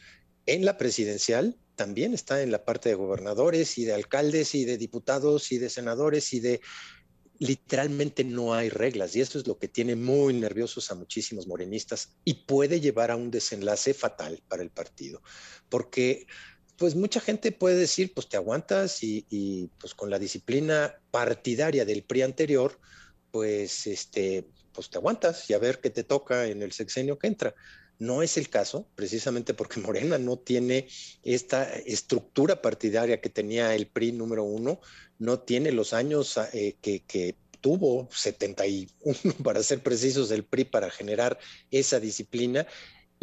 en 0.47 0.65
la 0.65 0.77
presidencial 0.77 1.57
también 1.77 2.15
está 2.15 2.43
en 2.43 2.53
la 2.53 2.65
parte 2.65 2.89
de 2.89 2.95
gobernadores 2.95 3.79
y 3.79 3.85
de 3.85 3.95
alcaldes 3.95 4.55
y 4.55 4.65
de 4.65 4.77
diputados 4.77 5.53
y 5.53 5.59
de 5.59 5.71
senadores 5.71 6.33
y 6.33 6.41
de 6.41 6.61
literalmente 7.39 8.23
no 8.25 8.55
hay 8.55 8.69
reglas. 8.69 9.17
Y 9.17 9.21
esto 9.21 9.39
es 9.39 9.47
lo 9.47 9.59
que 9.59 9.69
tiene 9.69 9.97
muy 9.97 10.35
nerviosos 10.35 10.91
a 10.91 10.95
muchísimos 10.95 11.47
morenistas 11.47 12.17
y 12.25 12.35
puede 12.35 12.81
llevar 12.81 13.11
a 13.11 13.17
un 13.17 13.31
desenlace 13.31 13.95
fatal 13.95 14.43
para 14.49 14.63
el 14.63 14.71
partido, 14.71 15.23
porque 15.69 16.27
pues 16.77 16.95
mucha 16.95 17.21
gente 17.21 17.53
puede 17.53 17.77
decir, 17.77 18.13
pues 18.15 18.29
te 18.29 18.37
aguantas 18.37 19.03
y, 19.03 19.71
pues 19.79 19.95
con 19.95 20.11
la 20.11 20.19
disciplina 20.19 20.97
partidaria 21.11 21.85
del 21.85 22.03
PRI 22.03 22.23
anterior, 22.23 22.79
pues 23.33 23.89
este, 23.89 24.47
pues 24.73 24.89
te 24.89 24.99
aguantas 24.99 25.51
y 25.51 25.55
a 25.55 25.59
ver 25.59 25.81
qué 25.81 25.91
te 25.91 26.05
toca 26.05 26.47
en 26.47 26.63
el 26.63 26.71
sexenio 26.71 27.19
que 27.19 27.27
entra. 27.27 27.55
No 27.99 28.23
es 28.23 28.37
el 28.37 28.49
caso, 28.49 28.87
precisamente 28.95 29.55
porque 29.55 29.81
Morena 29.81 30.19
no 30.19 30.39
tiene 30.39 30.87
esta 31.25 31.65
estructura 31.65 32.63
partidaria 32.63 33.21
que 33.21 33.31
tenía 33.31 33.75
el 33.75 33.89
PRI 33.89 34.13
número 34.13 34.45
uno, 34.45 34.81
no 35.19 35.41
tiene 35.41 35.73
los 35.73 35.93
años 35.93 36.39
eh, 36.53 36.77
que, 36.81 37.01
que, 37.01 37.35
tuvo, 37.61 38.09
71 38.11 38.89
para 39.45 39.63
ser 39.63 39.83
precisos, 39.83 40.31
el 40.31 40.45
PRI 40.45 40.65
para 40.65 40.91
generar 40.91 41.39
esa 41.71 42.01
disciplina. 42.01 42.67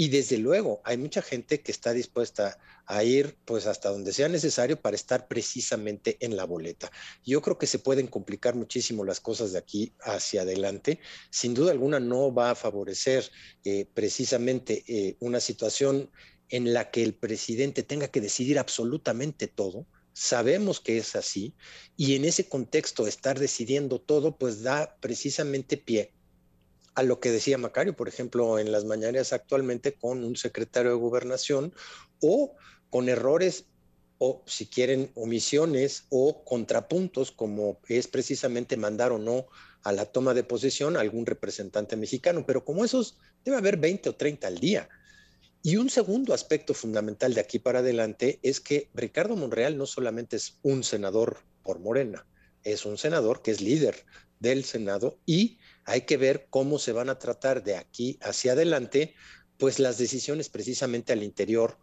Y 0.01 0.07
desde 0.07 0.37
luego 0.37 0.79
hay 0.85 0.95
mucha 0.95 1.21
gente 1.21 1.59
que 1.59 1.73
está 1.73 1.91
dispuesta 1.91 2.57
a 2.85 3.03
ir 3.03 3.35
pues 3.43 3.67
hasta 3.67 3.89
donde 3.89 4.13
sea 4.13 4.29
necesario 4.29 4.81
para 4.81 4.95
estar 4.95 5.27
precisamente 5.27 6.15
en 6.21 6.37
la 6.37 6.45
boleta. 6.45 6.89
Yo 7.25 7.41
creo 7.41 7.57
que 7.57 7.67
se 7.67 7.79
pueden 7.79 8.07
complicar 8.07 8.55
muchísimo 8.55 9.03
las 9.03 9.19
cosas 9.19 9.51
de 9.51 9.59
aquí 9.59 9.93
hacia 9.99 10.43
adelante. 10.43 11.01
Sin 11.31 11.53
duda 11.53 11.71
alguna 11.71 11.99
no 11.99 12.33
va 12.33 12.51
a 12.51 12.55
favorecer 12.55 13.29
eh, 13.65 13.87
precisamente 13.93 14.85
eh, 14.87 15.17
una 15.19 15.41
situación 15.41 16.09
en 16.47 16.71
la 16.73 16.91
que 16.91 17.03
el 17.03 17.13
presidente 17.13 17.83
tenga 17.83 18.07
que 18.07 18.21
decidir 18.21 18.57
absolutamente 18.57 19.47
todo. 19.47 19.85
Sabemos 20.13 20.79
que 20.79 20.97
es 20.97 21.17
así 21.17 21.55
y 21.97 22.15
en 22.15 22.23
ese 22.23 22.47
contexto 22.47 23.05
estar 23.05 23.37
decidiendo 23.37 23.99
todo 23.99 24.37
pues 24.37 24.63
da 24.63 24.95
precisamente 25.01 25.75
pie 25.75 26.13
a 26.95 27.03
lo 27.03 27.19
que 27.19 27.31
decía 27.31 27.57
Macario, 27.57 27.95
por 27.95 28.07
ejemplo, 28.07 28.59
en 28.59 28.71
las 28.71 28.85
mañanas 28.85 29.33
actualmente 29.33 29.93
con 29.93 30.23
un 30.23 30.35
secretario 30.35 30.91
de 30.91 30.97
gobernación 30.97 31.73
o 32.21 32.55
con 32.89 33.09
errores 33.09 33.65
o 34.17 34.43
si 34.45 34.67
quieren 34.67 35.11
omisiones 35.15 36.05
o 36.09 36.43
contrapuntos 36.43 37.31
como 37.31 37.79
es 37.87 38.07
precisamente 38.07 38.75
mandar 38.77 39.11
o 39.11 39.17
no 39.17 39.47
a 39.83 39.93
la 39.93 40.05
toma 40.05 40.33
de 40.33 40.43
posesión 40.43 40.97
a 40.97 40.99
algún 40.99 41.25
representante 41.25 41.95
mexicano, 41.95 42.45
pero 42.45 42.65
como 42.65 42.83
esos 42.83 43.17
debe 43.45 43.57
haber 43.57 43.77
20 43.77 44.09
o 44.09 44.15
30 44.15 44.47
al 44.47 44.59
día. 44.59 44.89
Y 45.61 45.77
un 45.77 45.89
segundo 45.89 46.33
aspecto 46.33 46.73
fundamental 46.73 47.33
de 47.33 47.41
aquí 47.41 47.59
para 47.59 47.79
adelante 47.79 48.39
es 48.43 48.59
que 48.59 48.89
Ricardo 48.93 49.35
Monreal 49.35 49.77
no 49.77 49.85
solamente 49.85 50.35
es 50.35 50.57
un 50.63 50.83
senador 50.83 51.39
por 51.63 51.79
Morena, 51.79 52.25
es 52.63 52.85
un 52.85 52.97
senador 52.97 53.41
que 53.41 53.51
es 53.51 53.61
líder 53.61 54.05
del 54.39 54.63
Senado 54.63 55.19
y 55.25 55.59
hay 55.85 56.01
que 56.01 56.17
ver 56.17 56.47
cómo 56.49 56.79
se 56.79 56.91
van 56.91 57.09
a 57.09 57.19
tratar 57.19 57.63
de 57.63 57.75
aquí 57.75 58.17
hacia 58.21 58.53
adelante, 58.53 59.15
pues 59.57 59.79
las 59.79 59.97
decisiones 59.97 60.49
precisamente 60.49 61.13
al 61.13 61.23
interior 61.23 61.77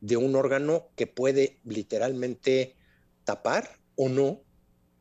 de 0.00 0.16
un 0.16 0.36
órgano 0.36 0.90
que 0.96 1.06
puede 1.06 1.60
literalmente 1.64 2.76
tapar 3.24 3.78
o 3.96 4.08
no 4.08 4.42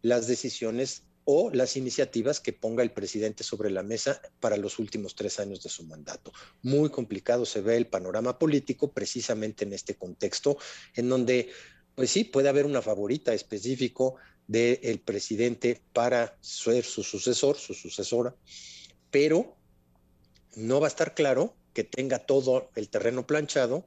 las 0.01 0.27
decisiones 0.27 1.03
o 1.25 1.49
las 1.51 1.75
iniciativas 1.75 2.39
que 2.39 2.53
ponga 2.53 2.83
el 2.83 2.91
presidente 2.91 3.43
sobre 3.43 3.71
la 3.71 3.81
mesa 3.81 4.21
para 4.39 4.57
los 4.57 4.77
últimos 4.77 5.15
tres 5.15 5.39
años 5.39 5.63
de 5.63 5.69
su 5.69 5.83
mandato. 5.83 6.31
Muy 6.61 6.89
complicado 6.89 7.45
se 7.45 7.61
ve 7.61 7.77
el 7.77 7.87
panorama 7.87 8.37
político 8.37 8.93
precisamente 8.93 9.65
en 9.65 9.73
este 9.73 9.95
contexto, 9.95 10.57
en 10.93 11.09
donde, 11.09 11.49
pues 11.95 12.11
sí, 12.11 12.23
puede 12.23 12.49
haber 12.49 12.65
una 12.65 12.81
favorita 12.81 13.33
específico 13.33 14.15
del 14.47 14.99
presidente 14.99 15.81
para 15.93 16.37
ser 16.41 16.83
su 16.83 17.03
sucesor, 17.03 17.55
su 17.55 17.73
sucesora, 17.73 18.35
pero 19.09 19.55
no 20.55 20.79
va 20.79 20.87
a 20.87 20.89
estar 20.89 21.15
claro 21.15 21.55
que 21.73 21.83
tenga 21.83 22.19
todo 22.19 22.69
el 22.75 22.89
terreno 22.89 23.25
planchado 23.25 23.85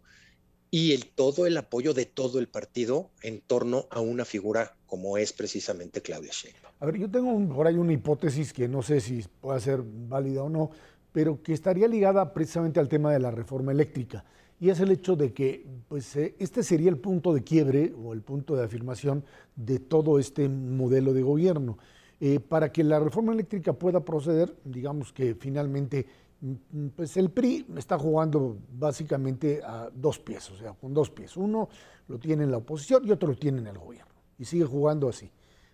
y 0.70 0.92
el, 0.92 1.06
todo 1.06 1.46
el 1.46 1.56
apoyo 1.56 1.94
de 1.94 2.04
todo 2.04 2.38
el 2.38 2.48
partido 2.48 3.10
en 3.22 3.40
torno 3.40 3.86
a 3.90 4.00
una 4.00 4.24
figura 4.24 4.76
como 4.86 5.16
es 5.16 5.32
precisamente 5.32 6.02
Claudia 6.02 6.30
Sheinbaum. 6.32 6.74
A 6.80 6.86
ver, 6.86 6.98
yo 6.98 7.10
tengo 7.10 7.54
por 7.54 7.66
ahí 7.66 7.76
una 7.76 7.92
hipótesis 7.92 8.52
que 8.52 8.68
no 8.68 8.82
sé 8.82 9.00
si 9.00 9.24
puede 9.40 9.60
ser 9.60 9.80
válida 9.82 10.42
o 10.42 10.48
no, 10.48 10.70
pero 11.12 11.42
que 11.42 11.52
estaría 11.52 11.88
ligada 11.88 12.32
precisamente 12.32 12.80
al 12.80 12.88
tema 12.88 13.12
de 13.12 13.20
la 13.20 13.30
reforma 13.30 13.72
eléctrica. 13.72 14.24
Y 14.60 14.70
es 14.70 14.80
el 14.80 14.90
hecho 14.90 15.14
de 15.16 15.32
que 15.32 15.64
pues, 15.88 16.16
eh, 16.16 16.34
este 16.38 16.62
sería 16.62 16.90
el 16.90 16.98
punto 16.98 17.32
de 17.32 17.42
quiebre 17.42 17.92
o 18.02 18.12
el 18.12 18.22
punto 18.22 18.56
de 18.56 18.64
afirmación 18.64 19.24
de 19.54 19.78
todo 19.78 20.18
este 20.18 20.48
modelo 20.48 21.12
de 21.12 21.22
gobierno. 21.22 21.78
Eh, 22.20 22.40
para 22.40 22.72
que 22.72 22.82
la 22.82 22.98
reforma 22.98 23.32
eléctrica 23.32 23.72
pueda 23.72 24.04
proceder, 24.04 24.56
digamos 24.64 25.12
que 25.12 25.36
finalmente 25.36 26.06
Mm, 26.40 26.88
pues 26.94 27.16
el 27.16 27.30
PRI 27.30 27.66
está 27.76 27.98
jugando 27.98 28.58
básicamente 28.72 29.60
a 29.64 29.90
dos 29.92 30.18
pies, 30.18 30.50
o 30.50 30.56
sea, 30.56 30.72
con 30.72 30.94
dos 30.94 31.10
pies. 31.10 31.36
Uno 31.36 31.68
lo 32.06 32.18
tiene 32.18 32.44
en 32.44 32.50
la 32.50 32.58
oposición 32.58 33.06
y 33.06 33.10
otro 33.10 33.28
lo 33.28 33.36
tiene 33.36 33.58
en 33.58 33.66
el 33.66 33.78
gobierno. 33.78 34.12
Y 34.38 34.44
sigue 34.44 34.64
jugando 34.64 35.08
así. 35.08 35.30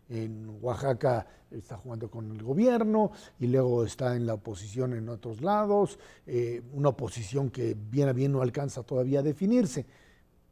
En 0.08 0.58
Oaxaca 0.60 1.26
está 1.50 1.76
jugando 1.76 2.10
con 2.10 2.30
el 2.30 2.42
gobierno 2.42 3.12
y 3.38 3.46
luego 3.46 3.84
está 3.84 4.16
en 4.16 4.26
la 4.26 4.34
oposición 4.34 4.92
en 4.94 5.08
otros 5.08 5.40
lados, 5.40 5.98
eh, 6.26 6.62
una 6.72 6.90
oposición 6.90 7.50
que 7.50 7.74
bien 7.74 8.08
a 8.08 8.12
bien 8.12 8.32
no 8.32 8.42
alcanza 8.42 8.82
todavía 8.82 9.20
a 9.20 9.22
definirse. 9.22 9.86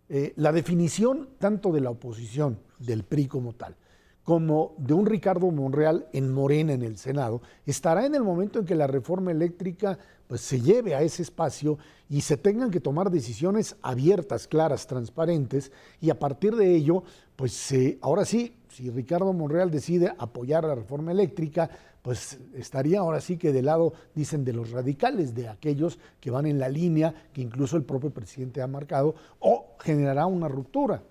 Eh, 0.09 0.33
la 0.37 0.53
definición 0.53 1.31
tanto 1.39 1.73
de 1.73 1.81
la 1.81 1.91
oposición, 1.91 2.59
del 2.79 3.05
PRI 3.05 3.27
como 3.27 3.55
tal, 3.55 3.77
como 4.25 4.75
de 4.79 4.95
un 4.95 5.07
Ricardo 5.07 5.51
Monreal 5.51 6.07
en 6.13 6.33
Morena 6.33 6.73
en 6.73 6.83
el 6.83 6.97
Senado, 6.97 7.43
estará 7.67 8.07
en 8.07 8.15
el 8.15 8.23
momento 8.23 8.59
en 8.59 8.65
que 8.65 8.75
la 8.75 8.87
reforma 8.87 9.33
eléctrica 9.33 9.99
pues, 10.29 10.41
se 10.41 10.61
lleve 10.61 10.95
a 10.95 11.03
ese 11.03 11.23
espacio 11.23 11.79
y 12.09 12.21
se 12.21 12.37
tengan 12.37 12.71
que 12.71 12.81
tomar 12.81 13.11
decisiones 13.11 13.77
abiertas, 13.83 14.47
claras, 14.47 14.87
transparentes, 14.87 15.73
y 16.01 16.11
a 16.11 16.19
partir 16.19 16.55
de 16.57 16.75
ello, 16.75 17.03
pues 17.37 17.75
ahora 18.01 18.25
sí, 18.25 18.55
si 18.73 18.91
Ricardo 18.91 19.33
Monreal 19.33 19.71
decide 19.71 20.15
apoyar 20.19 20.65
la 20.65 20.75
reforma 20.75 21.13
eléctrica, 21.13 21.71
pues 22.01 22.39
estaría 22.55 23.01
ahora 23.01 23.21
sí 23.21 23.37
que 23.37 23.53
del 23.53 23.67
lado, 23.67 23.93
dicen, 24.15 24.45
de 24.45 24.53
los 24.53 24.71
radicales, 24.71 25.35
de 25.35 25.49
aquellos 25.49 25.99
que 26.21 26.31
van 26.31 26.47
en 26.47 26.59
la 26.59 26.69
línea 26.69 27.15
que 27.33 27.43
incluso 27.43 27.77
el 27.77 27.85
propio 27.85 28.11
presidente 28.11 28.63
ha 28.63 28.67
marcado, 28.67 29.15
o 29.41 29.77
generará 29.79 30.27
una 30.27 30.49
ruptura. 30.49 31.03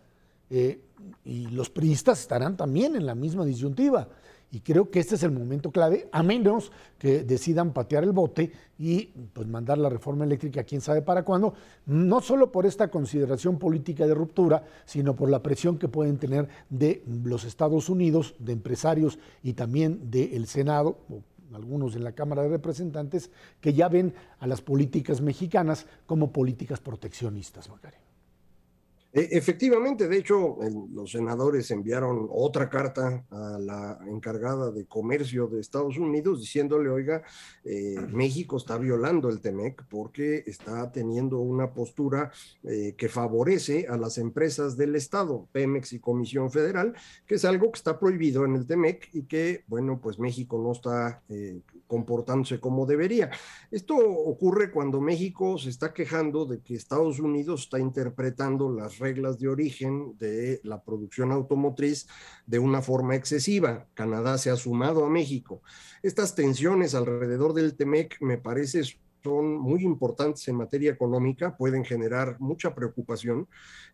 eh, 0.49 0.81
y 1.23 1.47
los 1.47 1.69
priistas 1.69 2.19
estarán 2.19 2.57
también 2.57 2.95
en 2.95 3.05
la 3.05 3.15
misma 3.15 3.45
disyuntiva. 3.45 4.07
Y 4.53 4.59
creo 4.59 4.91
que 4.91 4.99
este 4.99 5.15
es 5.15 5.23
el 5.23 5.31
momento 5.31 5.71
clave, 5.71 6.09
a 6.11 6.23
menos 6.23 6.73
que 6.99 7.23
decidan 7.23 7.71
patear 7.71 8.03
el 8.03 8.11
bote 8.11 8.51
y 8.77 9.05
pues, 9.05 9.47
mandar 9.47 9.77
la 9.77 9.89
reforma 9.89 10.25
eléctrica, 10.25 10.65
quién 10.65 10.81
sabe 10.81 11.01
para 11.01 11.23
cuándo, 11.23 11.53
no 11.85 12.19
solo 12.19 12.51
por 12.51 12.65
esta 12.65 12.89
consideración 12.89 13.57
política 13.57 14.05
de 14.05 14.13
ruptura, 14.13 14.65
sino 14.85 15.15
por 15.15 15.29
la 15.29 15.41
presión 15.41 15.77
que 15.77 15.87
pueden 15.87 16.17
tener 16.17 16.49
de 16.69 17.01
los 17.23 17.45
Estados 17.45 17.87
Unidos, 17.87 18.35
de 18.39 18.51
empresarios 18.51 19.19
y 19.41 19.53
también 19.53 20.11
del 20.11 20.45
Senado, 20.47 20.97
o 21.09 21.21
algunos 21.55 21.95
en 21.95 22.03
la 22.03 22.11
Cámara 22.11 22.43
de 22.43 22.49
Representantes, 22.49 23.29
que 23.61 23.73
ya 23.73 23.87
ven 23.87 24.13
a 24.39 24.47
las 24.47 24.61
políticas 24.61 25.21
mexicanas 25.21 25.85
como 26.05 26.33
políticas 26.33 26.81
proteccionistas, 26.81 27.69
Macario. 27.69 28.10
E, 29.13 29.29
efectivamente, 29.31 30.07
de 30.07 30.17
hecho, 30.17 30.57
los 30.93 31.11
senadores 31.11 31.69
enviaron 31.71 32.29
otra 32.31 32.69
carta 32.69 33.25
a 33.29 33.59
la 33.59 33.99
encargada 34.07 34.71
de 34.71 34.85
comercio 34.85 35.47
de 35.47 35.59
Estados 35.59 35.97
Unidos 35.97 36.39
diciéndole, 36.39 36.89
oiga, 36.89 37.21
eh, 37.65 37.95
México 38.11 38.55
está 38.55 38.77
violando 38.77 39.29
el 39.29 39.41
TEMEC 39.41 39.83
porque 39.89 40.43
está 40.47 40.91
teniendo 40.91 41.39
una 41.39 41.73
postura 41.73 42.31
eh, 42.63 42.95
que 42.97 43.09
favorece 43.09 43.87
a 43.89 43.97
las 43.97 44.17
empresas 44.17 44.77
del 44.77 44.95
Estado, 44.95 45.47
Pemex 45.51 45.91
y 45.91 45.99
Comisión 45.99 46.49
Federal, 46.49 46.93
que 47.27 47.35
es 47.35 47.43
algo 47.43 47.71
que 47.71 47.77
está 47.77 47.99
prohibido 47.99 48.45
en 48.45 48.55
el 48.55 48.65
TEMEC 48.65 49.09
y 49.13 49.23
que, 49.23 49.65
bueno, 49.67 49.99
pues 50.01 50.19
México 50.19 50.57
no 50.63 50.71
está 50.71 51.21
eh, 51.27 51.59
comportándose 51.91 52.61
como 52.61 52.85
debería. 52.85 53.31
Esto 53.69 53.97
ocurre 53.97 54.71
cuando 54.71 55.01
México 55.01 55.57
se 55.57 55.69
está 55.69 55.93
quejando 55.93 56.45
de 56.45 56.61
que 56.61 56.73
Estados 56.73 57.19
Unidos 57.19 57.63
está 57.63 57.79
interpretando 57.79 58.71
las 58.71 58.99
reglas 58.99 59.37
de 59.39 59.49
origen 59.49 60.17
de 60.17 60.61
la 60.63 60.81
producción 60.81 61.33
automotriz 61.33 62.07
de 62.45 62.59
una 62.59 62.81
forma 62.81 63.17
excesiva. 63.17 63.87
Canadá 63.93 64.37
se 64.37 64.49
ha 64.49 64.55
sumado 64.55 65.03
a 65.03 65.09
México. 65.09 65.63
Estas 66.01 66.33
tensiones 66.33 66.95
alrededor 66.95 67.53
del 67.53 67.75
TEMEC 67.75 68.21
me 68.21 68.37
parece 68.37 68.85
son 69.23 69.57
muy 69.57 69.83
importantes 69.83 70.47
en 70.47 70.55
materia 70.55 70.91
económica, 70.91 71.55
pueden 71.55 71.85
generar 71.85 72.37
mucha 72.39 72.73
preocupación. 72.73 73.47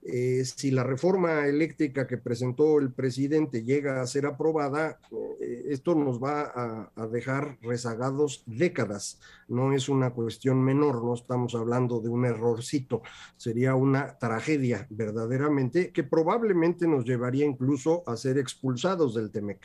Eh, 0.03 0.43
si 0.45 0.71
la 0.71 0.83
reforma 0.83 1.47
eléctrica 1.47 2.07
que 2.07 2.17
presentó 2.17 2.79
el 2.79 2.93
presidente 2.93 3.63
llega 3.63 4.01
a 4.01 4.07
ser 4.07 4.25
aprobada, 4.25 4.99
eh, 5.41 5.65
esto 5.69 5.95
nos 5.95 6.21
va 6.21 6.91
a, 6.95 7.07
dejar 7.07 7.57
rezagados 7.61 8.43
décadas. 8.45 9.19
No 9.47 9.73
es 9.73 9.89
una 9.89 10.11
cuestión 10.11 10.63
menor, 10.63 11.03
no 11.03 11.13
estamos 11.13 11.55
hablando 11.55 11.99
de 11.99 12.09
un 12.09 12.25
errorcito, 12.25 13.01
sería 13.37 13.75
una 13.75 14.17
tragedia 14.17 14.87
verdaderamente 14.89 15.91
que 15.91 16.03
probablemente 16.03 16.87
nos 16.87 17.05
llevaría 17.05 17.45
incluso 17.45 18.03
a 18.07 18.17
ser 18.17 18.37
expulsados 18.37 19.15
del 19.15 19.31
TEMEC. 19.31 19.61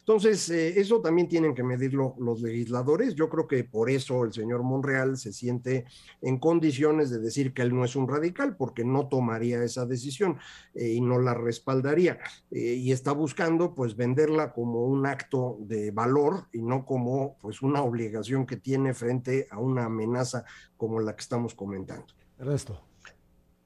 Entonces, 0.00 0.48
eh, 0.50 0.80
eso 0.80 1.00
también 1.00 1.28
tienen 1.28 1.54
que 1.54 1.62
medirlo 1.62 2.14
los 2.18 2.40
legisladores. 2.42 3.14
Yo 3.14 3.28
creo 3.28 3.46
que 3.46 3.64
por 3.64 3.90
eso 3.90 4.24
el 4.24 4.32
señor 4.32 4.62
Monreal 4.62 5.16
se 5.16 5.32
siente 5.32 5.84
en 6.20 6.38
condiciones 6.38 7.10
de 7.10 7.18
decir 7.18 7.52
que 7.52 7.62
él 7.62 7.74
no 7.74 7.84
es 7.84 7.96
un 7.96 8.08
radical 8.08 8.56
porque 8.56 8.84
no 8.84 9.08
tomaría 9.08 9.62
esa 9.62 9.86
decisión 9.86 10.38
eh, 10.74 10.94
y 10.94 11.00
no 11.00 11.20
la 11.20 11.34
respaldaría. 11.34 12.18
Eh, 12.50 12.74
y 12.74 12.92
está 12.92 13.12
buscando 13.12 13.74
pues 13.74 13.96
venderla 13.96 14.52
como 14.52 14.84
un 14.84 15.06
acto 15.06 15.39
de 15.60 15.90
valor 15.90 16.46
y 16.52 16.62
no 16.62 16.84
como 16.84 17.36
pues 17.40 17.62
una 17.62 17.82
obligación 17.82 18.46
que 18.46 18.56
tiene 18.56 18.94
frente 18.94 19.46
a 19.50 19.58
una 19.58 19.86
amenaza 19.86 20.44
como 20.76 21.00
la 21.00 21.14
que 21.14 21.22
estamos 21.22 21.54
comentando. 21.54 22.06
resto. 22.38 22.80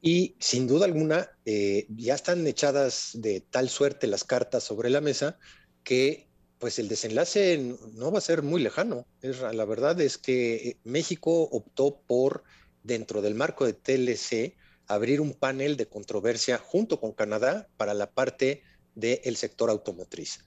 Y 0.01 0.37
sin 0.39 0.67
duda 0.67 0.85
alguna, 0.85 1.31
eh, 1.47 1.87
ya 1.89 2.15
están 2.15 2.47
echadas 2.47 3.13
de 3.15 3.41
tal 3.41 3.71
suerte 3.71 4.07
las 4.07 4.23
cartas 4.25 4.63
sobre 4.63 4.91
la 4.91 5.01
mesa 5.01 5.39
que 5.83 6.29
pues 6.59 6.79
el 6.79 6.89
desenlace 6.89 7.77
no 7.95 8.13
va 8.13 8.19
a 8.19 8.23
ser 8.23 8.43
muy 8.43 8.63
lejano. 8.63 9.07
La 9.21 9.65
verdad 9.65 10.01
es 10.01 10.19
que 10.19 10.55
eh, 10.55 10.77
México 10.85 11.43
optó 11.51 12.01
por, 12.07 12.45
dentro 12.83 13.23
del 13.23 13.35
marco 13.35 13.67
de 13.67 13.73
TLC, 13.73 14.57
abrir 14.87 15.21
un 15.21 15.33
panel 15.33 15.77
de 15.77 15.87
controversia 15.87 16.59
junto 16.59 17.01
con 17.01 17.13
Canadá 17.13 17.69
para 17.77 17.95
la 17.95 18.11
parte 18.11 18.63
del 18.95 19.37
sector 19.37 19.71
automotriz. 19.71 20.45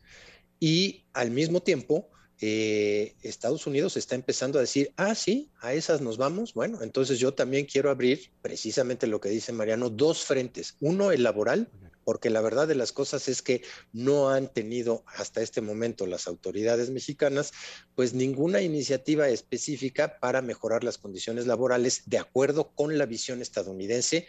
Y 0.59 1.05
al 1.13 1.31
mismo 1.31 1.61
tiempo, 1.61 2.09
eh, 2.39 3.15
Estados 3.23 3.65
Unidos 3.65 3.97
está 3.97 4.15
empezando 4.15 4.59
a 4.59 4.61
decir, 4.61 4.93
ah, 4.95 5.15
sí, 5.15 5.51
a 5.59 5.73
esas 5.73 6.01
nos 6.01 6.17
vamos. 6.17 6.53
Bueno, 6.53 6.81
entonces 6.83 7.19
yo 7.19 7.33
también 7.33 7.65
quiero 7.65 7.89
abrir 7.89 8.31
precisamente 8.41 9.07
lo 9.07 9.19
que 9.19 9.29
dice 9.29 9.51
Mariano, 9.51 9.89
dos 9.89 10.23
frentes. 10.23 10.75
Uno, 10.79 11.11
el 11.11 11.23
laboral, 11.23 11.69
porque 12.03 12.29
la 12.29 12.41
verdad 12.41 12.67
de 12.67 12.75
las 12.75 12.93
cosas 12.93 13.27
es 13.27 13.41
que 13.41 13.63
no 13.91 14.29
han 14.29 14.53
tenido 14.53 15.03
hasta 15.07 15.41
este 15.41 15.61
momento 15.61 16.05
las 16.05 16.27
autoridades 16.27 16.89
mexicanas 16.89 17.51
pues 17.95 18.13
ninguna 18.13 18.61
iniciativa 18.61 19.27
específica 19.27 20.17
para 20.19 20.41
mejorar 20.41 20.85
las 20.85 20.97
condiciones 20.97 21.47
laborales 21.47 22.03
de 22.05 22.19
acuerdo 22.19 22.71
con 22.75 22.97
la 22.97 23.05
visión 23.05 23.41
estadounidense 23.41 24.25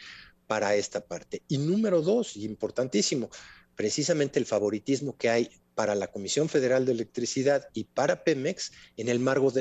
para 0.48 0.74
esta 0.74 1.06
parte. 1.06 1.42
Y 1.46 1.58
número 1.58 2.02
dos, 2.02 2.36
importantísimo, 2.36 3.30
precisamente 3.76 4.40
el 4.40 4.46
favoritismo 4.46 5.16
que 5.16 5.28
hay 5.28 5.50
para 5.78 5.94
la 5.94 6.08
Comisión 6.08 6.48
Federal 6.48 6.84
de 6.84 6.90
Electricidad 6.90 7.68
y 7.72 7.84
para 7.84 8.24
Pemex 8.24 8.72
en 8.96 9.08
el 9.08 9.20
marco 9.20 9.52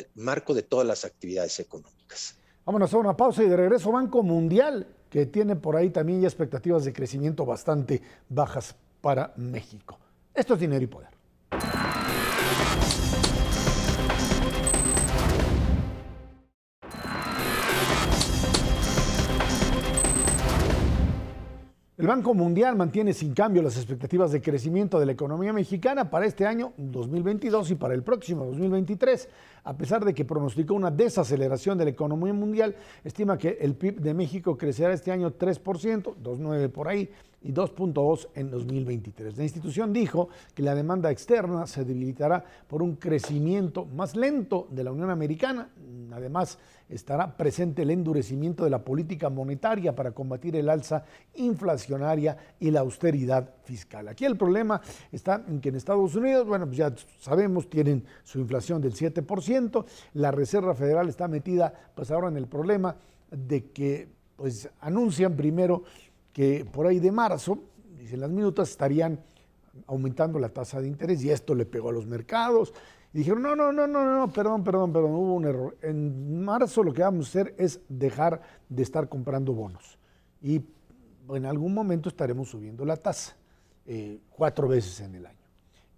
de, 0.55 0.63
todas 0.63 0.87
las 0.87 1.05
actividades 1.05 1.59
económicas. 1.59 2.39
Vámonos 2.65 2.91
a 2.91 2.97
una 2.97 3.15
pausa 3.15 3.43
y 3.43 3.47
de 3.47 3.55
regreso 3.55 3.91
Banco 3.91 4.23
Mundial 4.23 4.87
que 5.11 5.27
tiene 5.27 5.55
por 5.55 5.75
ahí 5.75 5.91
también 5.91 6.21
ya 6.21 6.27
expectativas 6.27 6.85
de 6.85 6.91
crecimiento 6.91 7.45
bastante 7.45 8.01
bajas 8.29 8.75
para 8.99 9.31
México. 9.37 9.99
Esto 10.33 10.55
es 10.55 10.59
dinero 10.59 10.83
y 10.83 10.87
poder. 10.87 11.09
El 21.97 22.05
Banco 22.05 22.35
Mundial 22.35 22.75
mantiene 22.75 23.11
sin 23.11 23.33
cambio 23.33 23.63
las 23.63 23.75
expectativas 23.75 24.31
de 24.31 24.39
crecimiento 24.39 24.99
de 24.99 25.07
la 25.07 25.13
economía 25.13 25.51
mexicana 25.51 26.11
para 26.11 26.27
este 26.27 26.45
año 26.45 26.73
2022 26.77 27.71
y 27.71 27.75
para 27.75 27.95
el 27.95 28.03
próximo 28.03 28.45
2023. 28.45 29.27
A 29.63 29.75
pesar 29.75 30.05
de 30.05 30.13
que 30.13 30.23
pronosticó 30.23 30.75
una 30.75 30.91
desaceleración 30.91 31.75
de 31.75 31.85
la 31.85 31.89
economía 31.89 32.33
mundial, 32.33 32.75
estima 33.03 33.35
que 33.39 33.57
el 33.59 33.73
PIB 33.73 33.99
de 33.99 34.13
México 34.13 34.55
crecerá 34.55 34.93
este 34.93 35.11
año 35.11 35.31
3%, 35.31 35.63
2,9 35.63 36.69
por 36.69 36.87
ahí, 36.87 37.09
y 37.41 37.51
2.2 37.51 38.27
en 38.35 38.51
2023. 38.51 39.35
La 39.35 39.43
institución 39.43 39.91
dijo 39.91 40.29
que 40.53 40.61
la 40.61 40.75
demanda 40.75 41.09
externa 41.09 41.65
se 41.65 41.83
debilitará 41.83 42.43
por 42.67 42.83
un 42.83 42.95
crecimiento 42.97 43.85
más 43.85 44.15
lento 44.15 44.67
de 44.69 44.83
la 44.83 44.91
Unión 44.91 45.09
Americana. 45.09 45.69
Además, 46.13 46.59
estará 46.89 47.35
presente 47.35 47.81
el 47.81 47.91
endurecimiento 47.91 48.63
de 48.63 48.69
la 48.69 48.83
política 48.83 49.29
monetaria 49.29 49.95
para 49.95 50.11
combatir 50.11 50.55
el 50.55 50.69
alza 50.69 51.03
inflacionaria 51.35 52.37
y 52.59 52.71
la 52.71 52.79
austeridad 52.81 53.49
fiscal. 53.63 54.07
Aquí 54.07 54.25
el 54.25 54.37
problema 54.37 54.81
está 55.11 55.43
en 55.47 55.59
que 55.59 55.69
en 55.69 55.75
Estados 55.75 56.15
Unidos, 56.15 56.47
bueno, 56.47 56.65
pues 56.65 56.77
ya 56.77 56.93
sabemos, 57.19 57.69
tienen 57.69 58.05
su 58.23 58.39
inflación 58.39 58.81
del 58.81 58.93
7%, 58.93 59.85
la 60.13 60.31
Reserva 60.31 60.73
Federal 60.73 61.09
está 61.09 61.27
metida 61.27 61.73
pues 61.93 62.11
ahora 62.11 62.29
en 62.29 62.37
el 62.37 62.47
problema 62.47 62.95
de 63.31 63.65
que 63.71 64.07
pues 64.35 64.69
anuncian 64.81 65.35
primero 65.35 65.83
que 66.31 66.65
por 66.71 66.85
ahí 66.85 66.99
de 66.99 67.11
marzo, 67.11 67.59
dicen 67.97 68.21
las 68.21 68.29
minutas, 68.29 68.69
estarían 68.69 69.19
aumentando 69.87 70.39
la 70.39 70.49
tasa 70.49 70.81
de 70.81 70.87
interés 70.87 71.23
y 71.23 71.31
esto 71.31 71.53
le 71.53 71.65
pegó 71.65 71.89
a 71.89 71.93
los 71.93 72.05
mercados. 72.05 72.73
Dijeron, 73.17 73.41
no, 73.41 73.55
no, 73.55 73.73
no, 73.73 73.87
no, 73.87 74.15
no, 74.15 74.31
perdón, 74.31 74.63
perdón, 74.63 74.93
perdón, 74.93 75.15
hubo 75.15 75.33
un 75.33 75.45
error. 75.45 75.75
En 75.81 76.45
marzo 76.45 76.83
lo 76.83 76.93
que 76.93 77.01
vamos 77.01 77.25
a 77.25 77.29
hacer 77.29 77.55
es 77.57 77.79
dejar 77.89 78.43
de 78.69 78.83
estar 78.83 79.09
comprando 79.09 79.53
bonos. 79.53 79.97
Y 80.39 80.61
en 81.33 81.45
algún 81.47 81.73
momento 81.73 82.09
estaremos 82.09 82.49
subiendo 82.49 82.85
la 82.85 82.95
tasa, 82.95 83.35
eh, 83.87 84.19
cuatro 84.29 84.67
veces 84.67 84.99
en 84.99 85.15
el 85.15 85.25
año. 85.25 85.47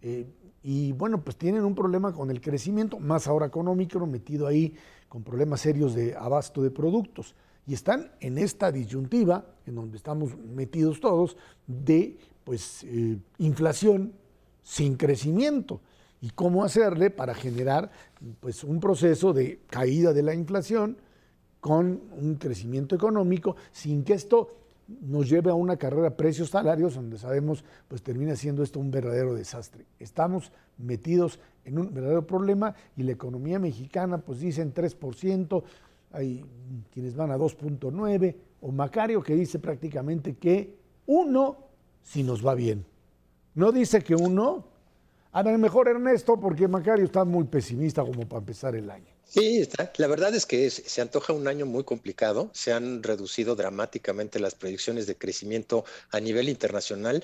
Eh, 0.01 0.27
y 0.63 0.93
bueno, 0.93 1.21
pues 1.21 1.35
tienen 1.35 1.65
un 1.65 1.75
problema 1.75 2.13
con 2.13 2.31
el 2.31 2.39
crecimiento, 2.39 2.99
más 2.99 3.27
ahora 3.27 3.47
económico, 3.47 3.99
metido 4.07 4.47
ahí 4.47 4.73
con 5.09 5.21
problemas 5.21 5.59
serios 5.59 5.95
de 5.95 6.15
abasto 6.15 6.63
de 6.63 6.71
productos 6.71 7.35
y 7.67 7.73
están 7.73 8.13
en 8.21 8.37
esta 8.37 8.71
disyuntiva, 8.71 9.43
en 9.65 9.75
donde 9.75 9.97
estamos 9.97 10.37
metidos 10.37 11.01
todos, 11.01 11.35
de 11.67 12.17
pues, 12.45 12.85
eh, 12.85 13.17
inflación 13.39 14.13
sin 14.61 14.95
crecimiento 14.95 15.81
y 16.21 16.29
cómo 16.31 16.63
hacerle 16.63 17.09
para 17.09 17.33
generar 17.33 17.91
pues, 18.39 18.63
un 18.63 18.79
proceso 18.79 19.33
de 19.33 19.61
caída 19.69 20.13
de 20.13 20.23
la 20.23 20.33
inflación 20.33 20.97
con 21.59 22.01
un 22.11 22.35
crecimiento 22.35 22.95
económico 22.95 23.55
sin 23.71 24.03
que 24.03 24.13
esto 24.13 24.55
nos 25.01 25.29
lleve 25.29 25.51
a 25.51 25.53
una 25.53 25.77
carrera 25.77 26.15
precios-salarios 26.17 26.95
donde 26.95 27.17
sabemos 27.17 27.63
pues 27.87 28.01
termina 28.01 28.35
siendo 28.35 28.63
esto 28.63 28.79
un 28.79 28.91
verdadero 28.91 29.35
desastre. 29.35 29.85
Estamos 29.99 30.51
metidos 30.77 31.39
en 31.63 31.77
un 31.77 31.93
verdadero 31.93 32.25
problema 32.25 32.73
y 32.97 33.03
la 33.03 33.11
economía 33.11 33.59
mexicana 33.59 34.17
pues 34.17 34.39
dicen 34.39 34.73
3%, 34.73 35.63
hay 36.11 36.43
quienes 36.91 37.15
van 37.15 37.31
a 37.31 37.37
2.9, 37.37 38.35
o 38.61 38.71
Macario 38.71 39.21
que 39.21 39.35
dice 39.35 39.59
prácticamente 39.59 40.35
que 40.35 40.75
uno 41.05 41.57
si 42.01 42.23
nos 42.23 42.45
va 42.45 42.55
bien. 42.55 42.85
No 43.53 43.71
dice 43.71 44.01
que 44.01 44.15
uno, 44.15 44.65
a 45.31 45.43
lo 45.43 45.57
mejor 45.57 45.88
Ernesto, 45.88 46.39
porque 46.39 46.68
Macario 46.68 47.06
está 47.06 47.23
muy 47.23 47.45
pesimista 47.45 48.01
como 48.03 48.27
para 48.27 48.39
empezar 48.39 48.76
el 48.76 48.89
año. 48.89 49.14
Sí, 49.23 49.60
está. 49.60 49.91
La 49.97 50.07
verdad 50.07 50.34
es 50.34 50.47
que 50.47 50.72
se 50.72 51.01
antoja 51.01 51.34
un 51.34 51.47
año 51.47 51.68
muy 51.68 51.84
complicado. 51.84 52.49
Se 52.51 52.73
han 52.73 53.03
reducido 53.03 53.56
dramáticamente 53.56 54.39
las 54.39 54.56
predicciones 54.56 55.06
de 55.06 55.19
crecimiento 55.19 55.85
a 56.10 56.19
nivel 56.19 56.49
internacional. 56.49 57.23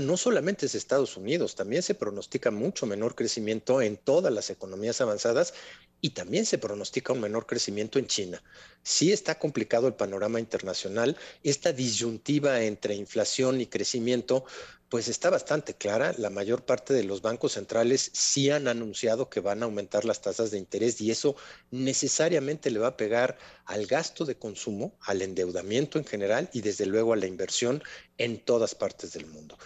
No 0.00 0.16
solamente 0.16 0.66
es 0.66 0.76
Estados 0.76 1.16
Unidos, 1.16 1.56
también 1.56 1.82
se 1.82 1.96
pronostica 1.96 2.52
mucho 2.52 2.86
menor 2.86 3.16
crecimiento 3.16 3.82
en 3.82 3.96
todas 3.96 4.32
las 4.32 4.50
economías 4.50 5.00
avanzadas 5.00 5.52
y 6.00 6.10
también 6.10 6.46
se 6.46 6.58
pronostica 6.58 7.12
un 7.12 7.20
menor 7.20 7.46
crecimiento 7.46 7.98
en 7.98 8.06
China. 8.06 8.40
Sí 8.84 9.10
está 9.10 9.36
complicado 9.36 9.88
el 9.88 9.94
panorama 9.94 10.38
internacional. 10.38 11.16
Esta 11.42 11.72
disyuntiva 11.72 12.62
entre 12.62 12.94
inflación 12.94 13.60
y 13.60 13.66
crecimiento 13.66 14.44
pues 14.92 15.08
está 15.08 15.30
bastante 15.30 15.72
clara. 15.72 16.14
La 16.18 16.28
mayor 16.28 16.66
parte 16.66 16.92
de 16.92 17.02
los 17.02 17.22
bancos 17.22 17.52
centrales 17.52 18.10
sí 18.12 18.50
han 18.50 18.68
anunciado 18.68 19.30
que 19.30 19.40
van 19.40 19.62
a 19.62 19.64
aumentar 19.64 20.04
las 20.04 20.20
tasas 20.20 20.50
de 20.50 20.58
interés 20.58 21.00
y 21.00 21.10
eso 21.10 21.34
necesariamente 21.70 22.70
le 22.70 22.78
va 22.78 22.88
a 22.88 22.96
pegar 22.98 23.38
al 23.64 23.86
gasto 23.86 24.26
de 24.26 24.36
consumo, 24.36 24.98
al 25.00 25.22
endeudamiento 25.22 25.98
en 25.98 26.04
general 26.04 26.50
y 26.52 26.60
desde 26.60 26.84
luego 26.84 27.14
a 27.14 27.16
la 27.16 27.26
inversión 27.26 27.82
en 28.18 28.44
todas 28.44 28.74
partes 28.74 29.14
del 29.14 29.24
mundo. 29.24 29.56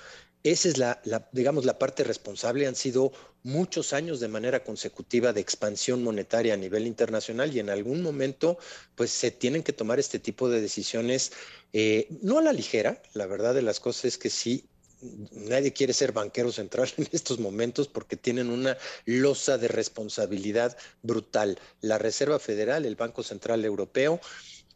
Esa 0.45 0.69
es 0.69 0.79
la, 0.79 1.03
digamos, 1.33 1.65
la 1.65 1.77
parte 1.77 2.05
responsable. 2.05 2.69
Han 2.69 2.77
sido 2.77 3.11
muchos 3.43 3.93
años 3.93 4.21
de 4.21 4.29
manera 4.29 4.63
consecutiva 4.63 5.33
de 5.33 5.41
expansión 5.41 6.05
monetaria 6.05 6.55
a 6.55 6.57
nivel 6.57 6.87
internacional 6.87 7.53
y 7.53 7.59
en 7.59 7.71
algún 7.71 8.01
momento, 8.01 8.59
pues 8.95 9.11
se 9.11 9.33
tienen 9.33 9.65
que 9.65 9.73
tomar 9.73 9.99
este 9.99 10.21
tipo 10.21 10.49
de 10.49 10.61
decisiones, 10.61 11.33
eh, 11.73 12.07
no 12.23 12.39
a 12.39 12.43
la 12.43 12.53
ligera. 12.53 13.03
La 13.13 13.27
verdad 13.27 13.55
de 13.55 13.63
las 13.63 13.81
cosas 13.81 14.05
es 14.05 14.19
que 14.19 14.31
sí 14.31 14.69
nadie 15.33 15.73
quiere 15.73 15.93
ser 15.93 16.13
banquero 16.13 16.53
central 16.53 16.93
en 16.97 17.09
estos 17.13 17.39
momentos 17.39 17.89
porque 17.89 18.17
tienen 18.17 18.51
una 18.51 18.77
losa 19.05 19.59
de 19.59 19.69
responsabilidad 19.69 20.77
brutal. 21.03 21.59
La 21.81 21.99
Reserva 21.99 22.39
Federal, 22.39 22.85
el 22.85 22.97
Banco 22.97 23.23
Central 23.23 23.65
Europeo, 23.65 24.21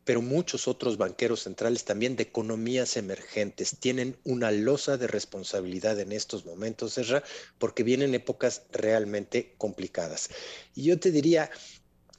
pero 0.05 0.23
muchos 0.23 0.66
otros 0.66 0.97
banqueros 0.97 1.43
centrales 1.43 1.85
también 1.85 2.16
de 2.16 2.24
economías 2.24 2.97
emergentes 2.97 3.77
tienen 3.78 4.16
una 4.24 4.51
losa 4.51 4.97
de 4.97 5.07
responsabilidad 5.07 6.01
en 6.01 6.12
estos 6.12 6.44
momentos, 6.44 6.94
Serra, 6.94 7.23
porque 7.59 7.82
vienen 7.82 8.15
épocas 8.15 8.62
realmente 8.73 9.55
complicadas. 9.59 10.31
Y 10.74 10.85
yo 10.85 10.98
te 10.98 11.11
diría, 11.11 11.51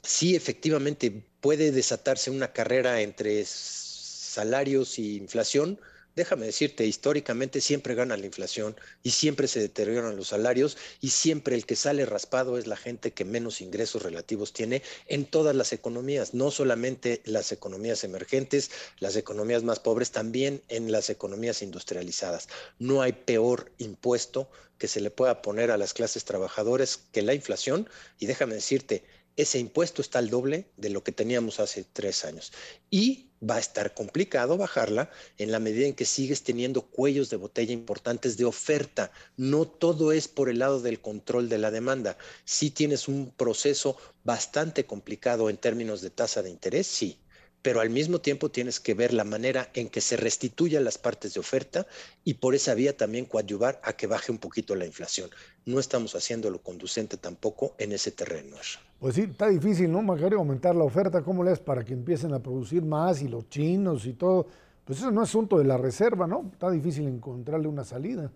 sí, 0.02 0.36
efectivamente 0.36 1.24
puede 1.40 1.72
desatarse 1.72 2.30
una 2.30 2.52
carrera 2.52 3.00
entre 3.02 3.44
salarios 3.44 4.98
y 4.98 5.16
inflación, 5.16 5.78
déjame 6.16 6.46
decirte, 6.46 6.86
históricamente 6.86 7.60
siempre 7.60 7.94
gana 7.94 8.16
la 8.16 8.26
inflación 8.26 8.76
y 9.02 9.10
siempre 9.10 9.48
se 9.48 9.60
deterioran 9.60 10.16
los 10.16 10.28
salarios 10.28 10.76
y 11.00 11.10
siempre 11.10 11.54
el 11.54 11.66
que 11.66 11.76
sale 11.76 12.06
raspado 12.06 12.58
es 12.58 12.66
la 12.66 12.76
gente 12.76 13.12
que 13.12 13.24
menos 13.24 13.60
ingresos 13.60 14.02
relativos 14.02 14.52
tiene 14.52 14.82
en 15.06 15.24
todas 15.24 15.56
las 15.56 15.72
economías, 15.72 16.34
no 16.34 16.50
solamente 16.50 17.22
las 17.24 17.52
economías 17.52 18.04
emergentes, 18.04 18.70
las 18.98 19.16
economías 19.16 19.62
más 19.62 19.80
pobres, 19.80 20.10
también 20.10 20.62
en 20.68 20.92
las 20.92 21.10
economías 21.10 21.62
industrializadas. 21.62 22.48
No 22.78 23.02
hay 23.02 23.12
peor 23.12 23.72
impuesto 23.78 24.50
que 24.78 24.88
se 24.88 25.00
le 25.00 25.10
pueda 25.10 25.42
poner 25.42 25.70
a 25.70 25.76
las 25.76 25.94
clases 25.94 26.24
trabajadoras 26.24 26.98
que 27.12 27.22
la 27.22 27.34
inflación 27.34 27.88
y 28.18 28.26
déjame 28.26 28.54
decirte, 28.54 29.04
ese 29.36 29.58
impuesto 29.58 30.02
está 30.02 30.18
al 30.18 30.28
doble 30.28 30.66
de 30.76 30.90
lo 30.90 31.02
que 31.02 31.12
teníamos 31.12 31.60
hace 31.60 31.84
tres 31.84 32.24
años. 32.24 32.52
Y 32.90 33.31
va 33.48 33.56
a 33.56 33.60
estar 33.60 33.94
complicado 33.94 34.56
bajarla 34.56 35.10
en 35.38 35.50
la 35.52 35.58
medida 35.58 35.86
en 35.86 35.94
que 35.94 36.04
sigues 36.04 36.42
teniendo 36.42 36.82
cuellos 36.82 37.30
de 37.30 37.36
botella 37.36 37.72
importantes 37.72 38.36
de 38.36 38.44
oferta. 38.44 39.10
No 39.36 39.66
todo 39.66 40.12
es 40.12 40.28
por 40.28 40.48
el 40.48 40.60
lado 40.60 40.80
del 40.80 41.00
control 41.00 41.48
de 41.48 41.58
la 41.58 41.70
demanda. 41.70 42.16
Si 42.44 42.70
tienes 42.70 43.08
un 43.08 43.30
proceso 43.30 43.96
bastante 44.24 44.86
complicado 44.86 45.50
en 45.50 45.56
términos 45.56 46.00
de 46.00 46.10
tasa 46.10 46.42
de 46.42 46.50
interés, 46.50 46.86
sí 46.86 47.18
pero 47.62 47.80
al 47.80 47.90
mismo 47.90 48.20
tiempo 48.20 48.50
tienes 48.50 48.80
que 48.80 48.94
ver 48.94 49.14
la 49.14 49.24
manera 49.24 49.70
en 49.74 49.88
que 49.88 50.00
se 50.00 50.16
restituyan 50.16 50.84
las 50.84 50.98
partes 50.98 51.34
de 51.34 51.40
oferta 51.40 51.86
y 52.24 52.34
por 52.34 52.54
esa 52.54 52.74
vía 52.74 52.96
también 52.96 53.24
coadyuvar 53.24 53.80
a 53.84 53.92
que 53.96 54.08
baje 54.08 54.32
un 54.32 54.38
poquito 54.38 54.74
la 54.74 54.84
inflación. 54.84 55.30
No 55.64 55.78
estamos 55.78 56.16
haciendo 56.16 56.50
lo 56.50 56.60
conducente 56.60 57.16
tampoco 57.16 57.74
en 57.78 57.92
ese 57.92 58.10
terreno. 58.10 58.56
Pues 59.02 59.16
sí, 59.16 59.22
está 59.22 59.48
difícil, 59.48 59.90
¿no, 59.90 60.00
Macario? 60.00 60.38
Aumentar 60.38 60.76
la 60.76 60.84
oferta, 60.84 61.22
¿cómo 61.22 61.42
le 61.42 61.50
es 61.50 61.58
para 61.58 61.84
que 61.84 61.92
empiecen 61.92 62.32
a 62.34 62.38
producir 62.38 62.84
más 62.84 63.20
y 63.20 63.26
los 63.26 63.48
chinos 63.48 64.06
y 64.06 64.12
todo? 64.12 64.46
Pues 64.84 65.00
eso 65.00 65.10
no 65.10 65.24
es 65.24 65.28
asunto 65.28 65.58
de 65.58 65.64
la 65.64 65.76
reserva, 65.76 66.28
¿no? 66.28 66.48
Está 66.52 66.70
difícil 66.70 67.08
encontrarle 67.08 67.66
una 67.66 67.82
salida. 67.82 68.30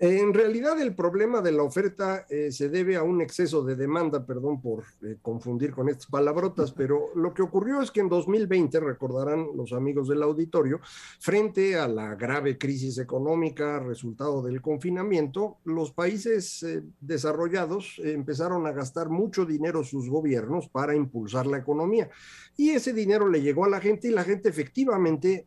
En 0.00 0.34
realidad 0.34 0.80
el 0.80 0.96
problema 0.96 1.40
de 1.40 1.52
la 1.52 1.62
oferta 1.62 2.26
eh, 2.28 2.50
se 2.50 2.68
debe 2.68 2.96
a 2.96 3.04
un 3.04 3.20
exceso 3.20 3.62
de 3.62 3.76
demanda, 3.76 4.26
perdón 4.26 4.60
por 4.60 4.82
eh, 5.02 5.18
confundir 5.22 5.70
con 5.70 5.88
estas 5.88 6.06
palabrotas, 6.06 6.72
pero 6.72 7.10
lo 7.14 7.32
que 7.32 7.42
ocurrió 7.42 7.80
es 7.80 7.92
que 7.92 8.00
en 8.00 8.08
2020, 8.08 8.80
recordarán 8.80 9.46
los 9.54 9.72
amigos 9.72 10.08
del 10.08 10.24
auditorio, 10.24 10.80
frente 11.20 11.78
a 11.78 11.86
la 11.86 12.16
grave 12.16 12.58
crisis 12.58 12.98
económica 12.98 13.78
resultado 13.78 14.42
del 14.42 14.60
confinamiento, 14.60 15.58
los 15.62 15.92
países 15.92 16.64
eh, 16.64 16.82
desarrollados 17.00 18.00
empezaron 18.02 18.66
a 18.66 18.72
gastar 18.72 19.08
mucho 19.08 19.46
dinero 19.46 19.84
sus 19.84 20.10
gobiernos 20.10 20.68
para 20.68 20.96
impulsar 20.96 21.46
la 21.46 21.58
economía. 21.58 22.10
Y 22.56 22.70
ese 22.70 22.92
dinero 22.92 23.28
le 23.28 23.42
llegó 23.42 23.64
a 23.64 23.68
la 23.68 23.80
gente 23.80 24.08
y 24.08 24.10
la 24.10 24.24
gente 24.24 24.48
efectivamente 24.48 25.46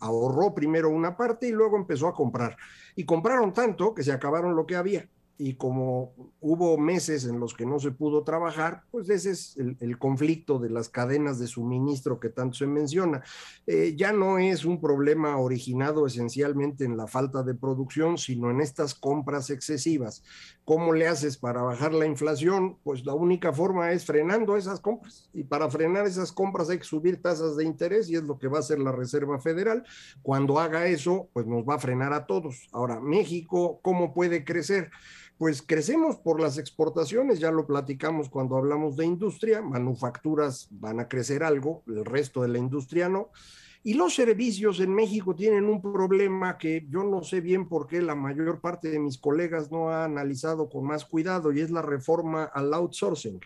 ahorró 0.00 0.52
primero 0.52 0.88
una 0.88 1.16
parte 1.16 1.48
y 1.48 1.52
luego 1.52 1.76
empezó 1.76 2.08
a 2.08 2.14
comprar. 2.14 2.56
Y 2.96 3.04
compraron 3.04 3.52
tanto 3.52 3.94
que 3.94 4.02
se 4.02 4.12
acabaron 4.12 4.54
lo 4.56 4.66
que 4.66 4.76
había 4.76 5.08
y 5.36 5.54
como 5.54 6.12
hubo 6.40 6.78
meses 6.78 7.24
en 7.24 7.40
los 7.40 7.54
que 7.54 7.66
no 7.66 7.80
se 7.80 7.90
pudo 7.90 8.22
trabajar, 8.22 8.82
pues 8.90 9.10
ese 9.10 9.30
es 9.30 9.56
el, 9.56 9.98
conflicto 9.98 10.58
de 10.58 10.70
las 10.70 10.88
cadenas 10.88 11.38
de 11.38 11.46
suministro 11.46 12.20
que 12.20 12.28
tanto 12.28 12.56
se 12.56 12.66
menciona. 12.66 13.22
Eh, 13.66 13.94
ya 13.96 14.12
no 14.12 14.38
es 14.38 14.64
un 14.64 14.80
problema 14.80 15.38
originado 15.38 16.06
esencialmente 16.06 16.84
en 16.84 16.96
la 16.96 17.06
falta 17.06 17.42
de 17.42 17.54
producción, 17.54 18.18
sino 18.18 18.50
en 18.50 18.60
estas 18.60 18.94
compras 18.94 19.50
excesivas. 19.50 20.22
¿Cómo 20.64 20.92
le 20.92 21.08
haces 21.08 21.36
para 21.36 21.62
bajar 21.62 21.92
la 21.92 22.06
inflación? 22.06 22.78
Pues 22.84 23.04
la 23.04 23.14
única 23.14 23.52
forma 23.52 23.92
es 23.92 24.04
frenando 24.04 24.56
esas 24.56 24.80
compras. 24.80 25.28
Y 25.32 25.44
para 25.44 25.68
frenar 25.70 26.06
esas 26.06 26.32
compras 26.32 26.70
hay 26.70 26.78
que 26.78 26.84
subir 26.84 27.20
tasas 27.20 27.56
de 27.56 27.64
interés 27.64 28.08
y 28.08 28.16
es 28.16 28.22
lo 28.22 28.38
que 28.38 28.48
va 28.48 28.58
a 28.58 28.60
hacer 28.60 28.78
la 28.78 28.92
Reserva 28.92 29.38
Federal. 29.40 29.84
Cuando 30.22 30.58
haga 30.58 30.86
eso, 30.86 31.28
pues 31.32 31.46
nos 31.46 31.64
va 31.64 31.74
a 31.74 31.78
frenar 31.78 32.12
a 32.12 32.26
todos. 32.26 32.68
Ahora, 32.72 33.00
México, 33.00 33.80
¿cómo 33.82 34.14
puede 34.14 34.44
crecer? 34.44 34.90
Pues 35.38 35.62
crecemos 35.62 36.16
por 36.16 36.40
las 36.40 36.58
exportaciones, 36.58 37.40
ya 37.40 37.50
lo 37.50 37.66
platicamos 37.66 38.28
cuando 38.28 38.56
hablamos 38.56 38.96
de 38.96 39.04
industria, 39.04 39.62
manufacturas 39.62 40.68
van 40.70 41.00
a 41.00 41.08
crecer 41.08 41.42
algo, 41.42 41.82
el 41.88 42.04
resto 42.04 42.42
de 42.42 42.48
la 42.48 42.58
industria 42.58 43.08
no. 43.08 43.30
Y 43.82 43.94
los 43.94 44.14
servicios 44.14 44.80
en 44.80 44.94
México 44.94 45.34
tienen 45.34 45.66
un 45.66 45.82
problema 45.82 46.56
que 46.56 46.86
yo 46.88 47.04
no 47.04 47.22
sé 47.22 47.42
bien 47.42 47.68
por 47.68 47.86
qué 47.86 48.00
la 48.00 48.14
mayor 48.14 48.60
parte 48.60 48.88
de 48.88 48.98
mis 48.98 49.18
colegas 49.18 49.70
no 49.70 49.90
ha 49.90 50.04
analizado 50.04 50.70
con 50.70 50.86
más 50.86 51.04
cuidado 51.04 51.52
y 51.52 51.60
es 51.60 51.70
la 51.70 51.82
reforma 51.82 52.44
al 52.44 52.72
outsourcing. 52.72 53.40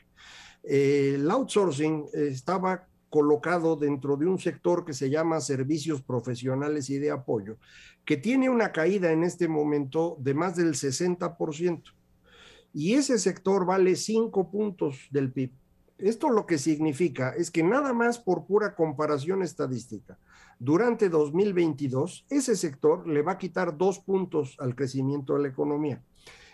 el 0.62 1.28
outsourcing 1.28 2.06
estaba 2.12 2.86
colocado 3.10 3.76
dentro 3.76 4.16
de 4.16 4.26
un 4.26 4.38
sector 4.38 4.84
que 4.84 4.92
se 4.92 5.10
llama 5.10 5.40
servicios 5.40 6.02
profesionales 6.02 6.90
y 6.90 6.98
de 6.98 7.10
apoyo, 7.10 7.56
que 8.08 8.16
tiene 8.16 8.48
una 8.48 8.72
caída 8.72 9.12
en 9.12 9.22
este 9.22 9.48
momento 9.48 10.16
de 10.18 10.32
más 10.32 10.56
del 10.56 10.72
60%. 10.72 11.82
Y 12.72 12.94
ese 12.94 13.18
sector 13.18 13.66
vale 13.66 13.96
5 13.96 14.50
puntos 14.50 15.08
del 15.10 15.30
PIB. 15.30 15.52
Esto 15.98 16.30
lo 16.30 16.46
que 16.46 16.56
significa 16.56 17.34
es 17.36 17.50
que 17.50 17.62
nada 17.62 17.92
más 17.92 18.18
por 18.18 18.46
pura 18.46 18.74
comparación 18.74 19.42
estadística, 19.42 20.18
durante 20.58 21.10
2022, 21.10 22.24
ese 22.30 22.56
sector 22.56 23.06
le 23.06 23.20
va 23.20 23.32
a 23.32 23.38
quitar 23.38 23.76
dos 23.76 23.98
puntos 23.98 24.56
al 24.58 24.74
crecimiento 24.74 25.34
de 25.34 25.42
la 25.42 25.48
economía. 25.48 26.02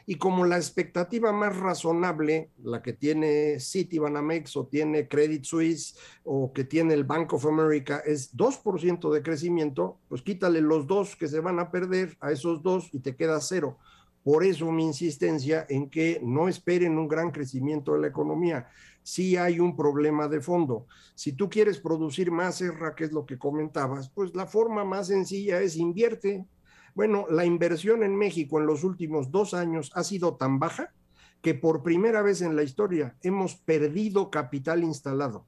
Y 0.06 0.16
como 0.16 0.44
la 0.44 0.56
expectativa 0.56 1.32
más 1.32 1.56
razonable, 1.56 2.50
la 2.62 2.82
que 2.82 2.92
tiene 2.92 3.58
Citibanamex 3.58 4.56
o 4.56 4.66
tiene 4.66 5.08
Credit 5.08 5.44
Suisse 5.44 5.96
o 6.24 6.52
que 6.52 6.64
tiene 6.64 6.94
el 6.94 7.04
Bank 7.04 7.32
of 7.32 7.46
America, 7.46 8.02
es 8.04 8.34
2% 8.36 9.12
de 9.12 9.22
crecimiento, 9.22 9.98
pues 10.08 10.20
quítale 10.22 10.60
los 10.60 10.86
dos 10.86 11.16
que 11.16 11.28
se 11.28 11.40
van 11.40 11.58
a 11.58 11.70
perder 11.70 12.16
a 12.20 12.32
esos 12.32 12.62
dos 12.62 12.90
y 12.92 13.00
te 13.00 13.16
queda 13.16 13.40
cero. 13.40 13.78
Por 14.22 14.42
eso 14.42 14.70
mi 14.72 14.84
insistencia 14.84 15.66
en 15.68 15.90
que 15.90 16.18
no 16.22 16.48
esperen 16.48 16.98
un 16.98 17.08
gran 17.08 17.30
crecimiento 17.30 17.92
de 17.92 18.00
la 18.00 18.06
economía. 18.08 18.68
Sí 19.02 19.36
hay 19.36 19.60
un 19.60 19.76
problema 19.76 20.28
de 20.28 20.40
fondo. 20.40 20.86
Si 21.14 21.32
tú 21.32 21.50
quieres 21.50 21.78
producir 21.78 22.30
más, 22.30 22.60
Erra, 22.62 22.94
que 22.94 23.04
es 23.04 23.12
lo 23.12 23.26
que 23.26 23.38
comentabas, 23.38 24.08
pues 24.08 24.34
la 24.34 24.46
forma 24.46 24.82
más 24.82 25.08
sencilla 25.08 25.60
es 25.60 25.76
invierte, 25.76 26.46
bueno, 26.94 27.26
la 27.28 27.44
inversión 27.44 28.02
en 28.02 28.16
México 28.16 28.60
en 28.60 28.66
los 28.66 28.84
últimos 28.84 29.30
dos 29.30 29.52
años 29.52 29.90
ha 29.94 30.04
sido 30.04 30.36
tan 30.36 30.58
baja 30.58 30.92
que 31.42 31.54
por 31.54 31.82
primera 31.82 32.22
vez 32.22 32.40
en 32.40 32.56
la 32.56 32.62
historia 32.62 33.16
hemos 33.22 33.56
perdido 33.56 34.30
capital 34.30 34.82
instalado. 34.82 35.44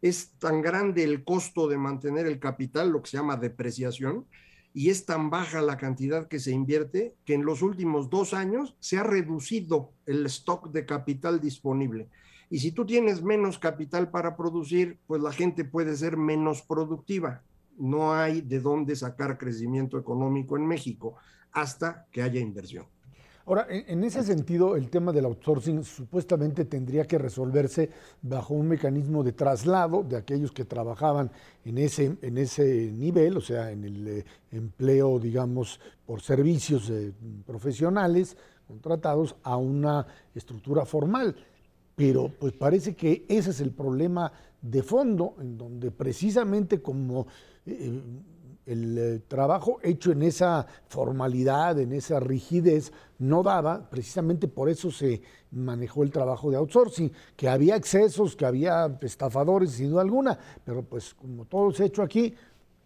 Es 0.00 0.30
tan 0.38 0.62
grande 0.62 1.04
el 1.04 1.24
costo 1.24 1.68
de 1.68 1.76
mantener 1.76 2.26
el 2.26 2.38
capital, 2.38 2.90
lo 2.90 3.02
que 3.02 3.10
se 3.10 3.16
llama 3.16 3.36
depreciación, 3.36 4.26
y 4.72 4.90
es 4.90 5.06
tan 5.06 5.30
baja 5.30 5.60
la 5.62 5.76
cantidad 5.76 6.28
que 6.28 6.38
se 6.38 6.52
invierte 6.52 7.14
que 7.24 7.34
en 7.34 7.44
los 7.44 7.62
últimos 7.62 8.10
dos 8.10 8.34
años 8.34 8.76
se 8.78 8.98
ha 8.98 9.02
reducido 9.02 9.90
el 10.04 10.24
stock 10.26 10.70
de 10.70 10.86
capital 10.86 11.40
disponible. 11.40 12.08
Y 12.48 12.60
si 12.60 12.72
tú 12.72 12.86
tienes 12.86 13.22
menos 13.22 13.58
capital 13.58 14.10
para 14.10 14.36
producir, 14.36 14.98
pues 15.06 15.20
la 15.20 15.32
gente 15.32 15.64
puede 15.64 15.96
ser 15.96 16.16
menos 16.16 16.62
productiva. 16.62 17.42
No 17.78 18.14
hay 18.14 18.40
de 18.40 18.60
dónde 18.60 18.96
sacar 18.96 19.38
crecimiento 19.38 19.98
económico 19.98 20.56
en 20.56 20.66
México 20.66 21.16
hasta 21.52 22.06
que 22.10 22.22
haya 22.22 22.40
inversión. 22.40 22.86
Ahora, 23.48 23.64
en, 23.70 24.02
ese 24.02 24.24
sentido, 24.24 24.74
el 24.74 24.90
tema 24.90 25.12
del 25.12 25.24
outsourcing 25.24 25.84
supuestamente 25.84 26.64
tendría 26.64 27.04
que 27.04 27.16
resolverse 27.16 27.90
bajo 28.20 28.54
un 28.54 28.66
mecanismo 28.66 29.22
de 29.22 29.30
traslado 29.32 30.02
de 30.02 30.16
aquellos 30.16 30.50
que 30.50 30.64
trabajaban 30.64 31.30
en 31.64 31.78
ese, 31.78 32.16
en 32.22 32.38
ese 32.38 32.90
nivel, 32.90 33.36
o 33.36 33.40
sea, 33.40 33.70
en 33.70 33.84
el 33.84 34.08
eh, 34.08 34.24
empleo, 34.50 35.20
digamos, 35.20 35.78
por 36.04 36.22
servicios 36.22 36.90
eh, 36.90 37.12
profesionales 37.46 38.36
contratados 38.66 39.36
a 39.44 39.56
una 39.56 40.04
estructura 40.34 40.84
formal. 40.84 41.36
Pero 41.94 42.32
pues 42.40 42.52
parece 42.52 42.96
que 42.96 43.26
ese 43.28 43.50
es 43.50 43.60
el 43.60 43.70
problema 43.70 44.32
de 44.60 44.82
fondo, 44.82 45.36
en 45.38 45.56
donde 45.56 45.92
precisamente 45.92 46.82
como... 46.82 47.28
Eh, 47.66 48.00
el 48.66 48.98
eh, 48.98 49.20
trabajo 49.28 49.78
hecho 49.82 50.10
en 50.10 50.22
esa 50.22 50.66
formalidad, 50.88 51.78
en 51.78 51.92
esa 51.92 52.18
rigidez, 52.20 52.92
no 53.18 53.42
daba, 53.42 53.88
precisamente 53.88 54.48
por 54.48 54.68
eso 54.68 54.90
se 54.90 55.22
manejó 55.52 56.02
el 56.02 56.10
trabajo 56.10 56.50
de 56.50 56.56
outsourcing, 56.56 57.12
que 57.36 57.48
había 57.48 57.76
excesos, 57.76 58.34
que 58.34 58.44
había 58.44 58.98
estafadores, 59.00 59.70
sin 59.70 59.90
duda 59.90 60.02
alguna, 60.02 60.38
pero 60.64 60.82
pues 60.82 61.14
como 61.14 61.44
todo 61.44 61.70
se 61.70 61.84
ha 61.84 61.86
hecho 61.86 62.02
aquí, 62.02 62.34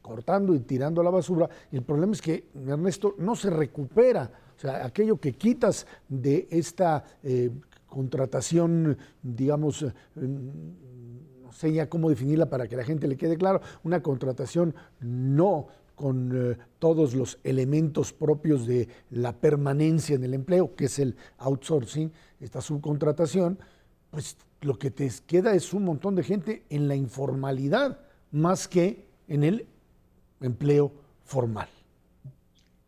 cortando 0.03 0.55
y 0.55 0.61
tirando 0.61 1.03
la 1.03 1.11
basura, 1.11 1.49
el 1.73 1.83
problema 1.83 2.13
es 2.13 2.23
que, 2.23 2.49
Ernesto, 2.55 3.15
no 3.19 3.35
se 3.35 3.51
recupera, 3.51 4.31
o 4.57 4.61
sea, 4.61 4.85
aquello 4.85 5.19
que 5.19 5.33
quitas 5.33 5.87
de 6.09 6.47
esta 6.51 7.03
eh, 7.23 7.51
contratación, 7.87 8.97
digamos, 9.23 9.85
sé 11.53 11.89
cómo 11.89 12.11
definirla 12.11 12.49
para 12.49 12.69
que 12.69 12.77
la 12.77 12.85
gente 12.85 13.09
le 13.09 13.17
quede 13.17 13.37
claro, 13.37 13.61
una 13.83 14.03
contratación 14.03 14.75
no 15.01 15.69
con 15.95 16.33
eh, 16.35 16.57
todos 16.79 17.15
los 17.15 17.39
elementos 17.45 18.13
propios 18.13 18.67
de 18.67 18.89
la 19.11 19.39
permanencia 19.39 20.17
en 20.17 20.25
el 20.25 20.33
empleo, 20.33 20.75
que 20.75 20.87
es 20.87 20.99
el 20.99 21.15
outsourcing, 21.39 22.11
esta 22.41 22.63
subcontratación, 22.63 23.59
pues 24.11 24.37
lo 24.63 24.79
que 24.79 24.91
te 24.91 25.11
queda 25.27 25.55
es 25.55 25.73
un 25.75 25.85
montón 25.85 26.15
de 26.15 26.23
gente 26.23 26.65
en 26.71 26.89
la 26.89 26.97
informalidad 26.97 28.01
más 28.31 28.67
que 28.67 29.07
en 29.29 29.45
el 29.45 29.67
empleo 30.41 30.93
formal. 31.25 31.69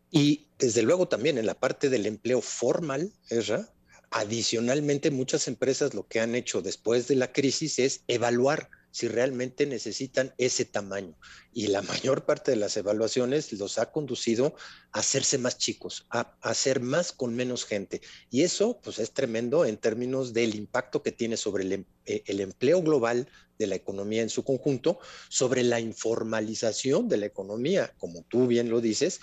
Y 0.09 0.47
desde 0.59 0.83
luego 0.83 1.07
también 1.07 1.37
en 1.37 1.45
la 1.45 1.55
parte 1.55 1.89
del 1.89 2.05
empleo 2.05 2.41
formal, 2.41 3.11
¿verdad? 3.29 3.72
Adicionalmente, 4.15 5.09
muchas 5.09 5.47
empresas 5.47 5.95
lo 5.95 6.07
que 6.07 6.19
han 6.19 6.35
hecho 6.35 6.61
después 6.61 7.07
de 7.07 7.15
la 7.15 7.33
crisis 7.33 7.79
es 7.79 8.03
evaluar 8.07 8.69
si 8.91 9.07
realmente 9.07 9.65
necesitan 9.65 10.35
ese 10.37 10.65
tamaño. 10.65 11.17
Y 11.51 11.65
la 11.65 11.81
mayor 11.81 12.23
parte 12.23 12.51
de 12.51 12.57
las 12.57 12.77
evaluaciones 12.77 13.51
los 13.53 13.79
ha 13.79 13.91
conducido 13.91 14.53
a 14.91 14.99
hacerse 14.99 15.39
más 15.39 15.57
chicos, 15.57 16.05
a, 16.11 16.37
hacer 16.41 16.79
más 16.79 17.11
con 17.11 17.35
menos 17.35 17.65
gente. 17.65 18.01
Y 18.29 18.43
eso 18.43 18.79
pues 18.83 18.99
es 18.99 19.13
tremendo 19.13 19.65
en 19.65 19.77
términos 19.77 20.31
del 20.31 20.53
impacto 20.53 21.01
que 21.01 21.11
tiene 21.11 21.35
sobre 21.35 21.63
el, 21.63 21.71
em, 21.71 21.85
eh, 22.05 22.21
el 22.27 22.39
empleo 22.39 22.83
global 22.83 23.27
de 23.57 23.65
la 23.65 23.73
economía 23.73 24.21
en 24.21 24.29
su 24.29 24.43
conjunto, 24.43 24.99
sobre 25.29 25.63
la 25.63 25.79
informalización 25.79 27.09
de 27.09 27.17
la 27.17 27.25
economía, 27.25 27.95
como 27.97 28.21
tú 28.29 28.45
bien 28.45 28.69
lo 28.69 28.79
dices, 28.79 29.21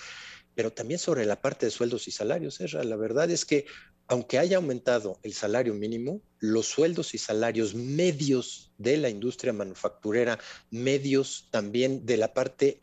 pero 0.57 0.73
también 0.73 0.99
sobre 0.99 1.27
la 1.27 1.41
parte 1.41 1.67
de 1.67 1.71
sueldos 1.71 2.09
y 2.09 2.11
salarios. 2.11 2.59
La 2.73 2.97
verdad 2.97 3.31
es 3.31 3.45
que 3.45 3.67
aunque 4.11 4.41
haya 4.41 4.57
aumentado 4.57 5.21
el 5.23 5.33
salario 5.35 5.73
mínimo, 5.73 6.21
los 6.41 6.67
sueldos 6.67 7.15
y 7.15 7.19
salarios 7.19 7.77
medios 7.77 8.73
de 8.77 8.97
la 8.97 9.09
industria 9.09 9.53
manufacturera, 9.53 10.37
medios 10.73 11.47
también 11.53 12.05
de 12.05 12.17
la 12.17 12.35
parte 12.35 12.81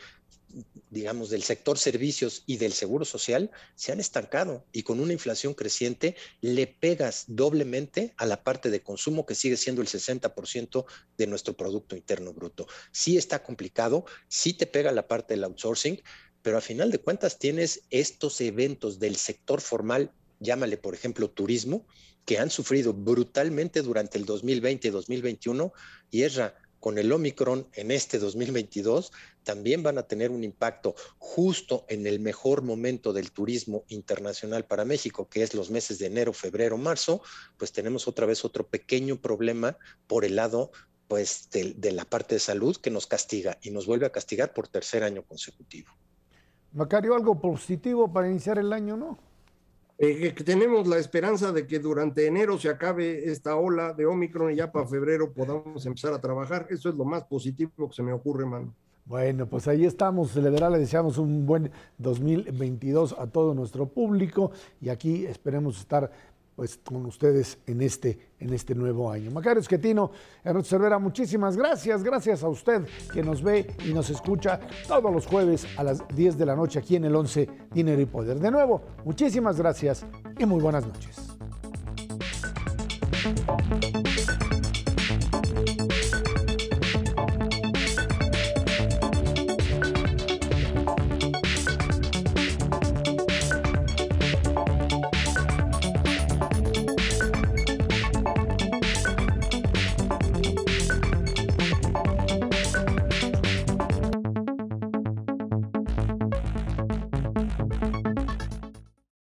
digamos, 0.90 1.30
del 1.30 1.44
sector 1.44 1.78
servicios 1.78 2.44
y 2.46 2.56
del 2.56 2.72
seguro 2.72 3.04
social 3.04 3.52
se 3.76 3.92
han 3.92 4.00
estancado 4.00 4.66
y 4.72 4.84
con 4.84 5.02
una 5.02 5.12
inflación 5.12 5.54
creciente 5.54 6.16
le 6.40 6.66
pegas 6.66 7.26
doblemente 7.28 8.14
a 8.16 8.26
la 8.26 8.42
parte 8.46 8.70
de 8.70 8.82
consumo 8.82 9.26
que 9.26 9.36
sigue 9.36 9.58
siendo 9.58 9.82
el 9.82 9.90
60% 9.90 10.86
de 11.18 11.28
nuestro 11.28 11.58
Producto 11.58 11.98
Interno 11.98 12.32
Bruto. 12.32 12.68
Sí 12.94 13.18
está 13.18 13.44
complicado, 13.44 14.06
sí 14.30 14.54
te 14.54 14.66
pega 14.66 14.94
la 14.94 15.10
parte 15.10 15.34
del 15.34 15.44
outsourcing, 15.44 16.02
pero 16.42 16.58
a 16.58 16.62
final 16.62 16.90
de 16.90 17.00
cuentas 17.00 17.38
tienes 17.38 17.82
estos 17.90 18.40
eventos 18.40 18.98
del 18.98 19.18
sector 19.18 19.60
formal 19.60 20.14
llámale 20.40 20.78
por 20.78 20.94
ejemplo 20.94 21.30
turismo, 21.30 21.86
que 22.26 22.40
han 22.40 22.50
sufrido 22.50 22.94
brutalmente 22.94 23.82
durante 23.82 24.18
el 24.18 24.26
2020 24.26 24.88
y 24.88 24.92
2021 24.92 25.72
y 26.12 26.24
ESRA 26.24 26.56
con 26.80 26.98
el 26.98 27.12
Omicron 27.12 27.68
en 27.74 27.92
este 27.92 28.20
2022 28.20 29.12
también 29.44 29.82
van 29.82 29.98
a 29.98 30.04
tener 30.04 30.32
un 30.32 30.44
impacto 30.44 30.96
justo 31.18 31.86
en 31.88 32.06
el 32.06 32.20
mejor 32.20 32.62
momento 32.62 33.14
del 33.14 33.32
turismo 33.32 33.84
internacional 33.88 34.66
para 34.66 34.86
México, 34.86 35.28
que 35.30 35.42
es 35.42 35.54
los 35.54 35.72
meses 35.72 36.00
de 36.00 36.08
enero, 36.08 36.34
febrero, 36.34 36.78
marzo, 36.78 37.22
pues 37.58 37.72
tenemos 37.72 38.08
otra 38.08 38.26
vez 38.26 38.46
otro 38.46 38.68
pequeño 38.68 39.22
problema 39.22 39.78
por 40.06 40.26
el 40.26 40.36
lado 40.36 40.72
pues 41.08 41.50
de, 41.52 41.74
de 41.78 41.92
la 41.94 42.04
parte 42.04 42.36
de 42.36 42.40
salud 42.40 42.76
que 42.76 42.92
nos 42.92 43.08
castiga 43.08 43.58
y 43.62 43.72
nos 43.72 43.86
vuelve 43.86 44.06
a 44.06 44.12
castigar 44.12 44.54
por 44.54 44.68
tercer 44.68 45.04
año 45.04 45.24
consecutivo. 45.24 45.94
Macario, 46.74 47.16
algo 47.16 47.40
positivo 47.40 48.12
para 48.12 48.30
iniciar 48.30 48.60
el 48.60 48.74
año, 48.74 48.98
¿no? 48.98 49.18
Eh, 50.00 50.32
tenemos 50.46 50.88
la 50.88 50.98
esperanza 50.98 51.52
de 51.52 51.66
que 51.66 51.80
durante 51.80 52.28
enero 52.28 52.60
se 52.60 52.70
acabe 52.70 53.32
esta 53.32 53.56
ola 53.56 53.94
de 53.94 54.06
Omicron 54.06 54.52
y 54.52 54.58
ya 54.58 54.72
para 54.72 54.86
febrero 54.86 55.34
podamos 55.34 55.86
empezar 55.86 56.14
a 56.14 56.22
trabajar. 56.22 56.68
Eso 56.70 56.90
es 56.90 56.96
lo 56.96 57.04
más 57.04 57.24
positivo 57.24 57.90
que 57.90 57.96
se 57.96 58.04
me 58.04 58.14
ocurre, 58.14 58.46
mano. 58.46 58.74
Bueno, 59.06 59.48
pues 59.48 59.68
ahí 59.68 59.86
estamos. 59.86 60.36
Verdad 60.36 60.72
le 60.72 60.80
deseamos 60.80 61.18
un 61.18 61.46
buen 61.46 61.72
2022 61.98 63.16
a 63.18 63.26
todo 63.28 63.56
nuestro 63.56 63.88
público 63.88 64.52
y 64.82 64.90
aquí 64.90 65.26
esperemos 65.26 65.80
estar 65.80 66.12
pues 66.58 66.78
con 66.84 67.06
ustedes 67.06 67.60
en 67.68 67.82
este, 67.84 68.32
en 68.40 68.52
este 68.52 68.74
nuevo 68.74 69.12
año. 69.12 69.30
Macario 69.30 69.62
Esquetino, 69.62 70.10
Ernesto 70.44 70.72
Cervera, 70.72 70.98
muchísimas 70.98 71.56
gracias. 71.56 72.02
Gracias 72.02 72.44
a 72.44 72.50
usted 72.50 72.82
que 73.14 73.22
nos 73.22 73.44
ve 73.44 73.76
y 73.86 73.94
nos 73.94 74.10
escucha 74.10 74.60
todos 74.88 75.14
los 75.14 75.28
jueves 75.28 75.68
a 75.78 75.84
las 75.84 76.02
10 76.16 76.36
de 76.36 76.46
la 76.48 76.56
noche 76.56 76.80
aquí 76.80 76.96
en 76.96 77.06
el 77.06 77.16
11 77.16 77.48
Dinero 77.72 78.02
y 78.02 78.08
Poder. 78.08 78.40
De 78.40 78.50
nuevo, 78.50 78.82
muchísimas 79.06 79.60
gracias 79.60 80.04
y 80.40 80.48
muy 80.48 80.60
buenas 80.60 80.84
noches. 80.88 81.28